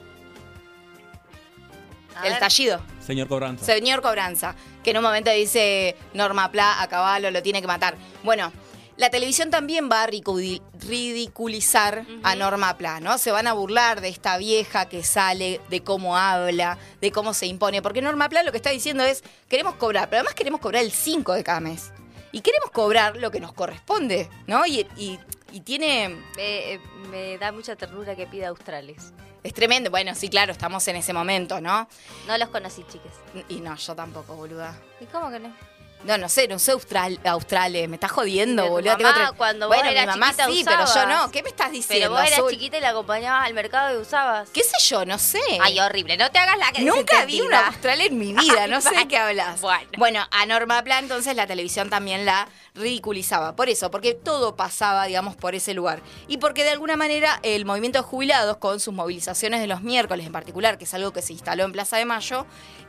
A 2.16 2.24
El 2.24 2.24
ver. 2.24 2.34
estallido. 2.34 2.82
Señor 3.06 3.28
Cobranza. 3.28 3.66
Señor 3.66 4.02
Cobranza, 4.02 4.56
que 4.84 4.92
en 4.92 4.98
un 4.98 5.04
momento 5.04 5.32
dice 5.32 5.96
Norma 6.14 6.52
Pla 6.52 6.82
a 6.82 6.88
caballo 6.88 7.32
lo 7.32 7.42
tiene 7.42 7.62
que 7.62 7.68
matar. 7.68 7.96
Bueno, 8.24 8.52
la 8.98 9.10
televisión 9.10 9.50
también 9.50 9.90
va 9.92 10.04
a 10.04 10.08
ridiculizar 10.08 12.06
a 12.24 12.36
Norma 12.36 12.78
Pla, 12.78 13.00
¿no? 13.00 13.18
Se 13.18 13.32
van 13.32 13.48
a 13.48 13.54
burlar 13.54 14.02
de 14.02 14.10
esta 14.10 14.38
vieja 14.38 14.88
que 14.88 15.04
sale, 15.04 15.60
de 15.70 15.82
cómo 15.84 16.18
habla, 16.18 16.78
de 17.02 17.12
cómo 17.12 17.34
se 17.34 17.48
impone. 17.48 17.82
Porque 17.82 18.02
Norma 18.02 18.30
Pla 18.30 18.44
lo 18.44 18.52
que 18.52 18.58
está 18.58 18.70
diciendo 18.70 19.04
es, 19.04 19.24
queremos 19.50 19.76
cobrar, 19.76 20.10
pero 20.10 20.20
además 20.20 20.36
queremos 20.36 20.60
cobrar 20.62 20.84
el 20.84 20.92
5 20.92 21.34
de 21.34 21.44
cada 21.44 21.60
mes. 21.60 21.92
Y 22.32 22.42
queremos 22.42 22.72
cobrar 22.72 23.18
lo 23.18 23.32
que 23.32 23.40
nos 23.40 23.54
corresponde, 23.54 24.30
¿no? 24.48 24.66
Y, 24.66 24.86
y- 24.98 25.20
y 25.54 25.60
tiene... 25.62 26.08
Me, 26.38 26.74
eh, 26.76 26.80
me 27.10 27.38
da 27.38 27.52
mucha 27.52 27.76
ternura 27.76 28.16
que 28.16 28.26
pida 28.26 28.48
australes. 28.48 29.12
Es 29.44 29.54
tremendo. 29.54 29.90
Bueno, 29.90 30.14
sí, 30.16 30.30
claro, 30.30 30.52
estamos 30.52 30.88
en 30.88 30.98
ese 30.98 31.14
momento, 31.14 31.60
¿no? 31.62 31.88
No 32.28 32.38
los 32.38 32.50
conocí, 32.50 32.84
chicas. 32.92 33.14
Y 33.50 33.60
no, 33.60 33.76
yo 33.76 33.96
tampoco, 33.96 34.36
boluda. 34.36 34.76
¿Y 35.00 35.06
cómo 35.06 35.32
que 35.32 35.40
no? 35.40 35.71
No, 36.04 36.18
no 36.18 36.30
sé, 36.30 36.48
no 36.48 36.58
sé 36.58 36.72
Austral, 36.72 37.20
Australes, 37.24 37.88
me 37.88 37.96
estás 37.96 38.12
jodiendo, 38.12 38.68
boludo. 38.68 38.98
mamá, 38.98 39.34
cuando 39.38 39.68
vos 39.68 39.76
bueno, 39.76 39.92
mi 39.92 39.98
eras 39.98 40.18
mamá 40.18 40.32
chiquita 40.32 40.48
sí, 40.48 40.64
pero 40.66 40.86
yo 40.86 41.06
no. 41.06 41.32
¿Qué 41.32 41.44
me 41.44 41.50
estás 41.50 41.72
diciendo? 41.72 42.06
Pero 42.06 42.12
vos 42.12 42.28
eras 42.28 42.40
Azul? 42.40 42.52
chiquita 42.52 42.78
y 42.78 42.82
la 42.82 42.90
acompañabas 42.90 43.46
al 43.46 43.54
mercado 43.54 43.96
y 43.96 44.02
usabas. 44.02 44.50
¿Qué 44.50 44.64
sé 44.64 44.78
yo? 44.82 45.06
No 45.06 45.20
sé. 45.20 45.42
Ay, 45.62 45.80
horrible. 45.80 46.18
No 46.18 46.32
te 46.32 46.40
hagas 46.40 46.58
la 46.58 46.72
que 46.72 46.82
Nunca 46.82 47.26
vi 47.26 47.42
una 47.42 47.68
Austral 47.68 48.02
en 48.02 48.18
mi 48.18 48.34
vida, 48.34 48.66
no 48.68 48.82
sé 48.82 48.96
de 48.96 49.08
qué 49.08 49.18
hablas. 49.18 49.62
Bueno. 49.98 50.26
a 50.32 50.46
Norma 50.46 50.84
Pla 50.84 51.00
entonces 51.00 51.36
la 51.36 51.46
televisión 51.46 51.90
también 51.90 52.26
la 52.26 52.48
ridiculizaba. 52.74 53.56
Por 53.56 53.70
eso, 53.70 53.92
porque 53.92 54.14
todo 54.14 54.56
pasaba, 54.56 55.06
digamos, 55.06 55.36
por 55.36 55.54
ese 55.54 55.74
lugar. 55.74 56.02
Y 56.28 56.38
porque 56.38 56.64
de 56.64 56.72
alguna 56.72 56.96
manera 56.96 57.40
el 57.44 57.66
movimiento 57.66 58.00
de 58.00 58.04
jubilados, 58.04 58.58
con 58.58 58.80
sus 58.80 58.94
movilizaciones 58.94 59.62
de 59.62 59.68
los 59.68 59.82
miércoles 59.82 60.26
en 60.26 60.32
particular, 60.32 60.78
que 60.78 60.86
es 60.86 60.94
algo 60.94 61.12
que 61.12 61.22
se 61.22 61.34
instaló 61.34 61.66
en 61.66 61.74
Plaza 61.74 61.98
de 61.98 62.06
Mayo, 62.06 62.46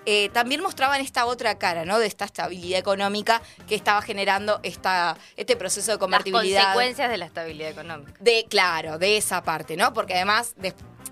eh, 0.06 0.30
también 0.32 0.62
mostraban 0.62 1.00
esta 1.00 1.26
otra 1.26 1.58
cara, 1.58 1.84
¿no? 1.84 1.98
De 1.98 2.06
esta 2.06 2.24
estabilidad 2.24 2.78
económica 2.78 3.01
que 3.66 3.74
estaba 3.74 4.02
generando 4.02 4.60
esta, 4.62 5.16
este 5.36 5.56
proceso 5.56 5.90
de 5.90 5.94
Las 5.94 6.00
convertibilidad. 6.00 6.62
consecuencias 6.62 7.10
de 7.10 7.16
la 7.16 7.26
estabilidad 7.26 7.70
económica. 7.70 8.14
De, 8.20 8.46
claro, 8.48 8.98
de 8.98 9.16
esa 9.16 9.42
parte, 9.42 9.76
¿no? 9.76 9.92
Porque 9.92 10.14
además 10.14 10.54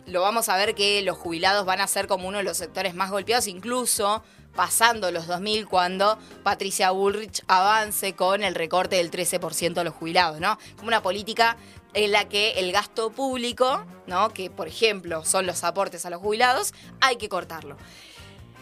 lo 0.06 0.22
vamos 0.22 0.48
a 0.48 0.56
ver 0.56 0.74
que 0.74 1.02
los 1.02 1.16
jubilados 1.16 1.64
van 1.64 1.80
a 1.80 1.86
ser 1.86 2.06
como 2.06 2.28
uno 2.28 2.38
de 2.38 2.44
los 2.44 2.56
sectores 2.56 2.94
más 2.94 3.10
golpeados, 3.10 3.46
incluso 3.46 4.22
pasando 4.54 5.10
los 5.12 5.26
2000 5.26 5.68
cuando 5.68 6.18
Patricia 6.42 6.90
Bullrich 6.90 7.42
avance 7.46 8.14
con 8.14 8.42
el 8.42 8.54
recorte 8.54 8.96
del 8.96 9.10
13% 9.10 9.78
a 9.78 9.84
los 9.84 9.94
jubilados, 9.94 10.40
¿no? 10.40 10.58
Como 10.76 10.88
una 10.88 11.02
política 11.02 11.56
en 11.94 12.12
la 12.12 12.28
que 12.28 12.52
el 12.52 12.72
gasto 12.72 13.10
público, 13.10 13.84
¿no? 14.06 14.30
Que 14.30 14.50
por 14.50 14.68
ejemplo 14.68 15.24
son 15.24 15.46
los 15.46 15.64
aportes 15.64 16.04
a 16.04 16.10
los 16.10 16.20
jubilados, 16.20 16.74
hay 17.00 17.16
que 17.16 17.28
cortarlo. 17.28 17.76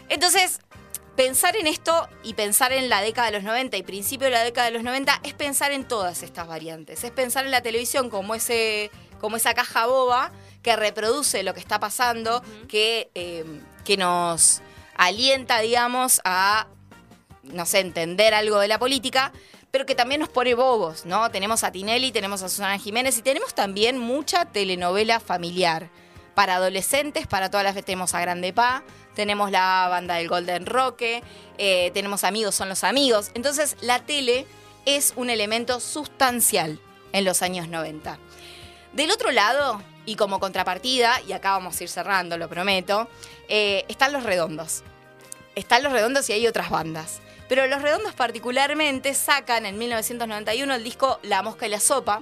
Entonces, 0.09 0.59
pensar 1.19 1.57
en 1.57 1.67
esto 1.67 2.07
y 2.23 2.33
pensar 2.33 2.71
en 2.71 2.87
la 2.87 3.01
década 3.01 3.29
de 3.29 3.33
los 3.33 3.43
90 3.43 3.75
y 3.75 3.83
principio 3.83 4.27
de 4.27 4.31
la 4.31 4.43
década 4.45 4.67
de 4.67 4.71
los 4.71 4.83
90 4.83 5.19
es 5.25 5.33
pensar 5.33 5.73
en 5.73 5.85
todas 5.85 6.23
estas 6.23 6.47
variantes. 6.47 7.03
Es 7.03 7.11
pensar 7.11 7.43
en 7.43 7.51
la 7.51 7.59
televisión 7.59 8.09
como, 8.09 8.35
ese, 8.35 8.89
como 9.19 9.35
esa 9.35 9.53
caja 9.53 9.85
boba 9.85 10.31
que 10.63 10.77
reproduce 10.77 11.43
lo 11.43 11.53
que 11.53 11.59
está 11.59 11.77
pasando, 11.77 12.41
que, 12.69 13.11
eh, 13.15 13.43
que 13.83 13.97
nos 13.97 14.61
alienta, 14.95 15.59
digamos, 15.59 16.21
a, 16.23 16.67
no 17.43 17.65
sé, 17.65 17.79
entender 17.79 18.33
algo 18.33 18.57
de 18.59 18.69
la 18.69 18.79
política, 18.79 19.33
pero 19.71 19.85
que 19.85 19.95
también 19.95 20.21
nos 20.21 20.29
pone 20.29 20.53
bobos, 20.53 21.05
¿no? 21.05 21.29
Tenemos 21.31 21.65
a 21.65 21.71
Tinelli, 21.73 22.13
tenemos 22.13 22.43
a 22.43 22.47
Susana 22.47 22.77
Jiménez 22.77 23.17
y 23.17 23.23
tenemos 23.23 23.53
también 23.53 23.97
mucha 23.97 24.45
telenovela 24.45 25.19
familiar. 25.19 25.89
Para 26.33 26.55
adolescentes, 26.55 27.27
para 27.27 27.49
todas 27.49 27.65
las 27.65 27.75
veces 27.75 27.87
tenemos 27.87 28.13
a 28.13 28.21
Grande 28.21 28.53
Pa, 28.53 28.85
tenemos 29.19 29.51
la 29.51 29.87
banda 29.89 30.15
del 30.15 30.29
Golden 30.29 30.65
Roque, 30.65 31.21
eh, 31.57 31.91
tenemos 31.93 32.23
amigos, 32.23 32.55
son 32.55 32.69
los 32.69 32.85
amigos. 32.85 33.31
Entonces, 33.33 33.75
la 33.81 33.99
tele 34.05 34.47
es 34.85 35.11
un 35.17 35.29
elemento 35.29 35.81
sustancial 35.81 36.79
en 37.11 37.25
los 37.25 37.41
años 37.41 37.67
90. 37.67 38.17
Del 38.93 39.11
otro 39.11 39.31
lado, 39.31 39.83
y 40.05 40.15
como 40.15 40.39
contrapartida, 40.39 41.19
y 41.27 41.33
acá 41.33 41.51
vamos 41.51 41.77
a 41.77 41.83
ir 41.83 41.89
cerrando, 41.89 42.37
lo 42.37 42.47
prometo, 42.47 43.09
eh, 43.49 43.83
están 43.89 44.13
los 44.13 44.23
redondos. 44.23 44.83
Están 45.53 45.83
los 45.83 45.91
redondos 45.91 46.29
y 46.29 46.31
hay 46.31 46.47
otras 46.47 46.69
bandas. 46.69 47.19
Pero 47.49 47.67
los 47.67 47.81
redondos 47.81 48.13
particularmente 48.13 49.13
sacan 49.13 49.65
en 49.65 49.77
1991 49.77 50.75
el 50.75 50.83
disco 50.85 51.19
La 51.23 51.41
Mosca 51.41 51.67
y 51.67 51.69
la 51.71 51.81
Sopa. 51.81 52.21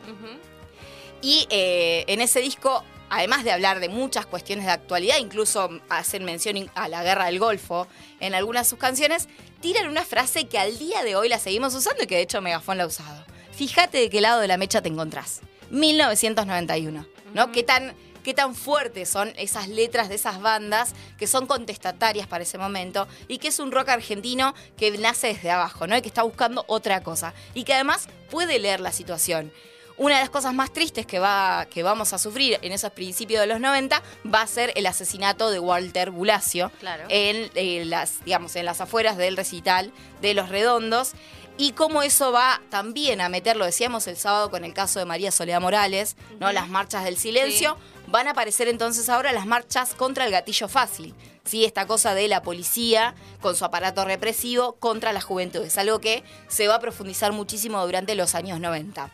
Y 1.22 1.46
eh, 1.52 2.06
en 2.08 2.22
ese 2.22 2.40
disco, 2.40 2.84
además 3.10 3.44
de 3.44 3.52
hablar 3.52 3.80
de 3.80 3.90
muchas 3.90 4.26
cuestiones 4.26 4.66
de 4.66 4.72
actualidad, 4.72 5.18
incluso 5.20 5.70
hacen 5.90 6.26
mención 6.26 6.70
a 6.76 6.88
la 6.88 7.04
guerra 7.04 7.26
del 7.26 7.40
Golfo 7.40 7.88
en 8.20 8.36
algunas 8.36 8.66
de 8.66 8.70
sus 8.70 8.80
canciones, 8.80 9.28
tiran 9.62 9.88
una 9.88 10.04
frase 10.04 10.48
que 10.48 10.60
al 10.60 10.78
día 10.78 11.04
de 11.04 11.16
hoy 11.16 11.30
la 11.30 11.40
seguimos 11.40 11.74
usando 11.76 12.04
y 12.04 12.08
que 12.08 12.16
de 12.16 12.22
hecho 12.22 12.42
Megafon 12.42 12.78
la 12.78 12.84
ha 12.84 12.88
usado. 12.88 13.26
Fíjate 13.52 13.98
de 13.98 14.10
qué 14.10 14.22
lado 14.22 14.40
de 14.40 14.48
la 14.48 14.58
mecha 14.58 14.82
te 14.82 14.90
encontrás. 14.90 15.42
1991, 15.72 17.06
¿no? 17.34 17.52
¿Qué 17.52 17.64
tan 17.64 17.94
qué 18.28 18.34
tan 18.34 18.56
fuertes 18.56 19.08
son 19.08 19.32
esas 19.38 19.70
letras 19.70 20.10
de 20.10 20.16
esas 20.16 20.42
bandas 20.42 20.92
que 21.18 21.28
son 21.28 21.48
contestatarias 21.48 22.28
para 22.28 22.44
ese 22.44 22.58
momento 22.58 23.08
y 23.30 23.38
que 23.38 23.48
es 23.48 23.60
un 23.62 23.72
rock 23.72 23.88
argentino 23.88 24.54
que 24.76 24.92
nace 24.98 25.28
desde 25.28 25.50
abajo, 25.50 25.88
¿no? 25.88 25.96
Y 25.96 26.02
que 26.02 26.10
está 26.10 26.24
buscando 26.24 26.66
otra 26.68 27.02
cosa 27.04 27.34
y 27.54 27.64
que 27.64 27.74
además 27.74 28.10
puede 28.30 28.60
leer 28.60 28.82
la 28.82 28.92
situación. 28.92 29.54
Una 29.98 30.16
de 30.16 30.22
las 30.22 30.30
cosas 30.30 30.54
más 30.54 30.72
tristes 30.72 31.06
que, 31.08 31.18
va, 31.18 31.66
que 31.72 31.82
vamos 31.82 32.14
a 32.14 32.20
sufrir 32.20 32.60
en 32.62 32.72
esos 32.72 32.92
principios 32.92 33.42
de 33.42 33.48
los 33.48 33.60
90 33.60 34.02
va 34.32 34.42
a 34.42 34.48
ser 34.48 34.72
el 34.76 34.86
asesinato 34.86 35.50
de 35.50 35.60
Walter 35.60 36.12
Bulacio 36.12 36.72
en, 37.10 37.50
en, 37.56 37.90
las, 37.90 38.24
digamos, 38.24 38.56
en 38.56 38.66
las 38.66 38.80
afueras 38.80 39.18
del 39.18 39.36
recital 39.36 39.92
de 40.22 40.36
Los 40.36 40.50
Redondos 40.50 41.14
y 41.58 41.72
cómo 41.72 42.04
eso 42.04 42.32
va 42.32 42.62
también 42.70 43.20
a 43.20 43.30
meter, 43.30 43.58
lo 43.58 43.66
decíamos 43.66 44.06
el 44.06 44.16
sábado 44.16 44.52
con 44.52 44.64
el 44.64 44.76
caso 44.76 45.00
de 45.00 45.06
María 45.06 45.32
Soledad 45.32 45.60
Morales, 45.60 46.16
¿no? 46.40 46.52
Las 46.52 46.70
marchas 46.70 47.04
del 47.04 47.18
silencio. 47.18 47.78
Van 48.08 48.28
a 48.28 48.32
aparecer 48.32 48.68
entonces 48.68 49.10
ahora 49.10 49.34
las 49.34 49.48
marchas 49.48 49.96
contra 49.96 50.26
el 50.26 50.32
gatillo 50.32 50.68
fácil. 50.68 51.16
¿sí? 51.44 51.66
Esta 51.66 51.88
cosa 51.88 52.14
de 52.14 52.28
la 52.28 52.42
policía 52.44 53.16
con 53.42 53.56
su 53.56 53.66
aparato 53.66 54.06
represivo 54.06 54.74
contra 54.74 55.12
la 55.14 55.20
juventud. 55.20 55.64
Es 55.64 55.78
algo 55.78 56.00
que 56.00 56.24
se 56.48 56.68
va 56.68 56.76
a 56.76 56.80
profundizar 56.80 57.32
muchísimo 57.32 57.84
durante 57.84 58.16
los 58.16 58.36
años 58.36 58.60
90. 58.60 59.12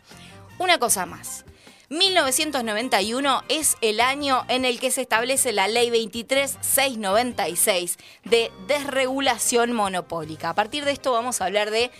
Una 0.63 0.79
cosa 0.79 1.05
más. 1.05 1.45
1991 1.89 3.43
es 3.49 3.75
el 3.81 3.99
año 3.99 4.45
en 4.47 4.63
el 4.63 4.79
que 4.79 4.91
se 4.91 5.01
establece 5.01 5.51
la 5.51 5.67
Ley 5.67 5.89
23696 5.89 7.97
de 8.23 8.49
desregulación 8.65 9.73
monopólica. 9.73 10.51
A 10.51 10.55
partir 10.55 10.85
de 10.85 10.91
esto 10.91 11.11
vamos 11.11 11.41
a 11.41 11.47
hablar 11.47 11.69
de 11.69 11.91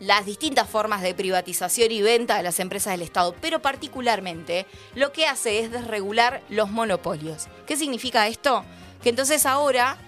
las 0.00 0.24
distintas 0.24 0.70
formas 0.70 1.02
de 1.02 1.14
privatización 1.14 1.92
y 1.92 2.00
venta 2.00 2.38
de 2.38 2.44
las 2.44 2.60
empresas 2.60 2.94
del 2.94 3.02
Estado, 3.02 3.36
pero 3.42 3.60
particularmente 3.60 4.64
lo 4.94 5.12
que 5.12 5.26
hace 5.26 5.60
es 5.60 5.70
desregular 5.70 6.40
los 6.48 6.70
monopolios. 6.70 7.48
¿Qué 7.66 7.76
significa 7.76 8.26
esto? 8.26 8.64
Que 9.02 9.10
entonces 9.10 9.44
ahora 9.44 9.98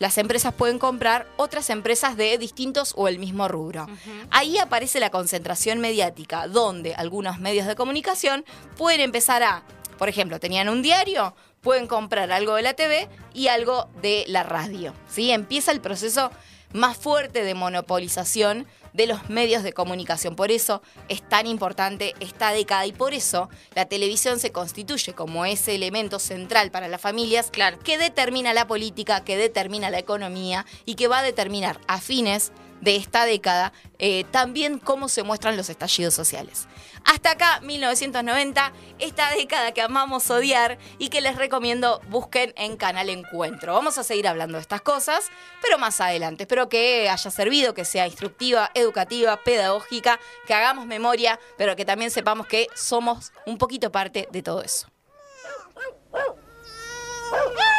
las 0.00 0.16
empresas 0.16 0.54
pueden 0.54 0.78
comprar 0.78 1.28
otras 1.36 1.68
empresas 1.68 2.16
de 2.16 2.36
distintos 2.38 2.94
o 2.96 3.06
el 3.06 3.18
mismo 3.18 3.48
rubro. 3.48 3.86
Ahí 4.30 4.56
aparece 4.56 4.98
la 4.98 5.10
concentración 5.10 5.78
mediática, 5.78 6.48
donde 6.48 6.94
algunos 6.94 7.38
medios 7.38 7.66
de 7.66 7.76
comunicación 7.76 8.46
pueden 8.78 9.02
empezar 9.02 9.42
a, 9.42 9.62
por 9.98 10.08
ejemplo, 10.08 10.40
tenían 10.40 10.70
un 10.70 10.80
diario, 10.80 11.36
pueden 11.60 11.86
comprar 11.86 12.32
algo 12.32 12.54
de 12.54 12.62
la 12.62 12.72
TV 12.72 13.10
y 13.34 13.48
algo 13.48 13.90
de 14.00 14.24
la 14.26 14.42
radio. 14.42 14.94
¿sí? 15.06 15.32
Empieza 15.32 15.70
el 15.70 15.82
proceso 15.82 16.30
más 16.72 16.96
fuerte 16.96 17.44
de 17.44 17.52
monopolización 17.52 18.66
de 18.92 19.06
los 19.06 19.28
medios 19.28 19.62
de 19.62 19.72
comunicación. 19.72 20.36
Por 20.36 20.50
eso 20.50 20.82
es 21.08 21.22
tan 21.22 21.46
importante 21.46 22.14
esta 22.20 22.52
década 22.52 22.86
y 22.86 22.92
por 22.92 23.14
eso 23.14 23.48
la 23.74 23.86
televisión 23.86 24.38
se 24.38 24.52
constituye 24.52 25.12
como 25.12 25.44
ese 25.44 25.74
elemento 25.74 26.18
central 26.18 26.70
para 26.70 26.88
las 26.88 27.00
familias 27.00 27.50
que 27.84 27.98
determina 27.98 28.54
la 28.54 28.66
política, 28.66 29.24
que 29.24 29.36
determina 29.36 29.90
la 29.90 29.98
economía 29.98 30.66
y 30.84 30.94
que 30.94 31.08
va 31.08 31.18
a 31.18 31.22
determinar 31.22 31.80
a 31.86 32.00
fines 32.00 32.52
de 32.80 32.96
esta 32.96 33.24
década 33.24 33.72
eh, 33.98 34.24
también 34.30 34.78
cómo 34.78 35.08
se 35.08 35.22
muestran 35.22 35.56
los 35.56 35.68
estallidos 35.68 36.14
sociales. 36.14 36.66
Hasta 37.04 37.32
acá, 37.32 37.60
1990, 37.60 38.72
esta 38.98 39.30
década 39.30 39.72
que 39.72 39.80
amamos 39.80 40.30
odiar 40.30 40.78
y 40.98 41.08
que 41.08 41.20
les 41.20 41.36
recomiendo 41.36 42.00
busquen 42.08 42.52
en 42.56 42.76
Canal 42.76 43.08
Encuentro. 43.08 43.74
Vamos 43.74 43.98
a 43.98 44.04
seguir 44.04 44.28
hablando 44.28 44.58
de 44.58 44.62
estas 44.62 44.82
cosas, 44.82 45.30
pero 45.62 45.78
más 45.78 46.00
adelante. 46.00 46.44
Espero 46.44 46.68
que 46.68 47.08
haya 47.08 47.30
servido, 47.30 47.74
que 47.74 47.84
sea 47.84 48.06
instructiva, 48.06 48.70
educativa, 48.74 49.38
pedagógica, 49.42 50.20
que 50.46 50.54
hagamos 50.54 50.86
memoria, 50.86 51.40
pero 51.56 51.74
que 51.74 51.84
también 51.84 52.10
sepamos 52.10 52.46
que 52.46 52.68
somos 52.74 53.32
un 53.46 53.58
poquito 53.58 53.90
parte 53.90 54.28
de 54.30 54.42
todo 54.42 54.62
eso. 54.62 54.88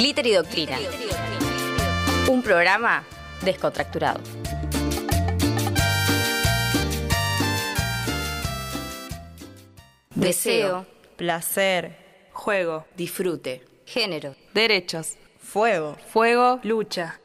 Glitter 0.00 0.26
y 0.28 0.32
Doctrina. 0.32 0.78
Un 2.26 2.40
programa 2.42 3.04
descontracturado. 3.42 4.18
Deseo, 10.14 10.86
placer, 11.18 12.30
juego, 12.32 12.86
disfrute, 12.96 13.62
género, 13.84 14.34
derechos, 14.54 15.18
fuego, 15.38 15.98
fuego, 16.10 16.60
lucha, 16.62 17.20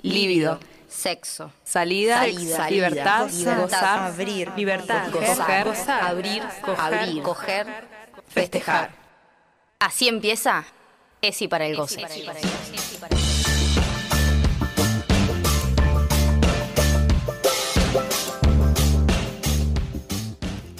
líbido, 0.00 0.58
sexo, 0.88 1.52
salida, 1.64 2.20
Salida, 2.20 2.70
libertad, 2.70 3.28
libertad, 3.30 3.60
gozar, 3.60 3.98
abrir, 3.98 4.52
libertad, 4.56 5.10
gozar, 5.12 5.64
coger, 5.66 5.90
abrir, 5.90 6.42
abrir, 6.78 7.22
coger, 7.22 7.66
festejar. 8.26 8.90
Así 9.78 10.08
empieza 10.08 10.64
Esi 11.22 11.48
para 11.48 11.66
el 11.66 11.76
goce. 11.76 12.04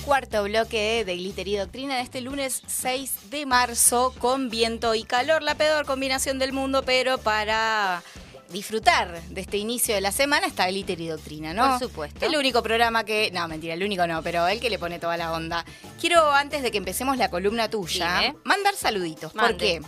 Cuarto 0.05 0.45
bloque 0.45 1.05
de 1.05 1.17
Glitter 1.17 1.49
y 1.49 1.57
Doctrina 1.57 1.97
de 1.97 2.03
este 2.03 2.21
lunes 2.21 2.63
6 2.67 3.31
de 3.31 3.45
marzo 3.45 4.15
con 4.19 4.51
viento 4.51 4.95
y 4.95 5.03
calor, 5.03 5.43
la 5.43 5.57
peor 5.57 5.85
combinación 5.85 6.39
del 6.39 6.53
mundo, 6.53 6.85
pero 6.85 7.19
para 7.19 8.05
disfrutar 8.51 9.21
de 9.23 9.41
este 9.41 9.57
inicio 9.57 9.97
de 9.97 10.01
la 10.01 10.13
semana 10.13 10.47
está 10.47 10.69
Glitter 10.69 11.01
y 11.01 11.09
Doctrina, 11.09 11.53
¿no? 11.53 11.71
Por 11.71 11.89
supuesto. 11.89 12.25
El 12.25 12.37
único 12.37 12.63
programa 12.63 13.05
que, 13.05 13.33
no, 13.33 13.49
mentira, 13.49 13.75
el 13.75 13.83
único 13.83 14.07
no, 14.07 14.23
pero 14.23 14.47
el 14.47 14.61
que 14.61 14.71
le 14.71 14.79
pone 14.79 15.01
toda 15.01 15.17
la 15.17 15.33
onda. 15.33 15.65
Quiero, 16.01 16.31
antes 16.31 16.63
de 16.63 16.71
que 16.71 16.79
empecemos 16.79 17.17
la 17.17 17.29
columna 17.29 17.69
tuya, 17.69 18.21
Dime. 18.21 18.37
mandar 18.45 18.77
saluditos. 18.77 19.33
¿Por 19.33 19.57
qué? 19.57 19.81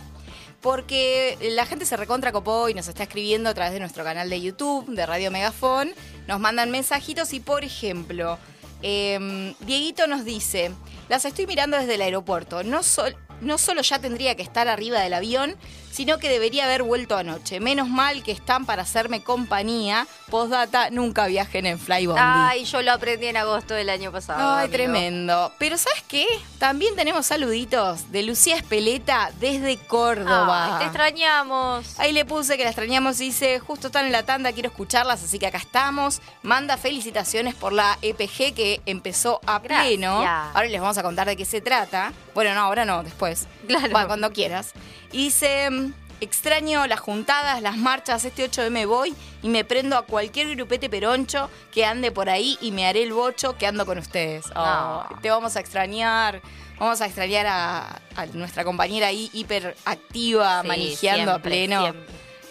Porque 0.61 1.37
la 1.41 1.65
gente 1.65 1.85
se 1.85 1.95
recontra 1.95 2.31
copó 2.31 2.67
y 2.69 2.73
nos 2.73 2.87
está 2.87 3.03
escribiendo 3.03 3.49
a 3.49 3.53
través 3.53 3.73
de 3.73 3.79
nuestro 3.79 4.03
canal 4.03 4.29
de 4.29 4.41
YouTube, 4.41 4.87
de 4.87 5.05
Radio 5.05 5.31
Megafón. 5.31 5.91
Nos 6.27 6.39
mandan 6.39 6.69
mensajitos 6.69 7.31
y, 7.33 7.39
por 7.39 7.63
ejemplo, 7.63 8.37
eh, 8.81 9.55
Dieguito 9.61 10.05
nos 10.07 10.25
dice: 10.25 10.71
Las 11.07 11.23
estoy 11.25 11.47
mirando 11.47 11.77
desde 11.77 11.95
el 11.95 12.01
aeropuerto. 12.01 12.63
No 12.63 12.83
sol- 12.83 13.15
no 13.41 13.57
solo 13.57 13.81
ya 13.81 13.99
tendría 13.99 14.35
que 14.35 14.43
estar 14.43 14.67
arriba 14.67 14.99
del 15.01 15.13
avión, 15.13 15.55
sino 15.91 16.19
que 16.19 16.29
debería 16.29 16.65
haber 16.65 16.83
vuelto 16.83 17.17
anoche. 17.17 17.59
Menos 17.59 17.87
mal 17.89 18.23
que 18.23 18.31
están 18.31 18.65
para 18.65 18.83
hacerme 18.83 19.21
compañía. 19.23 20.07
Postdata, 20.29 20.91
nunca 20.91 21.25
viajen 21.25 21.65
en 21.65 21.79
Flybondi. 21.79 22.21
Ay, 22.23 22.65
yo 22.65 22.81
lo 22.81 22.91
aprendí 22.93 23.25
en 23.27 23.37
agosto 23.37 23.73
del 23.73 23.89
año 23.89 24.11
pasado. 24.11 24.39
Ay, 24.39 24.65
amigo. 24.65 24.71
tremendo. 24.73 25.51
Pero 25.57 25.77
¿sabes 25.77 26.03
qué? 26.07 26.27
También 26.59 26.95
tenemos 26.95 27.25
saluditos 27.25 28.11
de 28.11 28.23
Lucía 28.23 28.55
Espeleta 28.55 29.31
desde 29.39 29.77
Córdoba. 29.77 30.75
Ay, 30.75 30.79
te 30.79 30.85
extrañamos. 30.85 31.99
Ahí 31.99 32.13
le 32.13 32.23
puse 32.23 32.55
que 32.57 32.63
la 32.63 32.69
extrañamos, 32.69 33.17
dice, 33.17 33.59
justo 33.59 33.87
están 33.87 34.05
en 34.05 34.11
la 34.11 34.23
tanda, 34.23 34.51
quiero 34.53 34.69
escucharlas, 34.69 35.23
así 35.23 35.39
que 35.39 35.47
acá 35.47 35.57
estamos. 35.57 36.21
Manda 36.43 36.77
felicitaciones 36.77 37.55
por 37.55 37.73
la 37.73 37.97
EPG 38.01 38.53
que 38.53 38.81
empezó 38.85 39.41
a 39.45 39.59
Gracias. 39.59 39.87
pleno. 39.87 40.21
Ahora 40.21 40.67
les 40.67 40.79
vamos 40.79 40.97
a 40.97 41.03
contar 41.03 41.27
de 41.27 41.35
qué 41.35 41.45
se 41.45 41.61
trata. 41.61 42.13
Bueno, 42.39 42.53
no, 42.53 42.61
ahora 42.61 42.85
no, 42.85 43.03
después. 43.03 43.47
Claro. 43.67 43.93
Va, 43.93 44.07
cuando 44.07 44.31
quieras. 44.31 44.71
Y 45.11 45.25
dice, 45.25 45.69
mm, 45.69 45.93
extraño 46.21 46.87
las 46.87 47.01
juntadas, 47.01 47.61
las 47.61 47.75
marchas, 47.75 48.23
este 48.23 48.45
8 48.45 48.71
me 48.71 48.85
voy 48.85 49.13
y 49.43 49.49
me 49.49 49.65
prendo 49.65 49.97
a 49.97 50.03
cualquier 50.03 50.55
grupete 50.55 50.89
peroncho 50.89 51.49
que 51.69 51.83
ande 51.83 52.13
por 52.13 52.29
ahí 52.29 52.57
y 52.61 52.71
me 52.71 52.87
haré 52.87 53.03
el 53.03 53.11
bocho 53.11 53.57
que 53.57 53.67
ando 53.67 53.85
con 53.85 53.97
ustedes. 53.97 54.45
Oh, 54.55 55.03
Te 55.21 55.29
vamos 55.29 55.57
a 55.57 55.59
extrañar. 55.59 56.41
Vamos 56.79 57.01
a 57.01 57.07
extrañar 57.07 57.45
a, 57.45 58.01
a 58.15 58.25
nuestra 58.27 58.63
compañera 58.63 59.07
ahí 59.07 59.29
hiperactiva, 59.33 60.61
Sí, 60.61 60.67
manejando 60.69 61.33
a 61.33 61.39
pleno. 61.39 61.93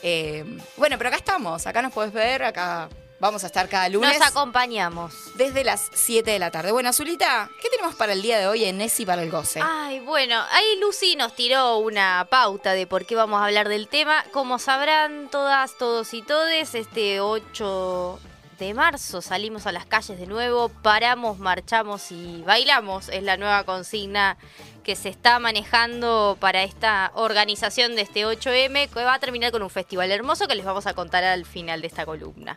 Eh, 0.03 0.45
bueno, 0.76 0.99
pero 0.99 1.09
acá 1.09 1.16
estamos, 1.16 1.66
acá 1.66 1.80
nos 1.80 1.95
puedes 1.95 2.12
ver, 2.12 2.43
acá 2.43 2.91
vamos 3.20 3.44
a 3.44 3.46
estar 3.46 3.68
cada 3.68 3.88
lunes. 3.88 4.18
Nos 4.18 4.28
acompañamos. 4.28 5.36
Desde 5.36 5.64
las 5.64 5.90
7 5.92 6.30
de 6.30 6.38
la 6.38 6.50
tarde. 6.50 6.72
Bueno, 6.72 6.88
Azulita, 6.88 7.50
¿qué 7.60 7.68
tenemos 7.68 7.94
para 7.94 8.12
el 8.12 8.22
día 8.22 8.38
de 8.38 8.46
hoy 8.46 8.64
en 8.64 8.78
Nessie 8.78 9.06
para 9.06 9.22
el 9.22 9.30
goce? 9.30 9.60
Ay, 9.62 10.00
bueno, 10.00 10.42
ahí 10.50 10.78
Lucy 10.80 11.16
nos 11.16 11.34
tiró 11.34 11.78
una 11.78 12.26
pauta 12.30 12.72
de 12.72 12.86
por 12.86 13.06
qué 13.06 13.14
vamos 13.14 13.40
a 13.40 13.46
hablar 13.46 13.68
del 13.68 13.88
tema. 13.88 14.24
Como 14.32 14.58
sabrán 14.58 15.28
todas, 15.30 15.76
todos 15.78 16.14
y 16.14 16.22
todes, 16.22 16.74
este 16.74 17.20
8 17.20 18.20
de 18.58 18.74
marzo 18.74 19.22
salimos 19.22 19.66
a 19.68 19.72
las 19.72 19.86
calles 19.86 20.18
de 20.18 20.26
nuevo, 20.26 20.68
paramos, 20.68 21.38
marchamos 21.38 22.10
y 22.10 22.42
bailamos. 22.42 23.08
Es 23.08 23.22
la 23.22 23.36
nueva 23.36 23.64
consigna 23.64 24.36
que 24.82 24.96
se 24.96 25.10
está 25.10 25.38
manejando 25.38 26.36
para 26.40 26.62
esta 26.62 27.12
organización 27.14 27.94
de 27.94 28.02
este 28.02 28.26
8M, 28.26 28.88
que 28.88 29.04
va 29.04 29.14
a 29.14 29.18
terminar 29.18 29.52
con 29.52 29.62
un 29.62 29.70
festival 29.70 30.10
hermoso 30.10 30.48
que 30.48 30.54
les 30.54 30.64
vamos 30.64 30.86
a 30.86 30.94
contar 30.94 31.24
al 31.24 31.44
final 31.44 31.82
de 31.82 31.86
esta 31.86 32.06
columna. 32.06 32.56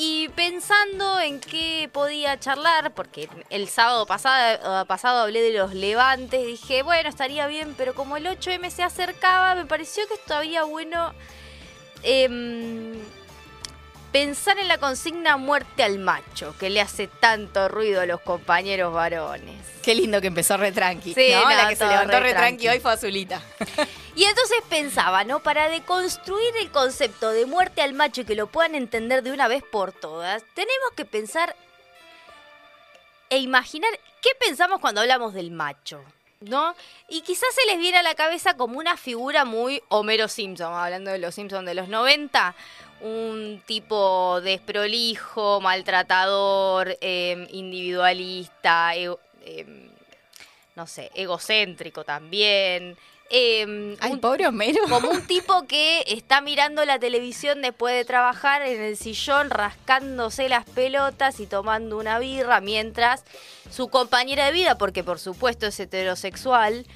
Y 0.00 0.28
pensando 0.28 1.18
en 1.18 1.40
qué 1.40 1.90
podía 1.92 2.38
charlar, 2.38 2.94
porque 2.94 3.28
el 3.50 3.68
sábado 3.68 4.06
pasado, 4.06 4.86
pasado 4.86 5.22
hablé 5.22 5.42
de 5.42 5.58
los 5.58 5.74
levantes, 5.74 6.46
dije, 6.46 6.84
bueno, 6.84 7.08
estaría 7.08 7.48
bien, 7.48 7.74
pero 7.76 7.96
como 7.96 8.16
el 8.16 8.26
8M 8.26 8.70
se 8.70 8.84
acercaba, 8.84 9.56
me 9.56 9.66
pareció 9.66 10.06
que 10.06 10.14
estaría 10.14 10.62
bueno 10.62 11.12
em, 12.04 12.94
pensar 14.12 14.58
en 14.58 14.68
la 14.68 14.78
consigna 14.78 15.36
muerte 15.36 15.82
al 15.82 15.98
macho, 15.98 16.54
que 16.58 16.70
le 16.70 16.80
hace 16.80 17.08
tanto 17.08 17.68
ruido 17.68 18.00
a 18.00 18.06
los 18.06 18.20
compañeros 18.20 18.92
varones. 18.92 19.56
Qué 19.82 19.94
lindo 19.94 20.20
que 20.20 20.28
empezó 20.28 20.56
re 20.56 20.72
tranqui. 20.72 21.14
Sí, 21.14 21.32
¿no? 21.32 21.48
la 21.48 21.68
que 21.68 21.76
se 21.76 21.86
levantó 21.86 22.12
re 22.12 22.20
re 22.20 22.30
tranqui 22.32 22.64
tranqui. 22.64 22.68
hoy 22.68 22.80
fue 22.80 22.92
Azulita. 22.92 23.40
Y 24.14 24.24
entonces 24.24 24.58
pensaba, 24.68 25.22
¿no? 25.22 25.38
Para 25.38 25.68
deconstruir 25.68 26.56
el 26.60 26.72
concepto 26.72 27.30
de 27.30 27.46
muerte 27.46 27.82
al 27.82 27.92
macho 27.92 28.22
y 28.22 28.24
que 28.24 28.34
lo 28.34 28.48
puedan 28.48 28.74
entender 28.74 29.22
de 29.22 29.30
una 29.30 29.46
vez 29.46 29.62
por 29.62 29.92
todas, 29.92 30.42
tenemos 30.54 30.90
que 30.96 31.04
pensar 31.04 31.54
e 33.30 33.38
imaginar 33.38 33.90
qué 34.20 34.30
pensamos 34.40 34.80
cuando 34.80 35.02
hablamos 35.02 35.34
del 35.34 35.52
macho, 35.52 36.02
¿no? 36.40 36.74
Y 37.08 37.20
quizás 37.20 37.54
se 37.54 37.64
les 37.66 37.78
viene 37.78 37.98
a 37.98 38.02
la 38.02 38.16
cabeza 38.16 38.56
como 38.56 38.80
una 38.80 38.96
figura 38.96 39.44
muy 39.44 39.82
Homero 39.88 40.26
Simpson, 40.26 40.74
hablando 40.74 41.12
de 41.12 41.18
los 41.18 41.36
Simpsons 41.36 41.66
de 41.66 41.74
los 41.74 41.88
90, 41.88 42.56
un 43.00 43.62
tipo 43.66 44.40
desprolijo, 44.40 45.60
maltratador, 45.60 46.96
eh, 47.00 47.46
individualista, 47.50 48.94
ego- 48.94 49.20
eh, 49.44 49.88
no 50.76 50.86
sé, 50.86 51.10
egocéntrico 51.14 52.04
también. 52.04 52.96
Eh, 53.30 53.96
Ay, 54.00 54.12
un- 54.12 54.20
pobre 54.20 54.46
Homero. 54.46 54.80
Como 54.88 55.10
un 55.10 55.26
tipo 55.26 55.66
que 55.66 56.02
está 56.06 56.40
mirando 56.40 56.84
la 56.86 56.98
televisión 56.98 57.60
después 57.60 57.94
de 57.94 58.04
trabajar 58.06 58.62
en 58.62 58.80
el 58.80 58.96
sillón, 58.96 59.50
rascándose 59.50 60.48
las 60.48 60.64
pelotas 60.64 61.38
y 61.40 61.46
tomando 61.46 61.98
una 61.98 62.18
birra, 62.18 62.60
mientras 62.62 63.24
su 63.70 63.88
compañera 63.88 64.46
de 64.46 64.52
vida, 64.52 64.78
porque 64.78 65.04
por 65.04 65.18
supuesto 65.18 65.66
es 65.66 65.78
heterosexual 65.78 66.86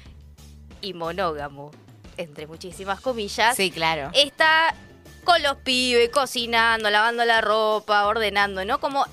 y 0.81 0.93
monógamo, 0.93 1.69
entre 2.17 2.47
muchísimas 2.47 2.99
comillas, 2.99 3.55
Sí, 3.55 3.69
claro. 3.69 4.09
está 4.13 4.73
con 5.23 5.41
los 5.41 5.57
pibes, 5.57 6.09
cocinando, 6.09 6.89
lavando 6.89 7.25
la 7.25 7.41
ropa, 7.41 8.05
ordenando, 8.07 8.65
¿no? 8.65 8.79
Como 8.79 9.05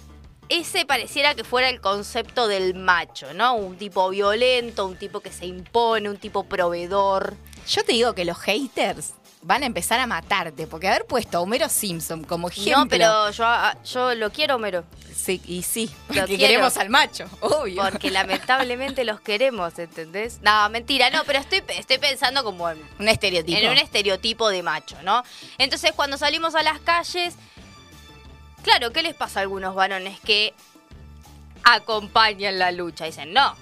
ese 0.49 0.85
pareciera 0.85 1.35
que 1.35 1.45
fuera 1.45 1.69
el 1.69 1.81
concepto 1.81 2.49
del 2.49 2.75
macho, 2.75 3.33
¿no? 3.35 3.55
Un 3.55 3.77
tipo 3.77 4.09
violento, 4.11 4.87
un 4.87 4.97
tipo 4.97 5.21
que 5.21 5.31
se 5.33 5.47
impone, 5.47 6.11
un 6.11 6.19
tipo 6.19 6.45
proveedor. 6.45 7.37
Yo 7.69 7.85
te 7.85 7.93
digo 7.93 8.15
que 8.15 8.25
los 8.25 8.39
haters 8.39 9.15
van 9.43 9.63
a 9.63 9.67
empezar 9.67 9.99
a 10.01 10.07
matarte, 10.07 10.67
porque 10.67 10.87
haber 10.89 11.07
puesto 11.07 11.39
a 11.39 11.41
Homero 11.41 11.69
Simpson 11.69 12.25
como 12.25 12.49
ejemplo. 12.49 12.77
No, 12.79 12.89
pero 12.89 13.31
yo, 13.31 13.45
ah, 13.47 13.75
yo 13.85 14.15
lo 14.15 14.31
quiero, 14.31 14.57
Homero. 14.57 14.85
Sí, 15.15 15.41
y 15.47 15.63
sí, 15.63 15.87
Lo 16.09 16.15
porque 16.21 16.37
quiero. 16.37 16.41
queremos 16.47 16.77
al 16.77 16.89
macho, 16.91 17.27
obvio. 17.41 17.83
Porque 17.83 18.11
lamentablemente 18.11 19.05
los 19.05 19.21
queremos, 19.21 19.79
¿entendés? 19.79 20.41
No, 20.43 20.69
mentira, 20.71 21.11
no, 21.11 21.25
pero 21.25 21.39
estoy, 21.39 21.63
estoy 21.69 21.99
pensando 21.99 22.43
como 22.45 22.69
en, 22.71 22.83
Un 22.99 23.09
estereotipo. 23.09 23.59
en 23.59 23.71
un 23.71 23.79
estereotipo 23.79 24.49
de 24.49 24.63
macho, 24.63 24.97
¿no? 25.03 25.23
Entonces, 25.59 25.93
cuando 25.93 26.17
salimos 26.19 26.55
a 26.55 26.63
las 26.63 26.79
calles, 26.81 27.35
claro, 28.63 28.93
¿qué 28.93 29.03
les 29.03 29.15
pasa 29.15 29.41
a 29.41 29.43
algunos 29.43 29.75
varones 29.75 30.19
que 30.21 30.55
acompañan 31.65 32.59
la 32.59 32.73
lucha? 32.73 33.05
Dicen, 33.05 33.33
no, 33.33 33.55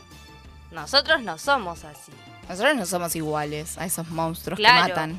nosotros 0.71 1.23
no 1.23 1.39
somos 1.39 1.85
así. 1.85 2.13
Nosotros 2.49 2.77
no 2.77 2.87
somos 2.87 3.15
iguales 3.17 3.77
a 3.79 3.85
esos 3.85 4.09
monstruos 4.09 4.59
Claro. 4.59 4.85
que 4.87 4.91
matan. 4.91 5.19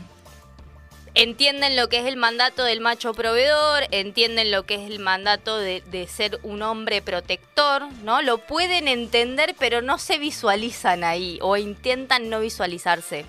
Entienden 1.22 1.76
lo 1.76 1.90
que 1.90 2.00
es 2.00 2.06
el 2.06 2.16
mandato 2.16 2.64
del 2.64 2.80
macho 2.80 3.14
proveedor, 3.14 3.84
entienden 3.92 4.52
lo 4.52 4.64
que 4.64 4.76
es 4.76 4.90
el 4.90 5.00
mandato 5.00 5.58
de, 5.58 5.82
de 5.82 6.08
ser 6.08 6.40
un 6.44 6.62
hombre 6.62 7.02
protector, 7.02 7.84
¿no? 8.04 8.22
Lo 8.22 8.38
pueden 8.38 8.88
entender, 8.88 9.54
pero 9.60 9.82
no 9.82 9.98
se 9.98 10.18
visualizan 10.18 11.04
ahí 11.04 11.38
o 11.42 11.58
intentan 11.58 12.30
no 12.30 12.40
visualizarse. 12.40 13.26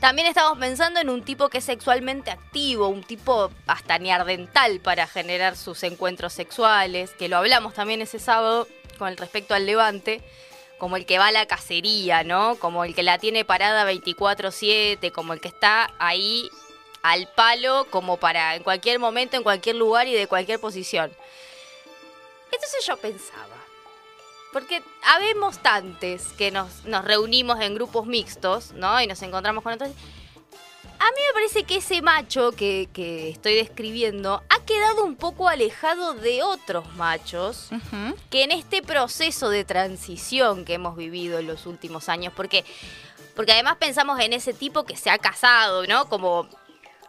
También 0.00 0.26
estamos 0.26 0.58
pensando 0.58 1.00
en 1.00 1.10
un 1.10 1.22
tipo 1.22 1.50
que 1.50 1.58
es 1.58 1.64
sexualmente 1.64 2.30
activo, 2.30 2.88
un 2.88 3.02
tipo 3.02 3.50
hasta 3.66 3.98
neardental 3.98 4.80
para 4.80 5.06
generar 5.06 5.56
sus 5.56 5.82
encuentros 5.82 6.32
sexuales, 6.32 7.10
que 7.10 7.28
lo 7.28 7.36
hablamos 7.36 7.74
también 7.74 8.00
ese 8.00 8.18
sábado 8.18 8.66
con 8.98 9.08
el 9.08 9.18
respecto 9.18 9.52
al 9.52 9.66
levante, 9.66 10.22
como 10.78 10.96
el 10.96 11.04
que 11.04 11.18
va 11.18 11.26
a 11.26 11.32
la 11.32 11.44
cacería, 11.44 12.24
¿no? 12.24 12.56
Como 12.56 12.84
el 12.84 12.94
que 12.94 13.02
la 13.02 13.18
tiene 13.18 13.44
parada 13.44 13.84
24/7, 13.84 15.12
como 15.12 15.34
el 15.34 15.42
que 15.42 15.48
está 15.48 15.92
ahí 15.98 16.48
al 17.02 17.28
palo, 17.28 17.86
como 17.90 18.18
para 18.18 18.54
en 18.56 18.62
cualquier 18.62 18.98
momento, 18.98 19.36
en 19.36 19.42
cualquier 19.42 19.76
lugar 19.76 20.06
y 20.06 20.14
de 20.14 20.26
cualquier 20.26 20.60
posición. 20.60 21.12
Entonces 22.52 22.84
yo 22.84 22.96
pensaba, 22.96 23.56
porque 24.52 24.82
habemos 25.04 25.58
tantes 25.58 26.28
que 26.36 26.50
nos, 26.50 26.84
nos 26.84 27.04
reunimos 27.04 27.60
en 27.60 27.74
grupos 27.74 28.06
mixtos, 28.06 28.72
¿no? 28.72 29.00
Y 29.00 29.06
nos 29.06 29.22
encontramos 29.22 29.62
con 29.62 29.72
otros. 29.74 29.90
A 31.02 31.10
mí 31.12 31.20
me 31.28 31.32
parece 31.32 31.64
que 31.64 31.76
ese 31.76 32.02
macho 32.02 32.52
que, 32.52 32.90
que 32.92 33.30
estoy 33.30 33.54
describiendo 33.54 34.42
ha 34.50 34.64
quedado 34.66 35.02
un 35.02 35.16
poco 35.16 35.48
alejado 35.48 36.12
de 36.12 36.42
otros 36.42 36.94
machos 36.96 37.70
que 38.28 38.44
en 38.44 38.50
este 38.50 38.82
proceso 38.82 39.48
de 39.48 39.64
transición 39.64 40.66
que 40.66 40.74
hemos 40.74 40.96
vivido 40.96 41.38
en 41.38 41.46
los 41.46 41.64
últimos 41.64 42.10
años, 42.10 42.34
porque, 42.36 42.66
porque 43.34 43.52
además 43.52 43.76
pensamos 43.78 44.20
en 44.20 44.34
ese 44.34 44.52
tipo 44.52 44.84
que 44.84 44.94
se 44.94 45.08
ha 45.08 45.16
casado, 45.16 45.86
¿no? 45.86 46.06
Como 46.10 46.46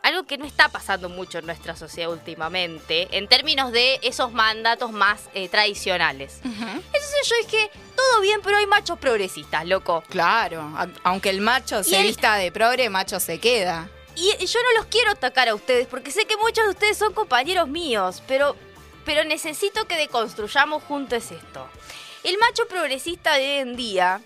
algo 0.04 0.24
que 0.24 0.38
no 0.38 0.46
está 0.46 0.70
pasando 0.70 1.10
mucho 1.10 1.38
en 1.40 1.46
nuestra 1.46 1.76
sociedad 1.76 2.10
últimamente, 2.12 3.08
en 3.16 3.28
términos 3.28 3.72
de 3.72 4.00
esos 4.02 4.32
mandatos 4.34 4.92
más 4.92 5.30
eh, 5.34 5.48
tradicionales. 5.50 6.40
Entonces 6.44 7.30
yo 7.30 7.36
dije, 7.46 7.70
todo 7.96 8.22
bien, 8.22 8.40
pero 8.44 8.58
hay 8.58 8.66
machos 8.66 8.98
progresistas, 8.98 9.66
loco. 9.66 10.04
Claro, 10.10 10.62
a- 10.76 10.88
aunque 11.04 11.30
el 11.30 11.42
macho 11.42 11.84
se 11.84 12.00
el- 12.00 12.08
vista 12.08 12.36
de 12.36 12.52
progre, 12.52 12.90
macho 12.90 13.20
se 13.20 13.40
queda. 13.40 13.90
Y 14.16 14.46
yo 14.46 14.60
no 14.64 14.80
los 14.80 14.88
quiero 14.88 15.12
atacar 15.12 15.48
a 15.50 15.56
ustedes, 15.56 15.88
porque 15.88 16.12
sé 16.12 16.26
que 16.26 16.36
muchos 16.38 16.66
de 16.66 16.72
ustedes 16.72 16.98
son 16.98 17.14
compañeros 17.14 17.68
míos, 17.70 18.22
pero, 18.28 18.56
pero 19.06 19.24
necesito 19.24 19.86
que 19.88 19.96
deconstruyamos 19.96 20.84
juntos 20.84 21.32
esto. 21.32 21.68
El 22.24 22.38
macho 22.38 22.68
progresista 22.68 23.36
de 23.36 23.42
hoy 23.44 23.58
en 23.70 23.76
día, 23.76 24.22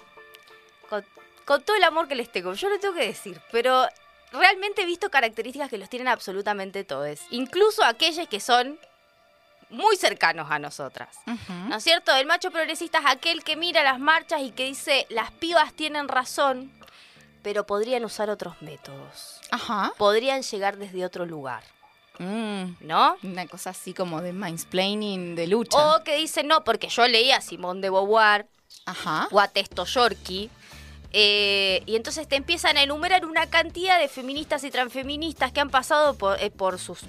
con, 0.89 1.05
con 1.45 1.61
todo 1.61 1.75
el 1.75 1.83
amor 1.83 2.07
que 2.07 2.15
les 2.15 2.31
tengo, 2.31 2.53
yo 2.53 2.69
lo 2.69 2.79
tengo 2.79 2.95
que 2.95 3.05
decir, 3.07 3.39
pero 3.51 3.87
realmente 4.35 4.83
he 4.83 4.85
visto 4.85 5.09
características 5.09 5.69
que 5.69 5.77
los 5.77 5.89
tienen 5.89 6.07
absolutamente 6.07 6.83
todos, 6.83 7.19
incluso 7.31 7.83
aquellos 7.83 8.27
que 8.27 8.39
son 8.39 8.79
muy 9.69 9.97
cercanos 9.97 10.51
a 10.51 10.59
nosotras. 10.59 11.17
¿No 11.67 11.75
es 11.77 11.83
cierto? 11.83 12.15
El 12.15 12.25
macho 12.27 12.51
progresista 12.51 12.99
es 12.99 13.05
aquel 13.07 13.43
que 13.43 13.55
mira 13.55 13.83
las 13.83 13.99
marchas 13.99 14.41
y 14.41 14.51
que 14.51 14.65
dice, 14.65 15.07
las 15.09 15.31
pibas 15.31 15.73
tienen 15.73 16.07
razón, 16.07 16.71
pero 17.41 17.65
podrían 17.65 18.05
usar 18.05 18.29
otros 18.29 18.61
métodos. 18.61 19.41
Ajá. 19.51 19.93
Podrían 19.97 20.41
llegar 20.41 20.77
desde 20.77 21.05
otro 21.05 21.25
lugar. 21.25 21.63
Mm, 22.17 22.75
¿No? 22.79 23.17
Una 23.23 23.45
cosa 23.47 23.71
así 23.71 23.93
como 23.93 24.21
de 24.21 24.31
mansplaining 24.31 25.35
de 25.35 25.47
lucha. 25.47 25.77
O 25.77 26.03
que 26.03 26.15
dicen, 26.15 26.47
no, 26.47 26.63
porque 26.63 26.87
yo 26.87 27.07
leía 27.07 27.37
a 27.37 27.41
Simón 27.41 27.81
de 27.81 27.89
Beauvoir 27.89 28.47
Ajá. 28.85 29.27
o 29.31 29.39
a 29.39 29.47
Testo. 29.49 29.85
Eh, 31.17 31.81
y 31.85 31.95
entonces 31.95 32.27
te 32.27 32.35
empiezan 32.35 32.75
a 32.75 32.83
enumerar 32.83 33.25
una 33.25 33.49
cantidad 33.49 33.97
de 33.97 34.09
feministas 34.09 34.65
y 34.65 34.69
transfeministas 34.69 35.53
que 35.53 35.61
han 35.61 35.69
pasado 35.69 36.17
por, 36.17 36.37
eh, 36.43 36.51
por 36.51 36.77
sus 36.77 36.99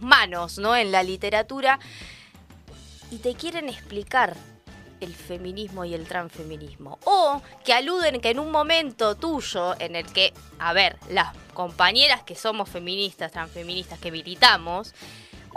manos 0.00 0.58
¿no? 0.58 0.74
en 0.74 0.90
la 0.90 1.04
literatura 1.04 1.78
y 3.12 3.18
te 3.18 3.36
quieren 3.36 3.68
explicar 3.68 4.36
el 4.98 5.14
feminismo 5.14 5.84
y 5.84 5.94
el 5.94 6.08
transfeminismo. 6.08 6.98
O 7.04 7.40
que 7.64 7.72
aluden 7.72 8.20
que 8.20 8.30
en 8.30 8.40
un 8.40 8.50
momento 8.50 9.14
tuyo 9.14 9.78
en 9.78 9.94
el 9.94 10.06
que, 10.06 10.32
a 10.58 10.72
ver, 10.72 10.96
las 11.08 11.32
compañeras 11.54 12.24
que 12.24 12.34
somos 12.34 12.68
feministas, 12.68 13.30
transfeministas, 13.30 14.00
que 14.00 14.10
militamos, 14.10 14.92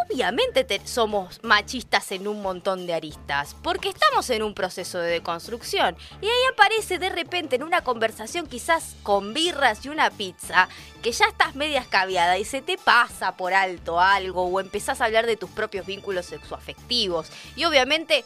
obviamente 0.06 0.64
te- 0.64 0.86
somos 0.88 1.40
machistas 1.44 2.12
en 2.12 2.28
un 2.28 2.42
montón 2.42 2.86
de 2.88 2.94
aristas, 2.94 3.56
porque 3.62 3.90
estamos 3.90 4.30
en 4.30 4.44
un 4.44 4.54
proceso 4.54 5.00
de 5.00 5.12
deconstrucción. 5.12 5.96
Y 6.22 6.26
ahí 6.26 6.42
aparece 6.54 6.98
de 7.00 7.10
repente 7.10 7.56
en 7.56 7.64
una 7.64 7.84
conversación 7.84 8.48
quizás 8.48 8.96
con 9.04 9.34
birras 9.34 9.86
y 9.86 9.90
una 9.90 10.10
pizza, 10.12 10.70
que 11.02 11.12
ya 11.12 11.26
estás 11.26 11.56
media 11.56 11.80
escabiada 11.80 12.38
y 12.38 12.46
se 12.46 12.62
te 12.62 12.78
pasa 12.78 13.36
por 13.38 13.54
alto 13.54 14.00
algo 14.00 14.44
o 14.46 14.60
empezás 14.60 15.02
a 15.02 15.06
hablar 15.06 15.26
de 15.26 15.38
tus 15.38 15.50
propios 15.50 15.86
vínculos 15.86 16.26
sexoafectivos. 16.28 17.28
Y 17.56 17.66
obviamente 17.66 18.26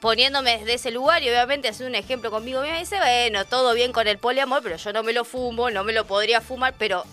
poniéndome 0.00 0.58
desde 0.58 0.74
ese 0.74 0.90
lugar 0.90 1.22
y 1.22 1.28
obviamente 1.28 1.68
haciendo 1.68 1.96
un 1.96 2.02
ejemplo 2.02 2.30
conmigo 2.32 2.60
misma, 2.62 2.78
dice, 2.78 2.96
bueno, 2.96 3.44
todo 3.44 3.72
bien 3.72 3.92
con 3.92 4.08
el 4.08 4.18
poliamor, 4.18 4.60
pero 4.60 4.76
yo 4.76 4.92
no 4.92 5.04
me 5.04 5.12
lo 5.12 5.24
fumo, 5.24 5.70
no 5.70 5.84
me 5.84 5.92
lo 5.92 6.06
podría 6.06 6.40
fumar, 6.40 6.74
pero 6.76 7.04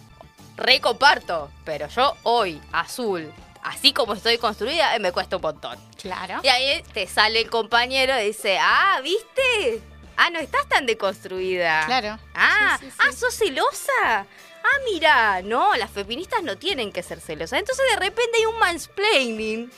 recomparto. 0.57 1.51
Pero 1.65 1.87
yo 1.87 2.15
hoy, 2.23 2.59
azul, 2.71 3.31
así 3.63 3.93
como 3.93 4.13
estoy 4.13 4.37
construida, 4.37 4.95
eh, 4.95 4.99
me 4.99 5.11
cuesta 5.11 5.35
un 5.37 5.41
montón. 5.41 5.77
Claro. 6.01 6.39
Y 6.43 6.47
ahí 6.47 6.83
te 6.93 7.07
sale 7.07 7.41
el 7.41 7.49
compañero 7.49 8.19
y 8.19 8.25
dice, 8.27 8.57
ah, 8.59 8.99
¿viste? 9.03 9.81
Ah, 10.17 10.29
no 10.29 10.39
estás 10.39 10.67
tan 10.67 10.85
deconstruida. 10.85 11.85
Claro. 11.85 12.19
Ah, 12.35 12.77
Sí, 12.79 12.85
sí, 12.85 12.91
sí. 12.91 12.97
ah, 13.07 13.11
sos 13.13 13.33
celosa. 13.35 14.25
Ah, 14.61 14.77
mira, 14.91 15.41
no, 15.41 15.75
las 15.75 15.89
feministas 15.91 16.43
no 16.43 16.57
tienen 16.57 16.91
que 16.91 17.01
ser 17.03 17.21
celosas. 17.21 17.59
Entonces 17.59 17.85
de 17.89 17.95
repente 17.95 18.37
hay 18.37 18.45
un 18.45 18.59
mansplaining. 18.59 19.71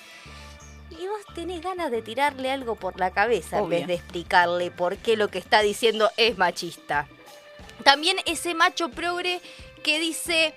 Y 0.89 1.07
vos 1.07 1.21
tenés 1.36 1.61
ganas 1.61 1.89
de 1.91 2.01
tirarle 2.01 2.51
algo 2.51 2.75
por 2.75 2.99
la 2.99 3.11
cabeza 3.11 3.59
en 3.59 3.69
vez 3.69 3.88
de 3.88 3.93
explicarle 3.95 4.71
por 4.71 4.97
qué 4.97 5.15
lo 5.15 5.29
que 5.29 5.38
está 5.39 5.61
diciendo 5.61 6.11
es 6.17 6.38
machista. 6.38 7.07
También 7.84 8.17
ese 8.25 8.53
macho 8.53 8.89
progre 8.89 9.41
que 9.84 9.99
dice 9.99 10.53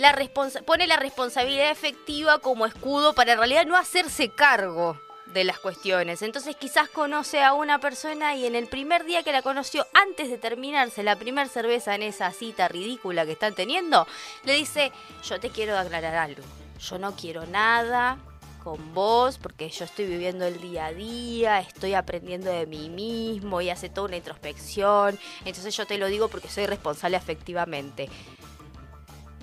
la 0.00 0.12
responsa- 0.12 0.62
pone 0.62 0.86
la 0.86 0.96
responsabilidad 0.96 1.70
efectiva 1.70 2.38
como 2.38 2.64
escudo 2.64 3.12
para 3.14 3.32
en 3.32 3.38
realidad 3.38 3.66
no 3.66 3.76
hacerse 3.76 4.30
cargo 4.30 4.98
de 5.26 5.44
las 5.44 5.58
cuestiones. 5.58 6.22
Entonces 6.22 6.56
quizás 6.56 6.88
conoce 6.88 7.42
a 7.42 7.52
una 7.52 7.78
persona 7.80 8.34
y 8.34 8.46
en 8.46 8.54
el 8.54 8.66
primer 8.66 9.04
día 9.04 9.22
que 9.22 9.30
la 9.30 9.42
conoció, 9.42 9.86
antes 9.92 10.30
de 10.30 10.38
terminarse 10.38 11.02
la 11.02 11.16
primer 11.16 11.48
cerveza 11.50 11.94
en 11.94 12.02
esa 12.02 12.30
cita 12.32 12.66
ridícula 12.66 13.26
que 13.26 13.32
están 13.32 13.54
teniendo, 13.54 14.06
le 14.44 14.54
dice, 14.54 14.90
yo 15.22 15.38
te 15.38 15.50
quiero 15.50 15.76
aclarar 15.78 16.14
algo. 16.14 16.42
Yo 16.78 16.96
no 16.98 17.14
quiero 17.14 17.44
nada 17.46 18.16
con 18.64 18.94
vos 18.94 19.36
porque 19.36 19.68
yo 19.68 19.84
estoy 19.84 20.06
viviendo 20.06 20.46
el 20.46 20.62
día 20.62 20.86
a 20.86 20.92
día, 20.94 21.60
estoy 21.60 21.92
aprendiendo 21.92 22.50
de 22.50 22.64
mí 22.64 22.88
mismo 22.88 23.60
y 23.60 23.68
hace 23.68 23.90
toda 23.90 24.08
una 24.08 24.16
introspección. 24.16 25.18
Entonces 25.44 25.76
yo 25.76 25.86
te 25.86 25.98
lo 25.98 26.06
digo 26.06 26.28
porque 26.28 26.48
soy 26.48 26.64
responsable 26.64 27.18
afectivamente. 27.18 28.08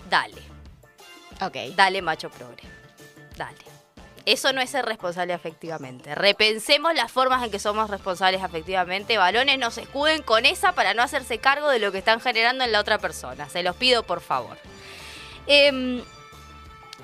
Dale. 0.10 0.42
Ok. 1.42 1.76
Dale, 1.76 2.02
macho 2.02 2.30
progre. 2.30 2.64
Dale. 3.36 3.58
Eso 4.26 4.52
no 4.52 4.60
es 4.60 4.70
ser 4.70 4.86
responsable 4.86 5.32
afectivamente. 5.34 6.14
Repensemos 6.14 6.94
las 6.94 7.10
formas 7.12 7.44
en 7.46 7.50
que 7.50 7.60
somos 7.60 7.90
responsables 7.90 8.44
afectivamente. 8.44 9.18
Varones, 9.18 9.58
no 9.58 9.72
se 9.72 9.84
escuden 9.84 10.22
con 10.22 10.46
esa 10.46 10.74
para 10.74 10.94
no 10.94 11.02
hacerse 11.02 11.38
cargo 11.38 11.70
de 11.70 11.80
lo 11.80 11.94
que 11.94 12.00
están 12.00 12.20
generando 12.20 12.66
en 12.66 12.74
la 12.74 12.82
otra 12.82 12.98
persona. 12.98 13.48
Se 13.48 13.64
los 13.64 13.78
pido, 13.78 14.04
por 14.04 14.20
favor. 14.20 14.58
Em, 15.48 16.04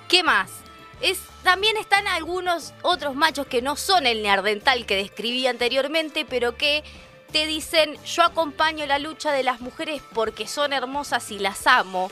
¿Qué 0.09 0.21
más? 0.21 0.51
Es, 0.99 1.21
también 1.43 1.77
están 1.77 2.07
algunos 2.07 2.73
otros 2.81 3.15
machos 3.15 3.47
que 3.47 3.61
no 3.61 3.77
son 3.77 4.05
el 4.05 4.21
neardental 4.21 4.85
que 4.85 4.97
describí 4.97 5.47
anteriormente, 5.47 6.25
pero 6.25 6.57
que 6.57 6.83
te 7.31 7.47
dicen, 7.47 7.97
yo 8.03 8.23
acompaño 8.23 8.85
la 8.85 8.99
lucha 8.99 9.31
de 9.31 9.43
las 9.43 9.61
mujeres 9.61 10.01
porque 10.13 10.45
son 10.45 10.73
hermosas 10.73 11.31
y 11.31 11.39
las 11.39 11.67
amo. 11.67 12.11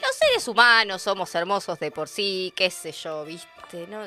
Los 0.00 0.14
seres 0.16 0.46
humanos 0.48 1.02
somos 1.02 1.34
hermosos 1.34 1.78
de 1.78 1.90
por 1.90 2.08
sí, 2.08 2.52
qué 2.56 2.70
sé 2.70 2.92
yo, 2.92 3.24
viste, 3.24 3.86
¿no? 3.88 4.06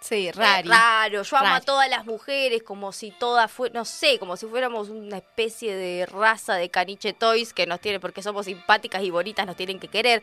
Sí, 0.00 0.28
Es 0.28 0.36
raro. 0.36 0.68
raro, 0.68 1.22
yo 1.22 1.36
amo 1.38 1.46
a 1.46 1.50
Rari. 1.52 1.64
todas 1.64 1.88
las 1.88 2.04
mujeres 2.04 2.62
como 2.62 2.92
si 2.92 3.10
todas 3.10 3.50
fue, 3.50 3.70
no 3.70 3.86
sé, 3.86 4.18
como 4.18 4.36
si 4.36 4.44
fuéramos 4.46 4.90
una 4.90 5.16
especie 5.16 5.74
de 5.74 6.04
raza 6.04 6.56
de 6.56 6.68
caniche 6.68 7.14
toys 7.14 7.54
que 7.54 7.66
nos 7.66 7.80
tienen, 7.80 8.02
porque 8.02 8.22
somos 8.22 8.44
simpáticas 8.44 9.02
y 9.02 9.08
bonitas, 9.08 9.46
nos 9.46 9.56
tienen 9.56 9.80
que 9.80 9.88
querer. 9.88 10.22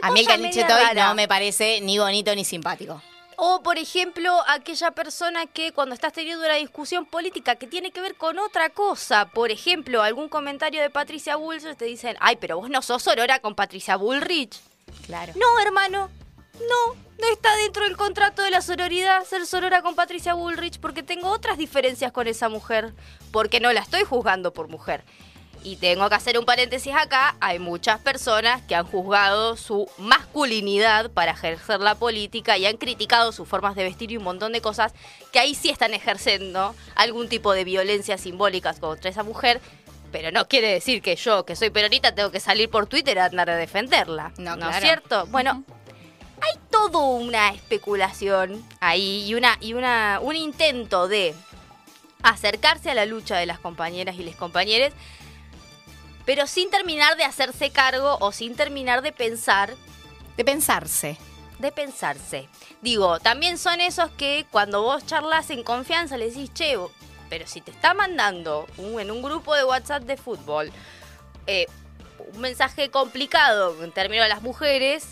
Una 0.00 0.08
A 0.08 0.12
mí 0.12 0.20
el 0.20 0.26
caniche 0.26 0.64
toy 0.64 0.82
rara. 0.82 1.08
no 1.08 1.14
me 1.14 1.28
parece 1.28 1.80
ni 1.82 1.98
bonito 1.98 2.34
ni 2.34 2.42
simpático. 2.46 3.02
O, 3.40 3.62
por 3.62 3.78
ejemplo, 3.78 4.42
aquella 4.48 4.90
persona 4.90 5.46
que 5.46 5.70
cuando 5.70 5.94
estás 5.94 6.12
teniendo 6.12 6.44
una 6.44 6.56
discusión 6.56 7.06
política 7.06 7.54
que 7.54 7.68
tiene 7.68 7.92
que 7.92 8.00
ver 8.00 8.16
con 8.16 8.36
otra 8.40 8.70
cosa, 8.70 9.30
por 9.30 9.52
ejemplo, 9.52 10.02
algún 10.02 10.28
comentario 10.28 10.82
de 10.82 10.90
Patricia 10.90 11.36
Bullrich, 11.36 11.76
te 11.76 11.84
dicen, 11.84 12.16
ay, 12.18 12.34
pero 12.34 12.56
vos 12.56 12.68
no 12.68 12.82
sos 12.82 13.06
Aurora 13.06 13.38
con 13.38 13.54
Patricia 13.54 13.94
Bullrich. 13.94 14.60
Claro. 15.06 15.34
No, 15.36 15.60
hermano, 15.60 16.10
no, 16.54 16.94
no 16.94 17.28
está 17.32 17.54
dentro 17.58 17.84
del 17.84 17.96
contrato 17.96 18.42
de 18.42 18.50
la 18.50 18.60
sororidad 18.60 19.24
ser 19.24 19.46
sorora 19.46 19.82
con 19.82 19.94
Patricia 19.94 20.34
Bullrich 20.34 20.80
porque 20.80 21.04
tengo 21.04 21.28
otras 21.28 21.58
diferencias 21.58 22.10
con 22.10 22.26
esa 22.26 22.48
mujer, 22.48 22.92
porque 23.30 23.60
no 23.60 23.72
la 23.72 23.82
estoy 23.82 24.02
juzgando 24.02 24.52
por 24.52 24.66
mujer. 24.66 25.04
Y 25.62 25.76
tengo 25.76 26.08
que 26.08 26.14
hacer 26.14 26.38
un 26.38 26.44
paréntesis 26.44 26.94
acá, 26.94 27.36
hay 27.40 27.58
muchas 27.58 28.00
personas 28.00 28.62
que 28.62 28.74
han 28.74 28.86
juzgado 28.86 29.56
su 29.56 29.90
masculinidad 29.98 31.10
para 31.10 31.32
ejercer 31.32 31.80
la 31.80 31.94
política 31.96 32.56
y 32.56 32.66
han 32.66 32.76
criticado 32.76 33.32
sus 33.32 33.48
formas 33.48 33.74
de 33.74 33.84
vestir 33.84 34.12
y 34.12 34.16
un 34.16 34.24
montón 34.24 34.52
de 34.52 34.60
cosas 34.60 34.92
que 35.32 35.38
ahí 35.38 35.54
sí 35.54 35.70
están 35.70 35.94
ejerciendo 35.94 36.74
algún 36.94 37.28
tipo 37.28 37.52
de 37.52 37.64
violencia 37.64 38.18
simbólicas 38.18 38.78
contra 38.78 39.10
esa 39.10 39.24
mujer, 39.24 39.60
pero 40.12 40.30
no 40.30 40.48
quiere 40.48 40.72
decir 40.72 41.02
que 41.02 41.16
yo, 41.16 41.44
que 41.44 41.56
soy 41.56 41.70
peronita, 41.70 42.14
tengo 42.14 42.30
que 42.30 42.40
salir 42.40 42.70
por 42.70 42.86
Twitter 42.86 43.18
a 43.18 43.26
andar 43.26 43.50
a 43.50 43.56
defenderla. 43.56 44.32
No, 44.38 44.56
¿No 44.56 44.70
es 44.70 44.80
cierto? 44.80 45.26
Bueno, 45.26 45.64
hay 46.40 46.58
todo 46.70 47.00
una 47.10 47.50
especulación 47.50 48.64
ahí 48.80 49.24
y 49.26 49.34
una 49.34 49.58
y 49.60 49.74
una 49.74 50.20
un 50.22 50.36
intento 50.36 51.08
de 51.08 51.34
acercarse 52.22 52.90
a 52.90 52.94
la 52.94 53.06
lucha 53.06 53.36
de 53.36 53.46
las 53.46 53.58
compañeras 53.58 54.16
y 54.16 54.24
les 54.24 54.36
compañeros, 54.36 54.92
pero 56.28 56.46
sin 56.46 56.68
terminar 56.70 57.16
de 57.16 57.24
hacerse 57.24 57.70
cargo 57.70 58.18
o 58.20 58.32
sin 58.32 58.54
terminar 58.54 59.00
de 59.00 59.12
pensar, 59.12 59.74
De 60.36 60.44
pensarse. 60.44 61.16
de 61.58 61.72
pensarse. 61.72 62.48
Digo, 62.82 63.18
también 63.18 63.56
son 63.56 63.80
esos 63.80 64.10
que 64.10 64.44
cuando 64.50 64.82
vos 64.82 65.06
charlas 65.06 65.48
en 65.48 65.62
confianza 65.62 66.18
le 66.18 66.28
decís, 66.28 66.52
che, 66.52 66.76
pero 67.30 67.46
si 67.46 67.62
te 67.62 67.70
está 67.70 67.94
mandando 67.94 68.66
un- 68.76 69.00
en 69.00 69.10
un 69.10 69.22
grupo 69.22 69.54
de 69.54 69.64
WhatsApp 69.64 70.02
de 70.02 70.18
fútbol 70.18 70.70
eh, 71.46 71.66
un 72.34 72.40
mensaje 72.42 72.90
complicado 72.90 73.82
en 73.82 73.90
términos 73.90 74.26
de 74.26 74.28
las 74.28 74.42
mujeres, 74.42 75.06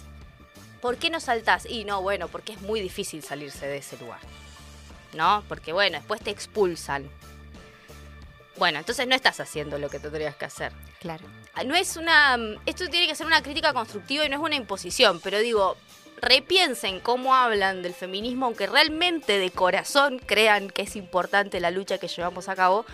¿por 0.83 0.99
qué 0.99 1.09
no 1.09 1.19
saltás? 1.19 1.64
Y 1.64 1.85
no, 1.87 2.03
bueno, 2.03 2.29
porque 2.29 2.53
es 2.53 2.61
muy 2.61 2.79
difícil 2.81 3.23
salirse 3.23 3.67
de 3.67 3.79
ese 3.79 3.97
lugar. 3.97 4.21
¿No? 5.14 5.43
Porque 5.49 5.73
bueno, 5.73 5.97
después 5.97 6.21
te 6.21 6.29
expulsan. 6.31 7.09
Bueno, 8.57 8.79
entonces 8.79 9.07
no 9.07 9.15
estás 9.15 9.39
haciendo 9.41 9.79
lo 9.79 9.89
que 9.91 9.99
tendrías 9.99 10.37
que 10.37 10.47
hacer. 10.47 10.73
Claro. 11.01 11.25
Ah, 11.55 11.65
No 11.65 11.75
es 11.75 11.97
una. 11.97 12.39
Esto 12.65 12.89
tiene 12.89 13.07
que 13.07 13.15
ser 13.15 13.27
una 13.27 13.43
crítica 13.43 13.73
constructiva 13.73 14.25
y 14.25 14.29
no 14.29 14.37
es 14.37 14.43
una 14.43 14.57
imposición, 14.57 15.21
pero 15.21 15.39
digo, 15.41 15.77
repiensen 16.21 17.01
cómo 17.01 17.35
hablan 17.35 17.83
del 17.83 17.95
feminismo, 17.95 18.47
aunque 18.47 18.67
realmente 18.67 19.39
de 19.39 19.51
corazón 19.51 20.19
crean 20.19 20.71
que 20.71 20.83
es 20.83 20.97
importante 20.97 21.61
la 21.61 21.71
lucha 21.71 21.99
que 21.99 22.09
llevamos 22.09 22.49
a 22.49 22.57
cabo. 22.57 22.87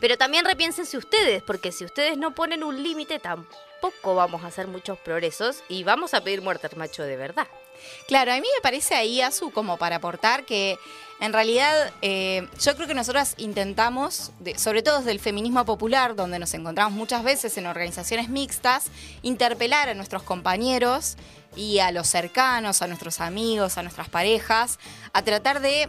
Pero 0.00 0.18
también 0.18 0.44
repiénsense 0.44 0.96
ustedes, 0.98 1.42
porque 1.42 1.72
si 1.72 1.84
ustedes 1.84 2.18
no 2.18 2.34
ponen 2.34 2.64
un 2.64 2.82
límite, 2.82 3.18
tampoco 3.18 4.14
vamos 4.14 4.44
a 4.44 4.48
hacer 4.48 4.66
muchos 4.66 4.98
progresos 4.98 5.62
y 5.68 5.84
vamos 5.84 6.12
a 6.12 6.22
pedir 6.22 6.42
muerte 6.42 6.66
al 6.66 6.76
macho 6.76 7.02
de 7.02 7.16
verdad. 7.16 7.46
Claro, 8.08 8.32
a 8.32 8.36
mí 8.36 8.46
me 8.54 8.60
parece 8.62 8.94
ahí, 8.94 9.20
Azu, 9.20 9.50
como 9.50 9.76
para 9.78 9.96
aportar 9.96 10.44
que 10.44 10.78
en 11.20 11.32
realidad 11.32 11.92
eh, 12.02 12.46
yo 12.60 12.74
creo 12.76 12.86
que 12.86 12.94
nosotras 12.94 13.34
intentamos, 13.38 14.32
sobre 14.56 14.82
todo 14.82 14.98
desde 14.98 15.12
el 15.12 15.20
feminismo 15.20 15.64
popular, 15.64 16.14
donde 16.14 16.38
nos 16.38 16.52
encontramos 16.54 16.92
muchas 16.92 17.24
veces 17.24 17.56
en 17.56 17.66
organizaciones 17.66 18.28
mixtas, 18.28 18.86
interpelar 19.22 19.88
a 19.88 19.94
nuestros 19.94 20.22
compañeros 20.22 21.16
y 21.56 21.78
a 21.78 21.90
los 21.90 22.06
cercanos, 22.06 22.82
a 22.82 22.86
nuestros 22.86 23.20
amigos, 23.20 23.78
a 23.78 23.82
nuestras 23.82 24.08
parejas, 24.10 24.78
a 25.14 25.22
tratar 25.22 25.60
de 25.60 25.88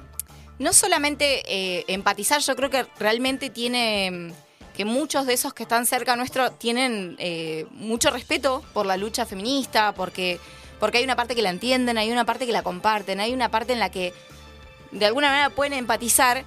no 0.59 0.73
solamente 0.73 1.43
eh, 1.45 1.83
empatizar, 1.87 2.41
yo 2.41 2.55
creo 2.55 2.69
que 2.69 2.85
realmente 2.97 3.49
tiene 3.49 4.33
que 4.75 4.85
muchos 4.85 5.25
de 5.25 5.33
esos 5.33 5.53
que 5.53 5.63
están 5.63 5.85
cerca 5.85 6.15
nuestro 6.15 6.51
tienen 6.51 7.15
eh, 7.19 7.65
mucho 7.71 8.11
respeto 8.11 8.63
por 8.73 8.85
la 8.85 8.95
lucha 8.95 9.25
feminista, 9.25 9.93
porque, 9.93 10.39
porque 10.79 10.99
hay 10.99 11.03
una 11.03 11.15
parte 11.15 11.35
que 11.35 11.41
la 11.41 11.49
entienden, 11.49 11.97
hay 11.97 12.11
una 12.11 12.25
parte 12.25 12.45
que 12.45 12.51
la 12.51 12.61
comparten, 12.61 13.19
hay 13.19 13.33
una 13.33 13.49
parte 13.49 13.73
en 13.73 13.79
la 13.79 13.89
que 13.89 14.13
de 14.91 15.05
alguna 15.05 15.29
manera 15.29 15.49
pueden 15.49 15.73
empatizar, 15.73 16.45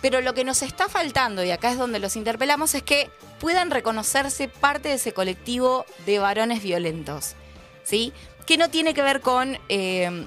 pero 0.00 0.20
lo 0.20 0.34
que 0.34 0.44
nos 0.44 0.62
está 0.62 0.88
faltando, 0.88 1.44
y 1.44 1.50
acá 1.50 1.70
es 1.70 1.78
donde 1.78 1.98
los 1.98 2.16
interpelamos, 2.16 2.74
es 2.74 2.82
que 2.82 3.10
puedan 3.38 3.70
reconocerse 3.70 4.48
parte 4.48 4.88
de 4.88 4.94
ese 4.94 5.12
colectivo 5.12 5.84
de 6.06 6.18
varones 6.18 6.62
violentos, 6.62 7.34
¿sí? 7.84 8.12
Que 8.46 8.56
no 8.56 8.70
tiene 8.70 8.94
que 8.94 9.02
ver 9.02 9.20
con, 9.20 9.58
eh, 9.68 10.26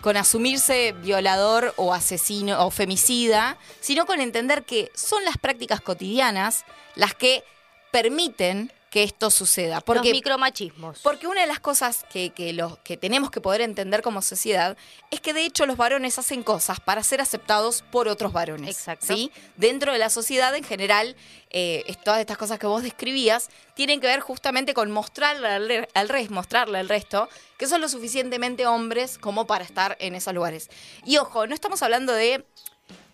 con 0.00 0.16
asumirse 0.16 0.92
violador 0.92 1.74
o 1.76 1.94
asesino 1.94 2.64
o 2.66 2.70
femicida, 2.70 3.56
sino 3.80 4.06
con 4.06 4.20
entender 4.20 4.64
que 4.64 4.90
son 4.94 5.24
las 5.24 5.38
prácticas 5.38 5.80
cotidianas 5.80 6.64
las 6.96 7.14
que 7.14 7.44
permiten 7.90 8.72
que 8.94 9.02
esto 9.02 9.28
suceda. 9.28 9.80
Porque, 9.80 10.10
Los 10.10 10.12
micromachismos. 10.12 11.00
porque 11.00 11.26
una 11.26 11.40
de 11.40 11.48
las 11.48 11.58
cosas 11.58 12.04
que, 12.12 12.30
que, 12.30 12.52
los, 12.52 12.78
que 12.78 12.96
tenemos 12.96 13.32
que 13.32 13.40
poder 13.40 13.60
entender 13.60 14.02
como 14.02 14.22
sociedad 14.22 14.76
es 15.10 15.20
que 15.20 15.34
de 15.34 15.44
hecho 15.44 15.66
los 15.66 15.76
varones 15.76 16.16
hacen 16.20 16.44
cosas 16.44 16.78
para 16.78 17.02
ser 17.02 17.20
aceptados 17.20 17.82
por 17.90 18.06
otros 18.06 18.32
varones. 18.32 18.70
Exacto. 18.70 19.06
¿sí? 19.06 19.32
Dentro 19.56 19.92
de 19.92 19.98
la 19.98 20.10
sociedad 20.10 20.54
en 20.54 20.62
general, 20.62 21.16
eh, 21.50 21.92
todas 22.04 22.20
estas 22.20 22.38
cosas 22.38 22.60
que 22.60 22.68
vos 22.68 22.84
describías 22.84 23.50
tienen 23.74 24.00
que 24.00 24.06
ver 24.06 24.20
justamente 24.20 24.74
con 24.74 24.92
mostrarle 24.92 25.48
al, 25.48 25.88
al 25.92 26.08
resto, 26.08 26.32
mostrarle 26.32 26.78
al 26.78 26.88
resto 26.88 27.28
que 27.58 27.66
son 27.66 27.80
lo 27.80 27.88
suficientemente 27.88 28.64
hombres 28.68 29.18
como 29.18 29.44
para 29.44 29.64
estar 29.64 29.96
en 29.98 30.14
esos 30.14 30.32
lugares. 30.32 30.70
Y 31.04 31.16
ojo, 31.16 31.48
no 31.48 31.54
estamos 31.56 31.82
hablando 31.82 32.12
de 32.12 32.46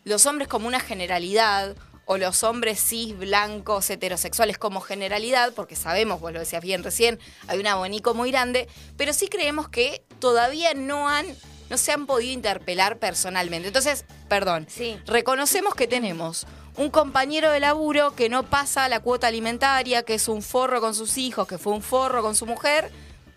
los 0.04 0.26
hombres 0.26 0.46
como 0.46 0.68
una 0.68 0.80
generalidad 0.80 1.74
o 2.04 2.18
los 2.18 2.42
hombres 2.42 2.82
cis, 2.82 3.16
blancos, 3.16 3.88
heterosexuales 3.90 4.58
como 4.58 4.80
generalidad, 4.80 5.52
porque 5.54 5.76
sabemos, 5.76 6.20
vos 6.20 6.32
lo 6.32 6.40
decías 6.40 6.62
bien 6.62 6.82
recién, 6.82 7.18
hay 7.46 7.58
un 7.58 7.66
abanico 7.66 8.14
muy 8.14 8.30
grande, 8.30 8.68
pero 8.96 9.12
sí 9.12 9.28
creemos 9.28 9.68
que 9.68 10.02
todavía 10.18 10.74
no 10.74 11.08
han, 11.08 11.26
no 11.68 11.78
se 11.78 11.92
han 11.92 12.06
podido 12.06 12.32
interpelar 12.32 12.98
personalmente. 12.98 13.68
Entonces, 13.68 14.04
perdón, 14.28 14.66
reconocemos 15.06 15.74
que 15.74 15.86
tenemos 15.86 16.46
un 16.76 16.90
compañero 16.90 17.50
de 17.50 17.60
laburo 17.60 18.14
que 18.14 18.28
no 18.28 18.44
pasa 18.44 18.88
la 18.88 19.00
cuota 19.00 19.26
alimentaria, 19.26 20.02
que 20.02 20.14
es 20.14 20.28
un 20.28 20.42
forro 20.42 20.80
con 20.80 20.94
sus 20.94 21.18
hijos, 21.18 21.46
que 21.46 21.58
fue 21.58 21.72
un 21.72 21.82
forro 21.82 22.22
con 22.22 22.34
su 22.34 22.46
mujer, 22.46 22.90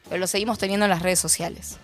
pero 0.08 0.20
lo 0.20 0.28
seguimos 0.28 0.58
teniendo 0.58 0.86
en 0.86 0.92
las 0.92 1.02
redes 1.02 1.20
sociales. 1.20 1.78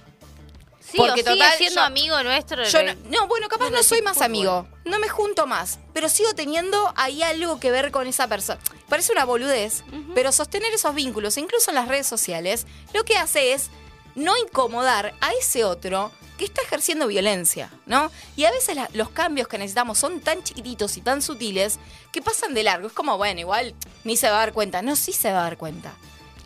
Sí, 0.91 0.97
Porque 0.97 1.11
o 1.11 1.15
sigue 1.17 1.29
total, 1.35 1.57
siendo 1.57 1.81
yo- 1.81 1.85
amigo 1.85 2.23
nuestro. 2.23 2.63
Yo 2.63 2.83
no, 2.83 2.93
no, 3.09 3.27
bueno, 3.27 3.47
capaz 3.47 3.69
no 3.69 3.83
soy 3.83 4.01
más 4.01 4.13
fútbol. 4.15 4.25
amigo. 4.25 4.67
No 4.85 4.97
me 4.99 5.07
junto 5.09 5.45
más. 5.45 5.79
Pero 5.93 6.09
sigo 6.09 6.33
teniendo 6.33 6.91
ahí 6.95 7.21
algo 7.21 7.59
que 7.59 7.69
ver 7.71 7.91
con 7.91 8.07
esa 8.07 8.27
persona. 8.27 8.59
Parece 8.87 9.11
una 9.11 9.25
boludez, 9.25 9.83
pero 10.15 10.31
sostener 10.31 10.73
esos 10.73 10.95
vínculos, 10.95 11.37
incluso 11.37 11.69
en 11.71 11.75
las 11.75 11.87
redes 11.87 12.07
sociales, 12.07 12.65
lo 12.93 13.03
que 13.03 13.17
hace 13.17 13.53
es 13.53 13.69
no 14.15 14.35
incomodar 14.37 15.13
a 15.21 15.31
ese 15.33 15.63
otro 15.63 16.11
que 16.39 16.45
está 16.45 16.61
ejerciendo 16.61 17.05
violencia, 17.07 17.69
¿no? 17.85 18.09
Y 18.35 18.45
a 18.45 18.51
veces 18.51 18.75
la- 18.75 18.89
los 18.93 19.09
cambios 19.09 19.47
que 19.47 19.57
necesitamos 19.57 19.99
son 19.99 20.21
tan 20.21 20.41
chiquititos 20.41 20.95
y 20.97 21.01
tan 21.01 21.21
sutiles 21.21 21.77
que 22.11 22.21
pasan 22.21 22.53
de 22.53 22.63
largo. 22.63 22.87
Es 22.87 22.93
como, 22.93 23.17
bueno, 23.17 23.41
igual 23.41 23.75
ni 24.05 24.15
se 24.17 24.27
va 24.29 24.37
a 24.37 24.39
dar 24.39 24.53
cuenta. 24.53 24.81
No, 24.81 24.95
sí 24.95 25.11
se 25.11 25.31
va 25.31 25.39
a 25.41 25.43
dar 25.43 25.57
cuenta. 25.57 25.93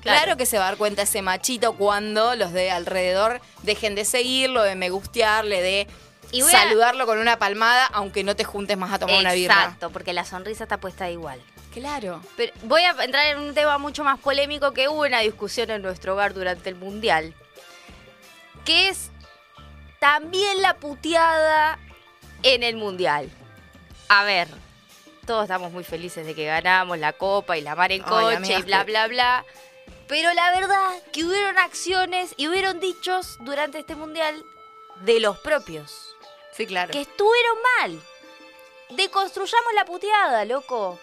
Claro. 0.03 0.19
Claro. 0.23 0.37
que 0.37 0.45
se 0.45 0.57
va 0.57 0.65
a 0.65 0.67
dar 0.69 0.77
cuenta 0.77 1.01
ese 1.01 1.21
machito 1.21 1.73
cuando 1.73 2.35
los 2.35 2.51
de 2.53 2.69
alrededor 2.71 3.41
dejen 3.63 3.95
de 3.95 4.05
seguirlo, 4.05 4.61
de 4.63 4.75
me 4.75 4.89
gustearle, 4.89 5.61
de 5.61 5.87
Y 6.31 6.41
a- 6.41 6.45
saludarlo 6.45 7.05
con 7.05 7.17
una 7.19 7.39
palmada, 7.39 7.85
aunque 7.87 8.23
no 8.23 8.35
te 8.35 8.43
juntes 8.43 8.77
más 8.77 8.91
a 8.93 8.99
tomar 8.99 9.17
una 9.19 9.33
birra. 9.33 9.53
Exacto, 9.55 9.89
porque 9.91 10.13
la 10.13 10.25
sonrisa 10.25 10.63
está 10.63 10.77
puesta 10.77 11.09
igual. 11.09 11.41
Claro. 11.73 12.21
Pero 12.37 12.53
voy 12.63 12.81
a 12.83 12.91
entrar 13.03 13.25
en 13.27 13.39
un 13.39 13.53
tema 13.55 13.77
mucho 13.79 14.03
más 14.03 14.19
polémico 14.19 14.73
que 14.73 14.87
hubo 14.89 15.01
una 15.01 15.21
discusión 15.21 15.71
en 15.71 15.81
nuestro 15.81 16.13
hogar 16.13 16.33
durante 16.33 16.69
el 16.69 16.75
Mundial. 16.75 17.33
Que 18.65 18.89
es 18.89 19.09
también 19.99 20.61
la 20.61 20.75
puteada 20.75 21.79
en 22.43 22.63
el 22.63 22.75
Mundial. 22.75 23.29
A 24.09 24.23
ver, 24.23 24.47
todos 25.25 25.43
estamos 25.43 25.71
muy 25.71 25.83
felices 25.83 26.25
de 26.25 26.35
que 26.35 26.45
ganamos 26.45 26.97
la 26.99 27.13
copa 27.13 27.57
y 27.57 27.61
la 27.61 27.75
mar 27.75 27.91
en 27.91 28.01
coche 28.03 28.57
y 28.59 28.61
bla, 28.63 28.83
bla, 28.83 29.07
bla. 29.07 29.45
Pero 30.13 30.31
la 30.31 30.51
verdad 30.51 30.91
que 31.11 31.25
hubieron 31.25 31.57
acciones 31.57 32.35
y 32.37 32.47
hubieron 32.47 32.79
dichos 32.79 33.37
durante 33.39 33.79
este 33.79 33.95
Mundial 33.95 34.45
de 35.01 35.19
los 35.19 35.39
propios. 35.39 36.15
Sí, 36.51 36.67
claro. 36.67 36.91
Que 36.91 37.01
estuvieron 37.01 37.57
mal. 37.79 37.99
Deconstruyamos 38.91 39.73
la 39.73 39.85
puteada, 39.85 40.45
loco. 40.45 40.99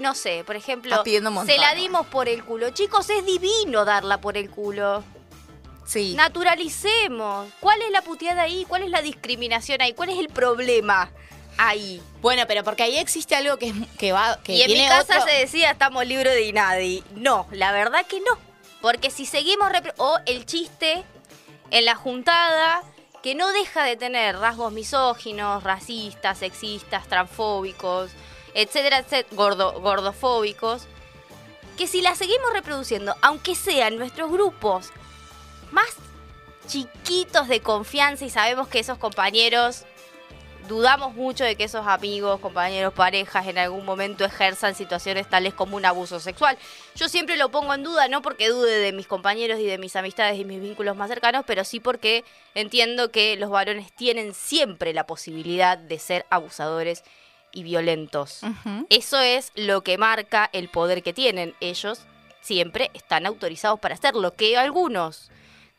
No 0.00 0.14
sé, 0.14 0.44
por 0.44 0.54
ejemplo, 0.54 1.02
se 1.02 1.56
la 1.56 1.74
dimos 1.74 2.06
por 2.08 2.28
el 2.28 2.44
culo. 2.44 2.68
Chicos, 2.72 3.08
es 3.08 3.24
divino 3.24 3.86
darla 3.86 4.20
por 4.20 4.36
el 4.36 4.50
culo. 4.50 5.02
Sí. 5.86 6.12
Naturalicemos. 6.14 7.50
¿Cuál 7.58 7.80
es 7.80 7.90
la 7.90 8.02
puteada 8.02 8.42
ahí? 8.42 8.66
¿Cuál 8.68 8.82
es 8.82 8.90
la 8.90 9.00
discriminación 9.00 9.80
ahí? 9.80 9.94
¿Cuál 9.94 10.10
es 10.10 10.18
el 10.18 10.28
problema 10.28 11.10
ahí? 11.58 12.00
Bueno, 12.22 12.44
pero 12.48 12.64
porque 12.64 12.84
ahí 12.84 12.96
existe 12.96 13.36
algo 13.36 13.56
que, 13.58 13.74
que 13.98 14.12
va. 14.12 14.40
Que 14.42 14.54
y 14.54 14.62
en 14.62 14.72
mi 14.72 14.86
casa 14.88 15.18
otro- 15.18 15.26
se 15.30 15.38
decía 15.38 15.70
estamos 15.72 16.06
libres 16.06 16.32
de 16.34 16.42
Inadi. 16.46 17.04
No, 17.16 17.46
la 17.52 17.72
verdad 17.72 18.06
que 18.06 18.20
no. 18.20 18.38
Porque 18.80 19.10
si 19.10 19.26
seguimos... 19.26 19.68
O 19.96 20.18
el 20.26 20.46
chiste 20.46 21.04
en 21.70 21.84
la 21.84 21.94
juntada 21.96 22.82
que 23.22 23.34
no 23.34 23.48
deja 23.52 23.82
de 23.82 23.96
tener 23.96 24.38
rasgos 24.38 24.72
misóginos, 24.72 25.64
racistas, 25.64 26.38
sexistas, 26.38 27.08
transfóbicos, 27.08 28.10
etcétera, 28.54 28.98
etcétera, 28.98 29.36
gordo- 29.36 29.80
gordofóbicos, 29.80 30.86
que 31.76 31.86
si 31.88 32.00
la 32.00 32.14
seguimos 32.14 32.52
reproduciendo, 32.52 33.16
aunque 33.20 33.54
sean 33.56 33.98
nuestros 33.98 34.30
grupos 34.30 34.90
más 35.72 35.88
chiquitos 36.68 37.48
de 37.48 37.60
confianza 37.60 38.24
y 38.24 38.30
sabemos 38.30 38.68
que 38.68 38.78
esos 38.78 38.98
compañeros 38.98 39.84
dudamos 40.68 41.14
mucho 41.14 41.42
de 41.42 41.56
que 41.56 41.64
esos 41.64 41.86
amigos, 41.86 42.38
compañeros, 42.40 42.92
parejas 42.92 43.46
en 43.46 43.58
algún 43.58 43.84
momento 43.84 44.24
ejerzan 44.24 44.74
situaciones 44.74 45.28
tales 45.28 45.54
como 45.54 45.76
un 45.76 45.84
abuso 45.84 46.20
sexual. 46.20 46.56
Yo 46.94 47.08
siempre 47.08 47.36
lo 47.36 47.50
pongo 47.50 47.74
en 47.74 47.82
duda, 47.82 48.06
no 48.08 48.22
porque 48.22 48.48
dude 48.48 48.78
de 48.78 48.92
mis 48.92 49.06
compañeros 49.06 49.58
y 49.58 49.66
de 49.66 49.78
mis 49.78 49.96
amistades 49.96 50.38
y 50.38 50.44
mis 50.44 50.60
vínculos 50.60 50.96
más 50.96 51.08
cercanos, 51.08 51.44
pero 51.46 51.64
sí 51.64 51.80
porque 51.80 52.24
entiendo 52.54 53.10
que 53.10 53.36
los 53.36 53.50
varones 53.50 53.92
tienen 53.92 54.34
siempre 54.34 54.92
la 54.92 55.06
posibilidad 55.06 55.76
de 55.76 55.98
ser 55.98 56.26
abusadores 56.30 57.02
y 57.52 57.62
violentos. 57.62 58.42
Eso 58.90 59.18
es 59.20 59.52
lo 59.54 59.82
que 59.82 59.98
marca 59.98 60.50
el 60.52 60.68
poder 60.68 61.02
que 61.02 61.12
tienen. 61.12 61.54
Ellos 61.60 62.00
siempre 62.40 62.90
están 62.94 63.26
autorizados 63.26 63.80
para 63.80 63.94
hacerlo. 63.94 64.34
Que 64.34 64.56
algunos 64.56 65.30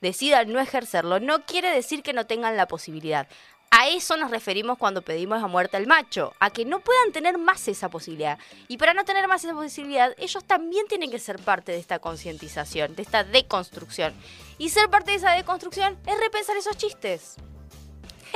decidan 0.02 0.52
no 0.52 0.60
ejercerlo 0.60 1.20
no 1.20 1.46
quiere 1.46 1.72
decir 1.72 2.04
que 2.04 2.14
no 2.14 2.26
tengan 2.26 2.58
la 2.58 2.68
posibilidad. 2.68 3.28
A 3.72 3.88
eso 3.88 4.18
nos 4.18 4.32
referimos 4.32 4.78
cuando 4.80 5.04
pedimos 5.04 5.42
la 5.42 5.48
muerte 5.48 5.78
al 5.78 5.86
macho, 5.86 6.34
a 6.40 6.50
que 6.50 6.66
no 6.66 6.80
puedan 6.80 7.12
tener 7.12 7.38
más 7.38 7.68
esa 7.68 7.90
posibilidad. 7.90 8.40
Y 8.68 8.78
para 8.78 8.94
no 8.96 9.06
tener 9.06 9.28
más 9.28 9.44
esa 9.44 9.54
posibilidad, 9.54 10.14
ellos 10.18 10.44
también 10.44 10.88
tienen 10.88 11.12
que 11.12 11.20
ser 11.20 11.38
parte 11.38 11.72
de 11.72 11.78
esta 11.78 12.00
concientización, 12.00 12.96
de 12.96 13.04
esta 13.04 13.24
deconstrucción. 13.24 14.14
Y 14.58 14.70
ser 14.70 14.90
parte 14.90 15.12
de 15.12 15.18
esa 15.18 15.32
deconstrucción 15.34 15.98
es 16.08 16.20
repensar 16.20 16.58
esos 16.58 16.78
chistes. 16.78 17.36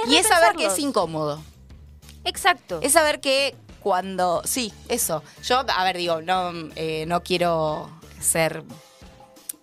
Y 0.08 0.18
es 0.18 0.28
saber 0.28 0.56
que 0.56 0.68
es 0.68 0.78
incómodo. 0.78 1.42
Exacto. 2.26 2.80
Es 2.82 2.94
saber 2.94 3.20
que 3.20 3.56
cuando. 3.80 4.42
Sí, 4.46 4.72
eso. 4.88 5.24
Yo, 5.44 5.66
a 5.68 5.84
ver, 5.84 5.98
digo, 5.98 6.22
no, 6.22 6.52
eh, 6.76 7.06
no 7.08 7.24
quiero 7.24 7.90
ser 8.20 8.64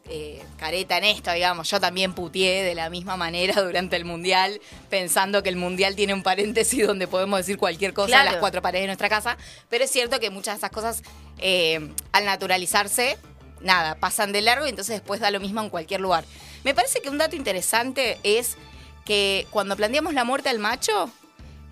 eh, 0.09 0.43
careta 0.57 0.99
en 0.99 1.05
esto, 1.05 1.33
digamos. 1.33 1.71
Yo 1.71 1.81
también 1.81 2.15
putié 2.15 2.63
de 2.63 2.75
la 2.75 2.91
misma 2.91 3.17
manera 3.17 3.61
durante 3.63 3.97
el 3.97 4.05
mundial, 4.05 4.61
pensando 4.89 5.43
que 5.43 5.49
el 5.49 5.57
mundial 5.57 5.95
tiene 5.97 6.15
un 6.15 6.23
paréntesis 6.23 6.87
donde 6.87 7.07
podemos 7.07 7.39
decir 7.39 7.59
cualquier 7.59 7.93
cosa 7.93 8.21
a 8.21 8.25
las 8.25 8.37
cuatro 8.37 8.63
paredes 8.63 8.85
de 8.85 8.87
nuestra 8.89 9.09
casa. 9.09 9.37
Pero 9.69 9.85
es 9.85 9.91
cierto 9.91 10.19
que 10.19 10.31
muchas 10.31 10.55
de 10.55 10.59
esas 10.59 10.71
cosas, 10.71 11.03
eh, 11.39 11.91
al 12.13 12.25
naturalizarse, 12.25 13.19
nada, 13.61 13.95
pasan 13.97 14.33
de 14.33 14.43
largo 14.43 14.67
y 14.67 14.71
entonces 14.71 14.97
después 14.97 15.21
da 15.21 15.31
lo 15.31 15.41
mismo 15.41 15.61
en 15.61 15.71
cualquier 15.71 16.01
lugar. 16.01 16.25
Me 16.65 16.75
parece 16.75 17.01
que 17.01 17.09
un 17.09 17.19
dato 17.19 17.37
interesante 17.37 18.19
es 18.23 18.57
que 19.05 19.47
cuando 19.51 19.77
planteamos 19.77 20.15
la 20.15 20.25
muerte 20.25 20.49
al 20.49 20.59
macho, 20.59 21.11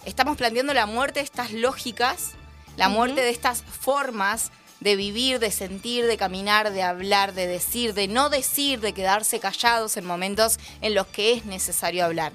estamos 0.05 0.37
planteando 0.37 0.75
la 0.75 0.87
muerte 0.87 1.21
de 1.21 1.25
estas 1.25 1.53
lógicas, 1.53 2.33
la 2.77 2.89
muerte 2.89 3.21
de 3.21 3.31
estas 3.31 3.63
formas 3.63 4.51
de 4.81 4.95
vivir, 4.97 5.39
de 5.41 5.51
sentir, 5.51 6.07
de 6.07 6.17
caminar, 6.17 6.71
de 6.73 6.83
hablar, 6.83 7.35
de 7.35 7.47
decir, 7.47 7.95
de 7.95 8.07
no 8.09 8.29
decir, 8.31 8.81
de 8.81 8.93
quedarse 8.93 9.41
callados 9.41 9.97
en 9.97 10.05
momentos 10.05 10.59
en 10.81 10.95
los 10.95 11.07
que 11.09 11.33
es 11.33 11.45
necesario 11.47 12.05
hablar. 12.05 12.33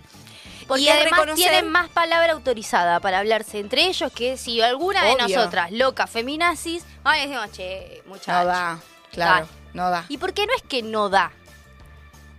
Porque 0.68 0.84
Y 0.84 0.90
además 0.90 1.20
reconocer- 1.20 1.36
tienen 1.36 1.70
más 1.70 1.90
palabra 1.90 2.34
autorizada 2.34 3.00
para 3.00 3.20
hablarse 3.20 3.60
entre 3.60 3.86
ellos 3.88 4.12
que 4.14 4.38
si 4.38 4.62
alguna 4.62 5.04
de 5.06 5.16
nosotras, 5.16 5.72
loca, 5.72 6.08
feminazis, 6.08 6.84
ay, 7.04 7.28
decimos, 7.28 7.52
che, 7.52 8.02
muchacho. 8.06 8.32
No 8.32 8.46
da, 8.46 8.80
claro, 9.12 9.46
dale". 9.46 9.48
no 9.74 9.90
da. 9.90 10.06
¿Y 10.10 10.18
por 10.18 10.34
qué 10.34 10.46
no 10.46 10.54
es 10.56 10.64
que 10.64 10.82
no 10.82 11.10
da? 11.10 11.32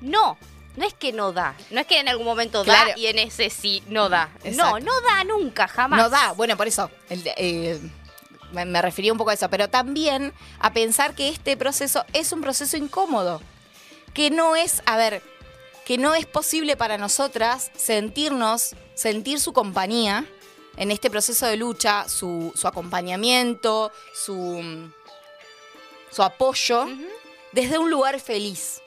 No, 0.01 0.37
no 0.77 0.87
es 0.87 0.95
que 0.95 1.13
no 1.13 1.33
da. 1.33 1.55
No 1.71 1.81
es 1.81 1.87
que 1.87 1.99
en 2.01 2.09
algún 2.09 2.27
momento 2.27 2.63
Claro. 2.65 2.91
da 2.93 2.99
y 2.99 3.07
en 3.07 3.19
ese 3.19 3.49
sí 3.51 3.83
no 3.89 4.09
da. 4.09 4.29
Exacto. 4.43 4.81
No, 4.81 4.81
no 4.81 5.01
da 5.03 5.25
nunca, 5.25 5.69
jamás. 5.69 5.99
No 6.01 6.11
da, 6.11 6.33
bueno, 6.33 6.57
por 6.57 6.67
eso. 6.67 6.91
el 7.09 7.23
eh, 7.37 7.79
me, 8.55 8.65
me 8.65 8.81
refería 8.81 9.13
un 9.13 9.19
poco 9.19 9.31
a 9.31 9.35
eso, 9.35 9.51
pero 9.51 9.69
también 9.69 10.33
a 10.59 10.73
pensar 10.73 11.15
que 11.15 11.29
este 11.29 11.57
proceso 11.57 12.05
es 12.13 12.33
un 12.33 12.41
proceso 12.41 12.77
incómodo. 12.77 13.43
Que 14.15 14.31
no 14.31 14.57
es, 14.57 14.83
a 14.87 14.97
ver, 14.97 15.23
que 15.85 15.99
no 15.99 16.15
es 16.15 16.27
posible 16.27 16.77
para 16.77 16.99
nosotras 16.99 17.71
sentirnos, 17.77 18.75
sentir 18.95 19.41
su 19.41 19.53
compañía 19.53 20.25
en 20.77 20.91
este 20.91 21.11
proceso 21.11 21.47
de 21.47 21.57
lucha, 21.57 22.09
su, 22.09 22.53
su 22.55 22.67
acompañamiento, 22.67 23.93
su, 24.15 24.91
su 26.11 26.23
apoyo, 26.23 26.87
desde 27.53 27.79
un 27.79 27.91
lugar 27.91 28.19
feliz. 28.21 28.81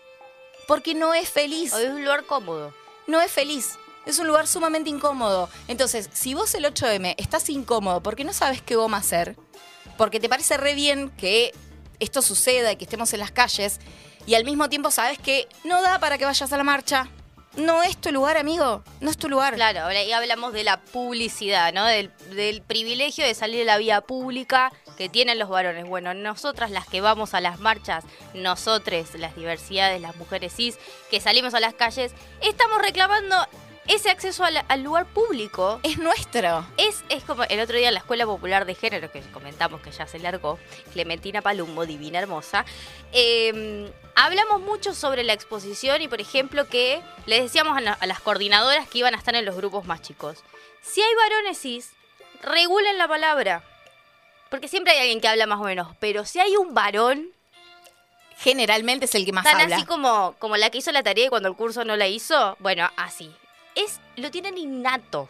Porque 0.68 0.94
no 0.94 1.14
es 1.14 1.30
feliz. 1.30 1.74
O 1.74 1.78
es 1.78 1.90
un 1.90 2.04
lugar 2.04 2.26
cómodo. 2.26 2.74
No 3.06 3.22
es 3.22 3.32
feliz. 3.32 3.78
Es 4.06 4.20
un 4.20 4.28
lugar 4.28 4.48
sumamente 4.48 4.90
incómodo. 4.90 5.50
Entonces, 5.68 6.10
si 6.14 6.34
vos 6.34 6.54
el 6.56 6.66
8M 6.66 7.16
estás 7.18 7.50
incómodo 7.50 8.02
porque 8.02 8.24
no 8.24 8.34
sabes 8.34 8.62
qué 8.62 8.76
goma 8.76 8.98
hacer, 8.98 9.38
porque 9.98 10.20
te 10.20 10.30
parece 10.30 10.58
re 10.58 10.74
bien 10.74 11.10
que 11.10 11.54
esto 12.00 12.22
suceda 12.22 12.72
y 12.72 12.76
que 12.76 12.86
estemos 12.86 13.14
en 13.14 13.20
las 13.20 13.32
calles, 13.32 13.80
y 14.26 14.36
al 14.36 14.44
mismo 14.44 14.70
tiempo 14.70 14.92
sabes 14.92 15.18
que 15.20 15.48
no 15.64 15.82
da 15.82 16.00
para 16.00 16.18
que 16.18 16.26
vayas 16.26 16.52
a 16.52 16.58
la 16.58 16.64
marcha, 16.64 17.10
no 17.58 17.82
es 17.82 17.98
tu 17.98 18.12
lugar, 18.12 18.38
amigo. 18.38 18.84
No 19.02 19.10
es 19.10 19.18
tu 19.18 19.30
lugar. 19.30 19.56
Claro, 19.56 19.86
ahí 19.88 20.12
hablamos 20.12 20.54
de 20.54 20.64
la 20.64 20.80
publicidad, 20.80 21.74
¿no? 21.74 21.86
Del, 21.86 22.12
privilegio 22.62 23.26
de 23.26 23.34
salir 23.34 23.64
a 23.64 23.66
la 23.66 23.78
vía 23.78 24.02
pública 24.02 24.72
que 24.96 25.10
tienen 25.10 25.40
los 25.40 25.50
varones. 25.50 25.86
Bueno, 25.88 26.14
nosotras 26.14 26.70
las 26.72 26.88
que 26.88 27.02
vamos 27.02 27.34
a 27.34 27.42
las 27.42 27.60
marchas, 27.60 28.04
nosotros, 28.34 29.16
las 29.16 29.36
diversidades, 29.36 30.00
las 30.02 30.16
mujeres 30.16 30.54
cis, 30.56 30.78
que 31.10 31.20
salimos 31.20 31.54
a 31.56 31.60
las 31.60 31.74
calles, 31.74 32.14
estamos 32.42 32.80
reclamando 32.80 33.36
ese 33.88 34.10
acceso 34.10 34.44
al, 34.44 34.64
al 34.68 34.84
lugar 34.84 35.06
público. 35.06 35.80
Es 35.84 35.98
nuestro. 35.98 36.66
Es, 36.78 37.04
es 37.10 37.24
como 37.24 37.44
el 37.46 37.60
otro 37.60 37.78
día 37.78 37.88
en 37.88 37.94
la 37.94 38.00
Escuela 38.02 38.26
Popular 38.26 38.66
de 38.66 38.76
Género, 38.76 39.12
que 39.12 39.22
comentamos 39.32 39.82
que 39.82 39.92
ya 39.92 40.06
se 40.08 40.20
largó, 40.20 40.60
Clementina 40.94 41.42
Palumbo, 41.42 41.86
divina 41.86 42.20
hermosa, 42.20 42.66
eh, 43.14 43.92
hablamos 44.16 44.62
mucho 44.62 44.94
sobre 44.94 45.24
la 45.24 45.34
exposición 45.34 46.02
y, 46.02 46.08
por 46.08 46.22
ejemplo, 46.22 46.68
que 46.68 47.02
les 47.26 47.42
decíamos 47.44 47.78
a, 47.78 47.82
la- 47.82 47.94
a 47.94 48.06
las 48.06 48.20
coordinadoras 48.20 48.88
que 48.90 49.00
iban 49.00 49.16
a 49.16 49.18
estar 49.18 49.36
en 49.36 49.46
los 49.46 49.56
grupos 49.56 49.86
más 49.86 50.02
chicos. 50.02 50.44
Si 50.82 51.02
hay 51.02 51.16
varones 51.16 51.60
cis, 51.60 51.92
regulen 52.42 52.98
la 52.98 53.08
palabra. 53.08 53.64
Porque 54.50 54.68
siempre 54.70 54.94
hay 54.94 55.00
alguien 55.00 55.20
que 55.20 55.28
habla 55.28 55.46
más 55.46 55.60
o 55.60 55.64
menos, 55.64 55.90
pero 56.00 56.24
si 56.24 56.40
hay 56.40 56.56
un 56.56 56.74
varón, 56.74 57.32
Generalmente 58.40 59.06
es 59.06 59.16
el 59.16 59.26
que 59.26 59.32
más 59.32 59.44
tan 59.44 59.60
habla. 59.62 59.78
así 59.78 59.86
como, 59.86 60.36
como 60.38 60.58
la 60.58 60.70
que 60.70 60.78
hizo 60.78 60.92
la 60.92 61.02
tarea 61.02 61.26
y 61.26 61.30
cuando 61.30 61.50
el 61.50 61.56
curso 61.56 61.84
no 61.84 61.96
la 61.98 62.08
hizo, 62.08 62.56
bueno, 62.60 62.88
así. 62.96 63.34
Es, 63.78 64.00
lo 64.16 64.32
tienen 64.32 64.58
innato, 64.58 65.30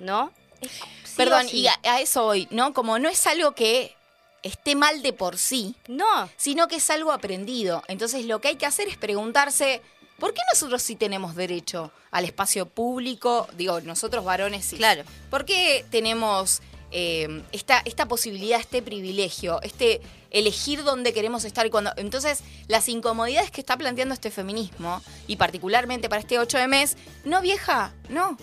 ¿no? 0.00 0.32
Es 0.60 0.72
sí 0.72 1.12
o 1.12 1.16
Perdón, 1.16 1.48
sí. 1.48 1.58
y 1.58 1.66
a, 1.66 1.78
a 1.84 2.00
eso 2.00 2.24
hoy, 2.26 2.48
¿no? 2.50 2.72
Como 2.72 2.98
no 2.98 3.08
es 3.08 3.26
algo 3.26 3.52
que 3.52 3.94
esté 4.42 4.74
mal 4.74 5.02
de 5.02 5.12
por 5.12 5.36
sí, 5.38 5.74
no, 5.88 6.30
sino 6.36 6.68
que 6.68 6.76
es 6.76 6.90
algo 6.90 7.12
aprendido. 7.12 7.82
Entonces 7.88 8.24
lo 8.26 8.40
que 8.40 8.48
hay 8.48 8.56
que 8.56 8.66
hacer 8.66 8.88
es 8.88 8.96
preguntarse, 8.96 9.82
¿por 10.18 10.32
qué 10.32 10.40
nosotros 10.52 10.82
sí 10.82 10.96
tenemos 10.96 11.34
derecho 11.34 11.92
al 12.10 12.24
espacio 12.24 12.66
público? 12.66 13.48
Digo, 13.56 13.80
nosotros 13.80 14.24
varones 14.24 14.64
sí. 14.64 14.76
Claro. 14.76 15.04
¿Por 15.30 15.44
qué 15.44 15.84
tenemos 15.90 16.62
eh, 16.92 17.42
esta, 17.52 17.82
esta 17.84 18.06
posibilidad, 18.06 18.60
este 18.60 18.82
privilegio, 18.82 19.60
este 19.62 20.00
elegir 20.30 20.82
dónde 20.84 21.12
queremos 21.12 21.44
estar 21.44 21.66
y 21.66 21.70
cuando. 21.70 21.92
Entonces, 21.96 22.42
las 22.68 22.88
incomodidades 22.88 23.50
que 23.50 23.60
está 23.60 23.76
planteando 23.76 24.14
este 24.14 24.30
feminismo, 24.30 25.02
y 25.26 25.36
particularmente 25.36 26.08
para 26.08 26.20
este 26.20 26.38
8 26.38 26.58
de 26.58 26.68
mes, 26.68 26.96
no 27.24 27.40
vieja, 27.40 27.92
no. 28.08 28.36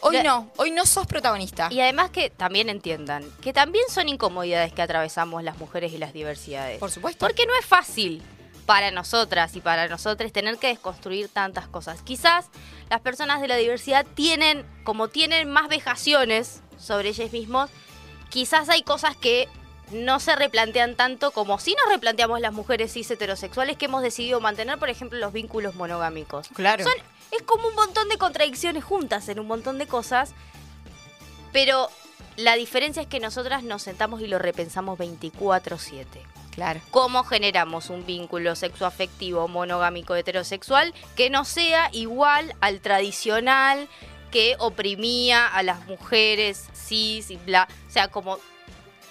Hoy 0.00 0.16
La- 0.16 0.22
no, 0.22 0.52
hoy 0.56 0.70
no 0.70 0.86
sos 0.86 1.06
protagonista. 1.08 1.68
Y 1.72 1.80
además 1.80 2.10
que 2.10 2.30
también 2.30 2.68
entiendan 2.68 3.24
que 3.40 3.52
también 3.52 3.84
son 3.88 4.08
incomodidades 4.08 4.72
que 4.72 4.80
atravesamos 4.82 5.42
las 5.42 5.58
mujeres 5.58 5.92
y 5.92 5.98
las 5.98 6.12
diversidades. 6.12 6.78
Por 6.78 6.90
supuesto. 6.92 7.26
Porque 7.26 7.46
no 7.46 7.52
es 7.58 7.66
fácil 7.66 8.22
para 8.64 8.90
nosotras 8.92 9.56
y 9.56 9.60
para 9.60 9.88
nosotros 9.88 10.30
tener 10.30 10.58
que 10.58 10.68
desconstruir 10.68 11.28
tantas 11.28 11.66
cosas. 11.66 12.02
Quizás 12.02 12.46
las 12.90 13.00
personas 13.00 13.40
de 13.40 13.48
la 13.48 13.56
diversidad 13.56 14.06
tienen, 14.14 14.64
como 14.84 15.08
tienen 15.08 15.50
más 15.50 15.68
vejaciones 15.68 16.60
sobre 16.78 17.08
ellos 17.08 17.32
mismos, 17.32 17.68
quizás 18.30 18.68
hay 18.68 18.82
cosas 18.82 19.16
que 19.16 19.48
no 19.92 20.20
se 20.20 20.36
replantean 20.36 20.94
tanto 20.94 21.30
como 21.30 21.58
si 21.58 21.74
nos 21.74 21.92
replanteamos 21.92 22.40
las 22.40 22.52
mujeres 22.52 22.92
cis 22.92 23.10
heterosexuales 23.10 23.76
que 23.76 23.86
hemos 23.86 24.02
decidido 24.02 24.40
mantener, 24.40 24.78
por 24.78 24.90
ejemplo, 24.90 25.18
los 25.18 25.32
vínculos 25.32 25.74
monogámicos. 25.74 26.48
Claro. 26.48 26.84
Son, 26.84 26.92
es 27.30 27.42
como 27.42 27.68
un 27.68 27.74
montón 27.74 28.08
de 28.08 28.18
contradicciones 28.18 28.84
juntas 28.84 29.28
en 29.28 29.40
un 29.40 29.46
montón 29.46 29.78
de 29.78 29.86
cosas, 29.86 30.32
pero 31.52 31.88
la 32.36 32.54
diferencia 32.54 33.02
es 33.02 33.08
que 33.08 33.20
nosotras 33.20 33.62
nos 33.62 33.82
sentamos 33.82 34.20
y 34.20 34.26
lo 34.26 34.38
repensamos 34.38 34.98
24/7. 34.98 36.06
Claro. 36.54 36.80
¿Cómo 36.90 37.22
generamos 37.22 37.88
un 37.88 38.04
vínculo 38.04 38.56
sexoafectivo 38.56 39.46
monogámico 39.46 40.16
heterosexual 40.16 40.92
que 41.14 41.30
no 41.30 41.44
sea 41.44 41.88
igual 41.92 42.54
al 42.60 42.80
tradicional 42.80 43.88
que 44.32 44.56
oprimía 44.58 45.46
a 45.46 45.62
las 45.62 45.86
mujeres 45.86 46.68
cis 46.74 47.30
y 47.30 47.36
bla? 47.36 47.68
O 47.86 47.90
sea, 47.90 48.08
como 48.08 48.38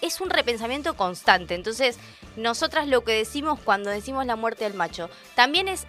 es 0.02 0.22
un 0.22 0.30
repensamiento 0.30 0.96
constante. 0.96 1.56
Entonces, 1.56 1.98
nosotras 2.36 2.88
lo 2.88 3.04
que 3.04 3.14
decimos 3.14 3.60
cuando 3.60 3.90
decimos 3.90 4.26
la 4.26 4.36
muerte 4.36 4.64
del 4.64 4.74
macho, 4.74 5.10
también 5.36 5.68
es 5.68 5.88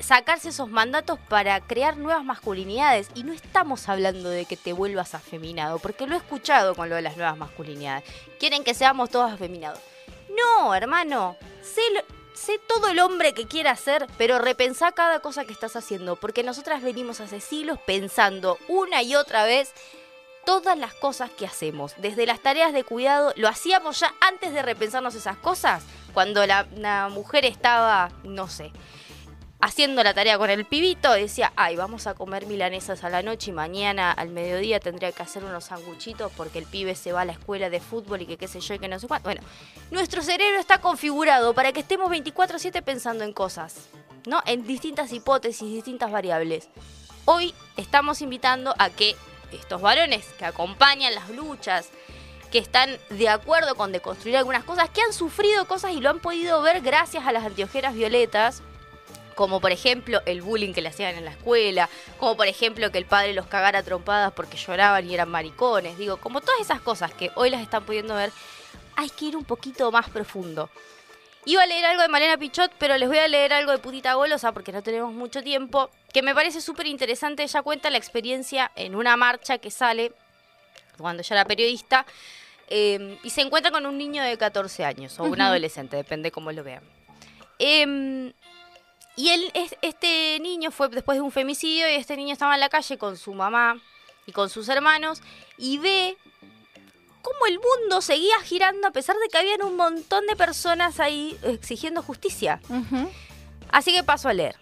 sacarse 0.00 0.50
esos 0.50 0.68
mandatos 0.68 1.18
para 1.28 1.60
crear 1.60 1.96
nuevas 1.96 2.24
masculinidades. 2.24 3.08
Y 3.14 3.22
no 3.22 3.32
estamos 3.32 3.88
hablando 3.88 4.28
de 4.28 4.44
que 4.44 4.56
te 4.56 4.72
vuelvas 4.72 5.14
afeminado, 5.14 5.78
porque 5.78 6.06
lo 6.06 6.14
he 6.14 6.18
escuchado 6.18 6.74
con 6.74 6.88
lo 6.88 6.96
de 6.96 7.02
las 7.02 7.16
nuevas 7.16 7.36
masculinidades. 7.36 8.04
Quieren 8.38 8.64
que 8.64 8.74
seamos 8.74 9.10
todos 9.10 9.32
afeminados. 9.32 9.80
No, 10.36 10.74
hermano, 10.74 11.36
sé, 11.62 11.80
sé 12.34 12.60
todo 12.66 12.88
el 12.88 12.98
hombre 12.98 13.32
que 13.32 13.46
quiera 13.46 13.74
ser, 13.76 14.06
pero 14.18 14.38
repensá 14.38 14.92
cada 14.92 15.20
cosa 15.20 15.44
que 15.44 15.52
estás 15.52 15.76
haciendo, 15.76 16.16
porque 16.16 16.42
nosotras 16.42 16.82
venimos 16.82 17.20
hace 17.20 17.40
siglos 17.40 17.78
pensando 17.86 18.58
una 18.68 19.02
y 19.02 19.14
otra 19.14 19.44
vez 19.44 19.72
todas 20.46 20.78
las 20.78 20.94
cosas 20.94 21.28
que 21.28 21.44
hacemos, 21.44 21.94
desde 21.98 22.24
las 22.24 22.40
tareas 22.40 22.72
de 22.72 22.84
cuidado, 22.84 23.34
lo 23.36 23.48
hacíamos 23.48 24.00
ya 24.00 24.14
antes 24.20 24.54
de 24.54 24.62
repensarnos 24.62 25.16
esas 25.16 25.36
cosas, 25.36 25.82
cuando 26.14 26.46
la, 26.46 27.08
mujer 27.10 27.44
estaba, 27.44 28.10
no 28.22 28.48
sé, 28.48 28.70
haciendo 29.60 30.04
la 30.04 30.14
tarea 30.14 30.38
con 30.38 30.48
el 30.48 30.64
pibito, 30.64 31.12
decía, 31.12 31.52
ay, 31.56 31.74
vamos 31.74 32.06
a 32.06 32.14
comer 32.14 32.46
milanesas 32.46 33.02
a 33.02 33.10
la 33.10 33.22
noche 33.22 33.50
y 33.50 33.54
mañana 33.54 34.12
al 34.12 34.28
mediodía 34.28 34.78
tendría 34.78 35.10
que 35.10 35.22
hacer 35.24 35.44
unos 35.44 35.64
sanguchitos 35.64 36.30
porque 36.36 36.60
el 36.60 36.66
pibe 36.66 36.94
se 36.94 37.12
va 37.12 37.22
a 37.22 37.24
la 37.24 37.32
escuela 37.32 37.68
de 37.68 37.80
fútbol 37.80 38.22
y 38.22 38.26
que 38.26 38.36
qué 38.36 38.46
sé 38.46 38.60
yo 38.60 38.74
y 38.74 38.78
que 38.78 38.88
no 38.88 39.00
sé 39.00 39.08
cuánto. 39.08 39.28
Bueno, 39.28 39.42
nuestro 39.90 40.22
cerebro 40.22 40.60
está 40.60 40.78
configurado 40.78 41.54
para 41.54 41.72
que 41.72 41.80
estemos 41.80 42.08
24/7 42.08 42.82
pensando 42.82 43.24
en 43.24 43.32
cosas, 43.32 43.88
¿no? 44.26 44.42
En 44.46 44.64
distintas 44.64 45.12
hipótesis, 45.12 45.72
distintas 45.72 46.12
variables. 46.12 46.68
Hoy 47.24 47.52
estamos 47.76 48.22
invitando 48.22 48.72
a 48.78 48.90
que 48.90 49.16
estos 49.56 49.80
varones 49.80 50.26
que 50.38 50.44
acompañan 50.44 51.14
las 51.14 51.30
luchas, 51.30 51.90
que 52.50 52.58
están 52.58 52.96
de 53.10 53.28
acuerdo 53.28 53.74
con 53.74 53.92
deconstruir 53.92 54.36
algunas 54.36 54.64
cosas, 54.64 54.88
que 54.90 55.02
han 55.02 55.12
sufrido 55.12 55.66
cosas 55.66 55.92
y 55.92 56.00
lo 56.00 56.10
han 56.10 56.20
podido 56.20 56.62
ver 56.62 56.80
gracias 56.80 57.26
a 57.26 57.32
las 57.32 57.44
anteojeras 57.44 57.94
violetas, 57.94 58.62
como 59.34 59.60
por 59.60 59.70
ejemplo 59.70 60.22
el 60.24 60.42
bullying 60.42 60.72
que 60.72 60.80
le 60.80 60.88
hacían 60.88 61.16
en 61.16 61.24
la 61.24 61.32
escuela, 61.32 61.88
como 62.18 62.36
por 62.36 62.46
ejemplo 62.46 62.90
que 62.90 62.98
el 62.98 63.04
padre 63.04 63.34
los 63.34 63.46
cagara 63.46 63.82
trompadas 63.82 64.32
porque 64.32 64.56
lloraban 64.56 65.08
y 65.08 65.14
eran 65.14 65.28
maricones, 65.28 65.98
digo, 65.98 66.16
como 66.16 66.40
todas 66.40 66.60
esas 66.60 66.80
cosas 66.80 67.12
que 67.12 67.30
hoy 67.34 67.50
las 67.50 67.60
están 67.60 67.84
pudiendo 67.84 68.14
ver, 68.14 68.32
hay 68.96 69.10
que 69.10 69.26
ir 69.26 69.36
un 69.36 69.44
poquito 69.44 69.92
más 69.92 70.08
profundo. 70.08 70.70
Iba 71.48 71.62
a 71.62 71.66
leer 71.66 71.84
algo 71.86 72.02
de 72.02 72.08
Malena 72.08 72.36
Pichot, 72.36 72.72
pero 72.76 72.98
les 72.98 73.08
voy 73.08 73.18
a 73.18 73.28
leer 73.28 73.52
algo 73.52 73.70
de 73.72 73.78
Putita 73.78 74.14
Golosa 74.14 74.52
porque 74.52 74.72
no 74.72 74.82
tenemos 74.82 75.12
mucho 75.12 75.42
tiempo, 75.42 75.90
que 76.12 76.20
me 76.20 76.34
parece 76.34 76.60
súper 76.60 76.86
interesante. 76.88 77.44
Ella 77.44 77.62
cuenta 77.62 77.88
la 77.88 77.98
experiencia 77.98 78.72
en 78.74 78.96
una 78.96 79.16
marcha 79.16 79.58
que 79.58 79.70
sale 79.70 80.12
cuando 80.98 81.22
ella 81.22 81.36
era 81.36 81.44
periodista 81.44 82.04
eh, 82.68 83.18
y 83.22 83.30
se 83.30 83.42
encuentra 83.42 83.70
con 83.70 83.86
un 83.86 83.96
niño 83.96 84.22
de 84.24 84.36
14 84.36 84.84
años 84.84 85.18
o 85.20 85.24
un 85.24 85.40
adolescente, 85.40 85.96
depende 85.96 86.32
cómo 86.32 86.50
lo 86.50 86.64
vean. 86.64 86.82
Em, 87.60 88.32
y 89.14 89.28
él, 89.28 89.50
es- 89.54 89.76
este 89.82 90.38
niño 90.40 90.70
fue 90.72 90.88
después 90.88 91.16
de 91.16 91.22
un 91.22 91.30
femicidio 91.30 91.88
y 91.88 91.94
este 91.94 92.16
niño 92.16 92.32
estaba 92.32 92.54
en 92.54 92.60
la 92.60 92.68
calle 92.68 92.98
con 92.98 93.16
su 93.16 93.32
mamá 93.34 93.80
y 94.26 94.32
con 94.32 94.50
sus 94.50 94.68
hermanos 94.68 95.22
y 95.58 95.78
ve 95.78 96.16
cómo 97.26 97.46
el 97.48 97.58
mundo 97.58 98.00
seguía 98.02 98.36
girando 98.44 98.86
a 98.86 98.92
pesar 98.92 99.16
de 99.16 99.28
que 99.28 99.38
habían 99.38 99.64
un 99.64 99.74
montón 99.74 100.28
de 100.28 100.36
personas 100.36 101.00
ahí 101.00 101.36
exigiendo 101.42 102.00
justicia. 102.00 102.60
Así 103.72 103.92
que 103.92 104.04
paso 104.04 104.28
a 104.28 104.32
leer. 104.32 104.54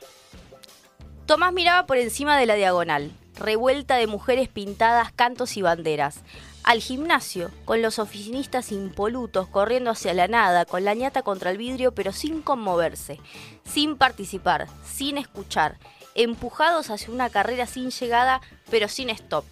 Tomás 1.26 1.52
miraba 1.52 1.84
por 1.84 1.98
encima 1.98 2.38
de 2.38 2.46
la 2.46 2.54
diagonal, 2.54 3.12
revuelta 3.34 3.96
de 3.96 4.06
mujeres 4.06 4.48
pintadas, 4.48 5.12
cantos 5.12 5.58
y 5.58 5.62
banderas. 5.62 6.20
Al 6.62 6.80
gimnasio, 6.80 7.50
con 7.66 7.82
los 7.82 7.98
oficinistas 7.98 8.72
impolutos 8.72 9.46
corriendo 9.46 9.90
hacia 9.90 10.14
la 10.14 10.26
nada, 10.26 10.64
con 10.64 10.84
la 10.86 10.94
ñata 10.94 11.20
contra 11.20 11.50
el 11.50 11.58
vidrio, 11.58 11.92
pero 11.92 12.12
sin 12.12 12.40
conmoverse, 12.40 13.20
sin 13.64 13.98
participar, 13.98 14.68
sin 14.90 15.18
escuchar, 15.18 15.76
empujados 16.14 16.88
hacia 16.88 17.12
una 17.12 17.28
carrera 17.28 17.66
sin 17.66 17.90
llegada, 17.90 18.40
pero 18.70 18.88
sin 18.88 19.10
stop. 19.10 19.44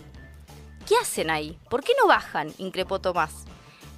¿Qué 0.86 0.94
hacen 1.00 1.30
ahí? 1.30 1.58
¿Por 1.68 1.82
qué 1.84 1.92
no 2.00 2.08
bajan? 2.08 2.52
increpó 2.58 2.98
Tomás. 3.00 3.44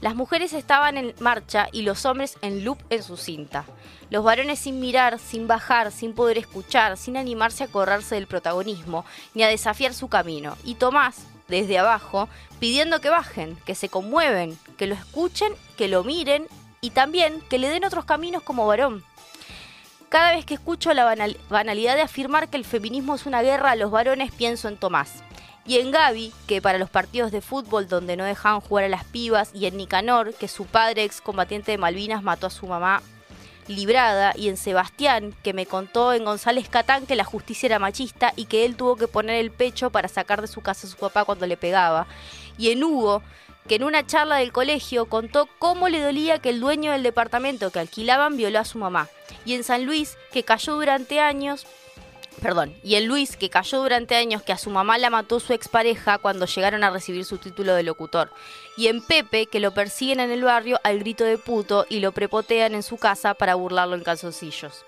Las 0.01 0.15
mujeres 0.15 0.53
estaban 0.53 0.99
en 0.99 1.15
marcha 1.19 1.69
y 1.73 1.83
los 1.83 2.05
hombres 2.05 2.37
en 2.43 2.65
loop 2.65 2.79
en 2.91 3.03
su 3.03 3.17
cinta. 3.17 3.65
Los 4.11 4.23
varones 4.23 4.59
sin 4.59 4.81
mirar, 4.81 5.19
sin 5.19 5.47
bajar, 5.47 5.91
sin 5.93 6.15
poder 6.15 6.37
escuchar, 6.37 6.99
sin 6.99 7.17
animarse 7.17 7.65
a 7.65 7.69
correrse 7.69 8.17
del 8.17 8.27
protagonismo, 8.27 9.05
ni 9.33 9.43
a 9.45 9.49
desafiar 9.49 9.95
su 9.95 10.09
camino. 10.09 10.57
Y 10.63 10.75
Tomás, 10.75 11.17
desde 11.49 11.79
abajo, 11.79 12.29
pidiendo 12.61 13.01
que 13.01 13.09
bajen, 13.09 13.57
que 13.65 13.75
se 13.75 13.89
conmueven, 13.89 14.59
que 14.77 14.87
lo 14.87 14.95
escuchen, 14.95 15.55
que 15.79 15.89
lo 15.89 16.05
miren 16.05 16.47
y 16.83 16.91
también 16.91 17.41
que 17.49 17.59
le 17.59 17.71
den 17.71 17.85
otros 17.85 18.05
caminos 18.05 18.43
como 18.43 18.67
varón. 18.67 19.03
Cada 20.11 20.33
vez 20.35 20.45
que 20.45 20.55
escucho 20.55 20.93
la 20.93 21.05
banal- 21.05 21.39
banalidad 21.49 21.97
de 21.97 22.03
afirmar 22.03 22.49
que 22.51 22.59
el 22.59 22.65
feminismo 22.67 23.15
es 23.15 23.25
una 23.25 23.41
guerra 23.43 23.71
a 23.71 23.77
los 23.77 23.91
varones, 23.91 24.33
pienso 24.33 24.69
en 24.69 24.77
Tomás. 24.77 25.25
Y 25.67 25.79
en 25.79 25.91
Gaby, 25.91 26.33
que 26.47 26.61
para 26.61 26.79
los 26.79 26.91
partidos 26.91 27.33
de 27.33 27.41
fútbol 27.41 27.89
donde 27.89 28.17
no 28.17 28.25
dejaban 28.25 28.61
jugar 28.61 28.85
a 28.85 28.89
las 28.89 29.05
pibas, 29.05 29.51
y 29.55 29.67
en 29.67 29.77
Nicanor, 29.77 30.35
que 30.35 30.49
su 30.49 30.67
padre, 30.67 31.05
excombatiente 31.05 31.73
de 31.73 31.79
Malvinas, 31.79 32.23
mató 32.23 32.47
a 32.47 32.51
su 32.51 32.67
mamá 32.67 33.03
librada, 33.67 34.35
y 34.37 34.49
en 34.49 34.59
Sebastián, 34.59 35.35
que 35.43 35.55
me 35.55 35.65
contó 35.65 36.13
en 36.13 36.25
González 36.25 36.69
Catán 36.69 37.07
que 37.07 37.17
la 37.17 37.25
justicia 37.25 37.67
era 37.67 37.79
machista 37.79 38.35
y 38.37 38.45
que 38.45 38.67
él 38.67 38.77
tuvo 38.77 38.97
que 38.97 39.09
poner 39.09 39.37
el 39.37 39.51
pecho 39.51 39.89
para 39.89 40.09
sacar 40.09 40.43
de 40.43 40.49
su 40.49 40.61
casa 40.61 40.87
a 40.87 40.91
su 40.91 40.97
papá 40.99 41.25
cuando 41.25 41.47
le 41.47 41.57
pegaba. 41.57 42.07
Y 42.59 42.71
en 42.71 42.85
Hugo, 42.85 43.23
que 43.67 43.77
en 43.77 43.85
una 43.85 44.07
charla 44.07 44.37
del 44.37 44.53
colegio 44.53 45.07
contó 45.07 45.49
cómo 45.59 45.89
le 45.89 46.03
dolía 46.03 46.41
que 46.41 46.51
el 46.51 46.61
dueño 46.61 46.93
del 46.93 47.03
departamento 47.03 47.71
que 47.71 47.79
alquilaban 47.79 48.37
violó 48.37 48.59
a 48.59 48.65
su 48.67 48.79
mamá. 48.79 49.09
Y 49.47 49.55
en 49.55 49.65
San 49.65 49.87
Luis, 49.87 50.19
que 50.33 50.43
cayó 50.43 50.75
durante 50.75 51.21
años 51.21 51.67
Perdón, 52.41 52.75
y 52.83 52.97
en 52.97 53.07
Luis, 53.07 53.37
que 53.37 53.49
cayó 53.49 53.81
durante 53.81 54.17
años 54.17 54.43
que 54.43 54.53
a 54.53 54.59
su 54.59 54.71
mamá 54.71 54.99
la 54.99 55.11
mató 55.11 55.41
su 55.41 55.53
expareja 55.53 56.19
cuando 56.19 56.47
llegaron 56.47 56.85
a 56.85 56.91
recibir 56.91 57.25
su 57.25 57.39
título 57.39 57.75
de 57.75 57.83
locutor. 57.83 58.31
Y 58.77 58.89
en 58.89 59.03
Pepe, 59.03 59.47
que 59.47 59.61
lo 59.61 59.73
persiguen 59.73 60.21
en 60.21 60.31
el 60.31 60.45
barrio 60.45 60.79
al 60.85 60.99
grito 60.99 61.25
de 61.25 61.39
puto 61.39 61.87
y 61.89 62.01
lo 62.01 62.13
prepotean 62.13 62.75
en 62.75 62.83
su 62.83 62.97
casa 62.97 63.35
para 63.35 63.55
burlarlo 63.55 63.97
en 63.97 64.03
calzoncillos. 64.03 64.85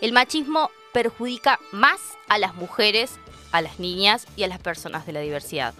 El 0.00 0.12
machismo 0.12 0.70
perjudica 0.92 1.60
más 1.72 2.00
a 2.28 2.38
las 2.38 2.54
mujeres, 2.54 3.18
a 3.52 3.60
las 3.60 3.78
niñas 3.78 4.26
y 4.36 4.42
a 4.42 4.48
las 4.48 4.58
personas 4.58 5.06
de 5.06 5.12
la 5.12 5.20
diversidad. 5.20 5.74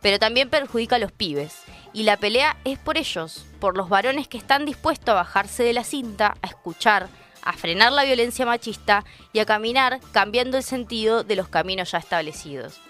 Pero 0.00 0.18
también 0.18 0.50
perjudica 0.50 0.96
a 0.96 0.98
los 0.98 1.12
pibes. 1.12 1.62
Y 1.92 2.04
la 2.04 2.16
pelea 2.16 2.56
es 2.64 2.78
por 2.78 2.96
ellos, 2.96 3.44
por 3.60 3.76
los 3.76 3.88
varones 3.88 4.28
que 4.28 4.38
están 4.38 4.64
dispuestos 4.64 5.10
a 5.10 5.14
bajarse 5.14 5.62
de 5.62 5.74
la 5.74 5.84
cinta, 5.84 6.36
a 6.42 6.46
escuchar, 6.46 7.08
a 7.42 7.52
frenar 7.52 7.92
la 7.92 8.04
violencia 8.04 8.46
machista 8.46 9.04
y 9.32 9.40
a 9.40 9.46
caminar 9.46 10.00
cambiando 10.12 10.56
el 10.56 10.62
sentido 10.62 11.24
de 11.24 11.36
los 11.36 11.48
caminos 11.48 11.90
ya 11.90 11.98
establecidos. 11.98 12.80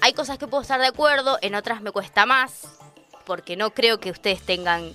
Hay 0.00 0.12
cosas 0.12 0.38
que 0.38 0.46
puedo 0.46 0.62
estar 0.62 0.80
de 0.80 0.86
acuerdo, 0.86 1.38
en 1.40 1.54
otras 1.54 1.80
me 1.80 1.92
cuesta 1.92 2.26
más, 2.26 2.68
porque 3.24 3.56
no 3.56 3.70
creo 3.70 3.98
que 3.98 4.10
ustedes 4.10 4.42
tengan 4.42 4.92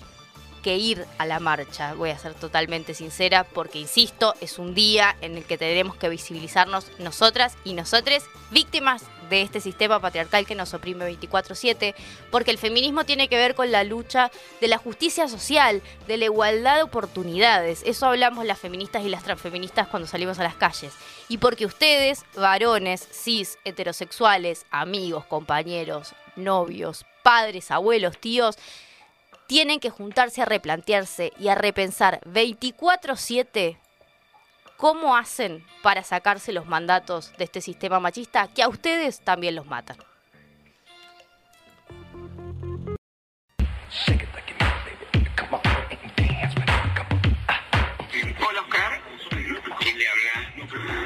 que 0.62 0.78
ir 0.78 1.06
a 1.18 1.26
la 1.26 1.40
marcha, 1.40 1.94
voy 1.96 2.12
a 2.12 2.18
ser 2.18 2.34
totalmente 2.34 2.94
sincera, 2.94 3.44
porque 3.44 3.80
insisto, 3.80 4.36
es 4.42 4.60
un 4.60 4.74
día 4.74 5.16
en 5.22 5.38
el 5.38 5.46
que 5.46 5.58
tenemos 5.58 5.96
que 5.96 6.10
visibilizarnos 6.10 6.88
nosotras 7.00 7.56
y 7.64 7.74
nosotres, 7.74 8.24
víctimas 8.52 9.04
de 9.30 9.42
este 9.42 9.62
sistema 9.62 10.00
patriarcal 10.00 10.46
que 10.46 10.56
nos 10.56 10.74
oprime 10.74 11.06
24/7, 11.06 11.96
porque 12.32 12.52
el 12.52 12.58
feminismo 12.58 13.06
tiene 13.06 13.30
que 13.30 13.38
ver 13.38 13.56
con 13.56 13.72
la 13.72 13.84
lucha 13.84 14.30
de 14.60 14.68
la 14.68 14.78
justicia 14.78 15.28
social, 15.30 15.82
de 16.06 16.18
la 16.18 16.26
igualdad 16.26 16.76
de 16.76 16.84
oportunidades. 16.84 17.82
Eso 17.86 18.08
hablamos 18.08 18.46
las 18.46 18.60
feministas 18.60 19.04
y 19.04 19.10
las 19.10 19.24
transfeministas 19.24 19.88
cuando 19.88 20.08
salimos 20.08 20.38
a 20.40 20.44
las 20.44 20.56
calles. 20.56 20.94
Y 21.30 21.38
porque 21.38 21.66
ustedes, 21.66 22.26
varones, 22.36 23.08
cis, 23.12 23.58
heterosexuales, 23.64 24.66
amigos, 24.70 25.26
compañeros, 25.26 26.14
novios, 26.36 27.06
padres, 27.24 27.72
abuelos, 27.72 28.18
tíos, 28.18 28.58
tienen 29.52 29.82
que 29.82 29.90
juntarse 29.90 30.42
a 30.42 30.46
replantearse 30.46 31.34
y 31.38 31.50
a 31.50 31.56
repensar 31.56 32.22
24/7 32.24 33.78
cómo 34.78 35.18
hacen 35.18 35.66
para 35.84 36.06
sacarse 36.06 36.54
los 36.54 36.68
mandatos 36.68 37.34
de 37.38 37.44
este 37.44 37.60
sistema 37.60 38.00
machista 38.00 38.48
que 38.48 38.64
a 38.64 38.70
ustedes 38.70 39.20
también 39.20 39.56
los 39.56 39.66
matan. 39.66 39.98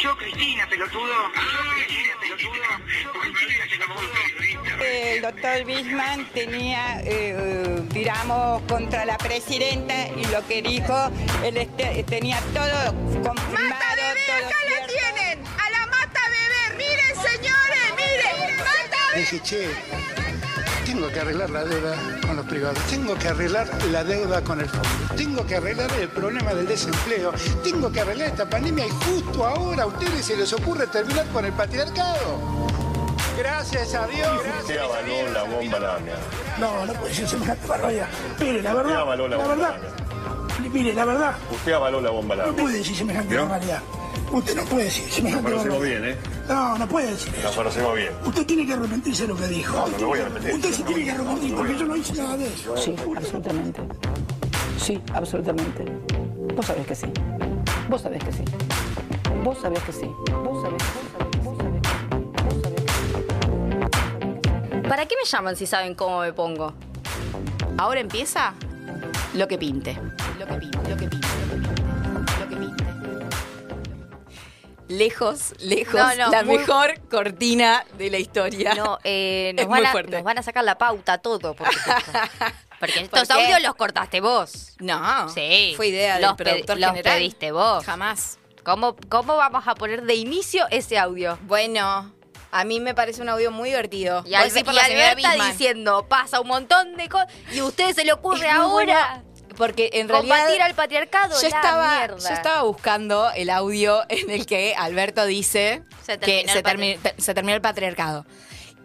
Yo, 0.06 0.16
Cristina, 0.18 0.68
pelotudo. 0.70 1.32
Pelotudo. 2.22 2.64
El 4.86 5.22
doctor 5.24 5.66
Bisman 5.66 6.26
tenía, 6.32 7.02
eh, 7.04 7.82
tiramos 7.92 8.62
contra 8.68 9.04
la 9.06 9.18
presidenta 9.18 10.08
y 10.10 10.24
lo 10.26 10.46
que 10.46 10.62
dijo, 10.62 11.10
él 11.44 11.58
este- 11.58 12.04
tenía 12.04 12.40
todo 12.54 12.94
confirmado. 13.24 13.68
¡Mata 13.68 13.96
bebé! 13.96 14.22
todo 14.28 14.46
¡Acá 14.46 14.58
la 14.70 14.86
tienen! 14.86 15.44
¡A 15.58 15.70
la 15.72 15.88
mata 15.88 16.22
bebé! 16.30 16.78
¡Miren, 16.78 17.16
señores! 17.16 17.94
¡Miren! 17.98 18.58
¡Mata 18.60 19.00
bebé! 19.16 20.15
Tengo 20.86 21.08
que 21.10 21.20
arreglar 21.20 21.50
la 21.50 21.64
deuda 21.66 21.96
con 22.26 22.36
los 22.36 22.46
privados, 22.46 22.78
tengo 22.90 23.16
que 23.16 23.28
arreglar 23.28 23.68
la 23.92 24.04
deuda 24.04 24.42
con 24.44 24.62
el 24.62 24.70
fondo, 24.70 24.88
tengo 25.18 25.46
que 25.46 25.56
arreglar 25.56 25.92
el 26.00 26.10
problema 26.10 26.54
del 26.54 26.68
desempleo, 26.68 27.34
tengo 27.64 27.92
que 27.92 28.02
arreglar 28.02 28.30
esta 28.30 28.50
pandemia 28.50 28.86
y 28.86 28.90
justo 28.90 29.46
ahora 29.46 29.84
a 29.84 29.86
ustedes 29.88 30.26
se 30.26 30.38
les 30.38 30.54
ocurre 30.54 30.88
terminar 30.88 31.26
con 31.28 31.44
el 31.46 31.54
patriarcado. 31.54 32.40
Gracias 33.38 33.94
a 33.96 34.08
Dios. 34.08 34.42
Usted 34.62 34.78
avaló 34.78 35.30
la 35.34 35.44
bomba 35.44 35.80
lámina. 35.80 36.14
No, 36.60 36.86
no 36.86 36.94
puede 36.94 37.14
ser 37.14 37.28
semejante 37.28 37.68
barbaridad. 37.68 38.08
Mire, 38.40 38.62
la 38.62 38.72
avaló 38.72 39.28
la, 39.28 39.38
bomba 39.38 39.56
verdad, 39.56 39.76
mire, 40.72 40.94
la 40.94 41.06
verdad, 41.06 41.36
Usted 41.52 41.74
avaló 41.74 42.00
la 42.00 42.12
bomba 42.12 42.36
no 42.36 42.44
lámina. 42.44 42.62
puede 42.64 42.78
decir 42.78 42.96
semejante 42.96 43.36
barbaridad. 43.38 43.82
Usted 44.36 44.56
no 44.56 44.64
puede 44.66 44.84
decir 44.86 45.04
Nos 45.06 45.14
semejante 45.14 45.52
conocemos 45.52 45.78
barbaridad. 45.80 46.02
bien, 46.02 46.14
¿eh? 46.14 46.18
No, 46.50 46.78
no 46.78 46.88
puede 46.88 47.08
decir 47.12 47.32
Nos 47.42 47.46
eso. 47.46 47.56
conocemos 47.56 47.96
bien. 47.96 48.10
Usted 48.26 48.46
tiene 48.46 48.66
que 48.68 48.74
arrepentirse 48.74 49.22
de 49.24 49.28
lo 49.30 49.36
que 49.38 49.48
dijo. 49.48 49.74
No, 49.76 49.88
no 49.88 49.98
me 49.98 50.04
voy 50.06 50.20
a 50.20 50.22
arrepentir. 50.24 50.54
Usted 50.56 50.72
se 50.74 50.84
tiene 50.84 51.04
que 51.06 51.12
arrepentir 51.12 51.56
porque 51.56 51.78
yo 51.78 51.86
no 51.86 51.96
hice 51.96 52.14
nada 52.16 52.38
de 52.38 52.48
eso. 52.48 52.76
Sí, 52.78 52.96
absolutamente. 53.16 53.82
Sí, 54.78 55.02
absolutamente. 55.14 55.86
Vos 56.56 56.66
sabés 56.66 56.86
que 56.86 56.96
sí. 56.96 57.08
Vos 57.90 58.02
sabés 58.02 58.22
que 58.24 58.32
sí. 58.34 58.44
Vos 59.44 59.58
sabés 59.62 59.82
que 59.84 59.92
sí. 59.94 60.06
Vos 60.44 60.62
sabés, 60.62 60.84
vos 61.44 61.58
sabés, 61.58 61.58
vos 61.58 61.58
sabés. 61.58 61.82
¿Para 64.90 65.06
qué 65.06 65.16
me 65.22 65.26
llaman 65.30 65.56
si 65.56 65.66
saben 65.66 65.96
cómo 65.96 66.20
me 66.20 66.34
pongo? 66.34 66.74
Ahora 67.78 68.00
empieza 68.02 68.54
lo 69.34 69.48
que 69.48 69.58
pinte. 69.58 69.98
Lo 70.40 70.46
que 70.46 70.54
pinte, 70.56 70.78
lo 70.90 70.98
que 70.98 71.08
pinte, 71.08 71.08
lo 71.08 71.08
que 71.08 71.08
pinte. 71.08 71.28
Lejos, 74.88 75.54
lejos, 75.60 75.96
No, 75.96 76.16
no, 76.16 76.30
la 76.32 76.44
muy- 76.44 76.60
mejor 76.60 77.00
cortina 77.10 77.84
de 77.98 78.10
la 78.12 78.20
historia. 78.20 78.76
No, 78.76 79.00
eh, 79.04 79.52
nos, 79.56 79.64
Es 79.64 79.68
van 79.70 79.80
muy 79.80 79.88
a, 79.88 79.92
fuerte. 79.92 80.12
nos 80.12 80.24
van 80.24 80.38
a 80.38 80.44
sacar 80.44 80.64
la 80.64 80.78
pauta 80.78 81.18
todo. 81.18 81.56
Porque, 81.56 81.78
porque 82.80 83.00
estos 83.02 83.30
audios 83.32 83.62
los 83.64 83.74
cortaste 83.76 84.20
vos. 84.22 84.74
No, 84.80 85.30
Sí. 85.30 85.74
fue 85.78 85.88
idea 85.88 86.20
los 86.20 86.34
productor 86.36 86.78
los 86.78 86.90
general. 86.90 87.18
pediste 87.18 87.52
vos. 87.54 87.86
Jamás. 87.86 88.38
¿Cómo, 88.64 88.96
¿Cómo 89.10 89.38
vamos 89.38 89.66
a 89.68 89.76
poner 89.76 90.04
de 90.04 90.16
inicio 90.16 90.66
ese 90.72 90.98
audio? 90.98 91.40
Bueno, 91.44 92.14
a 92.52 92.64
mí 92.66 92.80
me 92.82 92.94
parece 92.94 93.22
un 93.22 93.30
audio 93.30 93.50
muy 93.52 93.70
divertido. 93.70 94.24
Y, 94.26 94.34
Albe- 94.34 94.74
y 94.74 94.78
Alberta 94.78 95.16
Bisman. 95.16 95.52
diciendo, 95.52 96.06
pasa 96.10 96.42
un 96.42 96.48
montón 96.50 96.96
de 96.98 97.08
cosas 97.08 97.28
y 97.54 97.60
a 97.60 97.66
usted 97.66 97.94
se 97.96 98.04
le 98.04 98.12
ocurre 98.12 98.46
Es 98.50 98.54
ahora 98.54 99.24
Porque 99.58 99.90
en 99.94 100.10
realidad 100.10 100.38
combatir 100.38 100.62
al 100.62 100.76
patriarcado. 100.76 101.36
yo 101.42 101.50
la 101.50 101.56
estaba, 101.56 101.98
mierda. 101.98 102.30
yo 102.30 102.34
estaba 102.36 102.62
buscando 102.64 103.32
el 103.32 103.50
audio 103.50 104.04
en 104.10 104.30
el 104.30 104.46
que 104.46 104.76
Alberto 104.78 105.26
dice 105.26 105.84
Se 106.06 106.18
que 106.20 106.44
terminó 106.46 106.52
se, 106.54 106.58
el 106.60 106.64
termi- 106.66 107.14
se 107.18 107.34
terminó 107.34 107.56
el 107.56 107.62
patriarcado. 107.62 108.26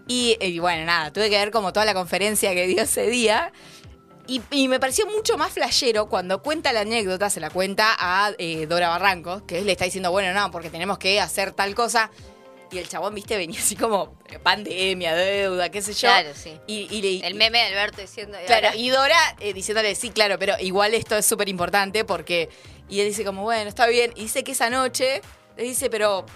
Y, 0.07 0.37
y 0.41 0.59
bueno, 0.59 0.85
nada, 0.87 1.13
tuve 1.13 1.31
que 1.31 1.37
ver 1.39 1.51
como 1.51 1.73
toda 1.73 1.87
la 1.87 1.95
conferencia 1.95 2.53
que 2.55 2.67
dio 2.67 2.83
ese 2.83 3.07
día. 3.07 3.53
Y, 4.27 4.43
y 4.53 4.69
me 4.69 4.79
pareció 4.79 5.07
mucho 5.07 5.37
más 5.37 5.51
flashero 5.53 6.07
cuando 6.09 6.41
cuenta 6.41 6.73
la 6.73 6.81
anécdota, 6.81 7.31
se 7.31 7.41
la 7.41 7.51
cuenta 7.51 7.97
a 7.99 8.31
eh, 8.39 8.67
Dora 8.67 8.89
Barranco, 8.89 9.45
que 9.45 9.59
él 9.59 9.67
le 9.67 9.73
está 9.73 9.85
diciendo, 9.87 10.13
bueno, 10.13 10.33
no, 10.33 10.51
porque 10.53 10.71
tenemos 10.71 10.99
que 10.99 11.21
hacer 11.21 11.53
tal 11.53 11.75
cosa. 11.75 12.11
Y 12.73 12.79
el 12.79 12.89
chabón, 12.89 13.15
viste, 13.15 13.37
venía 13.37 13.59
así 13.61 13.75
como 13.77 14.17
pandemia, 14.43 15.15
deuda, 15.15 15.71
qué 15.71 15.83
sé 15.83 15.93
yo. 15.93 16.09
Claro, 16.09 16.31
sí. 16.35 16.59
Y, 16.67 16.87
y 16.95 17.21
El 17.25 17.35
meme 17.35 17.59
de 17.59 17.65
Alberto 17.67 18.01
diciendo. 18.01 18.39
Claro, 18.47 18.69
ahora- 18.69 18.77
y 18.79 18.89
Dora 18.91 19.37
eh, 19.41 19.53
diciéndole, 19.53 19.95
sí, 19.95 20.11
claro, 20.11 20.39
pero 20.39 20.55
igual 20.61 20.95
esto 20.95 21.17
es 21.17 21.27
súper 21.27 21.49
importante 21.49 22.05
porque... 22.05 22.49
Y 22.89 23.01
él 23.01 23.07
dice 23.09 23.25
como, 23.25 23.43
bueno, 23.43 23.69
está 23.69 23.87
bien. 23.87 24.13
Y 24.17 24.23
dice 24.23 24.43
que 24.45 24.53
esa 24.53 24.69
noche, 24.71 25.21
le 25.57 25.63
dice, 25.63 25.91
pero 25.91 26.27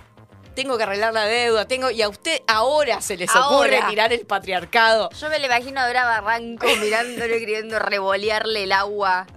tengo 0.54 0.76
que 0.76 0.84
arreglar 0.84 1.12
la 1.12 1.24
deuda, 1.26 1.66
tengo... 1.66 1.90
Y 1.90 2.00
a 2.02 2.08
usted 2.08 2.40
ahora 2.46 3.00
se 3.00 3.16
les 3.16 3.30
ocurre 3.34 3.76
Ahora. 3.76 3.88
tirar 3.88 4.12
el 4.12 4.24
patriarcado. 4.26 5.10
Yo 5.10 5.28
me 5.28 5.38
le 5.40 5.46
imagino 5.46 5.80
a 5.80 5.86
Dora 5.88 6.04
Barranco 6.04 6.66
mirándolo 6.80 7.36
y 7.36 7.40
queriendo 7.40 7.78
revolearle 7.78 8.64
el 8.64 8.72
agua. 8.72 9.26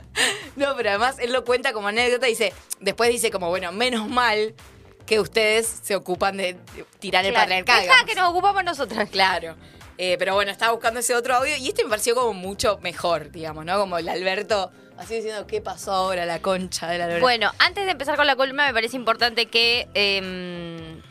No, 0.56 0.76
pero 0.76 0.90
además 0.90 1.18
él 1.20 1.32
lo 1.32 1.46
cuenta 1.46 1.74
como 1.74 1.90
anécdota 1.90 2.26
y 2.28 2.32
dice, 2.32 2.52
después 2.80 3.12
dice 3.12 3.30
como, 3.30 3.50
bueno, 3.50 3.72
menos 3.72 4.10
mal 4.10 4.56
que 5.08 5.20
ustedes 5.20 5.66
se 5.82 5.96
ocupan 5.96 6.38
de 6.38 6.58
tirar 7.00 7.26
el 7.26 7.32
Claro, 7.32 7.44
patriarcado. 7.46 7.82
Deja 7.82 8.06
que 8.06 8.14
nos 8.14 8.30
ocupamos 8.30 8.64
nosotras. 8.64 9.10
Claro. 9.10 9.56
Eh, 9.98 10.16
pero 10.20 10.36
bueno, 10.36 10.52
estaba 10.52 10.74
buscando 10.74 11.00
ese 11.00 11.16
otro 11.16 11.34
audio 11.36 11.58
y 11.58 11.70
este 11.70 11.84
me 11.84 11.90
pareció 11.90 12.14
como 12.14 12.34
mucho 12.34 12.78
mejor, 12.84 13.32
digamos, 13.32 13.66
¿no? 13.66 13.80
Como 13.80 13.98
el 13.98 14.08
Alberto 14.08 14.72
así 14.98 15.16
diciendo, 15.16 15.48
¿qué 15.48 15.60
pasó 15.62 15.92
ahora? 15.94 16.26
La 16.26 16.40
concha 16.42 16.88
de 16.88 16.98
la 17.00 17.08
lora. 17.08 17.20
Bueno, 17.20 17.52
antes 17.58 17.86
de 17.86 17.92
empezar 17.92 18.16
con 18.16 18.28
la 18.28 18.36
columna, 18.36 18.68
me 18.68 18.74
parece 18.74 18.96
importante 18.96 19.48
que 19.48 19.88
eh, 19.96 21.02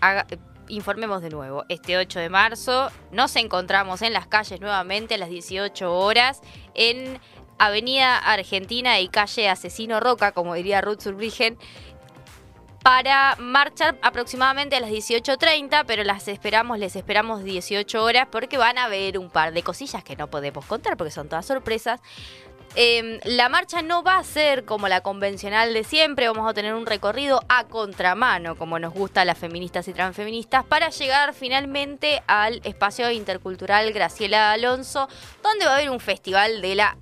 haga- 0.00 0.26
informemos 0.68 1.22
de 1.22 1.30
nuevo. 1.30 1.64
Este 1.68 1.96
8 1.96 2.18
de 2.20 2.28
marzo 2.28 2.90
nos 3.12 3.36
encontramos 3.36 4.02
en 4.02 4.12
las 4.12 4.26
calles 4.26 4.60
nuevamente 4.60 5.14
a 5.14 5.18
las 5.18 5.28
18 5.30 5.94
horas 5.94 6.40
en 6.74 7.20
Avenida 7.58 8.18
Argentina 8.18 8.98
y 9.00 9.08
calle 9.08 9.48
Asesino 9.48 10.00
Roca, 10.00 10.32
como 10.32 10.54
diría 10.54 10.80
Ruth 10.80 11.00
Surbrigen, 11.00 11.56
para 12.84 13.34
marchar 13.38 13.96
aproximadamente 14.02 14.76
a 14.76 14.80
las 14.80 14.90
18.30, 14.90 15.84
pero 15.86 16.04
las 16.04 16.28
esperamos, 16.28 16.78
les 16.78 16.94
esperamos 16.96 17.42
18 17.42 18.04
horas 18.04 18.28
porque 18.30 18.58
van 18.58 18.76
a 18.76 18.84
haber 18.84 19.18
un 19.18 19.30
par 19.30 19.54
de 19.54 19.62
cosillas 19.62 20.04
que 20.04 20.16
no 20.16 20.28
podemos 20.28 20.66
contar 20.66 20.98
porque 20.98 21.10
son 21.10 21.30
todas 21.30 21.46
sorpresas. 21.46 22.02
Eh, 22.76 23.20
la 23.24 23.48
marcha 23.48 23.80
no 23.80 24.02
va 24.02 24.18
a 24.18 24.24
ser 24.24 24.66
como 24.66 24.86
la 24.86 25.00
convencional 25.00 25.72
de 25.72 25.82
siempre, 25.82 26.28
vamos 26.28 26.46
a 26.46 26.52
tener 26.52 26.74
un 26.74 26.84
recorrido 26.84 27.40
a 27.48 27.64
contramano, 27.64 28.54
como 28.56 28.78
nos 28.78 28.92
gusta 28.92 29.22
a 29.22 29.24
las 29.24 29.38
feministas 29.38 29.88
y 29.88 29.94
transfeministas, 29.94 30.66
para 30.66 30.90
llegar 30.90 31.32
finalmente 31.32 32.22
al 32.26 32.60
espacio 32.64 33.10
intercultural 33.10 33.94
Graciela 33.94 34.52
Alonso, 34.52 35.08
donde 35.42 35.64
va 35.64 35.70
a 35.70 35.76
haber 35.76 35.88
un 35.88 36.00
festival 36.00 36.60
de 36.60 36.74
la 36.74 36.98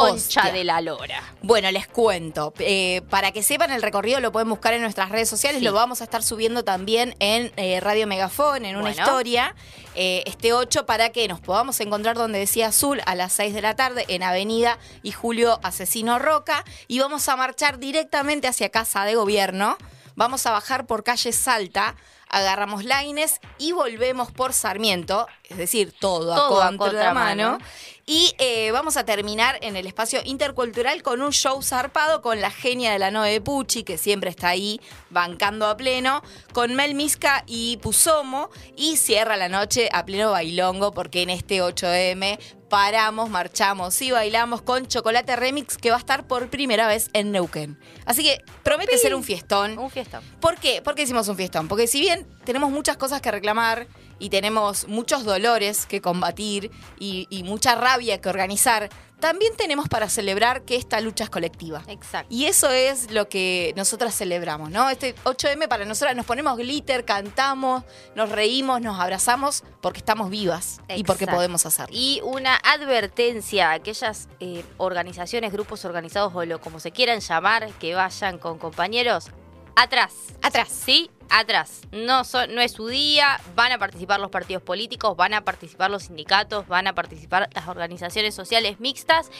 concha 0.00 0.40
Hostia. 0.40 0.52
de 0.52 0.64
la 0.64 0.80
lora. 0.80 1.22
Bueno, 1.42 1.70
les 1.70 1.86
cuento. 1.86 2.52
Eh, 2.58 3.02
para 3.10 3.32
que 3.32 3.42
sepan 3.42 3.70
el 3.72 3.82
recorrido 3.82 4.20
lo 4.20 4.32
pueden 4.32 4.48
buscar 4.48 4.74
en 4.74 4.82
nuestras 4.82 5.08
redes 5.10 5.28
sociales. 5.28 5.58
Sí. 5.60 5.64
Lo 5.64 5.72
vamos 5.72 6.00
a 6.00 6.04
estar 6.04 6.22
subiendo 6.22 6.64
también 6.64 7.14
en 7.18 7.52
eh, 7.56 7.80
Radio 7.80 8.06
Megafón, 8.06 8.64
en 8.64 8.76
una 8.76 8.90
Bueno. 8.90 9.02
historia. 9.02 9.54
eh, 9.98 10.22
este 10.26 10.52
8 10.52 10.84
para 10.84 11.08
que 11.08 11.26
nos 11.26 11.40
podamos 11.40 11.80
encontrar 11.80 12.16
donde 12.16 12.38
decía 12.38 12.66
Azul 12.68 13.00
a 13.06 13.14
las 13.14 13.32
6 13.32 13.54
de 13.54 13.62
la 13.62 13.74
tarde 13.76 14.04
en 14.08 14.22
Avenida 14.22 14.78
y 15.02 15.12
Julio 15.12 15.58
Asesino 15.62 16.18
Roca. 16.18 16.64
Y 16.86 16.98
vamos 17.00 17.28
a 17.30 17.36
marchar 17.36 17.78
directamente 17.78 18.46
hacia 18.46 18.68
Casa 18.68 19.04
de 19.06 19.14
Gobierno. 19.14 19.78
Vamos 20.14 20.44
a 20.46 20.50
bajar 20.50 20.86
por 20.86 21.02
calle 21.02 21.32
Salta. 21.32 21.94
Agarramos 22.28 22.84
Laines 22.84 23.40
y 23.56 23.70
volvemos 23.72 24.32
por 24.32 24.52
Sarmiento, 24.52 25.28
es 25.44 25.56
decir, 25.58 25.94
todo, 25.98 26.34
Todo 26.34 26.60
a 26.60 26.66
a 26.66 26.76
contramano. 26.76 27.52
contramano. 27.52 27.58
Y 28.08 28.36
eh, 28.38 28.70
vamos 28.70 28.96
a 28.96 29.04
terminar 29.04 29.58
en 29.62 29.74
el 29.74 29.84
espacio 29.84 30.20
intercultural 30.24 31.02
con 31.02 31.22
un 31.22 31.32
show 31.32 31.60
zarpado 31.60 32.22
con 32.22 32.40
la 32.40 32.52
genia 32.52 32.92
de 32.92 33.00
la 33.00 33.10
Noe 33.10 33.40
Pucci, 33.40 33.82
que 33.82 33.98
siempre 33.98 34.30
está 34.30 34.50
ahí 34.50 34.80
bancando 35.10 35.66
a 35.66 35.76
pleno, 35.76 36.22
con 36.52 36.76
Mel 36.76 36.94
Misca 36.94 37.42
y 37.48 37.78
Pusomo. 37.78 38.50
Y 38.76 38.96
cierra 38.96 39.36
la 39.36 39.48
noche 39.48 39.88
a 39.92 40.04
pleno 40.06 40.30
bailongo, 40.30 40.92
porque 40.92 41.22
en 41.22 41.30
este 41.30 41.60
8M 41.60 42.38
paramos, 42.68 43.28
marchamos 43.28 44.00
y 44.00 44.12
bailamos 44.12 44.62
con 44.62 44.86
Chocolate 44.86 45.34
Remix, 45.34 45.76
que 45.76 45.90
va 45.90 45.96
a 45.96 45.98
estar 45.98 46.28
por 46.28 46.48
primera 46.48 46.86
vez 46.86 47.10
en 47.12 47.32
Neuquén. 47.32 47.76
Así 48.04 48.22
que 48.22 48.40
promete 48.62 48.98
ser 48.98 49.16
un 49.16 49.24
fiestón. 49.24 49.76
Un 49.80 49.90
fiestón. 49.90 50.22
¿Por 50.38 50.60
qué? 50.60 50.80
¿Por 50.80 50.94
qué 50.94 51.02
decimos 51.02 51.26
un 51.26 51.36
fiestón? 51.36 51.66
Porque 51.66 51.88
si 51.88 51.98
bien 51.98 52.24
tenemos 52.44 52.70
muchas 52.70 52.96
cosas 52.96 53.20
que 53.20 53.32
reclamar 53.32 53.88
y 54.18 54.30
tenemos 54.30 54.88
muchos 54.88 55.24
dolores 55.24 55.86
que 55.86 56.00
combatir 56.00 56.70
y, 56.98 57.26
y 57.30 57.42
mucha 57.42 57.74
rabia 57.74 58.20
que 58.20 58.28
organizar, 58.28 58.88
también 59.20 59.56
tenemos 59.56 59.88
para 59.88 60.08
celebrar 60.10 60.62
que 60.62 60.76
esta 60.76 61.00
lucha 61.00 61.24
es 61.24 61.30
colectiva. 61.30 61.82
Exacto. 61.88 62.28
Y 62.28 62.44
eso 62.44 62.70
es 62.70 63.10
lo 63.10 63.28
que 63.28 63.72
nosotras 63.76 64.14
celebramos, 64.14 64.70
¿no? 64.70 64.90
Este 64.90 65.14
8M 65.24 65.68
para 65.68 65.84
nosotras 65.86 66.14
nos 66.14 66.26
ponemos 66.26 66.56
glitter, 66.58 67.04
cantamos, 67.04 67.84
nos 68.14 68.28
reímos, 68.30 68.80
nos 68.82 69.00
abrazamos 69.00 69.64
porque 69.80 69.98
estamos 69.98 70.28
vivas 70.28 70.80
y 70.94 71.04
porque 71.04 71.26
podemos 71.26 71.64
hacerlo. 71.64 71.96
Y 71.96 72.20
una 72.24 72.56
advertencia 72.56 73.70
a 73.70 73.74
aquellas 73.74 74.28
eh, 74.40 74.64
organizaciones, 74.76 75.52
grupos 75.52 75.84
organizados 75.84 76.34
o 76.34 76.44
lo 76.44 76.60
como 76.60 76.78
se 76.78 76.90
quieran 76.90 77.20
llamar, 77.20 77.70
que 77.80 77.94
vayan 77.94 78.38
con 78.38 78.58
compañeros, 78.58 79.28
atrás. 79.76 80.12
Atrás. 80.42 80.68
Sí, 80.68 81.10
atrás. 81.30 81.82
No, 81.92 82.24
son- 82.24 82.54
no 82.54 82.60
es 82.60 82.72
su 82.72 82.86
día, 82.88 83.40
van 83.54 83.72
a 83.72 83.78
participar 83.78 84.20
los 84.20 84.30
partidos 84.30 84.62
políticos, 84.62 85.16
van 85.16 85.34
a 85.34 85.42
participar 85.42 85.90
los 85.90 86.04
sindicatos, 86.04 86.66
van 86.68 86.86
a 86.86 86.94
participar 86.94 87.48
las 87.54 87.68
organizaciones 87.68 88.34
sociales 88.34 88.80
mixtas, 88.80 89.30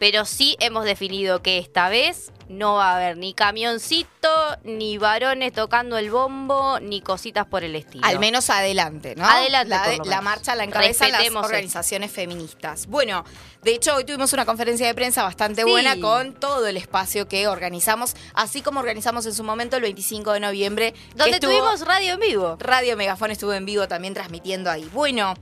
pero 0.00 0.24
sí 0.24 0.56
hemos 0.60 0.84
definido 0.86 1.42
que 1.42 1.58
esta 1.58 1.88
vez 1.90 2.32
no 2.48 2.74
va 2.76 2.90
a 2.92 2.96
haber 2.96 3.16
ni 3.18 3.32
camioncito, 3.34 4.28
ni 4.64 4.98
varones 4.98 5.52
tocando 5.52 5.98
el 5.98 6.10
bombo, 6.10 6.80
ni 6.80 7.00
cositas 7.00 7.46
por 7.46 7.62
el 7.64 7.76
estilo. 7.76 8.04
Al 8.04 8.18
menos 8.18 8.50
adelante, 8.50 9.14
¿no? 9.14 9.24
Adelante, 9.24 9.68
La, 9.68 9.84
por 9.84 9.98
lo 9.98 10.04
la 10.06 10.10
menos. 10.16 10.24
marcha 10.24 10.54
la 10.56 10.64
encabezan 10.64 11.12
las 11.12 11.22
eso. 11.26 11.38
organizaciones 11.38 12.10
feministas. 12.10 12.86
Bueno, 12.88 13.24
de 13.62 13.74
hecho, 13.74 13.94
hoy 13.94 14.04
tuvimos 14.04 14.32
una 14.32 14.46
conferencia 14.46 14.86
de 14.86 14.94
prensa 14.94 15.22
bastante 15.22 15.62
Sí. 15.62 15.70
buena 15.70 16.00
con 16.00 16.32
todo 16.34 16.66
el 16.66 16.76
espacio 16.76 17.28
que 17.28 17.46
organizamos, 17.46 18.16
así 18.34 18.62
como 18.62 18.80
organizamos 18.80 19.26
en 19.26 19.34
su 19.34 19.44
momento 19.44 19.76
el 19.76 19.82
25 19.82 20.32
de 20.32 20.40
noviembre. 20.40 20.94
Donde 21.14 21.36
estuvo- 21.36 21.50
tuvimos 21.52 21.82
radio 21.86 22.14
en 22.14 22.20
vivo. 22.20 22.56
Radio 22.58 22.96
Megafón 22.96 23.30
estuvo 23.30 23.52
en 23.52 23.64
vivo 23.66 23.86
también 23.86 24.14
transmitiendo 24.14 24.70
ahí. 24.70 24.88
Bueno, 24.92 25.34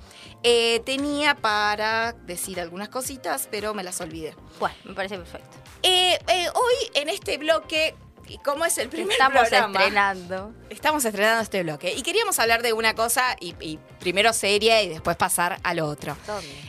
eh, 0.43 0.83
tenía 0.85 1.37
para 1.37 2.13
decir 2.13 2.61
algunas 2.61 2.89
cositas, 2.91 3.49
pero 3.51 3.73
me 3.73 3.83
las 3.83 4.01
olvidé. 4.01 4.35
Bueno, 4.59 4.77
me 4.85 4.95
parece 4.95 5.17
perfecto. 5.17 5.57
Eh, 5.83 6.19
eh, 6.27 6.47
hoy 6.55 6.91
en 6.95 7.09
este 7.09 7.39
bloque, 7.39 7.95
y 8.27 8.39
como 8.39 8.65
es 8.65 8.77
el 8.79 8.89
primer 8.89 9.13
Estamos 9.13 9.41
programa, 9.41 9.79
estrenando. 9.79 10.53
Estamos 10.71 11.05
estrenando 11.05 11.43
este 11.43 11.63
bloque 11.63 11.95
y 11.95 12.03
queríamos 12.03 12.39
hablar 12.39 12.63
de 12.63 12.73
una 12.73 12.95
cosa 12.95 13.37
y, 13.41 13.55
y 13.61 13.79
primero 14.01 14.33
seria 14.33 14.83
y 14.83 14.89
después 14.89 15.17
pasar 15.17 15.59
a 15.63 15.75
lo 15.75 15.87
otro. 15.87 16.17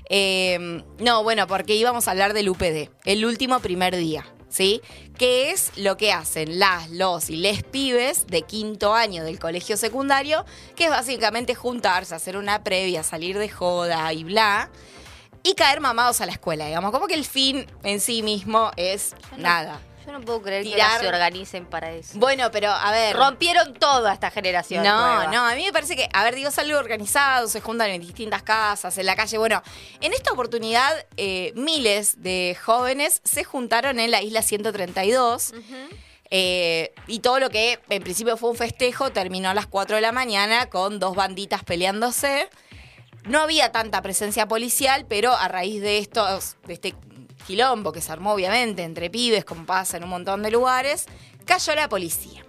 Eh, 0.10 0.84
no, 1.00 1.24
bueno, 1.24 1.48
porque 1.48 1.76
íbamos 1.76 2.08
a 2.08 2.12
hablar 2.12 2.34
del 2.34 2.50
UPD, 2.50 2.90
el 3.06 3.26
último 3.26 3.60
primer 3.60 3.96
día, 3.96 4.26
¿sí? 4.48 4.82
Que 5.18 5.52
es 5.52 5.72
lo 5.76 5.98
que 5.98 6.14
hacen 6.14 6.60
las, 6.60 6.90
los 6.92 7.30
y 7.30 7.36
les 7.36 7.64
pibes 7.64 8.26
de 8.28 8.44
quinto 8.44 8.94
año 8.94 9.24
del 9.24 9.38
colegio 9.40 9.76
secundario, 9.76 10.46
que 10.76 10.86
es 10.86 10.90
básicamente 10.90 11.56
juntarse, 11.56 12.16
hacer 12.16 12.38
una 12.38 12.64
previa, 12.64 13.04
salir 13.04 13.38
de 13.38 13.50
joda 13.50 14.14
y 14.14 14.24
bla. 14.24 14.70
Y 15.44 15.54
caer 15.56 15.80
mamados 15.80 16.22
a 16.22 16.26
la 16.26 16.32
escuela, 16.34 16.66
digamos. 16.66 16.92
Como 16.92 17.08
que 17.08 17.14
el 17.16 17.26
fin 17.26 17.66
en 17.84 18.00
sí 18.02 18.22
mismo 18.24 18.72
es 18.76 19.16
nada. 19.38 19.80
Yo 20.06 20.14
no 20.14 20.22
puedo 20.22 20.42
creer 20.42 20.64
que 20.64 20.72
Tirar- 20.72 20.90
ahora 20.94 21.00
se 21.02 21.08
organicen 21.08 21.66
para 21.68 21.92
eso. 21.92 22.18
Bueno, 22.18 22.50
pero 22.52 22.72
a 22.72 22.92
ver. 22.92 23.16
Rompieron 23.16 23.74
toda 23.76 24.12
esta 24.12 24.32
generación. 24.32 24.84
No, 24.84 24.98
nueva. 25.18 25.32
no, 25.32 25.46
a 25.46 25.54
mí 25.56 25.64
me 25.64 25.72
parece 25.72 25.96
que, 25.96 26.10
a 26.12 26.24
ver, 26.24 26.34
digo, 26.36 26.50
es 26.50 26.58
algo 26.58 26.80
organizado, 26.80 27.48
se 27.48 27.62
juntan 27.62 27.90
en 27.92 28.02
distintas 28.02 28.42
casas, 28.42 28.98
en 28.98 29.06
la 29.06 29.16
calle. 29.16 29.38
Bueno, 29.38 29.62
en 30.02 30.12
esta 30.14 30.32
oportunidad, 30.32 30.92
eh, 31.18 31.54
miles 31.56 32.24
de 32.24 32.58
jóvenes 32.64 33.22
se 33.24 33.44
juntaron 33.44 34.00
en 34.00 34.10
la 34.10 34.22
isla 34.24 34.42
132. 34.42 35.54
eh, 36.32 36.94
y 37.08 37.20
todo 37.20 37.40
lo 37.40 37.50
que 37.50 37.80
en 37.90 38.04
principio 38.04 38.38
fue 38.38 38.50
un 38.52 38.56
festejo 38.56 39.12
terminó 39.12 39.50
a 39.50 39.54
las 39.54 39.66
4 39.68 39.96
de 39.96 40.02
la 40.02 40.12
mañana 40.12 40.70
con 40.70 41.00
dos 41.00 41.16
banditas 41.16 41.64
peleándose. 41.64 42.50
No 43.26 43.40
había 43.40 43.72
tanta 43.72 44.02
presencia 44.02 44.48
policial, 44.48 45.06
pero 45.08 45.34
a 45.34 45.48
raíz 45.48 45.82
de 45.82 45.98
estos, 45.98 46.58
de 46.66 46.74
este 46.74 46.96
quilombo 47.46 47.92
que 47.92 48.02
se 48.02 48.12
armó 48.12 48.34
obviamente 48.34 48.84
entre 48.84 49.10
pibes, 49.10 49.46
como 49.46 49.66
pasa 49.66 49.98
en 49.98 50.04
un 50.04 50.10
montón 50.10 50.44
de 50.44 50.52
lugares, 50.52 51.06
cayó 51.46 51.76
la 51.76 51.90
policía. 51.90 52.46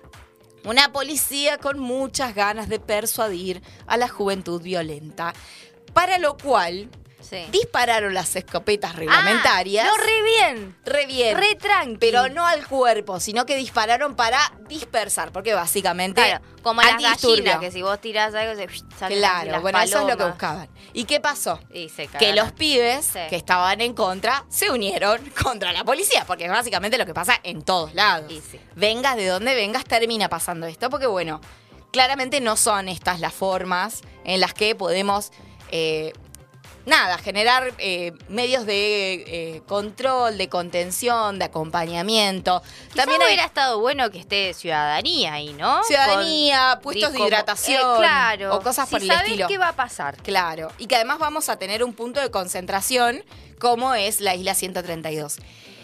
Una 0.64 0.92
policía 0.92 1.58
con 1.58 1.78
muchas 1.78 2.34
ganas 2.34 2.68
de 2.68 2.80
persuadir 2.80 3.62
a 3.86 3.96
la 3.96 4.08
juventud 4.08 4.60
violenta. 4.60 5.32
Para 5.94 6.18
lo 6.18 6.36
cual 6.36 6.90
dispararon 7.50 8.14
las 8.14 8.34
escopetas 8.36 8.96
reglamentarias. 8.96 9.86
Ah, 9.88 9.96
no, 9.96 10.04
re 10.04 10.22
bien. 10.22 10.76
Re 10.84 11.06
bien. 11.06 11.36
Re 11.36 11.54
tranqui. 11.56 11.96
Pero 11.98 12.28
no 12.28 12.46
al 12.46 12.66
cuerpo, 12.66 13.20
sino 13.20 13.46
que 13.46 13.56
dispararon 13.56 14.16
para 14.16 14.40
dispersar, 14.68 15.32
porque 15.32 15.54
básicamente. 15.54 16.22
Claro, 16.22 16.44
como 16.62 16.82
las 16.82 17.00
gallinas, 17.00 17.58
que 17.58 17.70
si 17.70 17.82
vos 17.82 18.00
tirás 18.00 18.34
algo 18.34 18.54
se 18.54 18.68
salen 18.98 19.18
Claro, 19.18 19.50
las 19.52 19.62
bueno, 19.62 19.80
eso 19.80 20.00
es 20.00 20.06
lo 20.06 20.16
que 20.16 20.24
buscaban. 20.24 20.68
¿Y 20.92 21.04
qué 21.04 21.20
pasó? 21.20 21.58
Y 21.72 21.88
se 21.88 22.06
Que 22.06 22.32
los 22.34 22.52
pibes 22.52 23.06
Sí. 23.06 23.18
que 23.30 23.36
estaban 23.36 23.80
en 23.80 23.94
contra 23.94 24.44
se 24.48 24.70
unieron 24.70 25.20
contra 25.42 25.72
la 25.72 25.84
policía, 25.84 26.24
porque 26.26 26.44
es 26.44 26.50
básicamente 26.50 26.98
lo 26.98 27.06
que 27.06 27.14
pasa 27.14 27.38
en 27.42 27.62
todos 27.62 27.94
lados. 27.94 28.30
Vengas 28.74 29.16
de 29.16 29.26
donde 29.26 29.54
vengas, 29.54 29.84
termina 29.84 30.28
pasando 30.28 30.66
esto, 30.66 30.90
porque 30.90 31.06
bueno, 31.06 31.40
claramente 31.92 32.40
no 32.40 32.56
son 32.56 32.88
estas 32.88 33.20
las 33.20 33.32
formas 33.32 34.02
en 34.24 34.40
las 34.40 34.52
que 34.54 34.74
podemos, 34.74 35.32
eh, 35.72 36.12
nada, 36.86 37.18
generar 37.18 37.72
eh, 37.78 38.12
medios 38.28 38.66
de 38.66 39.14
eh, 39.56 39.62
control, 39.66 40.38
de 40.38 40.48
contención, 40.48 41.38
de 41.38 41.44
acompañamiento. 41.46 42.62
También 42.94 43.20
hubiera 43.22 43.44
estado 43.44 43.80
bueno 43.80 44.10
que 44.10 44.18
esté 44.18 44.54
ciudadanía 44.54 45.34
ahí, 45.34 45.52
¿no? 45.54 45.82
Ciudadanía, 45.84 46.70
Con- 46.74 46.82
puestos 46.82 47.12
de 47.12 47.20
hidratación 47.20 47.80
eh, 47.80 47.98
claro. 47.98 48.56
o 48.56 48.60
cosas 48.62 48.88
Si 48.88 48.94
por 48.94 49.02
el 49.02 49.08
sabés 49.08 49.24
estilo. 49.30 49.48
qué 49.48 49.58
va 49.58 49.68
a 49.68 49.76
pasar. 49.76 50.16
Claro, 50.22 50.70
y 50.78 50.86
que 50.86 50.96
además 50.96 51.18
vamos 51.18 51.48
a 51.48 51.56
tener 51.56 51.84
un 51.84 51.92
punto 51.92 52.20
de 52.20 52.30
concentración 52.30 53.22
como 53.58 53.94
es 53.94 54.20
la 54.20 54.34
isla 54.34 54.54
132. 54.54 55.38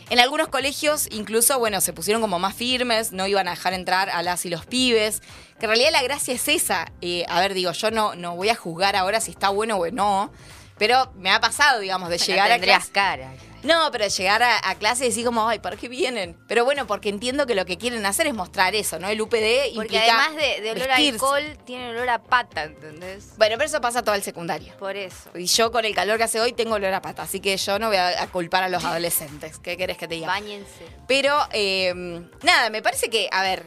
En 0.08 0.20
algunos 0.20 0.48
colegios 0.48 1.08
incluso, 1.10 1.58
bueno, 1.58 1.80
se 1.80 1.92
pusieron 1.92 2.22
como 2.22 2.38
más 2.38 2.54
firmes, 2.54 3.10
no 3.12 3.26
iban 3.26 3.48
a 3.48 3.50
dejar 3.52 3.72
entrar 3.74 4.08
a 4.08 4.22
las 4.22 4.46
y 4.46 4.50
los 4.50 4.64
pibes. 4.64 5.20
Que 5.58 5.64
en 5.66 5.70
realidad 5.70 5.90
la 5.90 6.02
gracia 6.02 6.34
es 6.34 6.46
esa. 6.48 6.92
Eh, 7.00 7.24
a 7.28 7.40
ver, 7.40 7.54
digo, 7.54 7.72
yo 7.72 7.90
no, 7.90 8.14
no 8.14 8.36
voy 8.36 8.50
a 8.50 8.54
juzgar 8.54 8.94
ahora 8.94 9.20
si 9.20 9.30
está 9.32 9.48
bueno 9.48 9.76
o 9.76 9.90
no. 9.90 10.30
Pero 10.78 11.12
me 11.16 11.30
ha 11.30 11.40
pasado, 11.40 11.80
digamos, 11.80 12.08
de 12.10 12.18
llegar 12.26 12.50
a 12.52 12.58
clase. 12.58 12.92
cara. 12.92 13.32
No, 13.62 13.90
pero 13.90 14.06
llegar 14.06 14.44
a, 14.44 14.68
a 14.70 14.76
clase 14.76 15.04
y 15.04 15.08
decir 15.08 15.24
como, 15.24 15.48
ay, 15.48 15.58
¿para 15.58 15.76
qué 15.76 15.88
vienen? 15.88 16.36
Pero 16.46 16.64
bueno, 16.64 16.86
porque 16.86 17.08
entiendo 17.08 17.46
que 17.46 17.56
lo 17.56 17.64
que 17.64 17.76
quieren 17.78 18.06
hacer 18.06 18.28
es 18.28 18.34
mostrar 18.34 18.76
eso, 18.76 19.00
¿no? 19.00 19.08
El 19.08 19.20
UPD 19.20 19.30
Porque 19.74 19.96
implica 19.96 20.04
además 20.04 20.36
de, 20.36 20.60
de 20.60 20.70
olor 20.70 20.90
a 20.90 20.96
alcohol, 20.96 21.58
tiene 21.64 21.88
olor 21.90 22.08
a 22.10 22.22
pata, 22.22 22.64
¿entendés? 22.64 23.30
Bueno, 23.38 23.56
pero 23.56 23.64
eso 23.66 23.80
pasa 23.80 24.04
todo 24.04 24.14
el 24.14 24.22
secundario. 24.22 24.76
Por 24.78 24.94
eso. 24.94 25.30
Y 25.34 25.46
yo 25.46 25.72
con 25.72 25.84
el 25.84 25.96
calor 25.96 26.16
que 26.18 26.24
hace 26.24 26.40
hoy 26.40 26.52
tengo 26.52 26.74
olor 26.76 26.94
a 26.94 27.02
pata, 27.02 27.22
así 27.22 27.40
que 27.40 27.56
yo 27.56 27.80
no 27.80 27.88
voy 27.88 27.96
a, 27.96 28.22
a 28.22 28.26
culpar 28.28 28.62
a 28.62 28.68
los 28.68 28.84
adolescentes. 28.84 29.58
¿Qué 29.58 29.76
querés 29.76 29.96
que 29.96 30.06
te 30.06 30.14
diga? 30.14 30.28
Báñense. 30.28 30.86
Pero, 31.08 31.36
eh, 31.50 31.92
nada, 32.42 32.70
me 32.70 32.82
parece 32.82 33.10
que, 33.10 33.28
a 33.32 33.42
ver, 33.42 33.66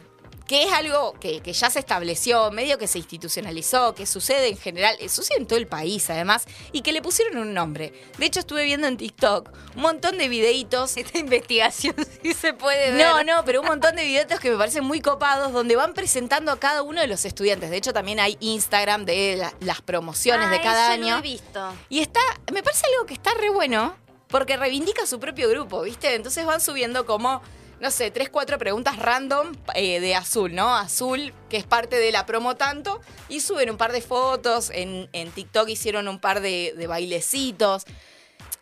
que 0.50 0.64
es 0.64 0.72
algo 0.72 1.12
que, 1.20 1.38
que 1.42 1.52
ya 1.52 1.70
se 1.70 1.78
estableció, 1.78 2.50
medio 2.50 2.76
que 2.76 2.88
se 2.88 2.98
institucionalizó, 2.98 3.94
que 3.94 4.04
sucede 4.04 4.48
en 4.48 4.56
general, 4.58 4.96
eh, 4.98 5.08
sucede 5.08 5.38
en 5.38 5.46
todo 5.46 5.60
el 5.60 5.68
país 5.68 6.10
además, 6.10 6.44
y 6.72 6.82
que 6.82 6.90
le 6.92 7.00
pusieron 7.00 7.38
un 7.38 7.54
nombre. 7.54 7.92
De 8.18 8.26
hecho, 8.26 8.40
estuve 8.40 8.64
viendo 8.64 8.88
en 8.88 8.96
TikTok 8.96 9.48
un 9.76 9.82
montón 9.82 10.18
de 10.18 10.28
videitos. 10.28 10.96
Esta 10.96 11.18
investigación 11.18 11.94
sí 12.22 12.34
se 12.34 12.52
puede 12.52 12.90
ver. 12.90 13.06
No, 13.06 13.22
no, 13.22 13.44
pero 13.44 13.60
un 13.60 13.68
montón 13.68 13.94
de 13.94 14.04
videitos 14.04 14.40
que 14.40 14.50
me 14.50 14.56
parecen 14.56 14.82
muy 14.82 15.00
copados, 15.00 15.52
donde 15.52 15.76
van 15.76 15.94
presentando 15.94 16.50
a 16.50 16.58
cada 16.58 16.82
uno 16.82 17.00
de 17.00 17.06
los 17.06 17.24
estudiantes. 17.24 17.70
De 17.70 17.76
hecho, 17.76 17.92
también 17.92 18.18
hay 18.18 18.36
Instagram 18.40 19.04
de 19.04 19.36
la- 19.36 19.54
las 19.60 19.80
promociones 19.82 20.48
Ah, 20.48 20.50
de 20.50 20.60
cada 20.60 20.86
eso 20.94 21.00
año. 21.00 21.12
Lo 21.12 21.18
he 21.20 21.22
visto. 21.22 21.72
Y 21.90 22.00
está, 22.00 22.18
me 22.52 22.64
parece 22.64 22.86
algo 22.92 23.06
que 23.06 23.14
está 23.14 23.30
re 23.34 23.50
bueno, 23.50 23.94
porque 24.26 24.56
reivindica 24.56 25.06
su 25.06 25.20
propio 25.20 25.48
grupo, 25.48 25.82
¿viste? 25.82 26.16
Entonces 26.16 26.44
van 26.44 26.60
subiendo 26.60 27.06
como, 27.06 27.40
no 27.80 27.90
sé, 27.90 28.10
tres, 28.10 28.28
cuatro 28.28 28.58
preguntas 28.58 28.98
random 28.98 29.54
eh, 29.74 30.00
de 30.00 30.14
Azul, 30.14 30.54
¿no? 30.54 30.76
Azul, 30.76 31.32
que 31.48 31.56
es 31.56 31.64
parte 31.64 31.96
de 31.96 32.12
la 32.12 32.26
promo 32.26 32.56
tanto, 32.56 33.00
y 33.28 33.40
suben 33.40 33.70
un 33.70 33.78
par 33.78 33.92
de 33.92 34.02
fotos, 34.02 34.70
en, 34.70 35.08
en 35.12 35.30
TikTok 35.30 35.68
hicieron 35.68 36.06
un 36.06 36.18
par 36.20 36.40
de, 36.40 36.74
de 36.76 36.86
bailecitos. 36.86 37.84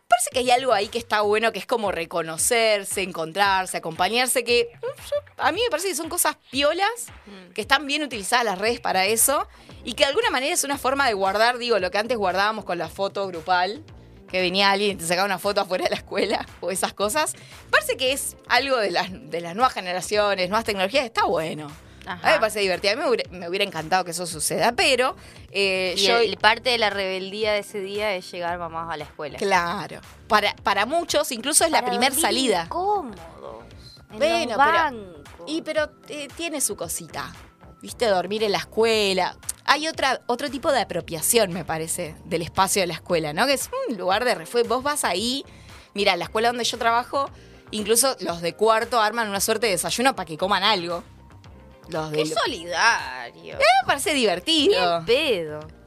Parece 0.06 0.30
que 0.32 0.38
hay 0.38 0.50
algo 0.52 0.72
ahí 0.72 0.88
que 0.88 0.98
está 0.98 1.20
bueno, 1.20 1.52
que 1.52 1.58
es 1.58 1.66
como 1.66 1.92
reconocerse, 1.92 3.02
encontrarse, 3.02 3.76
acompañarse, 3.76 4.44
que 4.44 4.70
mm, 4.72 5.40
a 5.40 5.52
mí 5.52 5.60
me 5.62 5.68
parece 5.68 5.88
que 5.88 5.96
son 5.96 6.08
cosas 6.08 6.36
piolas, 6.50 7.08
que 7.54 7.60
están 7.60 7.86
bien 7.86 8.02
utilizadas 8.02 8.44
las 8.44 8.58
redes 8.58 8.80
para 8.80 9.04
eso, 9.04 9.48
y 9.84 9.94
que 9.94 10.04
de 10.04 10.10
alguna 10.10 10.30
manera 10.30 10.54
es 10.54 10.64
una 10.64 10.78
forma 10.78 11.06
de 11.08 11.14
guardar, 11.14 11.58
digo, 11.58 11.78
lo 11.78 11.90
que 11.90 11.98
antes 11.98 12.16
guardábamos 12.16 12.64
con 12.64 12.78
la 12.78 12.88
foto 12.88 13.26
grupal, 13.26 13.84
que 14.30 14.40
venía 14.40 14.70
alguien 14.70 14.92
y 14.92 14.94
te 14.96 15.06
sacaba 15.06 15.24
una 15.26 15.38
foto 15.38 15.60
afuera 15.60 15.84
de 15.84 15.90
la 15.90 15.96
escuela, 15.96 16.46
o 16.60 16.70
esas 16.70 16.92
cosas. 16.92 17.34
Parece 17.70 17.96
que 17.96 18.12
es 18.12 18.36
algo 18.48 18.76
de 18.76 18.90
las, 18.90 19.08
de 19.10 19.40
las 19.40 19.54
nuevas 19.54 19.72
generaciones, 19.72 20.48
nuevas 20.48 20.64
tecnologías, 20.64 21.04
está 21.04 21.24
bueno. 21.24 21.68
A 22.06 22.14
mí 22.14 22.20
me 22.24 22.38
parece 22.40 22.60
divertido. 22.60 22.94
A 22.94 22.96
mí 22.96 23.02
me 23.02 23.08
hubiera, 23.10 23.30
me 23.30 23.48
hubiera 23.50 23.64
encantado 23.66 24.02
que 24.02 24.12
eso 24.12 24.26
suceda, 24.26 24.72
pero 24.72 25.14
eh, 25.50 25.94
Y 25.96 26.06
yo... 26.06 26.16
el- 26.18 26.38
parte 26.38 26.70
de 26.70 26.78
la 26.78 26.88
rebeldía 26.88 27.52
de 27.52 27.58
ese 27.58 27.80
día 27.80 28.14
es 28.14 28.30
llegar 28.32 28.58
mamás 28.58 28.90
a 28.90 28.96
la 28.96 29.04
escuela. 29.04 29.36
Claro. 29.36 30.00
Para, 30.26 30.56
para 30.56 30.86
muchos, 30.86 31.30
incluso 31.32 31.66
es 31.66 31.70
la 31.70 31.80
Para 31.80 31.90
primer 31.90 32.10
dormir 32.12 32.22
salida. 32.24 32.62
incómodos. 32.64 33.20
en 34.10 34.18
Bueno, 34.18 34.56
los 34.56 34.66
pero- 34.66 34.78
bancos. 34.78 35.24
Y 35.46 35.60
pero 35.62 35.90
eh, 36.08 36.28
tiene 36.34 36.62
su 36.62 36.76
cosita. 36.76 37.30
¿Viste? 37.82 38.06
Dormir 38.06 38.42
en 38.42 38.52
la 38.52 38.58
escuela. 38.58 39.36
Hay 39.70 39.86
otra, 39.86 40.22
otro 40.26 40.50
tipo 40.50 40.72
de 40.72 40.80
apropiación, 40.80 41.52
me 41.52 41.62
parece, 41.62 42.16
del 42.24 42.40
espacio 42.40 42.80
de 42.80 42.86
la 42.86 42.94
escuela, 42.94 43.34
¿no? 43.34 43.46
Que 43.46 43.52
es 43.52 43.68
un 43.88 43.98
lugar 43.98 44.24
de 44.24 44.34
refugio. 44.34 44.66
Vos 44.66 44.82
vas 44.82 45.04
ahí. 45.04 45.44
Mira, 45.92 46.16
la 46.16 46.24
escuela 46.24 46.48
donde 46.48 46.64
yo 46.64 46.78
trabajo, 46.78 47.30
incluso 47.70 48.16
los 48.20 48.40
de 48.40 48.54
cuarto 48.54 48.98
arman 48.98 49.28
una 49.28 49.40
suerte 49.40 49.66
de 49.66 49.72
desayuno 49.72 50.16
para 50.16 50.26
que 50.26 50.38
coman 50.38 50.62
algo. 50.62 51.04
Los 51.90 52.10
de 52.10 52.16
Qué 52.16 52.26
solidario. 52.26 53.54
Eh, 53.56 53.64
me 53.82 53.86
parece 53.86 54.14
divertido. 54.14 55.02
Bien 55.02 55.04
pedo. 55.04 55.78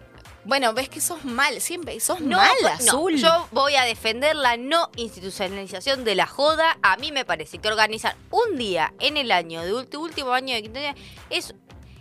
Bueno, 0.44 0.74
ves 0.74 0.90
que 0.90 1.02
sos 1.02 1.24
mal, 1.24 1.62
siempre 1.62 2.00
sos 2.00 2.20
No, 2.20 2.38
no, 2.38 2.68
Azul. 2.68 3.16
yo 3.16 3.48
voy 3.52 3.76
a 3.76 3.84
defender 3.84 4.36
la 4.36 4.58
no 4.58 4.90
institucionalización 4.96 6.04
de 6.04 6.16
la 6.16 6.26
joda. 6.26 6.78
A 6.82 6.98
mí 6.98 7.12
me 7.12 7.26
parece 7.26 7.60
que 7.60 7.68
organizar 7.68 8.16
un 8.32 8.58
día 8.58 8.94
en 9.00 9.18
el 9.18 9.32
año, 9.32 9.62
de 9.64 9.74
último 9.98 10.32
año 10.32 10.56
de 10.56 10.64
quinto 10.64 10.80
año, 10.80 10.96
es, 11.30 11.54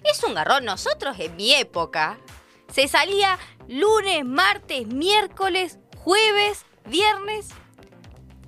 es 0.04 0.22
un 0.24 0.34
garrón. 0.34 0.64
Nosotros 0.64 1.16
en 1.18 1.36
mi 1.36 1.54
época 1.54 2.18
se 2.72 2.88
salía 2.88 3.38
lunes, 3.68 4.24
martes, 4.24 4.86
miércoles, 4.86 5.78
jueves, 5.96 6.64
viernes, 6.86 7.48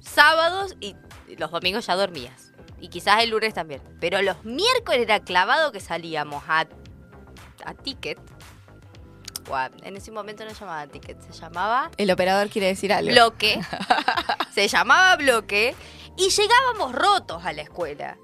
sábados 0.00 0.76
y 0.80 0.96
los 1.38 1.50
domingos 1.50 1.86
ya 1.86 1.96
dormías. 1.96 2.52
Y 2.80 2.88
quizás 2.88 3.22
el 3.22 3.30
lunes 3.30 3.54
también. 3.54 3.80
Pero 4.00 4.20
los 4.22 4.44
miércoles 4.44 5.02
era 5.02 5.20
clavado 5.20 5.70
que 5.72 5.80
salíamos 5.80 6.42
a, 6.48 6.66
a 7.64 7.74
ticket. 7.74 8.18
En 9.82 9.96
ese 9.96 10.10
momento 10.12 10.44
no 10.44 10.50
se 10.50 10.60
llamaba 10.60 10.86
ticket, 10.86 11.20
se 11.20 11.32
llamaba 11.32 11.90
El 11.96 12.10
operador 12.10 12.48
quiere 12.48 12.68
decir 12.68 12.92
algo. 12.92 13.10
bloque. 13.10 13.60
se 14.54 14.68
llamaba 14.68 15.16
bloque. 15.16 15.74
Y 16.16 16.30
llegábamos 16.30 16.92
rotos 16.92 17.44
a 17.44 17.52
la 17.52 17.62
escuela. 17.62 18.18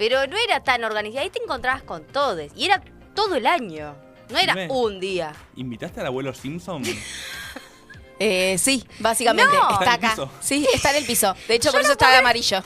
Pero 0.00 0.26
no 0.26 0.36
era 0.38 0.60
tan 0.64 0.82
organizado. 0.82 1.22
Ahí 1.22 1.28
te 1.30 1.42
encontrabas 1.42 1.82
con 1.82 2.04
todos. 2.06 2.50
Y 2.56 2.64
era 2.64 2.82
todo 3.14 3.34
el 3.36 3.44
año. 3.46 3.94
No 4.30 4.38
era 4.38 4.54
Dime. 4.54 4.68
un 4.70 4.98
día. 4.98 5.34
¿Invitaste 5.56 6.00
al 6.00 6.06
abuelo 6.06 6.32
Simpson? 6.34 6.82
Eh, 8.22 8.58
sí, 8.58 8.86
básicamente. 8.98 9.50
No. 9.56 9.62
Está 9.70 9.72
¿Está 9.72 9.84
en 9.84 9.88
el 9.88 10.04
acá. 10.04 10.10
piso? 10.10 10.30
Sí, 10.42 10.68
está 10.74 10.90
en 10.90 10.96
el 10.96 11.04
piso. 11.06 11.34
De 11.48 11.54
hecho, 11.54 11.68
Yo 11.68 11.72
por 11.72 11.80
no 11.80 11.84
eso 11.84 11.92
está 11.92 12.06
de 12.08 12.12
puedo- 12.12 12.20
amarillo. 12.20 12.62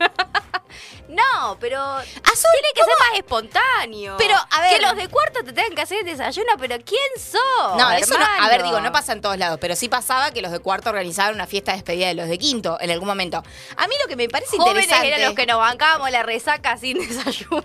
No, 1.10 1.56
pero 1.60 1.82
tiene 2.02 2.68
que 2.74 2.84
ser 2.84 2.94
más 3.10 3.18
espontáneo. 3.18 4.16
Pero, 4.18 4.34
a 4.36 4.60
ver- 4.60 4.76
Que 4.76 4.80
los 4.86 4.96
de 4.96 5.08
cuarto 5.08 5.42
te 5.44 5.52
tengan 5.52 5.74
que 5.74 5.82
hacer 5.82 5.98
el 5.98 6.06
desayuno, 6.06 6.52
pero 6.58 6.76
¿quién 6.84 7.00
sos? 7.18 7.76
No, 7.76 7.90
eso 7.92 8.16
no. 8.18 8.24
A 8.40 8.48
ver, 8.48 8.62
digo, 8.62 8.80
no 8.80 8.92
pasa 8.92 9.12
en 9.12 9.20
todos 9.20 9.36
lados, 9.36 9.58
pero 9.60 9.74
sí 9.76 9.88
pasaba 9.88 10.30
que 10.30 10.40
los 10.42 10.52
de 10.52 10.60
cuarto 10.60 10.90
organizaban 10.90 11.34
una 11.34 11.46
fiesta 11.46 11.72
de 11.72 11.78
despedida 11.78 12.08
de 12.08 12.14
los 12.14 12.28
de 12.28 12.38
quinto 12.38 12.78
en 12.80 12.90
algún 12.90 13.08
momento. 13.08 13.42
A 13.76 13.86
mí 13.88 13.94
lo 14.02 14.08
que 14.08 14.16
me 14.16 14.28
parece 14.28 14.56
Jóvenes 14.56 14.84
interesante. 14.84 15.08
eran 15.08 15.22
los 15.24 15.34
que 15.34 15.46
nos 15.46 15.58
bancábamos 15.58 16.10
la 16.10 16.22
resaca 16.22 16.76
sin 16.76 16.98
desayuno. 17.08 17.62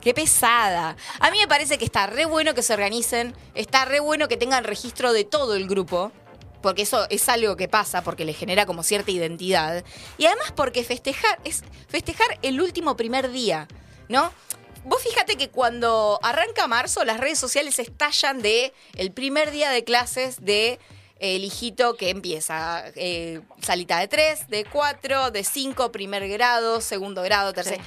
Qué 0.00 0.14
pesada. 0.14 0.96
A 1.18 1.30
mí 1.30 1.38
me 1.38 1.48
parece 1.48 1.78
que 1.78 1.84
está 1.84 2.06
re 2.06 2.24
bueno 2.26 2.54
que 2.54 2.62
se 2.62 2.72
organicen, 2.74 3.34
está 3.54 3.84
re 3.84 4.00
bueno 4.00 4.28
que 4.28 4.36
tengan 4.36 4.64
registro 4.64 5.12
de 5.12 5.24
todo 5.24 5.54
el 5.54 5.66
grupo, 5.66 6.12
porque 6.62 6.82
eso 6.82 7.06
es 7.10 7.28
algo 7.28 7.56
que 7.56 7.68
pasa, 7.68 8.02
porque 8.02 8.24
le 8.24 8.32
genera 8.32 8.66
como 8.66 8.82
cierta 8.82 9.10
identidad. 9.10 9.84
Y 10.18 10.26
además 10.26 10.52
porque 10.54 10.84
festejar 10.84 11.38
es 11.44 11.62
festejar 11.88 12.38
el 12.42 12.60
último 12.60 12.96
primer 12.96 13.30
día, 13.30 13.68
¿no? 14.08 14.32
Vos 14.84 15.02
fíjate 15.02 15.36
que 15.36 15.50
cuando 15.50 16.18
arranca 16.22 16.66
marzo 16.66 17.04
las 17.04 17.20
redes 17.20 17.38
sociales 17.38 17.78
estallan 17.78 18.40
de 18.40 18.72
el 18.96 19.12
primer 19.12 19.50
día 19.50 19.70
de 19.70 19.84
clases 19.84 20.42
de 20.42 20.78
el 21.20 21.44
hijito 21.44 21.96
que 21.96 22.08
empieza 22.08 22.84
eh, 22.96 23.42
salita 23.60 23.98
de 23.98 24.08
3, 24.08 24.48
de 24.48 24.64
4, 24.64 25.30
de 25.30 25.44
5, 25.44 25.92
primer 25.92 26.26
grado, 26.28 26.80
segundo 26.80 27.22
grado, 27.22 27.52
tercer. 27.52 27.78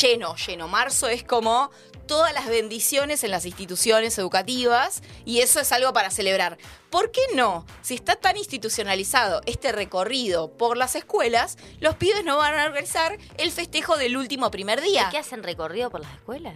Lleno, 0.00 0.36
lleno. 0.36 0.68
Marzo 0.68 1.08
es 1.08 1.24
como 1.24 1.70
todas 2.06 2.34
las 2.34 2.46
bendiciones 2.46 3.24
en 3.24 3.30
las 3.30 3.46
instituciones 3.46 4.18
educativas 4.18 5.02
y 5.24 5.40
eso 5.40 5.58
es 5.60 5.72
algo 5.72 5.92
para 5.92 6.10
celebrar. 6.10 6.58
¿Por 6.90 7.10
qué 7.10 7.22
no? 7.34 7.66
Si 7.82 7.94
está 7.94 8.16
tan 8.16 8.36
institucionalizado 8.36 9.40
este 9.46 9.72
recorrido 9.72 10.52
por 10.56 10.76
las 10.76 10.94
escuelas, 10.96 11.56
los 11.80 11.96
pibes 11.96 12.24
no 12.24 12.36
van 12.36 12.58
a 12.58 12.66
organizar 12.66 13.18
el 13.38 13.50
festejo 13.50 13.96
del 13.96 14.16
último 14.16 14.50
primer 14.50 14.80
día. 14.80 15.08
¿Qué 15.10 15.18
hacen 15.18 15.42
recorrido 15.42 15.90
por 15.90 16.00
las 16.02 16.12
escuelas? 16.12 16.54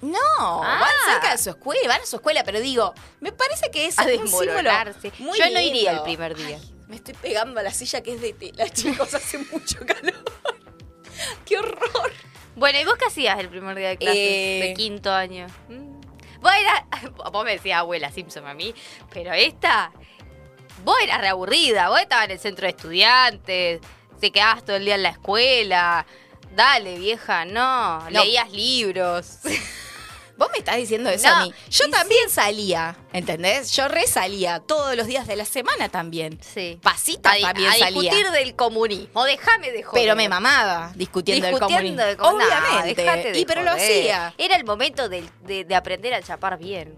No, 0.00 0.18
Ah. 0.40 0.78
van 0.80 1.12
cerca 1.12 1.32
de 1.32 1.38
su 1.38 1.50
escuela, 1.50 1.86
van 1.88 2.00
a 2.00 2.06
su 2.06 2.16
escuela, 2.16 2.42
pero 2.42 2.58
digo, 2.60 2.94
me 3.20 3.32
parece 3.32 3.70
que 3.70 3.84
es 3.86 3.98
A 3.98 4.04
un 4.04 4.26
símbolo 4.26 4.52
muy 5.18 5.38
Yo 5.38 5.50
no 5.50 5.60
iría 5.60 5.92
el 5.92 6.02
primer 6.02 6.34
día. 6.34 6.58
Me 6.88 6.96
estoy 6.96 7.14
pegando 7.14 7.60
a 7.60 7.62
la 7.62 7.72
silla 7.72 8.02
que 8.02 8.14
es 8.14 8.20
de 8.22 8.32
tela, 8.32 8.68
chicos, 8.72 9.12
hace 9.12 9.38
mucho 9.38 9.78
calor. 9.86 10.24
¡Qué 11.44 11.58
horror! 11.58 12.12
Bueno, 12.56 12.80
¿y 12.80 12.84
vos 12.84 12.94
qué 12.98 13.06
hacías 13.06 13.38
el 13.38 13.48
primer 13.48 13.76
día 13.76 13.88
de 13.90 13.96
clases 13.96 14.18
Eh. 14.18 14.60
de 14.68 14.74
quinto 14.74 15.12
año? 15.12 15.46
Mm. 15.68 16.00
Vos 16.40 16.52
eras, 16.58 16.82
vos 17.32 17.44
me 17.44 17.52
decías 17.52 17.78
abuela 17.80 18.10
Simpson 18.10 18.46
a 18.46 18.54
mí, 18.54 18.74
pero 19.12 19.32
esta, 19.32 19.92
vos 20.84 20.96
eras 21.02 21.20
reaburrida, 21.20 21.88
vos 21.88 22.00
estabas 22.00 22.26
en 22.26 22.30
el 22.32 22.38
centro 22.38 22.64
de 22.66 22.70
estudiantes, 22.70 23.80
te 24.20 24.30
quedabas 24.30 24.64
todo 24.64 24.76
el 24.76 24.84
día 24.84 24.94
en 24.96 25.02
la 25.02 25.10
escuela. 25.10 26.06
Dale, 26.54 26.98
vieja, 26.98 27.44
no, 27.44 28.00
No. 28.00 28.10
leías 28.10 28.50
libros. 28.50 29.38
Vos 30.40 30.48
me 30.52 30.58
estás 30.58 30.76
diciendo 30.78 31.10
eso 31.10 31.28
No, 31.28 31.36
a 31.36 31.42
mí. 31.44 31.52
Yo 31.68 31.90
también 31.90 32.30
salía, 32.30 32.96
¿entendés? 33.12 33.72
Yo 33.72 33.88
resalía 33.88 34.58
todos 34.60 34.96
los 34.96 35.06
días 35.06 35.26
de 35.26 35.36
la 35.36 35.44
semana 35.44 35.90
también. 35.90 36.40
Sí. 36.42 36.80
Pasitas 36.82 37.36
a, 37.36 37.40
también 37.40 37.68
a 37.68 37.74
salía. 37.74 38.00
discutir 38.10 38.30
del 38.32 38.56
comunismo, 38.56 39.24
déjame 39.24 39.70
de 39.70 39.82
joder. 39.82 40.02
Pero 40.02 40.16
me 40.16 40.30
mamaba 40.30 40.92
discutiendo, 40.96 41.46
Discutiendo 41.46 42.02
del 42.02 42.16
de 42.16 42.16
comunismo. 42.16 42.48
comunismo. 42.48 42.68
Obviamente. 42.80 43.02
dejate 43.02 43.32
de 43.32 43.38
y 43.38 43.44
pero 43.44 43.62
lo 43.62 43.70
hacía. 43.72 44.34
Era 44.38 44.56
el 44.56 44.64
momento 44.64 45.10
de, 45.10 45.28
de- 45.44 45.64
de 45.64 45.74
aprender 45.74 46.14
a 46.14 46.22
chapar 46.22 46.56
bien. 46.58 46.94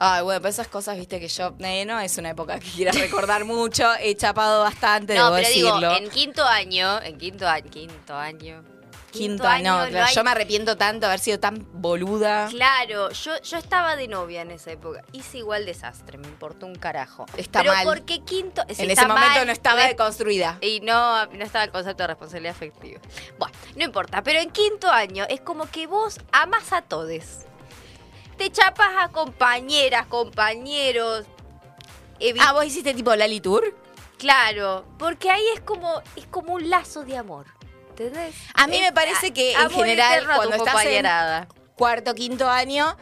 Ay, 0.00 0.22
bueno, 0.22 0.40
pero 0.40 0.50
esas 0.50 0.68
cosas, 0.68 0.96
viste, 0.96 1.18
que 1.18 1.26
yo, 1.26 1.54
eh, 1.58 1.84
no 1.84 1.98
es 1.98 2.18
una 2.18 2.30
época 2.30 2.60
que 2.60 2.68
quiera 2.70 2.92
recordar 2.92 3.44
mucho. 3.46 3.84
He 3.98 4.14
chapado 4.14 4.62
bastante, 4.62 5.14
No, 5.14 5.24
debo 5.24 5.36
pero 5.36 5.48
decirlo. 5.48 5.78
digo, 5.80 5.92
en 5.96 6.10
quinto 6.10 6.44
año, 6.44 7.02
en 7.02 7.18
quinto 7.18 7.48
año, 7.48 7.70
quinto 7.70 8.14
año. 8.14 8.62
Quinto 9.10 9.46
año, 9.48 9.84
no 9.84 9.88
claro, 9.88 10.12
yo 10.14 10.24
me 10.24 10.30
arrepiento 10.30 10.76
tanto 10.76 11.00
de 11.00 11.06
haber 11.06 11.20
sido 11.20 11.40
tan 11.40 11.66
boluda. 11.72 12.48
Claro, 12.48 13.10
yo, 13.10 13.40
yo 13.42 13.56
estaba 13.56 13.96
de 13.96 14.06
novia 14.06 14.42
en 14.42 14.50
esa 14.50 14.72
época. 14.72 15.02
Hice 15.12 15.38
igual 15.38 15.64
desastre, 15.64 16.18
me 16.18 16.26
importó 16.26 16.66
un 16.66 16.74
carajo. 16.74 17.24
Está 17.36 17.60
Pero 17.60 17.72
mal. 17.72 17.84
porque 17.84 18.22
quinto. 18.24 18.62
En 18.68 18.90
ese 18.90 19.06
momento 19.06 19.30
mal, 19.30 19.46
no 19.46 19.52
estaba 19.52 19.86
deconstruida. 19.86 20.58
Y 20.60 20.80
no, 20.80 21.26
no 21.26 21.44
estaba 21.44 21.64
el 21.64 21.70
concepto 21.70 22.02
de 22.02 22.08
responsabilidad 22.08 22.54
afectiva. 22.54 23.00
Bueno, 23.38 23.54
no 23.76 23.84
importa, 23.84 24.22
pero 24.22 24.40
en 24.40 24.50
quinto 24.50 24.90
año 24.90 25.24
es 25.28 25.40
como 25.40 25.70
que 25.70 25.86
vos 25.86 26.18
amas 26.32 26.72
a 26.72 26.82
todes. 26.82 27.46
Te 28.36 28.50
chapas 28.50 28.90
a 28.98 29.08
compañeras, 29.08 30.06
compañeros. 30.06 31.26
Ah, 32.40 32.52
vos 32.52 32.64
hiciste 32.64 32.94
tipo 32.94 33.14
Lali 33.14 33.40
Tour. 33.40 33.74
Claro, 34.18 34.84
porque 34.98 35.30
ahí 35.30 35.44
es 35.54 35.60
como, 35.60 36.02
es 36.16 36.26
como 36.26 36.54
un 36.54 36.68
lazo 36.68 37.04
de 37.04 37.16
amor. 37.16 37.46
¿Entendés? 37.98 38.34
A 38.54 38.66
mí 38.66 38.80
me 38.80 38.92
parece 38.92 39.32
que 39.32 39.52
en 39.52 39.70
general 39.70 40.24
cuando 40.34 40.56
estás 40.56 40.84
en 40.84 41.06
cuarto, 41.74 42.14
quinto 42.14 42.48
año, 42.48 42.96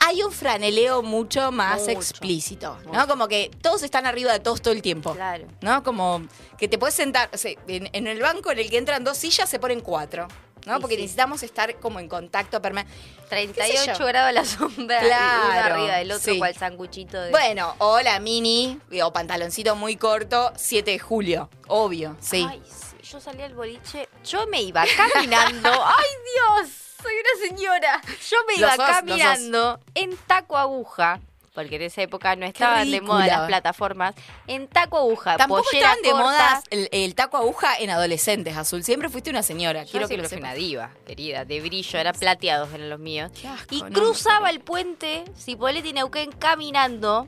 hay 0.00 0.22
un 0.22 0.32
franeleo 0.32 1.02
mucho 1.02 1.50
más 1.50 1.80
Mucho, 1.80 1.90
explícito, 1.92 2.78
¿no? 2.84 2.92
mucho. 2.92 3.08
Como 3.08 3.28
que 3.28 3.50
todos 3.60 3.82
están 3.82 4.06
arriba 4.06 4.32
de 4.32 4.40
todos 4.40 4.62
todo 4.62 4.72
el 4.72 4.82
tiempo. 4.82 5.12
Claro. 5.14 5.46
¿No? 5.60 5.82
Como 5.82 6.22
que 6.56 6.68
te 6.68 6.78
puedes 6.78 6.94
sentar, 6.94 7.28
o 7.32 7.36
sea, 7.36 7.52
en, 7.66 7.88
en 7.92 8.06
el 8.06 8.20
banco 8.20 8.50
en 8.52 8.58
el 8.60 8.70
que 8.70 8.78
entran 8.78 9.02
dos 9.04 9.16
sillas 9.16 9.48
se 9.48 9.58
ponen 9.58 9.80
cuatro. 9.80 10.28
¿no? 10.66 10.74
Sí, 10.76 10.80
Porque 10.80 10.96
sí. 10.96 11.02
necesitamos 11.02 11.42
estar 11.42 11.74
como 11.80 11.98
en 11.98 12.08
contacto 12.08 12.60
permanente. 12.60 12.92
38 13.30 14.04
grados 14.06 14.28
a 14.28 14.32
la 14.32 14.44
sombra, 14.44 15.00
Claro, 15.00 15.46
uno 15.50 15.60
arriba 15.60 15.96
del 15.96 16.12
otro, 16.12 16.32
sí. 16.32 16.38
cual 16.38 16.54
sanguchito 16.54 17.20
de... 17.20 17.30
Bueno, 17.30 17.74
o 17.78 18.00
la 18.00 18.18
mini, 18.20 18.78
o 19.02 19.12
pantaloncito 19.12 19.76
muy 19.76 19.96
corto, 19.96 20.52
7 20.56 20.90
de 20.90 20.98
julio. 20.98 21.48
Obvio, 21.68 22.16
sí. 22.20 22.46
Ay, 22.48 22.62
sí, 22.66 22.87
yo 23.10 23.20
salí 23.20 23.42
al 23.42 23.54
boliche, 23.54 24.08
yo 24.24 24.46
me 24.48 24.60
iba 24.60 24.84
caminando. 24.96 25.70
¡Ay, 25.84 26.06
Dios! 26.34 26.70
Soy 27.02 27.12
una 27.14 27.48
señora. 27.48 28.02
Yo 28.28 28.36
me 28.46 28.54
iba 28.54 28.74
sos, 28.76 28.86
caminando 28.86 29.80
en 29.94 30.16
taco 30.26 30.58
aguja. 30.58 31.20
Porque 31.54 31.76
en 31.76 31.82
esa 31.82 32.02
época 32.02 32.36
no 32.36 32.46
estaban 32.46 32.88
de 32.90 33.00
moda 33.00 33.26
las 33.26 33.46
plataformas. 33.46 34.14
En 34.46 34.68
taco 34.68 34.98
aguja, 34.98 35.36
Tampoco 35.36 35.64
estaban 35.72 36.02
de 36.02 36.12
moda 36.12 36.62
el, 36.70 36.88
el 36.92 37.14
taco 37.14 37.36
aguja 37.36 37.76
en 37.78 37.90
adolescentes, 37.90 38.56
Azul. 38.56 38.84
Siempre 38.84 39.08
fuiste 39.08 39.30
una 39.30 39.42
señora. 39.42 39.82
Yo 39.84 39.90
Quiero 39.92 40.08
que 40.08 40.18
lo 40.18 40.28
fui 40.28 40.38
una 40.38 40.54
diva, 40.54 40.90
querida, 41.06 41.44
de 41.44 41.60
brillo, 41.60 41.98
era 41.98 42.12
plateados 42.12 42.72
eran 42.72 42.90
los 42.90 43.00
míos. 43.00 43.32
asco, 43.44 43.74
y 43.74 43.82
no, 43.82 43.90
cruzaba 43.90 44.50
el 44.50 44.60
puente 44.60 45.24
Cipolletti 45.36 45.88
y 45.88 45.92
Neuquén 45.94 46.30
caminando 46.30 47.26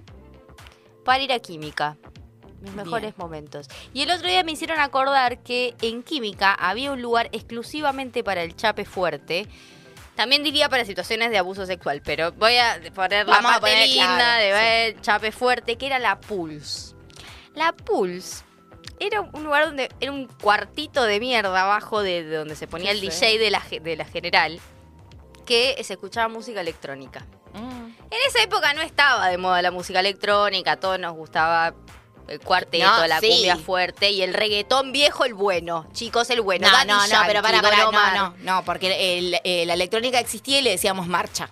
para 1.04 1.22
ir 1.22 1.32
a 1.32 1.38
química. 1.40 1.96
Mis 2.60 2.74
Bien. 2.74 2.84
mejores 2.84 3.16
momentos. 3.16 3.68
Y 3.94 4.02
el 4.02 4.10
otro 4.10 4.28
día 4.28 4.42
me 4.44 4.52
hicieron 4.52 4.78
acordar 4.80 5.42
que 5.42 5.74
en 5.80 6.02
química 6.02 6.52
había 6.52 6.92
un 6.92 7.00
lugar 7.00 7.28
exclusivamente 7.32 8.22
para 8.22 8.42
el 8.42 8.54
chape 8.56 8.84
fuerte. 8.84 9.46
También 10.14 10.42
diría 10.42 10.68
para 10.68 10.84
situaciones 10.84 11.30
de 11.30 11.38
abuso 11.38 11.64
sexual, 11.64 12.02
pero 12.04 12.32
voy 12.32 12.56
a 12.58 12.78
poner 12.94 13.26
la 13.26 13.36
Vamos 13.36 13.52
a 13.52 13.60
parte 13.60 13.70
poner, 13.70 13.88
linda 13.88 14.16
claro, 14.16 14.42
de 14.42 14.46
sí. 14.48 14.52
ver 14.52 15.00
chape 15.00 15.32
fuerte, 15.32 15.76
que 15.76 15.86
era 15.86 15.98
la 15.98 16.20
Pulse. 16.20 16.94
La 17.54 17.72
Pulse 17.72 18.44
era 18.98 19.22
un 19.22 19.44
lugar 19.44 19.64
donde 19.66 19.88
era 19.98 20.12
un 20.12 20.26
cuartito 20.26 21.04
de 21.04 21.18
mierda 21.20 21.62
abajo 21.62 22.02
de, 22.02 22.24
de 22.24 22.36
donde 22.36 22.54
se 22.54 22.66
ponía 22.66 22.90
el. 22.90 23.00
DJ 23.00 23.38
de 23.38 23.50
la, 23.50 23.62
de 23.80 23.96
la 23.96 24.04
general, 24.04 24.60
que 25.46 25.82
se 25.82 25.94
escuchaba 25.94 26.28
música 26.28 26.60
electrónica. 26.60 27.24
Mm. 27.54 27.86
En 28.10 28.18
esa 28.28 28.42
época 28.42 28.74
no 28.74 28.82
estaba 28.82 29.28
de 29.28 29.38
moda 29.38 29.62
la 29.62 29.70
música 29.70 30.00
electrónica, 30.00 30.72
a 30.72 30.76
todos 30.76 30.98
nos 31.00 31.14
gustaba 31.14 31.74
el 32.28 32.40
cuarteto, 32.40 32.84
No, 32.86 33.06
la 33.06 33.20
sí. 33.20 33.28
cumbia 33.28 33.56
fuerte 33.56 34.10
y 34.10 34.22
el 34.22 34.34
reggaetón 34.34 34.92
viejo, 34.92 35.24
el 35.24 35.34
bueno. 35.34 35.86
Chicos, 35.92 36.30
el 36.30 36.40
bueno. 36.42 36.66
No, 36.68 36.72
Daddy 36.72 36.88
no, 36.88 37.06
no, 37.06 37.22
pero 37.26 37.42
para, 37.42 37.60
no, 37.60 37.92
no, 37.92 38.34
no, 38.38 38.64
porque 38.64 39.18
el- 39.18 39.40
eh, 39.44 39.64
la 39.66 39.74
electrónica 39.74 40.18
existía 40.20 40.60
y 40.60 40.62
le 40.62 40.70
decíamos 40.70 41.06
marcha. 41.06 41.50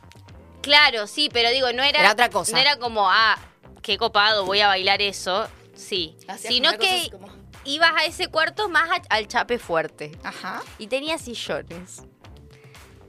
Claro, 0.62 1.06
sí, 1.06 1.30
pero 1.32 1.50
digo, 1.50 1.72
no 1.72 1.82
era, 1.82 2.00
Era 2.00 2.12
otra 2.12 2.30
cosa. 2.30 2.52
No 2.52 2.58
era 2.58 2.76
como, 2.76 3.08
ah, 3.10 3.38
qué 3.82 3.96
copado, 3.98 4.44
voy 4.44 4.60
a 4.60 4.66
bailar 4.68 5.00
eso. 5.02 5.48
Sí. 5.74 6.16
Hacías 6.28 6.52
Sino 6.52 6.72
que 6.78 7.08
como- 7.10 7.28
ibas 7.64 7.92
a 7.96 8.04
ese 8.04 8.28
cuarto 8.28 8.68
más 8.68 8.88
a- 8.90 9.02
al 9.14 9.28
chape 9.28 9.58
fuerte. 9.58 10.12
Ajá. 10.22 10.62
Y 10.78 10.88
tenía 10.88 11.16
sillones. 11.18 12.02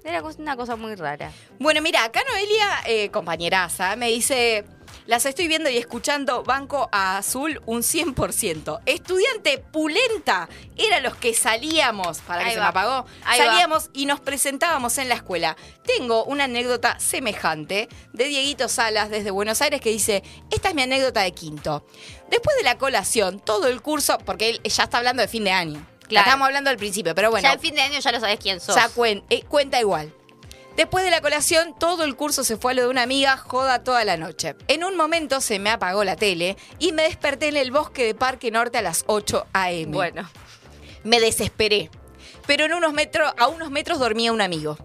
Era 0.03 0.23
una 0.23 0.55
cosa 0.55 0.75
muy 0.75 0.95
rara. 0.95 1.31
Bueno, 1.59 1.81
mira, 1.81 2.03
acá 2.05 2.21
Noelia, 2.29 2.67
eh, 2.85 3.09
compañeraza, 3.11 3.95
me 3.97 4.07
dice, 4.07 4.63
las 5.09 5.25
estoy 5.25 5.47
viendo 5.47 5.71
y 5.71 5.77
escuchando 5.77 6.43
Banco 6.43 6.87
a 6.91 7.17
Azul 7.17 7.59
un 7.65 7.81
100%. 7.81 8.79
Estudiante 8.85 9.57
pulenta, 9.57 10.47
eran 10.77 11.01
los 11.01 11.15
que 11.15 11.33
salíamos, 11.33 12.19
para 12.19 12.41
que 12.43 12.49
Ahí 12.49 12.53
se 12.53 12.59
va. 12.59 12.65
me 12.65 12.69
apagó, 12.69 13.05
Ahí 13.25 13.39
va. 13.39 13.45
salíamos 13.47 13.89
y 13.93 14.05
nos 14.05 14.19
presentábamos 14.19 14.99
en 14.99 15.09
la 15.09 15.15
escuela. 15.15 15.57
Tengo 15.83 16.23
una 16.25 16.43
anécdota 16.43 16.99
semejante 16.99 17.89
de 18.13 18.23
Dieguito 18.25 18.69
Salas 18.69 19.09
desde 19.09 19.31
Buenos 19.31 19.63
Aires 19.63 19.81
que 19.81 19.89
dice, 19.89 20.21
esta 20.51 20.69
es 20.69 20.75
mi 20.75 20.83
anécdota 20.83 21.21
de 21.21 21.31
quinto. 21.33 21.83
Después 22.29 22.55
de 22.57 22.63
la 22.63 22.77
colación, 22.77 23.39
todo 23.39 23.67
el 23.67 23.81
curso, 23.81 24.19
porque 24.25 24.49
él 24.51 24.61
ya 24.63 24.83
está 24.83 24.99
hablando 24.99 25.23
de 25.23 25.27
fin 25.27 25.43
de 25.43 25.51
año. 25.51 25.83
Claro. 26.07 26.25
Estamos 26.27 26.45
hablando 26.45 26.69
al 26.69 26.77
principio, 26.77 27.15
pero 27.15 27.31
bueno. 27.31 27.47
ya 27.47 27.53
en 27.53 27.59
fin 27.59 27.73
de 27.73 27.81
año 27.81 27.99
ya 27.99 28.11
lo 28.11 28.19
sabes 28.19 28.39
quién 28.39 28.59
sos. 28.59 28.75
Ya 28.75 28.89
cuen- 28.89 29.23
eh, 29.31 29.43
cuenta 29.47 29.79
igual. 29.79 30.13
Después 30.79 31.03
de 31.03 31.11
la 31.11 31.19
colación, 31.19 31.75
todo 31.77 32.05
el 32.05 32.15
curso 32.15 32.45
se 32.45 32.55
fue 32.55 32.71
a 32.71 32.75
lo 32.75 32.83
de 32.83 32.87
una 32.87 33.01
amiga, 33.01 33.35
joda 33.35 33.83
toda 33.83 34.05
la 34.05 34.15
noche. 34.15 34.55
En 34.69 34.85
un 34.85 34.95
momento 34.95 35.41
se 35.41 35.59
me 35.59 35.71
apagó 35.71 36.05
la 36.05 36.15
tele 36.15 36.55
y 36.79 36.93
me 36.93 37.03
desperté 37.03 37.49
en 37.49 37.57
el 37.57 37.69
bosque 37.69 38.05
de 38.05 38.15
Parque 38.15 38.49
Norte 38.49 38.77
a 38.77 38.81
las 38.81 39.03
8 39.07 39.47
a.m. 39.51 39.91
Bueno. 39.91 40.29
Me 41.03 41.19
desesperé. 41.19 41.91
Pero 42.47 42.63
en 42.63 42.73
unos 42.73 42.93
metros, 42.93 43.33
a 43.37 43.49
unos 43.49 43.71
metros 43.71 43.99
dormía 43.99 44.31
un 44.31 44.39
amigo. 44.39 44.77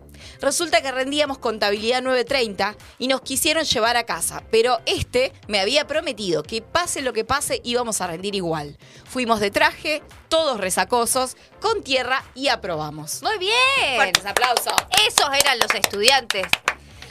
Resulta 0.45 0.83
que 0.83 0.93
rendíamos 0.93 1.39
contabilidad 1.39 2.03
9.30 2.03 2.77
y 2.99 3.09
nos 3.09 3.23
quisieron 3.23 3.65
llevar 3.65 3.97
a 3.97 4.05
casa, 4.05 4.43
pero 4.51 4.79
este 4.85 5.33
me 5.49 5.59
había 5.59 5.87
prometido 5.87 6.43
que 6.43 6.61
pase 6.61 7.01
lo 7.01 7.15
que 7.15 7.25
pase 7.25 7.63
íbamos 7.65 8.03
a 8.03 8.09
rendir 8.09 8.35
igual. 8.35 8.77
Fuimos 9.07 9.41
de 9.41 9.51
traje, 9.51 10.03
todos 10.29 10.61
resacosos, 10.61 11.39
con 11.63 11.83
tierra 11.83 12.23
y 12.35 12.49
aprobamos. 12.49 13.23
Muy 13.23 13.39
bien. 13.39 13.55
Fuertes 13.97 14.27
aplausos. 14.27 14.75
Esos 15.09 15.31
eran 15.35 15.59
los 15.61 15.75
estudiantes. 15.75 16.47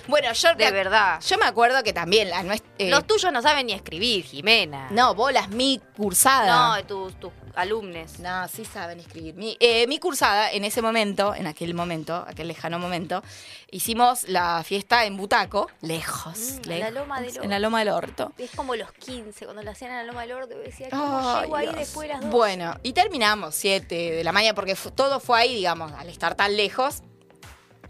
Bueno, 0.07 0.31
yo 0.33 0.49
De 0.49 0.65
me- 0.65 0.71
verdad. 0.71 1.19
Yo 1.27 1.37
me 1.39 1.45
acuerdo 1.45 1.81
que 1.81 1.91
también 1.91 2.29
la 2.29 2.43
nuestra. 2.43 2.69
Los 2.87 3.07
tuyos 3.07 3.31
no 3.33 3.41
saben 3.41 3.65
ni 3.65 3.73
escribir, 3.73 4.25
Jimena. 4.25 4.89
no, 4.91 5.15
bolas, 5.15 5.49
mi 5.49 5.81
cursada. 5.97 6.77
No, 6.77 6.85
tus, 6.85 7.19
tus 7.19 7.31
alumnos. 7.55 8.19
No, 8.19 8.47
sí 8.47 8.65
saben 8.65 8.99
escribir. 8.99 9.35
Mi, 9.35 9.57
eh, 9.59 9.87
mi 9.87 9.99
cursada, 9.99 10.51
en 10.51 10.63
ese 10.65 10.81
momento, 10.81 11.35
en 11.35 11.47
aquel 11.47 11.73
momento, 11.73 12.25
aquel 12.27 12.47
lejano 12.47 12.79
momento, 12.79 13.23
hicimos 13.71 14.27
la 14.27 14.63
fiesta 14.63 15.05
en 15.05 15.17
Butaco, 15.17 15.69
lejos, 15.81 16.37
Mm, 16.37 16.55
en 16.55 16.69
lejos, 16.69 16.93
la 16.93 16.99
Loma 16.99 17.21
del 17.21 17.43
en 17.43 17.49
la 17.49 17.59
Loma 17.59 17.79
del 17.79 17.89
Orto. 17.89 18.33
Es 18.37 18.51
como 18.51 18.75
los 18.75 18.91
15, 18.93 19.45
cuando 19.45 19.63
lo 19.63 19.71
hacían 19.71 19.91
en 19.91 19.97
la 19.97 20.03
Loma 20.03 20.21
del 20.21 20.31
Orto, 20.33 20.57
decía, 20.57 20.87
¿cómo 20.89 21.19
Ay, 21.19 21.41
llego 21.43 21.55
ahí 21.55 21.69
después 21.75 22.07
de 22.07 22.13
las 22.13 22.21
dos? 22.21 22.31
Bueno, 22.31 22.75
y 22.83 22.93
terminamos 22.93 23.55
7 23.55 23.95
de 23.95 24.23
la 24.23 24.31
mañana, 24.31 24.55
porque 24.55 24.75
todo 24.95 25.19
fue 25.19 25.39
ahí, 25.39 25.55
digamos, 25.55 25.91
al 25.93 26.09
estar 26.09 26.35
tan 26.35 26.55
lejos. 26.55 27.01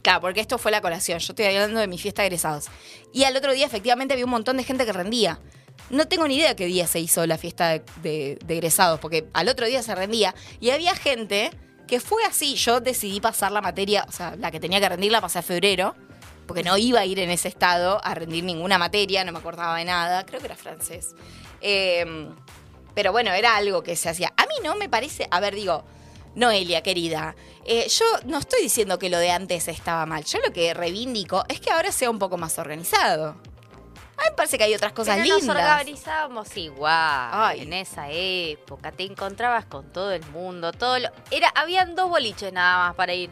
Claro, 0.02 0.20
porque 0.20 0.42
esto 0.42 0.58
fue 0.58 0.70
la 0.72 0.82
colación. 0.82 1.20
Yo 1.20 1.32
estoy 1.32 1.46
hablando 1.46 1.80
de 1.80 1.88
mi 1.88 1.98
fiesta 1.98 2.24
de 2.24 2.28
egresados. 2.28 2.66
Y 3.14 3.24
al 3.24 3.38
otro 3.38 3.54
día, 3.54 3.66
efectivamente, 3.66 4.14
había 4.14 4.26
un 4.26 4.32
montón 4.32 4.58
de 4.58 4.66
gente 4.66 4.86
que 4.86 4.92
rendía. 4.92 5.40
No 5.90 6.08
tengo 6.08 6.28
ni 6.28 6.38
idea 6.38 6.56
qué 6.56 6.66
día 6.66 6.88
se 6.88 7.00
hizo 7.00 7.26
la 7.28 7.38
fiesta 7.38 7.70
de, 7.70 7.84
de- 8.02 8.38
egresados, 8.56 9.00
porque 9.00 9.28
al 9.34 9.48
otro 9.50 9.68
día 9.68 9.84
se 9.84 9.94
rendía. 9.94 10.34
Y 10.60 10.72
había 10.72 10.96
gente 10.96 11.52
que 11.88 12.00
fue 12.00 12.24
así. 12.26 12.56
Yo 12.56 12.80
decidí 12.80 13.20
pasar 13.20 13.52
la 13.52 13.62
materia, 13.62 14.06
o 14.08 14.12
sea, 14.12 14.36
la 14.38 14.50
que 14.52 14.60
tenía 14.60 14.80
que 14.80 14.90
rendir 14.90 15.12
la 15.12 15.22
pasé 15.22 15.40
a 15.40 15.42
febrero, 15.44 15.96
porque 16.48 16.64
no 16.64 16.78
iba 16.78 17.00
a 17.02 17.06
ir 17.06 17.20
en 17.20 17.30
ese 17.30 17.48
estado 17.48 18.00
a 18.04 18.16
rendir 18.16 18.44
ninguna 18.44 18.78
materia, 18.78 19.24
no 19.24 19.32
me 19.32 19.40
acordaba 19.40 19.78
de 19.78 19.86
nada. 19.86 20.26
Creo 20.26 20.40
que 20.40 20.48
era 20.48 20.56
francés. 20.56 21.16
Eh, 21.62 22.30
pero 22.96 23.12
bueno, 23.12 23.32
era 23.32 23.56
algo 23.56 23.84
que 23.84 23.96
se 23.96 24.10
hacía. 24.10 24.34
A 24.38 24.44
mí 24.44 24.54
no 24.64 24.76
me 24.76 24.90
parece, 24.90 25.28
a 25.32 25.40
ver, 25.40 25.56
digo, 25.56 25.84
Noelia, 26.36 26.82
querida, 26.84 27.36
eh, 27.66 27.88
yo 27.90 28.06
no 28.26 28.40
estoy 28.40 28.62
diciendo 28.64 28.98
que 29.00 29.10
lo 29.10 29.18
de 29.20 29.32
antes 29.32 29.68
estaba 29.68 30.06
mal. 30.06 30.24
Yo 30.26 30.40
lo 30.46 30.52
que 30.54 30.74
reivindico 30.74 31.44
es 31.48 31.60
que 31.60 31.70
ahora 31.72 31.92
sea 31.92 32.10
un 32.10 32.20
poco 32.20 32.38
más 32.38 32.58
organizado. 32.60 33.36
A 34.18 34.22
mí 34.24 34.30
me 34.30 34.36
parece 34.36 34.58
que 34.58 34.64
hay 34.64 34.76
otras 34.76 34.94
cosas 34.94 35.16
Pero 35.16 35.38
lindas. 35.38 35.44
nos 35.44 35.56
organizábamos 35.56 36.58
igual. 36.58 37.30
Ay. 37.32 37.62
En 37.62 37.74
esa 37.74 38.08
época 38.10 38.92
te 38.92 39.04
encontrabas 39.04 39.66
con 39.66 39.92
todo 39.92 40.12
el 40.12 40.24
mundo, 40.28 40.72
todo 40.72 41.00
lo- 41.00 41.10
era 41.32 41.50
habían 41.56 41.96
dos 41.96 42.10
boliches 42.10 42.54
nada 42.54 42.88
más 42.88 42.96
para 42.96 43.14
ir. 43.14 43.30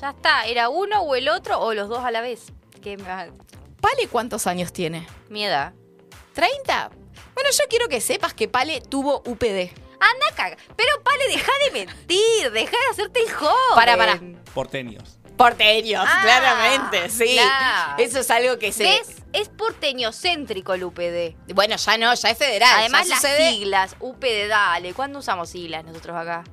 Ya 0.00 0.10
está, 0.10 0.44
era 0.44 0.68
uno 0.68 1.00
o 1.02 1.14
el 1.14 1.28
otro 1.28 1.58
o 1.60 1.72
los 1.74 1.88
dos 1.88 2.04
a 2.04 2.10
la 2.10 2.20
vez. 2.20 2.52
Que 2.82 2.96
¿Pale 2.98 4.08
cuántos 4.10 4.46
años 4.46 4.72
tiene? 4.72 5.06
mi 5.28 5.44
edad. 5.44 5.72
¿30? 6.34 6.90
Bueno, 7.34 7.50
yo 7.50 7.64
quiero 7.68 7.88
que 7.88 8.00
sepas 8.00 8.32
que 8.34 8.48
Pale 8.48 8.80
tuvo 8.80 9.22
UPD. 9.26 9.70
Anda 10.00 10.26
caga. 10.34 10.56
Pero 10.76 11.02
Pale, 11.02 11.28
deja 11.28 11.52
de 11.64 11.70
mentir, 11.72 12.52
deja 12.52 12.70
de 12.70 12.86
hacerte 12.92 13.20
el 13.22 13.32
joven. 13.32 13.54
Para, 13.74 13.96
para. 13.96 14.20
Porteños. 14.54 15.18
Porteños, 15.36 16.04
Ah, 16.06 16.20
claramente, 16.22 17.10
sí. 17.10 17.34
claro. 17.34 18.02
Eso 18.02 18.20
es 18.20 18.30
algo 18.30 18.58
que 18.58 18.72
se... 18.72 18.84
¿Ves? 18.84 19.16
Es 19.40 19.48
porteño 19.48 20.12
céntrico 20.12 20.74
el 20.74 20.84
UPD. 20.84 21.34
Bueno, 21.54 21.76
ya 21.76 21.98
no, 21.98 22.14
ya 22.14 22.30
es 22.30 22.38
federal. 22.38 22.80
Además, 22.80 23.06
ya 23.06 23.14
las 23.14 23.22
sucede- 23.22 23.50
siglas, 23.52 23.96
UPD, 24.00 24.48
dale. 24.48 24.94
¿Cuándo 24.94 25.18
usamos 25.20 25.50
siglas 25.50 25.84
nosotros 25.84 26.16
acá? 26.16 26.44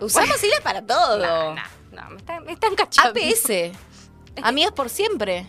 Usamos 0.00 0.36
siglas 0.38 0.60
para 0.60 0.84
todo. 0.84 1.18
No, 1.18 1.54
no, 1.54 1.62
no, 1.92 2.10
me 2.10 2.16
están, 2.16 2.44
me 2.44 2.52
están 2.52 2.74
cachando. 2.74 3.10
APS. 3.20 3.72
Amigos 4.42 4.72
por 4.72 4.88
siempre. 4.90 5.46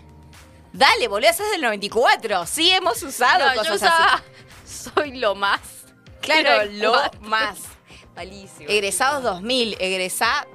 Dale, 0.71 1.07
boludo, 1.07 1.29
esa 1.29 1.43
es 1.45 1.51
del 1.51 1.61
94. 1.61 2.45
Sí 2.45 2.69
hemos 2.69 3.01
usado 3.01 3.45
No, 3.45 3.53
yo 3.55 3.59
cosas 3.61 3.75
usaba, 3.81 4.13
así. 4.15 4.89
soy 4.93 5.17
lo 5.17 5.33
más. 5.35 5.61
Claro, 6.21 6.65
lo 6.71 6.93
más. 7.21 7.57
Malísimo. 8.15 8.69
Egresados 8.69 9.23
2000, 9.23 9.77
egresá 9.79 10.45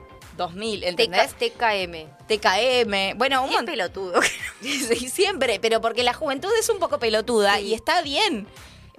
2000, 0.41 0.85
¿entendés? 0.85 1.35
TKM. 1.35 2.09
TKM. 2.27 3.19
Bueno, 3.19 3.43
un 3.45 3.51
montón. 3.51 3.67
pelotudo. 3.67 4.21
Sí, 4.61 5.09
siempre, 5.09 5.61
pero 5.61 5.81
porque 5.81 6.03
la 6.03 6.15
juventud 6.15 6.51
es 6.59 6.69
un 6.69 6.79
poco 6.79 6.99
pelotuda 6.99 7.61
y 7.61 7.75
está 7.75 8.03
bien. 8.03 8.47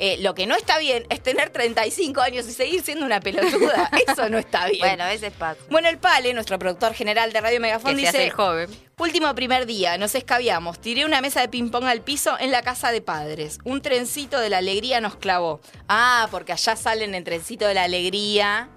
Eh, 0.03 0.17
lo 0.19 0.33
que 0.33 0.47
no 0.47 0.55
está 0.55 0.79
bien 0.79 1.05
es 1.09 1.21
tener 1.21 1.51
35 1.51 2.21
años 2.21 2.47
y 2.47 2.53
seguir 2.53 2.81
siendo 2.81 3.05
una 3.05 3.19
pelotuda. 3.19 3.91
Eso 4.07 4.29
no 4.29 4.39
está 4.39 4.65
bien. 4.65 4.79
Bueno, 4.79 5.05
ese 5.05 5.27
es 5.27 5.33
Paco. 5.33 5.63
Bueno, 5.69 5.89
el 5.89 5.99
Pale, 5.99 6.33
nuestro 6.33 6.57
productor 6.57 6.95
general 6.95 7.31
de 7.31 7.39
Radio 7.39 7.61
Que 7.61 7.79
se 7.79 7.95
dice... 7.95 8.07
hace 8.07 8.23
el 8.25 8.31
joven. 8.31 8.69
Último 8.97 9.33
primer 9.35 9.67
día, 9.67 9.99
nos 9.99 10.15
escabiamos. 10.15 10.79
Tiré 10.79 11.05
una 11.05 11.21
mesa 11.21 11.41
de 11.41 11.49
ping-pong 11.49 11.85
al 11.85 12.01
piso 12.01 12.35
en 12.39 12.51
la 12.51 12.63
casa 12.63 12.91
de 12.91 13.01
padres. 13.01 13.59
Un 13.63 13.81
trencito 13.83 14.39
de 14.39 14.49
la 14.49 14.57
alegría 14.57 15.01
nos 15.01 15.17
clavó. 15.17 15.61
Ah, 15.87 16.27
porque 16.31 16.53
allá 16.53 16.75
salen 16.75 17.13
en 17.13 17.23
trencito 17.23 17.67
de 17.67 17.75
la 17.75 17.83
alegría. 17.83 18.69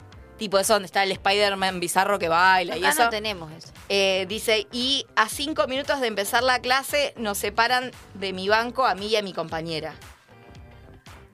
Tipo 0.44 0.58
eso 0.58 0.74
donde 0.74 0.84
está 0.84 1.02
el 1.02 1.10
Spider-Man 1.10 1.80
bizarro 1.80 2.18
que 2.18 2.28
baila 2.28 2.76
y 2.76 2.80
Acá 2.80 2.90
eso. 2.90 3.04
no 3.04 3.08
tenemos 3.08 3.50
eso. 3.50 3.68
Eh, 3.88 4.26
dice, 4.28 4.66
y 4.72 5.06
a 5.16 5.30
cinco 5.30 5.66
minutos 5.68 6.02
de 6.02 6.06
empezar 6.06 6.42
la 6.42 6.58
clase 6.58 7.14
nos 7.16 7.38
separan 7.38 7.92
de 8.12 8.34
mi 8.34 8.46
banco 8.46 8.84
a 8.84 8.94
mí 8.94 9.06
y 9.06 9.16
a 9.16 9.22
mi 9.22 9.32
compañera. 9.32 9.94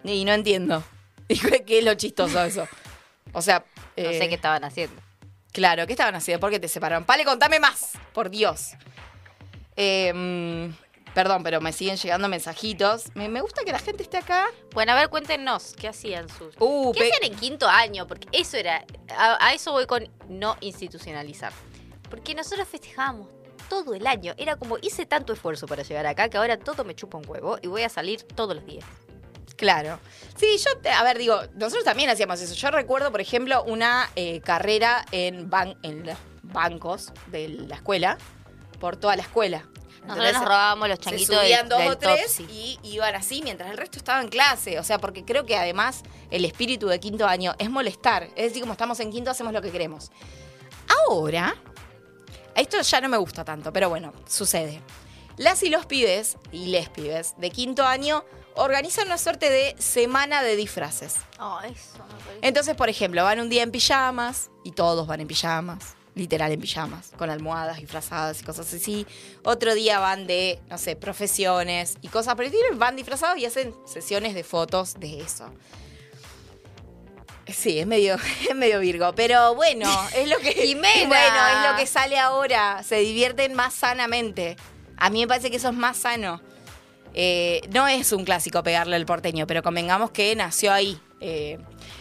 Y 0.05 0.25
no 0.25 0.33
entiendo. 0.33 0.85
¿Qué 1.67 1.79
es 1.81 1.85
lo 1.85 1.95
chistoso 1.95 2.41
eso? 2.45 2.69
O 3.33 3.43
sea... 3.43 3.65
No 3.97 4.11
eh, 4.11 4.17
sé 4.17 4.29
qué 4.29 4.37
estaban 4.37 4.63
haciendo. 4.63 5.03
Claro, 5.51 5.89
¿qué 5.89 5.95
estaban 5.95 6.15
haciendo? 6.15 6.39
¿Por 6.39 6.51
qué 6.51 6.61
te 6.61 6.69
separaron? 6.69 7.03
Pale, 7.03 7.25
contame 7.25 7.59
más, 7.59 7.95
por 8.13 8.31
Dios. 8.31 8.75
Eh, 9.75 10.13
mm, 10.15 10.73
perdón, 11.15 11.43
pero 11.43 11.61
me 11.61 11.73
siguen 11.73 11.97
llegando 11.97 12.29
mensajitos. 12.29 13.15
Me, 13.15 13.29
me 13.29 13.41
gusta 13.41 13.65
que 13.65 13.73
la 13.73 13.79
gente 13.79 14.03
esté 14.03 14.19
acá. 14.19 14.47
Bueno, 14.73 14.93
a 14.93 14.95
ver, 14.95 15.09
cuéntenos, 15.09 15.75
¿qué 15.79 15.89
hacían 15.89 16.29
sus... 16.29 16.55
Uh, 16.59 16.93
¿Qué 16.93 17.01
pe- 17.01 17.13
hacían 17.13 17.33
en 17.33 17.39
quinto 17.39 17.69
año? 17.69 18.07
Porque 18.07 18.29
eso 18.33 18.57
era... 18.57 18.85
A, 19.17 19.45
a 19.47 19.55
eso 19.55 19.73
voy 19.73 19.87
con 19.87 20.09
no 20.29 20.57
institucionalizar. 20.61 21.53
Porque 22.09 22.35
nosotros 22.35 22.67
festejábamos 22.69 23.29
todo 23.69 23.95
el 23.95 24.07
año. 24.07 24.35
Era 24.37 24.57
como, 24.57 24.79
hice 24.83 25.07
tanto 25.07 25.33
esfuerzo 25.33 25.67
para 25.67 25.83
llegar 25.83 26.07
acá 26.07 26.29
que 26.29 26.37
ahora 26.39 26.59
todo 26.59 26.85
me 26.85 26.95
chupa 26.95 27.19
un 27.19 27.25
huevo 27.29 27.59
y 27.63 27.69
voy 27.69 27.83
a 27.83 27.89
salir 27.89 28.23
todos 28.23 28.55
los 28.57 28.67
días. 28.67 28.85
Claro. 29.57 29.99
Sí, 30.37 30.57
yo, 30.59 30.79
te- 30.79 30.91
a 30.91 31.03
ver, 31.03 31.19
digo, 31.19 31.39
nosotros 31.55 31.85
también 31.85 32.09
hacíamos 32.11 32.41
eso. 32.41 32.55
Yo 32.55 32.71
recuerdo, 32.71 33.11
por 33.13 33.21
ejemplo, 33.21 33.63
una 33.65 34.09
eh, 34.17 34.41
carrera 34.41 35.05
en, 35.13 35.51
ban- 35.51 35.77
en 35.83 36.07
los 36.07 36.17
bancos 36.43 37.13
de 37.27 37.49
la 37.49 37.77
escuela, 37.77 38.17
por 38.81 38.97
toda 38.97 39.17
la 39.17 39.23
escuela. 39.23 39.67
Nosotros 40.07 40.33
nos 40.33 40.43
robábamos 40.45 40.89
los 40.89 40.99
se 40.99 41.05
changuitos 41.05 41.29
del- 41.37 41.45
subían 41.45 41.69
dos 41.69 41.79
del 41.79 41.89
o 41.89 41.99
tres 41.99 42.41
y 42.41 42.79
iban 42.83 43.15
así 43.15 43.43
mientras 43.43 43.71
el 43.71 43.77
resto 43.77 43.99
estaba 43.99 44.21
en 44.23 44.29
clase. 44.29 44.79
O 44.79 44.85
sea, 44.85 44.99
porque 44.99 45.25
creo 45.25 45.47
que 45.47 45.57
además 45.57 46.03
el 46.31 46.45
espíritu 46.45 46.87
de 46.89 46.99
quinto 47.01 47.27
año 47.27 47.55
es 47.59 47.71
molestar. 47.71 48.25
Es 48.37 48.47
decir, 48.49 48.61
como 48.63 48.73
estamos 48.73 48.99
en 49.01 49.11
quinto, 49.13 49.31
hacemos 49.31 49.53
lo 49.53 49.63
que 49.63 49.71
queremos. 49.71 50.11
Ahora, 51.07 51.55
esto 52.55 52.81
ya 52.81 53.01
no 53.01 53.09
me 53.09 53.17
gusta 53.17 53.45
tanto, 53.45 53.73
pero 53.73 53.89
bueno, 53.89 54.13
sucede. 54.27 54.81
Las 55.37 55.63
y 55.63 55.71
los 55.71 55.87
pibes, 55.87 56.37
y 56.53 56.67
les 56.67 56.89
pibes, 56.89 57.35
de 57.39 57.51
quinto 57.51 57.87
año 57.87 58.25
organizan 58.57 59.07
una 59.07 59.17
suerte 59.17 59.49
de 59.49 59.75
semana 59.79 60.43
de 60.43 60.57
disfraces. 60.57 61.15
Oh, 61.39 61.61
eso 61.63 62.05
me 62.09 62.15
parece. 62.25 62.39
Entonces, 62.43 62.75
por 62.75 62.89
ejemplo, 62.89 63.23
van 63.23 63.41
un 63.41 63.49
día 63.49 63.63
en 63.63 63.71
pijamas 63.71 64.51
y 64.65 64.73
todos 64.73 65.07
van 65.07 65.21
en 65.21 65.29
pijamas, 65.29 65.95
literal 66.15 66.53
en 66.53 66.61
pijamas, 66.61 67.13
con 67.17 67.31
almohadas 67.31 67.79
disfrazadas 67.79 68.41
y 68.41 68.45
cosas 68.45 68.73
así. 68.73 69.07
Otro 69.45 69.75
día 69.75 69.99
van 70.01 70.27
de, 70.27 70.61
no 70.69 70.79
sé, 70.79 70.97
profesiones 70.97 71.97
y 72.03 72.09
cosas 72.09 72.35
por 72.35 72.47
van 72.77 72.97
disfrazados 72.97 73.39
y 73.39 73.47
hacen 73.47 73.75
sesiones 73.87 74.35
de 74.35 74.45
fotos 74.45 74.99
de 74.99 75.21
eso. 75.21 75.53
Sí, 77.47 77.79
es 77.79 77.87
medio, 77.87 78.17
es 78.49 78.55
medio 78.55 78.81
Virgo, 78.81 79.13
pero 79.15 79.55
bueno, 79.55 79.89
es 80.15 80.29
lo 80.29 80.39
que 80.39 80.53
Jimena. 80.53 81.09
bueno, 81.09 81.49
es 81.49 81.71
lo 81.71 81.77
que 81.77 81.87
sale 81.87 82.19
ahora. 82.19 82.83
Se 82.83 82.97
divierten 82.97 83.55
más 83.55 83.75
sanamente. 83.75 84.57
A 84.97 85.11
mí 85.11 85.21
me 85.21 85.29
parece 85.29 85.51
que 85.51 85.57
eso 85.57 85.69
es 85.69 85.75
más 85.75 85.97
sano. 85.97 86.41
Eh, 87.15 87.63
no 87.71 87.89
es 87.89 88.13
un 88.13 88.25
clásico 88.25 88.63
pegarle 88.63 88.95
al 88.95 89.07
porteño, 89.07 89.47
pero 89.47 89.63
convengamos 89.63 90.11
que 90.11 90.35
nació 90.37 90.73
ahí. 90.73 91.01
Eh, 91.21 91.59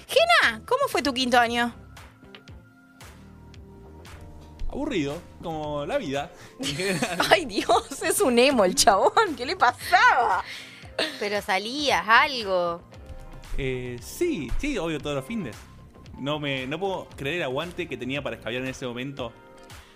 Gena, 0.08 0.62
¿cómo 0.66 0.88
fue 0.88 1.02
tu 1.02 1.14
quinto 1.14 1.40
año? 1.40 1.74
Aburrido, 4.72 5.20
como 5.42 5.86
la 5.86 5.98
vida. 5.98 6.32
en 6.60 6.76
general. 6.76 7.20
Ay, 7.32 7.46
Dios, 7.46 8.02
es 8.04 8.22
un 8.22 8.38
emo 8.38 8.66
el 8.66 8.76
chabón. 8.76 9.36
¿Qué 9.36 9.46
le 9.46 9.56
pasaba? 9.56 10.44
Pero 11.20 11.42
salías, 11.42 12.04
algo. 12.08 12.82
Eh, 13.58 13.98
sí, 14.02 14.52
sí, 14.60 14.78
obvio, 14.78 15.00
todos 15.00 15.16
los 15.16 15.26
fines. 15.26 15.56
No, 16.20 16.40
me, 16.40 16.68
no 16.68 16.80
puedo 16.80 17.08
creer 17.16 17.38
el 17.38 17.44
aguante 17.44 17.88
que 17.88 17.98
tenía 17.98 18.22
para 18.22 18.36
escabiar 18.36 18.62
en 18.62 18.70
ese 18.70 18.86
momento. 18.86 19.34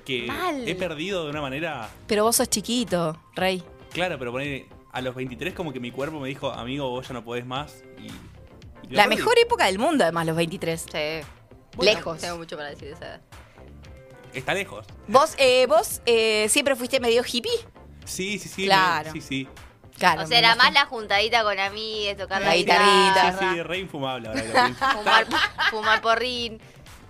Que 0.05 0.23
Mal. 0.23 0.67
he 0.67 0.75
perdido 0.75 1.23
de 1.25 1.29
una 1.29 1.41
manera. 1.41 1.89
Pero 2.07 2.23
vos 2.23 2.35
sos 2.35 2.49
chiquito, 2.49 3.17
Rey. 3.35 3.63
Claro, 3.91 4.17
pero 4.17 4.31
poner 4.31 4.65
a 4.91 5.01
los 5.01 5.15
23 5.15 5.53
como 5.53 5.71
que 5.71 5.79
mi 5.79 5.91
cuerpo 5.91 6.19
me 6.19 6.27
dijo, 6.29 6.51
amigo, 6.51 6.89
vos 6.89 7.07
ya 7.07 7.13
no 7.13 7.23
podés 7.23 7.45
más. 7.45 7.83
Y, 7.99 8.93
La 8.93 9.07
mejor 9.07 9.37
época 9.39 9.65
del 9.67 9.79
mundo, 9.79 10.03
además, 10.03 10.25
los 10.25 10.35
23. 10.35 10.81
Sí. 10.81 10.87
Bueno, 11.75 11.93
Lejos. 11.93 12.19
Tengo 12.19 12.37
mucho 12.37 12.57
para 12.57 12.69
decir 12.69 12.89
de 12.89 12.93
esa 12.93 13.05
edad. 13.05 13.21
Está 14.33 14.53
lejos. 14.53 14.85
¿Vos, 15.07 15.35
eh, 15.37 15.65
vos 15.67 16.01
eh, 16.05 16.47
siempre 16.49 16.75
fuiste 16.75 16.99
medio 16.99 17.23
hippie? 17.23 17.51
Sí, 18.05 18.39
sí, 18.39 18.49
sí. 18.49 18.65
Claro. 18.65 19.11
Sí, 19.11 19.21
sí. 19.21 19.47
Claro. 19.97 20.23
o 20.23 20.27
sea, 20.27 20.39
era 20.39 20.55
más 20.55 20.73
la 20.73 20.85
juntadita 20.87 21.43
con 21.43 21.57
amigues, 21.59 22.17
tocar 22.17 22.41
la, 22.41 22.47
La 22.49 22.55
guitarrita. 22.55 23.37
Sí, 23.39 23.45
sí, 23.53 23.61
re 23.61 23.77
infumable 23.77 24.27
ahora. 24.29 24.73
Fumar, 24.93 25.27
fumar 25.69 26.01
porrín. 26.01 26.59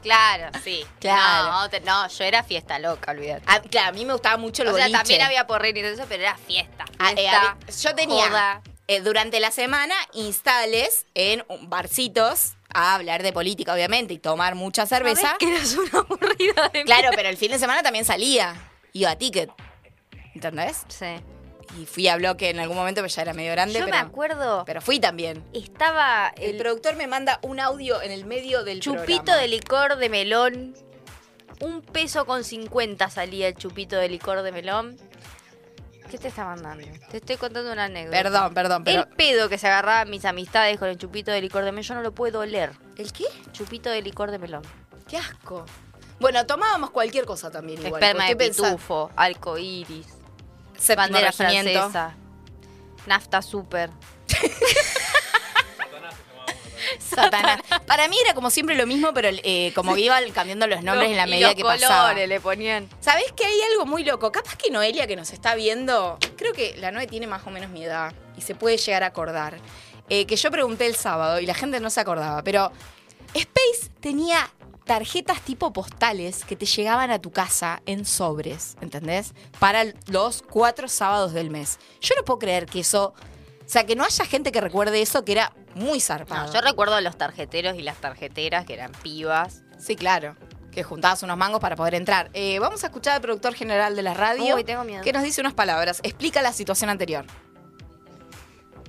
Claro, 0.01 0.49
sí. 0.65 0.85
Claro. 0.99 1.49
No, 1.49 1.69
te- 1.69 1.79
no, 1.79 2.07
yo 2.09 2.23
era 2.25 2.43
fiesta 2.43 2.77
loca, 2.79 3.11
olvídate. 3.11 3.43
Ah, 3.47 3.61
claro, 3.61 3.89
a 3.89 3.91
mí 3.93 4.03
me 4.03 4.11
gustaba 4.11 4.35
mucho 4.35 4.63
el 4.63 4.67
O 4.67 4.73
sea, 4.75 4.83
boliche. 4.83 4.97
también 4.97 5.21
había 5.21 5.47
porrín 5.47 5.77
y 5.77 5.81
todo 5.81 5.91
eso, 5.93 6.03
pero 6.09 6.23
era 6.23 6.35
fiesta. 6.35 6.83
Ah, 6.99 7.11
eh, 7.13 7.15
fiesta, 7.15 7.51
a 7.51 7.55
ver, 7.55 7.73
yo 7.73 7.95
tenía 7.95 8.61
eh, 8.87 8.99
durante 8.99 9.39
la 9.39 9.51
semana 9.51 9.95
instales 10.11 11.05
en 11.15 11.45
barcitos 11.61 12.55
a 12.73 12.95
hablar 12.95 13.23
de 13.23 13.33
política, 13.33 13.73
obviamente, 13.73 14.13
y 14.13 14.19
tomar 14.19 14.55
mucha 14.55 14.85
cerveza. 14.85 15.21
¿Sabés 15.21 15.37
que 15.39 15.47
eras 15.49 15.75
una 15.75 15.99
aburrida 15.99 16.69
de 16.69 16.83
Claro, 16.83 17.09
pero 17.15 17.29
el 17.29 17.37
fin 17.37 17.51
de 17.51 17.59
semana 17.59 17.83
también 17.83 18.05
salía. 18.05 18.55
Iba 18.93 19.11
a 19.11 19.15
ticket. 19.17 19.49
¿Entendés? 20.35 20.83
Sí. 20.87 21.15
Y 21.79 21.85
fui 21.85 22.07
a 22.07 22.17
bloque 22.17 22.49
en 22.49 22.59
algún 22.59 22.77
momento, 22.77 23.01
pero 23.01 23.13
ya 23.13 23.21
era 23.23 23.33
medio 23.33 23.51
grande. 23.51 23.79
Yo 23.79 23.85
pero, 23.85 23.95
me 23.97 24.01
acuerdo, 24.01 24.63
pero 24.65 24.81
fui 24.81 24.99
también. 24.99 25.43
estaba 25.53 26.31
El, 26.37 26.51
el 26.51 26.57
productor 26.57 26.95
me 26.95 27.07
manda 27.07 27.39
un 27.41 27.59
audio 27.59 28.01
en 28.01 28.11
el 28.11 28.25
medio 28.25 28.63
del 28.63 28.79
chupito 28.79 29.23
programa. 29.23 29.41
de 29.41 29.47
licor 29.47 29.95
de 29.97 30.09
melón. 30.09 30.73
Un 31.59 31.81
peso 31.81 32.25
con 32.25 32.43
50 32.43 33.09
salía 33.09 33.47
el 33.47 33.55
chupito 33.55 33.95
de 33.95 34.09
licor 34.09 34.41
de 34.41 34.51
melón. 34.51 34.97
¿Qué 36.13 36.19
te 36.19 36.27
está 36.27 36.45
mandando? 36.45 36.85
Te 37.09 37.17
estoy 37.17 37.37
contando 37.37 37.71
una 37.71 37.85
anécdota. 37.85 38.15
Perdón, 38.15 38.53
perdón, 38.53 38.83
pero... 38.83 39.01
El 39.01 39.07
pedo 39.07 39.49
que 39.49 39.57
se 39.57 39.65
agarraban 39.65 40.11
mis 40.11 40.25
amistades 40.25 40.77
con 40.77 40.87
el 40.87 40.95
chupito 40.95 41.31
de 41.31 41.41
licor 41.41 41.65
de 41.65 41.71
melón, 41.71 41.81
yo 41.81 41.95
no 41.95 42.03
lo 42.03 42.11
puedo 42.11 42.41
oler. 42.41 42.71
¿El 42.97 43.11
qué? 43.11 43.25
Chupito 43.51 43.89
de 43.89 44.03
licor 44.03 44.29
de 44.29 44.37
melón. 44.37 44.61
Qué 45.07 45.17
asco. 45.17 45.65
Bueno, 46.19 46.45
tomábamos 46.45 46.91
cualquier 46.91 47.25
cosa 47.25 47.49
también 47.49 47.83
igual. 47.83 47.99
Esperma 47.99 48.27
de 48.27 48.35
pitufo, 48.35 49.09
Séptimo 50.77 50.97
bandera 50.97 51.31
regimiento. 51.31 51.79
francesa, 51.79 52.13
nafta 53.07 53.41
super. 53.41 53.89
Satanás. 56.99 57.59
Para 57.87 58.07
mí 58.07 58.15
era 58.23 58.33
como 58.33 58.49
siempre 58.49 58.75
lo 58.75 58.85
mismo, 58.87 59.13
pero 59.13 59.29
eh, 59.31 59.71
como 59.75 59.95
que 59.95 60.01
iban 60.01 60.29
cambiando 60.31 60.67
los 60.67 60.83
nombres 60.83 61.11
en 61.11 61.17
la 61.17 61.27
Y 61.27 61.31
medida 61.31 61.47
los 61.47 61.55
que 61.55 61.61
colores 61.61 61.83
pasaba. 61.83 62.13
le 62.13 62.39
ponían. 62.39 62.89
¿Sabés 62.99 63.31
que 63.33 63.45
hay 63.45 63.61
algo 63.71 63.85
muy 63.85 64.03
loco? 64.03 64.31
Capaz 64.31 64.55
que 64.55 64.71
Noelia, 64.71 65.07
que 65.07 65.15
nos 65.15 65.31
está 65.31 65.55
viendo, 65.55 66.17
creo 66.35 66.53
que 66.53 66.75
la 66.77 66.91
Noe 66.91 67.07
tiene 67.07 67.27
más 67.27 67.45
o 67.45 67.49
menos 67.49 67.69
mi 67.69 67.83
edad 67.83 68.13
y 68.37 68.41
se 68.41 68.55
puede 68.55 68.77
llegar 68.77 69.03
a 69.03 69.07
acordar. 69.07 69.57
Eh, 70.09 70.25
que 70.25 70.35
yo 70.35 70.51
pregunté 70.51 70.85
el 70.85 70.95
sábado 70.95 71.39
y 71.39 71.45
la 71.45 71.53
gente 71.53 71.79
no 71.79 71.89
se 71.89 72.01
acordaba, 72.01 72.43
pero 72.43 72.71
Space 73.33 73.89
tenía 74.01 74.51
tarjetas 74.85 75.41
tipo 75.41 75.71
postales 75.71 76.43
que 76.43 76.55
te 76.57 76.65
llegaban 76.65 77.09
a 77.09 77.19
tu 77.19 77.31
casa 77.31 77.81
en 77.85 78.05
sobres, 78.05 78.75
¿entendés? 78.81 79.33
Para 79.59 79.85
los 80.07 80.41
cuatro 80.41 80.87
sábados 80.89 81.31
del 81.33 81.49
mes. 81.49 81.79
Yo 82.01 82.15
no 82.17 82.25
puedo 82.25 82.39
creer 82.39 82.65
que 82.65 82.81
eso. 82.81 83.13
O 83.65 83.69
sea, 83.69 83.85
que 83.85 83.95
no 83.95 84.03
haya 84.03 84.25
gente 84.25 84.51
que 84.51 84.61
recuerde 84.61 85.01
eso, 85.01 85.23
que 85.23 85.31
era 85.31 85.53
muy 85.75 85.99
zarpado. 85.99 86.47
No, 86.47 86.53
yo 86.53 86.61
recuerdo 86.61 86.95
a 86.95 87.01
los 87.01 87.17
tarjeteros 87.17 87.77
y 87.77 87.81
las 87.81 87.97
tarjeteras 87.97 88.65
que 88.65 88.73
eran 88.73 88.91
pibas. 89.03 89.63
Sí, 89.79 89.95
claro. 89.95 90.35
Que 90.71 90.83
juntabas 90.83 91.23
unos 91.23 91.37
mangos 91.37 91.59
para 91.59 91.75
poder 91.75 91.95
entrar. 91.95 92.29
Eh, 92.33 92.59
vamos 92.59 92.83
a 92.83 92.87
escuchar 92.87 93.15
al 93.15 93.21
productor 93.21 93.53
general 93.53 93.95
de 93.95 94.01
la 94.01 94.13
radio. 94.13 94.55
Uy, 94.55 94.63
tengo 94.63 94.83
miedo. 94.83 95.03
Que 95.03 95.13
nos 95.13 95.23
dice 95.23 95.41
unas 95.41 95.53
palabras. 95.53 95.99
Explica 96.03 96.41
la 96.41 96.51
situación 96.51 96.89
anterior. 96.89 97.25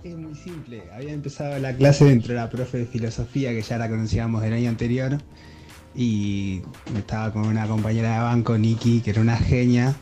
Es 0.02 0.16
muy 0.16 0.34
simple. 0.34 0.84
Había 0.92 1.12
empezado 1.12 1.58
la 1.58 1.74
clase 1.74 2.04
dentro 2.04 2.34
de 2.34 2.40
la 2.40 2.50
profe 2.50 2.78
de 2.78 2.86
filosofía 2.86 3.50
que 3.50 3.62
ya 3.62 3.78
la 3.78 3.88
conocíamos 3.88 4.42
del 4.42 4.52
año 4.52 4.68
anterior. 4.68 5.18
Y 5.94 6.62
estaba 6.96 7.32
con 7.32 7.46
una 7.46 7.66
compañera 7.66 8.14
de 8.14 8.18
banco, 8.18 8.58
Nikki, 8.58 9.00
que 9.00 9.10
era 9.10 9.20
una 9.20 9.36
genia. 9.36 9.94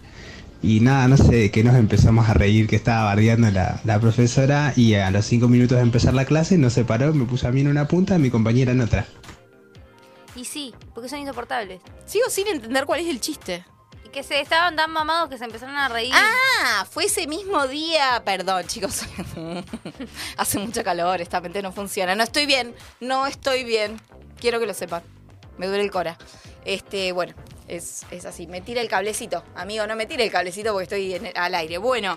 Y 0.62 0.78
nada, 0.80 1.08
no 1.08 1.16
sé, 1.16 1.50
que 1.50 1.64
nos 1.64 1.74
empezamos 1.74 2.28
a 2.28 2.34
reír, 2.34 2.68
que 2.68 2.76
estaba 2.76 3.04
bardeando 3.04 3.50
la, 3.50 3.80
la 3.84 3.98
profesora. 3.98 4.72
Y 4.76 4.94
a 4.94 5.10
los 5.10 5.26
cinco 5.26 5.48
minutos 5.48 5.76
de 5.76 5.82
empezar 5.82 6.14
la 6.14 6.24
clase, 6.24 6.56
no 6.56 6.70
se 6.70 6.84
paró, 6.84 7.12
me 7.12 7.24
puso 7.24 7.48
a 7.48 7.50
mí 7.50 7.62
en 7.62 7.68
una 7.68 7.88
punta, 7.88 8.14
a 8.14 8.18
mi 8.18 8.30
compañera 8.30 8.70
en 8.70 8.80
otra. 8.80 9.06
Y 10.36 10.44
sí, 10.44 10.74
porque 10.94 11.08
son 11.08 11.18
insoportables. 11.18 11.80
Sigo 12.06 12.30
sin 12.30 12.46
entender 12.46 12.86
cuál 12.86 13.00
es 13.00 13.08
el 13.08 13.20
chiste. 13.20 13.64
Y 14.06 14.08
que 14.10 14.22
se 14.22 14.40
estaban 14.40 14.76
tan 14.76 14.90
mamados 14.92 15.28
que 15.28 15.36
se 15.36 15.44
empezaron 15.44 15.76
a 15.76 15.88
reír. 15.88 16.12
Ah, 16.14 16.86
fue 16.88 17.04
ese 17.04 17.26
mismo 17.26 17.66
día. 17.66 18.22
Perdón, 18.24 18.64
chicos. 18.66 19.02
Hace 20.36 20.58
mucho 20.58 20.84
calor, 20.84 21.20
esta 21.20 21.40
mente 21.40 21.60
no 21.60 21.72
funciona. 21.72 22.14
No 22.14 22.22
estoy 22.22 22.46
bien, 22.46 22.74
no 23.00 23.26
estoy 23.26 23.64
bien. 23.64 24.00
Quiero 24.40 24.60
que 24.60 24.66
lo 24.66 24.74
sepan. 24.74 25.02
Me 25.58 25.66
duele 25.66 25.82
el 25.82 25.90
cora. 25.90 26.16
Este, 26.64 27.12
bueno, 27.12 27.34
es, 27.76 28.04
es 28.10 28.24
así. 28.24 28.46
Me 28.46 28.60
tira 28.60 28.80
el 28.80 28.88
cablecito. 28.88 29.42
Amigo, 29.54 29.86
no 29.86 29.96
me 29.96 30.06
tire 30.06 30.24
el 30.24 30.30
cablecito 30.30 30.72
porque 30.72 30.84
estoy 30.84 31.14
en- 31.14 31.32
al 31.36 31.54
aire. 31.54 31.78
Bueno, 31.78 32.16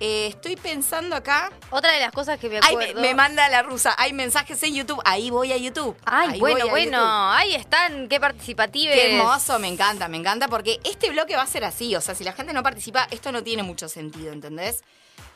eh, 0.00 0.26
estoy 0.28 0.56
pensando 0.56 1.16
acá. 1.16 1.50
Otra 1.70 1.92
de 1.92 2.00
las 2.00 2.12
cosas 2.12 2.38
que 2.38 2.48
me 2.48 2.56
Ay, 2.56 2.74
acuerdo. 2.74 2.94
me, 3.00 3.08
me 3.08 3.14
manda 3.14 3.48
la 3.48 3.62
rusa. 3.62 3.94
Hay 3.98 4.12
mensajes 4.12 4.62
en 4.62 4.74
YouTube. 4.74 5.00
Ahí 5.04 5.30
voy 5.30 5.52
a 5.52 5.56
YouTube. 5.56 5.96
Ay, 6.04 6.30
Ahí 6.34 6.40
bueno, 6.40 6.68
bueno. 6.68 6.98
YouTube. 6.98 7.08
Ahí 7.08 7.54
están, 7.54 8.08
qué 8.08 8.20
participativos. 8.20 8.94
Qué 8.94 9.16
hermoso, 9.16 9.58
me 9.58 9.68
encanta, 9.68 10.08
me 10.08 10.16
encanta, 10.18 10.48
porque 10.48 10.80
este 10.84 11.10
bloque 11.10 11.34
va 11.36 11.42
a 11.42 11.46
ser 11.46 11.64
así. 11.64 11.94
O 11.96 12.00
sea, 12.00 12.14
si 12.14 12.24
la 12.24 12.32
gente 12.32 12.52
no 12.52 12.62
participa, 12.62 13.08
esto 13.10 13.32
no 13.32 13.42
tiene 13.42 13.62
mucho 13.62 13.88
sentido, 13.88 14.32
¿entendés? 14.32 14.82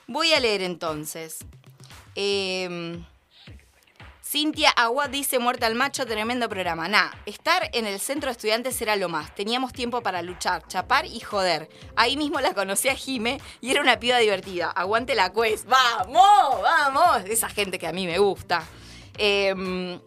Voy 0.07 0.33
a 0.35 0.41
leer 0.41 0.63
entonces. 0.63 1.39
Eh, 2.17 3.01
Cintia 4.31 4.71
Agua 4.71 5.09
dice 5.09 5.41
muerta 5.41 5.67
al 5.67 5.75
macho, 5.75 6.07
tremendo 6.07 6.49
programa. 6.49 6.87
Nah, 6.87 7.11
estar 7.27 7.69
en 7.73 7.85
el 7.85 7.99
centro 7.99 8.29
de 8.29 8.33
estudiantes 8.33 8.81
era 8.81 8.95
lo 8.95 9.09
más. 9.09 9.35
Teníamos 9.35 9.73
tiempo 9.73 10.05
para 10.05 10.23
luchar, 10.23 10.63
chapar 10.69 11.05
y 11.05 11.19
joder. 11.19 11.69
Ahí 11.97 12.17
mismo 12.17 12.39
la 12.39 12.55
conocí 12.55 12.89
a 12.89 12.95
Jime 12.95 13.41
y 13.61 13.73
era 13.73 13.81
una 13.81 13.99
piba 13.99 14.19
divertida. 14.19 14.71
Aguante 14.71 15.17
la 15.17 15.33
quest. 15.33 15.67
¡Vamos! 15.67 16.63
¡Vamos! 16.63 17.25
Esa 17.29 17.49
gente 17.49 17.77
que 17.77 17.89
a 17.89 17.93
mí 17.93 18.07
me 18.07 18.19
gusta. 18.19 18.63
Eh, 19.19 19.99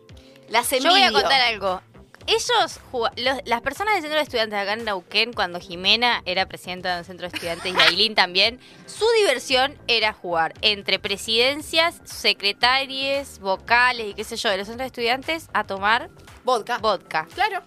las 0.48 0.70
Yo 0.70 0.90
voy 0.90 1.02
a 1.02 1.08
envidio. 1.08 1.12
contar 1.12 1.42
algo. 1.42 1.82
Ellos, 2.28 2.80
los- 3.18 3.38
las 3.46 3.62
personas 3.62 3.94
del 3.96 4.04
centro 4.04 4.18
de 4.18 4.24
estudiantes 4.24 4.58
acá 4.60 4.74
en 4.74 4.86
Neuquén, 4.86 5.34
cuando 5.34 5.60
Jimena 5.60 6.22
era 6.26 6.46
presidenta 6.48 6.96
del 6.96 7.06
centro 7.06 7.28
de 7.30 7.36
estudiantes 7.36 7.74
y 7.74 7.80
Ailín 7.82 8.16
también, 8.16 8.60
su 8.86 9.06
diversión 9.20 9.78
era 9.88 10.14
jugar 10.14 10.54
entre 10.62 11.00
presidencias, 11.00 12.00
secretarias, 12.06 13.40
vocales 13.40 14.08
y 14.08 14.14
qué 14.14 14.24
sé 14.24 14.36
yo, 14.38 14.50
de 14.50 14.58
los 14.58 14.68
centros 14.68 14.86
de 14.86 14.88
estudiantes 14.88 15.48
a 15.54 15.64
tomar 15.66 16.10
vodka. 16.44 16.78
Vodka. 16.78 17.28
Claro. 17.34 17.62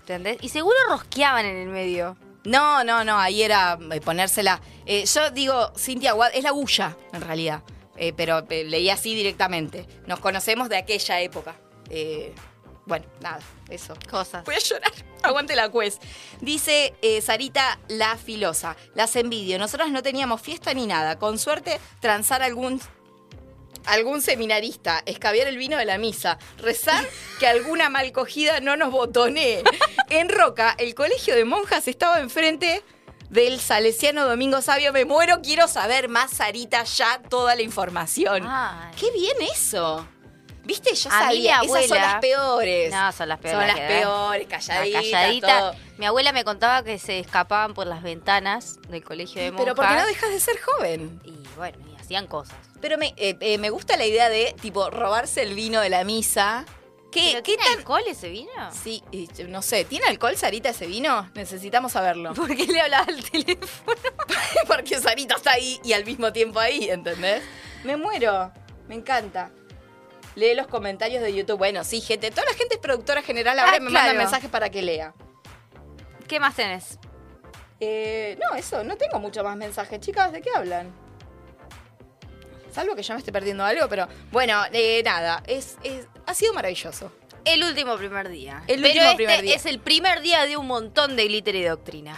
¿Entendés? 0.00 0.38
Y 0.42 0.48
seguro 0.48 0.76
rosqueaban 0.88 1.46
en 1.46 1.56
el 1.56 1.68
medio. 1.68 2.16
No, 2.44 2.82
no, 2.84 3.04
no, 3.04 3.18
ahí 3.18 3.42
era 3.42 3.78
eh, 3.92 4.00
ponérsela. 4.00 4.60
Eh, 4.84 5.04
yo 5.06 5.30
digo, 5.30 5.72
Cintia 5.78 6.14
Wad, 6.14 6.32
es 6.34 6.42
la 6.42 6.50
bulla, 6.52 6.96
en 7.12 7.20
realidad. 7.22 7.62
Eh, 7.96 8.12
pero 8.16 8.44
eh, 8.50 8.64
leí 8.64 8.90
así 8.90 9.14
directamente. 9.14 9.86
Nos 10.06 10.18
conocemos 10.18 10.68
de 10.68 10.76
aquella 10.76 11.20
época. 11.20 11.54
Eh, 11.88 12.34
bueno, 12.86 13.06
nada, 13.20 13.40
eso. 13.68 13.94
Cosas. 14.10 14.44
Voy 14.44 14.54
a 14.54 14.58
llorar. 14.58 14.92
Aguante 15.22 15.54
la 15.54 15.68
cuez. 15.68 15.98
Dice 16.40 16.94
eh, 17.02 17.20
Sarita 17.20 17.78
la 17.88 18.16
filosa. 18.16 18.76
Las 18.94 19.14
envidio. 19.16 19.58
Nosotros 19.58 19.90
no 19.90 20.02
teníamos 20.02 20.40
fiesta 20.40 20.74
ni 20.74 20.86
nada. 20.86 21.18
Con 21.18 21.38
suerte, 21.38 21.80
transar 22.00 22.42
algún 22.42 22.80
algún 23.86 24.22
seminarista, 24.22 25.02
escabiar 25.06 25.48
el 25.48 25.56
vino 25.56 25.76
de 25.76 25.84
la 25.84 25.98
misa, 25.98 26.38
rezar 26.58 27.04
que 27.40 27.48
alguna 27.48 27.88
mal 27.88 28.12
cogida 28.12 28.60
no 28.60 28.76
nos 28.76 28.92
botonee. 28.92 29.64
En 30.08 30.28
Roca, 30.28 30.74
el 30.78 30.94
colegio 30.94 31.34
de 31.34 31.44
monjas 31.44 31.88
estaba 31.88 32.20
enfrente 32.20 32.84
del 33.30 33.58
Salesiano 33.60 34.26
Domingo 34.26 34.60
Sabio. 34.60 34.92
Me 34.92 35.06
muero, 35.06 35.40
quiero 35.42 35.66
saber 35.68 36.10
más, 36.10 36.32
Sarita, 36.32 36.84
ya 36.84 37.22
toda 37.30 37.56
la 37.56 37.62
información. 37.62 38.46
Qué 39.00 39.10
bien 39.10 39.36
eso. 39.54 40.06
¿Viste? 40.64 40.94
Yo 40.94 41.10
A 41.10 41.18
mí 41.18 41.24
sabía, 41.24 41.54
esas 41.56 41.66
son 41.66 41.76
abuela- 41.76 42.00
las 42.12 42.20
peores. 42.20 42.92
No, 42.92 43.12
son 43.12 43.28
las 43.28 43.38
peores. 43.40 43.58
Son 43.58 43.66
las 43.80 43.88
peores, 43.88 44.48
La 44.48 44.58
calladitas, 44.58 45.02
calladita. 45.02 45.58
todo. 45.58 45.74
Mi 45.98 46.06
abuela 46.06 46.32
me 46.32 46.44
contaba 46.44 46.82
que 46.84 46.98
se 46.98 47.18
escapaban 47.18 47.74
por 47.74 47.86
las 47.86 48.02
ventanas 48.02 48.78
del 48.88 49.02
colegio 49.02 49.42
de 49.42 49.50
monjas. 49.50 49.64
Pero 49.64 49.74
¿por 49.74 49.86
qué 49.88 49.94
no 50.00 50.06
dejas 50.06 50.30
de 50.30 50.40
ser 50.40 50.60
joven? 50.60 51.20
Y 51.24 51.32
bueno, 51.56 51.78
y 51.90 52.00
hacían 52.00 52.26
cosas. 52.28 52.56
Pero 52.80 52.96
me, 52.98 53.08
eh, 53.16 53.36
eh, 53.40 53.58
me 53.58 53.70
gusta 53.70 53.96
la 53.96 54.06
idea 54.06 54.28
de, 54.28 54.54
tipo, 54.60 54.88
robarse 54.90 55.42
el 55.42 55.54
vino 55.54 55.80
de 55.80 55.88
la 55.90 56.04
misa. 56.04 56.64
¿Qué, 57.10 57.30
¿Pero 57.32 57.42
¿qué 57.42 57.56
tiene 57.56 57.64
tan- 57.64 57.78
alcohol 57.78 58.02
ese 58.08 58.28
vino? 58.30 58.50
Sí, 58.72 59.02
y, 59.10 59.28
no 59.48 59.60
sé, 59.62 59.84
¿tiene 59.84 60.06
alcohol 60.06 60.34
Sarita 60.36 60.70
ese 60.70 60.86
vino? 60.86 61.30
Necesitamos 61.34 61.92
saberlo. 61.92 62.32
¿Por 62.34 62.56
qué 62.56 62.66
le 62.66 62.80
hablaba 62.80 63.04
al 63.06 63.22
teléfono? 63.22 63.96
Porque 64.66 64.98
Sarita 64.98 65.34
está 65.34 65.52
ahí 65.52 65.78
y 65.84 65.92
al 65.92 66.04
mismo 66.06 66.32
tiempo 66.32 66.58
ahí, 66.58 66.88
¿entendés? 66.88 67.42
Me 67.84 67.96
muero, 67.96 68.50
me 68.88 68.94
encanta. 68.94 69.50
Lee 70.34 70.54
los 70.54 70.66
comentarios 70.66 71.22
de 71.22 71.34
YouTube. 71.34 71.58
Bueno, 71.58 71.84
sí, 71.84 72.00
gente, 72.00 72.30
toda 72.30 72.44
la 72.46 72.54
gente 72.54 72.74
es 72.76 72.80
productora 72.80 73.22
general, 73.22 73.58
ahora 73.58 73.76
Ah, 73.76 73.80
me 73.80 73.90
claro. 73.90 74.06
manda 74.08 74.22
mensajes 74.22 74.50
para 74.50 74.70
que 74.70 74.82
lea. 74.82 75.12
¿Qué 76.28 76.40
más 76.40 76.54
tenés? 76.56 76.98
Eh, 77.80 78.38
no, 78.40 78.56
eso, 78.56 78.82
no 78.84 78.96
tengo 78.96 79.18
mucho 79.18 79.42
más 79.44 79.56
mensajes. 79.56 80.00
Chicas, 80.00 80.32
¿de 80.32 80.40
qué 80.40 80.50
hablan? 80.54 80.90
Salvo 82.72 82.94
que 82.94 83.02
yo 83.02 83.12
me 83.14 83.18
esté 83.18 83.32
perdiendo 83.32 83.64
algo, 83.64 83.86
pero 83.88 84.08
bueno, 84.30 84.62
eh, 84.72 85.02
nada, 85.04 85.42
es, 85.46 85.76
es- 85.82 86.06
ha 86.26 86.32
sido 86.34 86.54
maravilloso. 86.54 87.12
El 87.44 87.62
último 87.64 87.96
primer 87.96 88.28
día. 88.28 88.62
El 88.68 88.76
Pero 88.80 88.86
último 88.88 89.04
este 89.04 89.16
primer 89.16 89.42
día. 89.42 89.56
es 89.56 89.66
el 89.66 89.80
primer 89.80 90.20
día 90.22 90.46
de 90.46 90.56
un 90.56 90.66
montón 90.68 91.16
de 91.16 91.24
glitter 91.26 91.54
y 91.56 91.64
doctrina. 91.64 92.16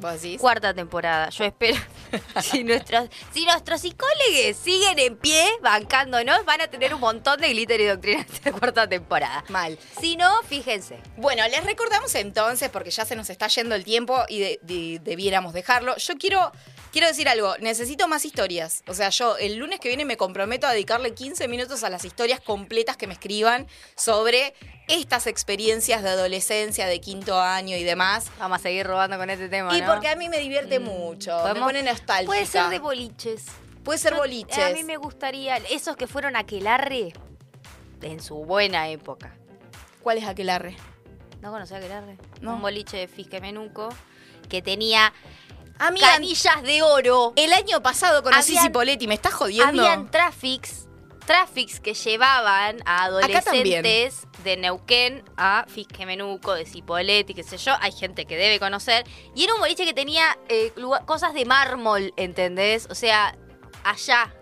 ¿Vos 0.00 0.14
decís? 0.20 0.40
Cuarta 0.40 0.72
temporada. 0.74 1.28
Yo 1.28 1.44
espero. 1.44 1.76
si, 2.42 2.64
nuestros, 2.64 3.08
si 3.32 3.44
nuestros 3.44 3.80
psicólogos 3.80 4.56
siguen 4.62 4.98
en 4.98 5.16
pie, 5.16 5.46
bancándonos, 5.62 6.44
van 6.44 6.60
a 6.60 6.68
tener 6.68 6.94
un 6.94 7.00
montón 7.00 7.40
de 7.40 7.48
glitter 7.48 7.80
y 7.80 7.86
doctrina 7.86 8.20
esta 8.32 8.52
cuarta 8.52 8.88
temporada. 8.88 9.44
Mal. 9.48 9.78
Si 10.00 10.16
no, 10.16 10.42
fíjense. 10.44 10.98
Bueno, 11.16 11.46
les 11.48 11.64
recordamos 11.64 12.14
entonces, 12.14 12.68
porque 12.70 12.90
ya 12.90 13.04
se 13.04 13.16
nos 13.16 13.30
está 13.30 13.48
yendo 13.48 13.74
el 13.74 13.84
tiempo 13.84 14.22
y 14.28 14.40
de- 14.40 14.60
de- 14.62 15.00
debiéramos 15.02 15.52
dejarlo. 15.52 15.96
Yo 15.96 16.14
quiero, 16.18 16.52
quiero 16.92 17.06
decir 17.08 17.28
algo, 17.28 17.56
necesito 17.58 18.08
más 18.08 18.24
historias. 18.24 18.82
O 18.86 18.94
sea, 18.94 19.08
yo 19.10 19.36
el 19.38 19.56
lunes 19.56 19.80
que 19.80 19.88
viene 19.88 20.04
me 20.04 20.16
comprometo 20.16 20.66
a 20.66 20.72
dedicarle 20.72 21.14
15 21.14 21.48
minutos 21.48 21.84
a 21.84 21.90
las 21.90 22.04
historias 22.04 22.40
completas 22.40 22.96
que 22.96 23.06
me 23.06 23.14
escriban 23.14 23.66
sobre 23.96 24.54
estas 24.88 25.26
experiencias 25.26 26.02
de 26.02 26.10
adolescencia, 26.10 26.86
de 26.86 27.00
quinto 27.00 27.40
año 27.40 27.76
y 27.76 27.84
demás. 27.84 28.30
Vamos 28.38 28.58
a 28.58 28.62
seguir 28.62 28.86
robando 28.86 29.16
con 29.18 29.30
este 29.30 29.48
tema. 29.48 29.76
Y 29.76 29.80
¿no? 29.80 29.86
porque 29.92 30.08
a 30.08 30.16
mí 30.16 30.28
me 30.28 30.38
divierte 30.38 30.78
mucho, 30.80 31.36
me 31.36 31.42
podemos- 31.42 31.68
pone 31.68 31.82
nostálgica. 31.82 32.26
Puede 32.26 32.46
ser 32.46 32.68
de 32.68 32.78
boliches. 32.78 33.46
Puede 33.84 33.98
ser 33.98 34.12
Yo- 34.12 34.18
boliches. 34.18 34.58
A 34.58 34.70
mí 34.70 34.84
me 34.84 34.96
gustaría. 34.96 35.56
Esos 35.56 35.96
que 35.96 36.06
fueron 36.06 36.36
a 36.36 36.44
Quelarre 36.44 37.12
en 38.02 38.20
su 38.22 38.36
buena 38.44 38.88
época. 38.88 39.34
¿Cuál 40.02 40.18
es 40.18 40.24
Aquelarre? 40.24 40.76
¿No 41.40 41.50
conocía 41.50 41.78
Aquelarre? 41.78 42.18
No. 42.40 42.54
Un 42.56 42.62
boliche 42.62 42.96
de 42.96 43.08
Fisquemenuco 43.08 43.88
que 44.48 44.62
tenía 44.62 45.12
canillas 46.00 46.62
de 46.62 46.82
oro. 46.82 47.32
El 47.36 47.52
año 47.52 47.82
pasado 47.82 48.22
conocí 48.22 48.52
Habían- 48.52 48.64
Cipoletti, 48.66 49.06
¿me 49.08 49.14
estás 49.14 49.32
jodiendo? 49.34 49.82
Habían 49.82 50.10
traffics, 50.10 50.86
traffics 51.26 51.80
que 51.80 51.94
llevaban 51.94 52.78
a 52.84 53.04
adolescentes 53.04 54.26
de 54.44 54.56
Neuquén 54.56 55.22
a 55.36 55.64
Fisquemenuco, 55.68 56.54
de 56.54 56.64
Cipolletti, 56.66 57.34
qué 57.34 57.42
sé 57.42 57.56
yo. 57.58 57.72
Hay 57.80 57.92
gente 57.92 58.24
que 58.26 58.36
debe 58.36 58.58
conocer. 58.58 59.04
Y 59.34 59.44
era 59.44 59.54
un 59.54 59.60
boliche 59.60 59.84
que 59.84 59.94
tenía 59.94 60.36
eh, 60.48 60.72
lugar- 60.76 61.04
cosas 61.04 61.34
de 61.34 61.44
mármol, 61.44 62.12
¿entendés? 62.16 62.86
O 62.90 62.94
sea, 62.94 63.36
allá. 63.84 64.32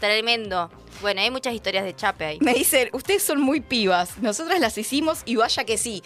Tremendo. 0.00 0.70
Bueno, 1.00 1.20
hay 1.22 1.30
muchas 1.30 1.54
historias 1.54 1.84
de 1.84 1.94
Chape 1.96 2.24
ahí. 2.26 2.38
Me 2.40 2.52
dicen, 2.54 2.90
ustedes 2.92 3.22
son 3.22 3.40
muy 3.40 3.60
pibas. 3.60 4.18
Nosotras 4.18 4.60
las 4.60 4.76
hicimos 4.76 5.22
y 5.24 5.36
vaya 5.36 5.64
que 5.64 5.78
sí. 5.78 6.02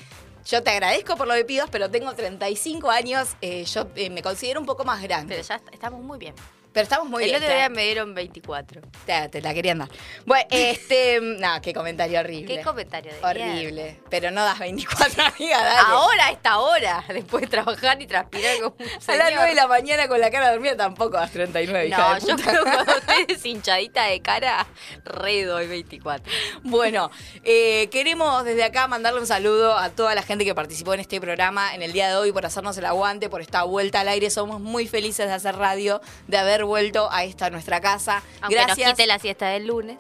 Yo 0.46 0.62
te 0.62 0.70
agradezco 0.70 1.16
por 1.16 1.26
lo 1.26 1.34
de 1.34 1.44
pibas, 1.44 1.68
pero 1.70 1.90
tengo 1.90 2.12
35 2.14 2.90
años. 2.90 3.30
eh, 3.40 3.64
yo 3.64 3.88
eh, 3.96 4.10
me 4.10 4.22
considero 4.22 4.60
un 4.60 4.66
poco 4.66 4.84
más 4.84 5.02
grande. 5.02 5.34
Pero 5.34 5.46
ya 5.48 5.56
est- 5.56 5.68
estamos 5.72 6.02
muy 6.02 6.18
bien. 6.18 6.34
Pero 6.72 6.84
estamos 6.84 7.08
muy 7.08 7.24
El 7.24 7.30
bien. 7.30 7.42
otro 7.42 7.54
día 7.54 7.68
me 7.68 7.82
dieron 7.84 8.14
24. 8.14 8.80
Te, 9.06 9.28
te 9.28 9.40
la 9.42 9.52
querían 9.54 9.78
dar. 9.78 9.88
Bueno, 10.24 10.46
este. 10.50 11.18
Nada, 11.20 11.60
qué 11.60 11.72
comentario 11.74 12.20
horrible. 12.20 12.56
¿Qué 12.56 12.62
comentario 12.62 13.12
de 13.12 13.20
Horrible. 13.26 13.82
mierda? 13.82 14.00
Pero 14.08 14.30
no 14.30 14.44
das 14.44 14.58
24, 14.58 15.22
amiga, 15.36 15.62
dale. 15.62 15.78
Ahora, 15.88 16.26
a 16.26 16.30
esta 16.30 16.58
hora, 16.58 17.04
después 17.08 17.42
de 17.42 17.46
trabajar 17.48 18.00
y 18.00 18.06
transpirar 18.06 18.58
como 18.60 18.76
un 18.78 18.86
A 18.86 19.00
señor. 19.00 19.18
las 19.18 19.32
9 19.34 19.48
de 19.48 19.54
la 19.54 19.66
mañana 19.66 20.08
con 20.08 20.20
la 20.20 20.30
cara 20.30 20.50
dormida 20.52 20.76
tampoco 20.76 21.16
das 21.16 21.30
39, 21.32 21.88
hija 21.88 21.98
No, 21.98 22.14
de 22.14 22.20
yo 22.20 22.36
puta. 22.36 22.50
creo 22.50 22.64
que 22.64 22.70
cuando 22.70 22.92
estés 22.96 23.46
hinchadita 23.46 24.04
de 24.04 24.20
cara, 24.22 24.66
re 25.04 25.44
doy 25.44 25.66
24. 25.66 26.32
Bueno, 26.62 27.10
eh, 27.44 27.88
queremos 27.90 28.44
desde 28.44 28.64
acá 28.64 28.86
mandarle 28.86 29.20
un 29.20 29.26
saludo 29.26 29.76
a 29.76 29.90
toda 29.90 30.14
la 30.14 30.22
gente 30.22 30.44
que 30.44 30.54
participó 30.54 30.94
en 30.94 31.00
este 31.00 31.20
programa 31.20 31.74
en 31.74 31.82
el 31.82 31.92
día 31.92 32.08
de 32.08 32.16
hoy 32.16 32.32
por 32.32 32.46
hacernos 32.46 32.76
el 32.78 32.84
aguante, 32.84 33.28
por 33.28 33.40
esta 33.40 33.62
vuelta 33.64 34.00
al 34.00 34.08
aire. 34.08 34.30
Somos 34.30 34.60
muy 34.60 34.86
felices 34.86 35.26
de 35.26 35.32
hacer 35.32 35.56
radio, 35.56 36.00
de 36.28 36.38
haber 36.38 36.59
haber 36.60 36.64
vuelto 36.66 37.08
a 37.10 37.24
esta 37.24 37.50
nuestra 37.50 37.80
casa. 37.80 38.22
Aunque 38.40 38.54
Gracias. 38.56 38.78
nos 38.78 38.96
quite 38.96 39.06
la 39.06 39.18
siesta 39.18 39.48
del 39.48 39.66
lunes. 39.66 39.98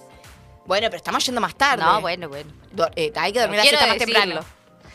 Bueno, 0.66 0.86
pero 0.88 0.96
estamos 0.98 1.24
yendo 1.24 1.40
más 1.40 1.54
tarde. 1.54 1.82
No, 1.84 2.00
bueno, 2.00 2.28
bueno. 2.28 2.52
Do- 2.72 2.88
eh, 2.94 3.12
hay 3.16 3.32
que 3.32 3.40
dormir 3.40 3.56
la 3.58 3.62
Quiero 3.62 3.78
siesta 3.78 3.86
más 3.92 3.98
decirlo. 3.98 4.20
temprano. 4.20 4.46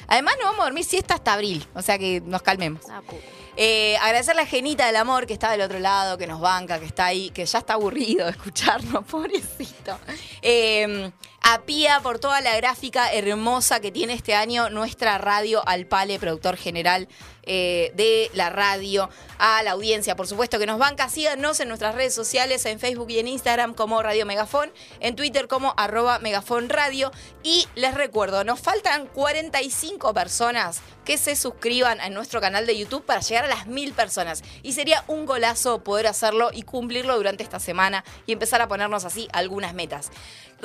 Además, 0.07 0.35
no 0.39 0.45
vamos 0.45 0.61
a 0.61 0.63
dormir 0.65 0.83
siesta 0.85 1.15
hasta 1.15 1.33
abril, 1.33 1.65
o 1.73 1.81
sea 1.81 1.97
que 1.97 2.21
nos 2.23 2.41
calmemos. 2.43 2.81
Ah, 2.89 3.01
puta. 3.01 3.17
Eh, 3.57 3.97
agradecerle 4.01 4.41
a 4.43 4.45
Genita 4.45 4.85
del 4.85 4.97
Amor 4.97 5.25
que 5.25 5.33
está 5.33 5.49
del 5.49 5.61
otro 5.61 5.79
lado, 5.79 6.17
que 6.17 6.27
nos 6.27 6.39
banca, 6.41 6.77
que 6.79 6.85
está 6.85 7.05
ahí, 7.05 7.29
que 7.31 7.45
ya 7.45 7.59
está 7.59 7.73
aburrido 7.73 8.25
de 8.25 8.31
escucharnos, 8.31 9.03
pobrecito. 9.09 9.97
Eh, 10.41 11.11
a 11.47 11.61
Pía 11.61 11.99
por 12.01 12.17
toda 12.17 12.41
la 12.41 12.55
gráfica 12.57 13.13
hermosa 13.13 13.79
que 13.79 13.91
tiene 13.91 14.13
este 14.13 14.33
año 14.33 14.71
nuestra 14.71 15.19
radio, 15.19 15.61
al 15.67 15.85
Pale, 15.85 16.17
productor 16.17 16.57
general 16.57 17.07
eh, 17.47 17.91
de 17.93 18.31
la 18.33 18.49
radio, 18.49 19.11
a 19.37 19.61
la 19.61 19.71
audiencia, 19.71 20.15
por 20.15 20.25
supuesto, 20.25 20.57
que 20.57 20.65
nos 20.65 20.79
banca. 20.79 21.07
Síganos 21.07 21.59
en 21.59 21.67
nuestras 21.67 21.93
redes 21.93 22.15
sociales, 22.15 22.65
en 22.65 22.79
Facebook 22.79 23.11
y 23.11 23.19
en 23.19 23.27
Instagram 23.27 23.75
como 23.75 24.01
Radio 24.01 24.25
Megafón, 24.25 24.71
en 24.99 25.15
Twitter 25.15 25.47
como 25.47 25.75
arroba 25.77 26.17
Megafón 26.17 26.69
Radio. 26.69 27.11
Y 27.43 27.67
les 27.75 27.93
recuerdo, 27.93 28.43
nos 28.43 28.59
faltan 28.59 29.05
45 29.05 30.15
personas 30.15 30.81
que 31.05 31.19
se 31.19 31.35
suscriban 31.35 32.01
a 32.01 32.09
nuestro 32.09 32.41
canal 32.41 32.65
de 32.65 32.75
YouTube 32.75 33.05
para 33.05 33.21
llegar 33.21 33.45
a 33.45 33.49
las 33.49 33.67
mil 33.67 33.93
personas. 33.93 34.41
Y 34.63 34.73
sería 34.73 35.03
un 35.07 35.27
golazo 35.27 35.83
poder 35.83 36.07
hacerlo 36.07 36.49
y 36.51 36.63
cumplirlo 36.63 37.15
durante 37.15 37.43
esta 37.43 37.59
semana 37.59 38.03
y 38.25 38.33
empezar 38.33 38.63
a 38.63 38.67
ponernos 38.67 39.05
así 39.05 39.27
algunas 39.31 39.75
metas. 39.75 40.09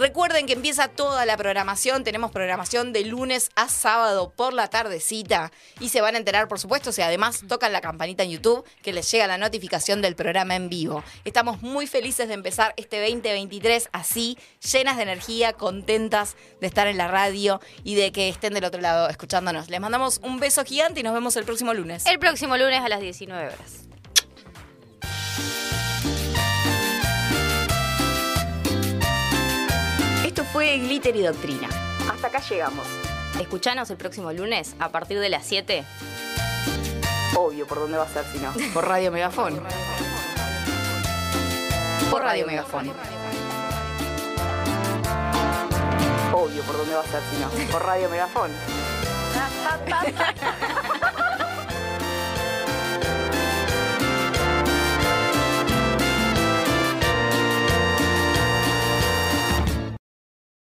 Recuerden 0.00 0.46
que 0.46 0.54
empieza 0.54 0.88
toda 0.88 1.26
la 1.26 1.36
programación. 1.36 2.04
Tenemos 2.04 2.30
programación 2.30 2.94
de 2.94 3.04
lunes 3.04 3.50
a 3.54 3.68
sábado 3.68 4.32
por 4.34 4.54
la 4.54 4.70
tardecita. 4.70 5.52
Y 5.78 5.90
se 5.90 6.00
van 6.00 6.14
a 6.14 6.18
enterar, 6.18 6.48
por 6.48 6.58
supuesto, 6.58 6.90
si 6.90 7.02
además 7.02 7.42
tocan 7.46 7.70
la 7.70 7.82
campanita 7.82 8.22
en 8.22 8.30
YouTube, 8.30 8.64
que 8.80 8.94
les 8.94 9.10
llega 9.10 9.26
la 9.26 9.36
notificación 9.36 10.00
del 10.00 10.16
programa 10.16 10.56
en 10.56 10.70
vivo. 10.70 11.04
Estamos 11.26 11.60
muy 11.60 11.86
felices 11.86 12.28
de 12.28 12.34
empezar 12.34 12.72
este 12.78 12.98
2023 12.98 13.90
así, 13.92 14.38
llenas 14.72 14.96
de 14.96 15.02
energía, 15.02 15.52
contentas 15.52 16.34
de 16.62 16.66
estar 16.66 16.86
en 16.86 16.96
la 16.96 17.08
radio 17.08 17.60
y 17.84 17.94
de 17.94 18.10
que 18.10 18.30
estén 18.30 18.54
del 18.54 18.64
otro 18.64 18.80
lado 18.80 19.10
escuchándonos. 19.10 19.68
Les 19.68 19.82
mandamos 19.82 20.18
un 20.24 20.40
beso 20.40 20.64
gigante 20.64 21.00
y 21.00 21.02
nos 21.02 21.12
vemos 21.12 21.36
el 21.36 21.44
próximo 21.44 21.74
lunes. 21.74 22.06
El 22.06 22.18
próximo 22.18 22.56
lunes 22.56 22.80
a 22.80 22.88
las 22.88 23.02
19 23.02 23.48
horas. 23.48 23.80
Esto 30.40 30.52
fue 30.54 30.78
Glitter 30.78 31.14
y 31.16 31.22
Doctrina. 31.22 31.68
Hasta 32.10 32.28
acá 32.28 32.40
llegamos. 32.40 32.86
Escuchanos 33.38 33.90
el 33.90 33.98
próximo 33.98 34.32
lunes 34.32 34.74
a 34.78 34.88
partir 34.88 35.20
de 35.20 35.28
las 35.28 35.44
7. 35.44 35.84
Obvio, 37.36 37.66
¿por 37.66 37.80
dónde 37.80 37.98
va 37.98 38.04
a 38.04 38.08
ser 38.08 38.24
si 38.32 38.38
no? 38.38 38.50
Por 38.72 38.88
Radio 38.88 39.12
Megafón. 39.12 39.60
Por 42.10 42.22
Radio 42.22 42.46
Megafón. 42.46 42.90
Obvio, 46.32 46.62
¿por 46.62 46.76
dónde 46.78 46.94
va 46.94 47.00
a 47.02 47.04
ser 47.04 47.20
si 47.30 47.36
no? 47.38 47.70
Por 47.70 47.84
Radio 47.84 48.08
Megafón. 48.08 48.50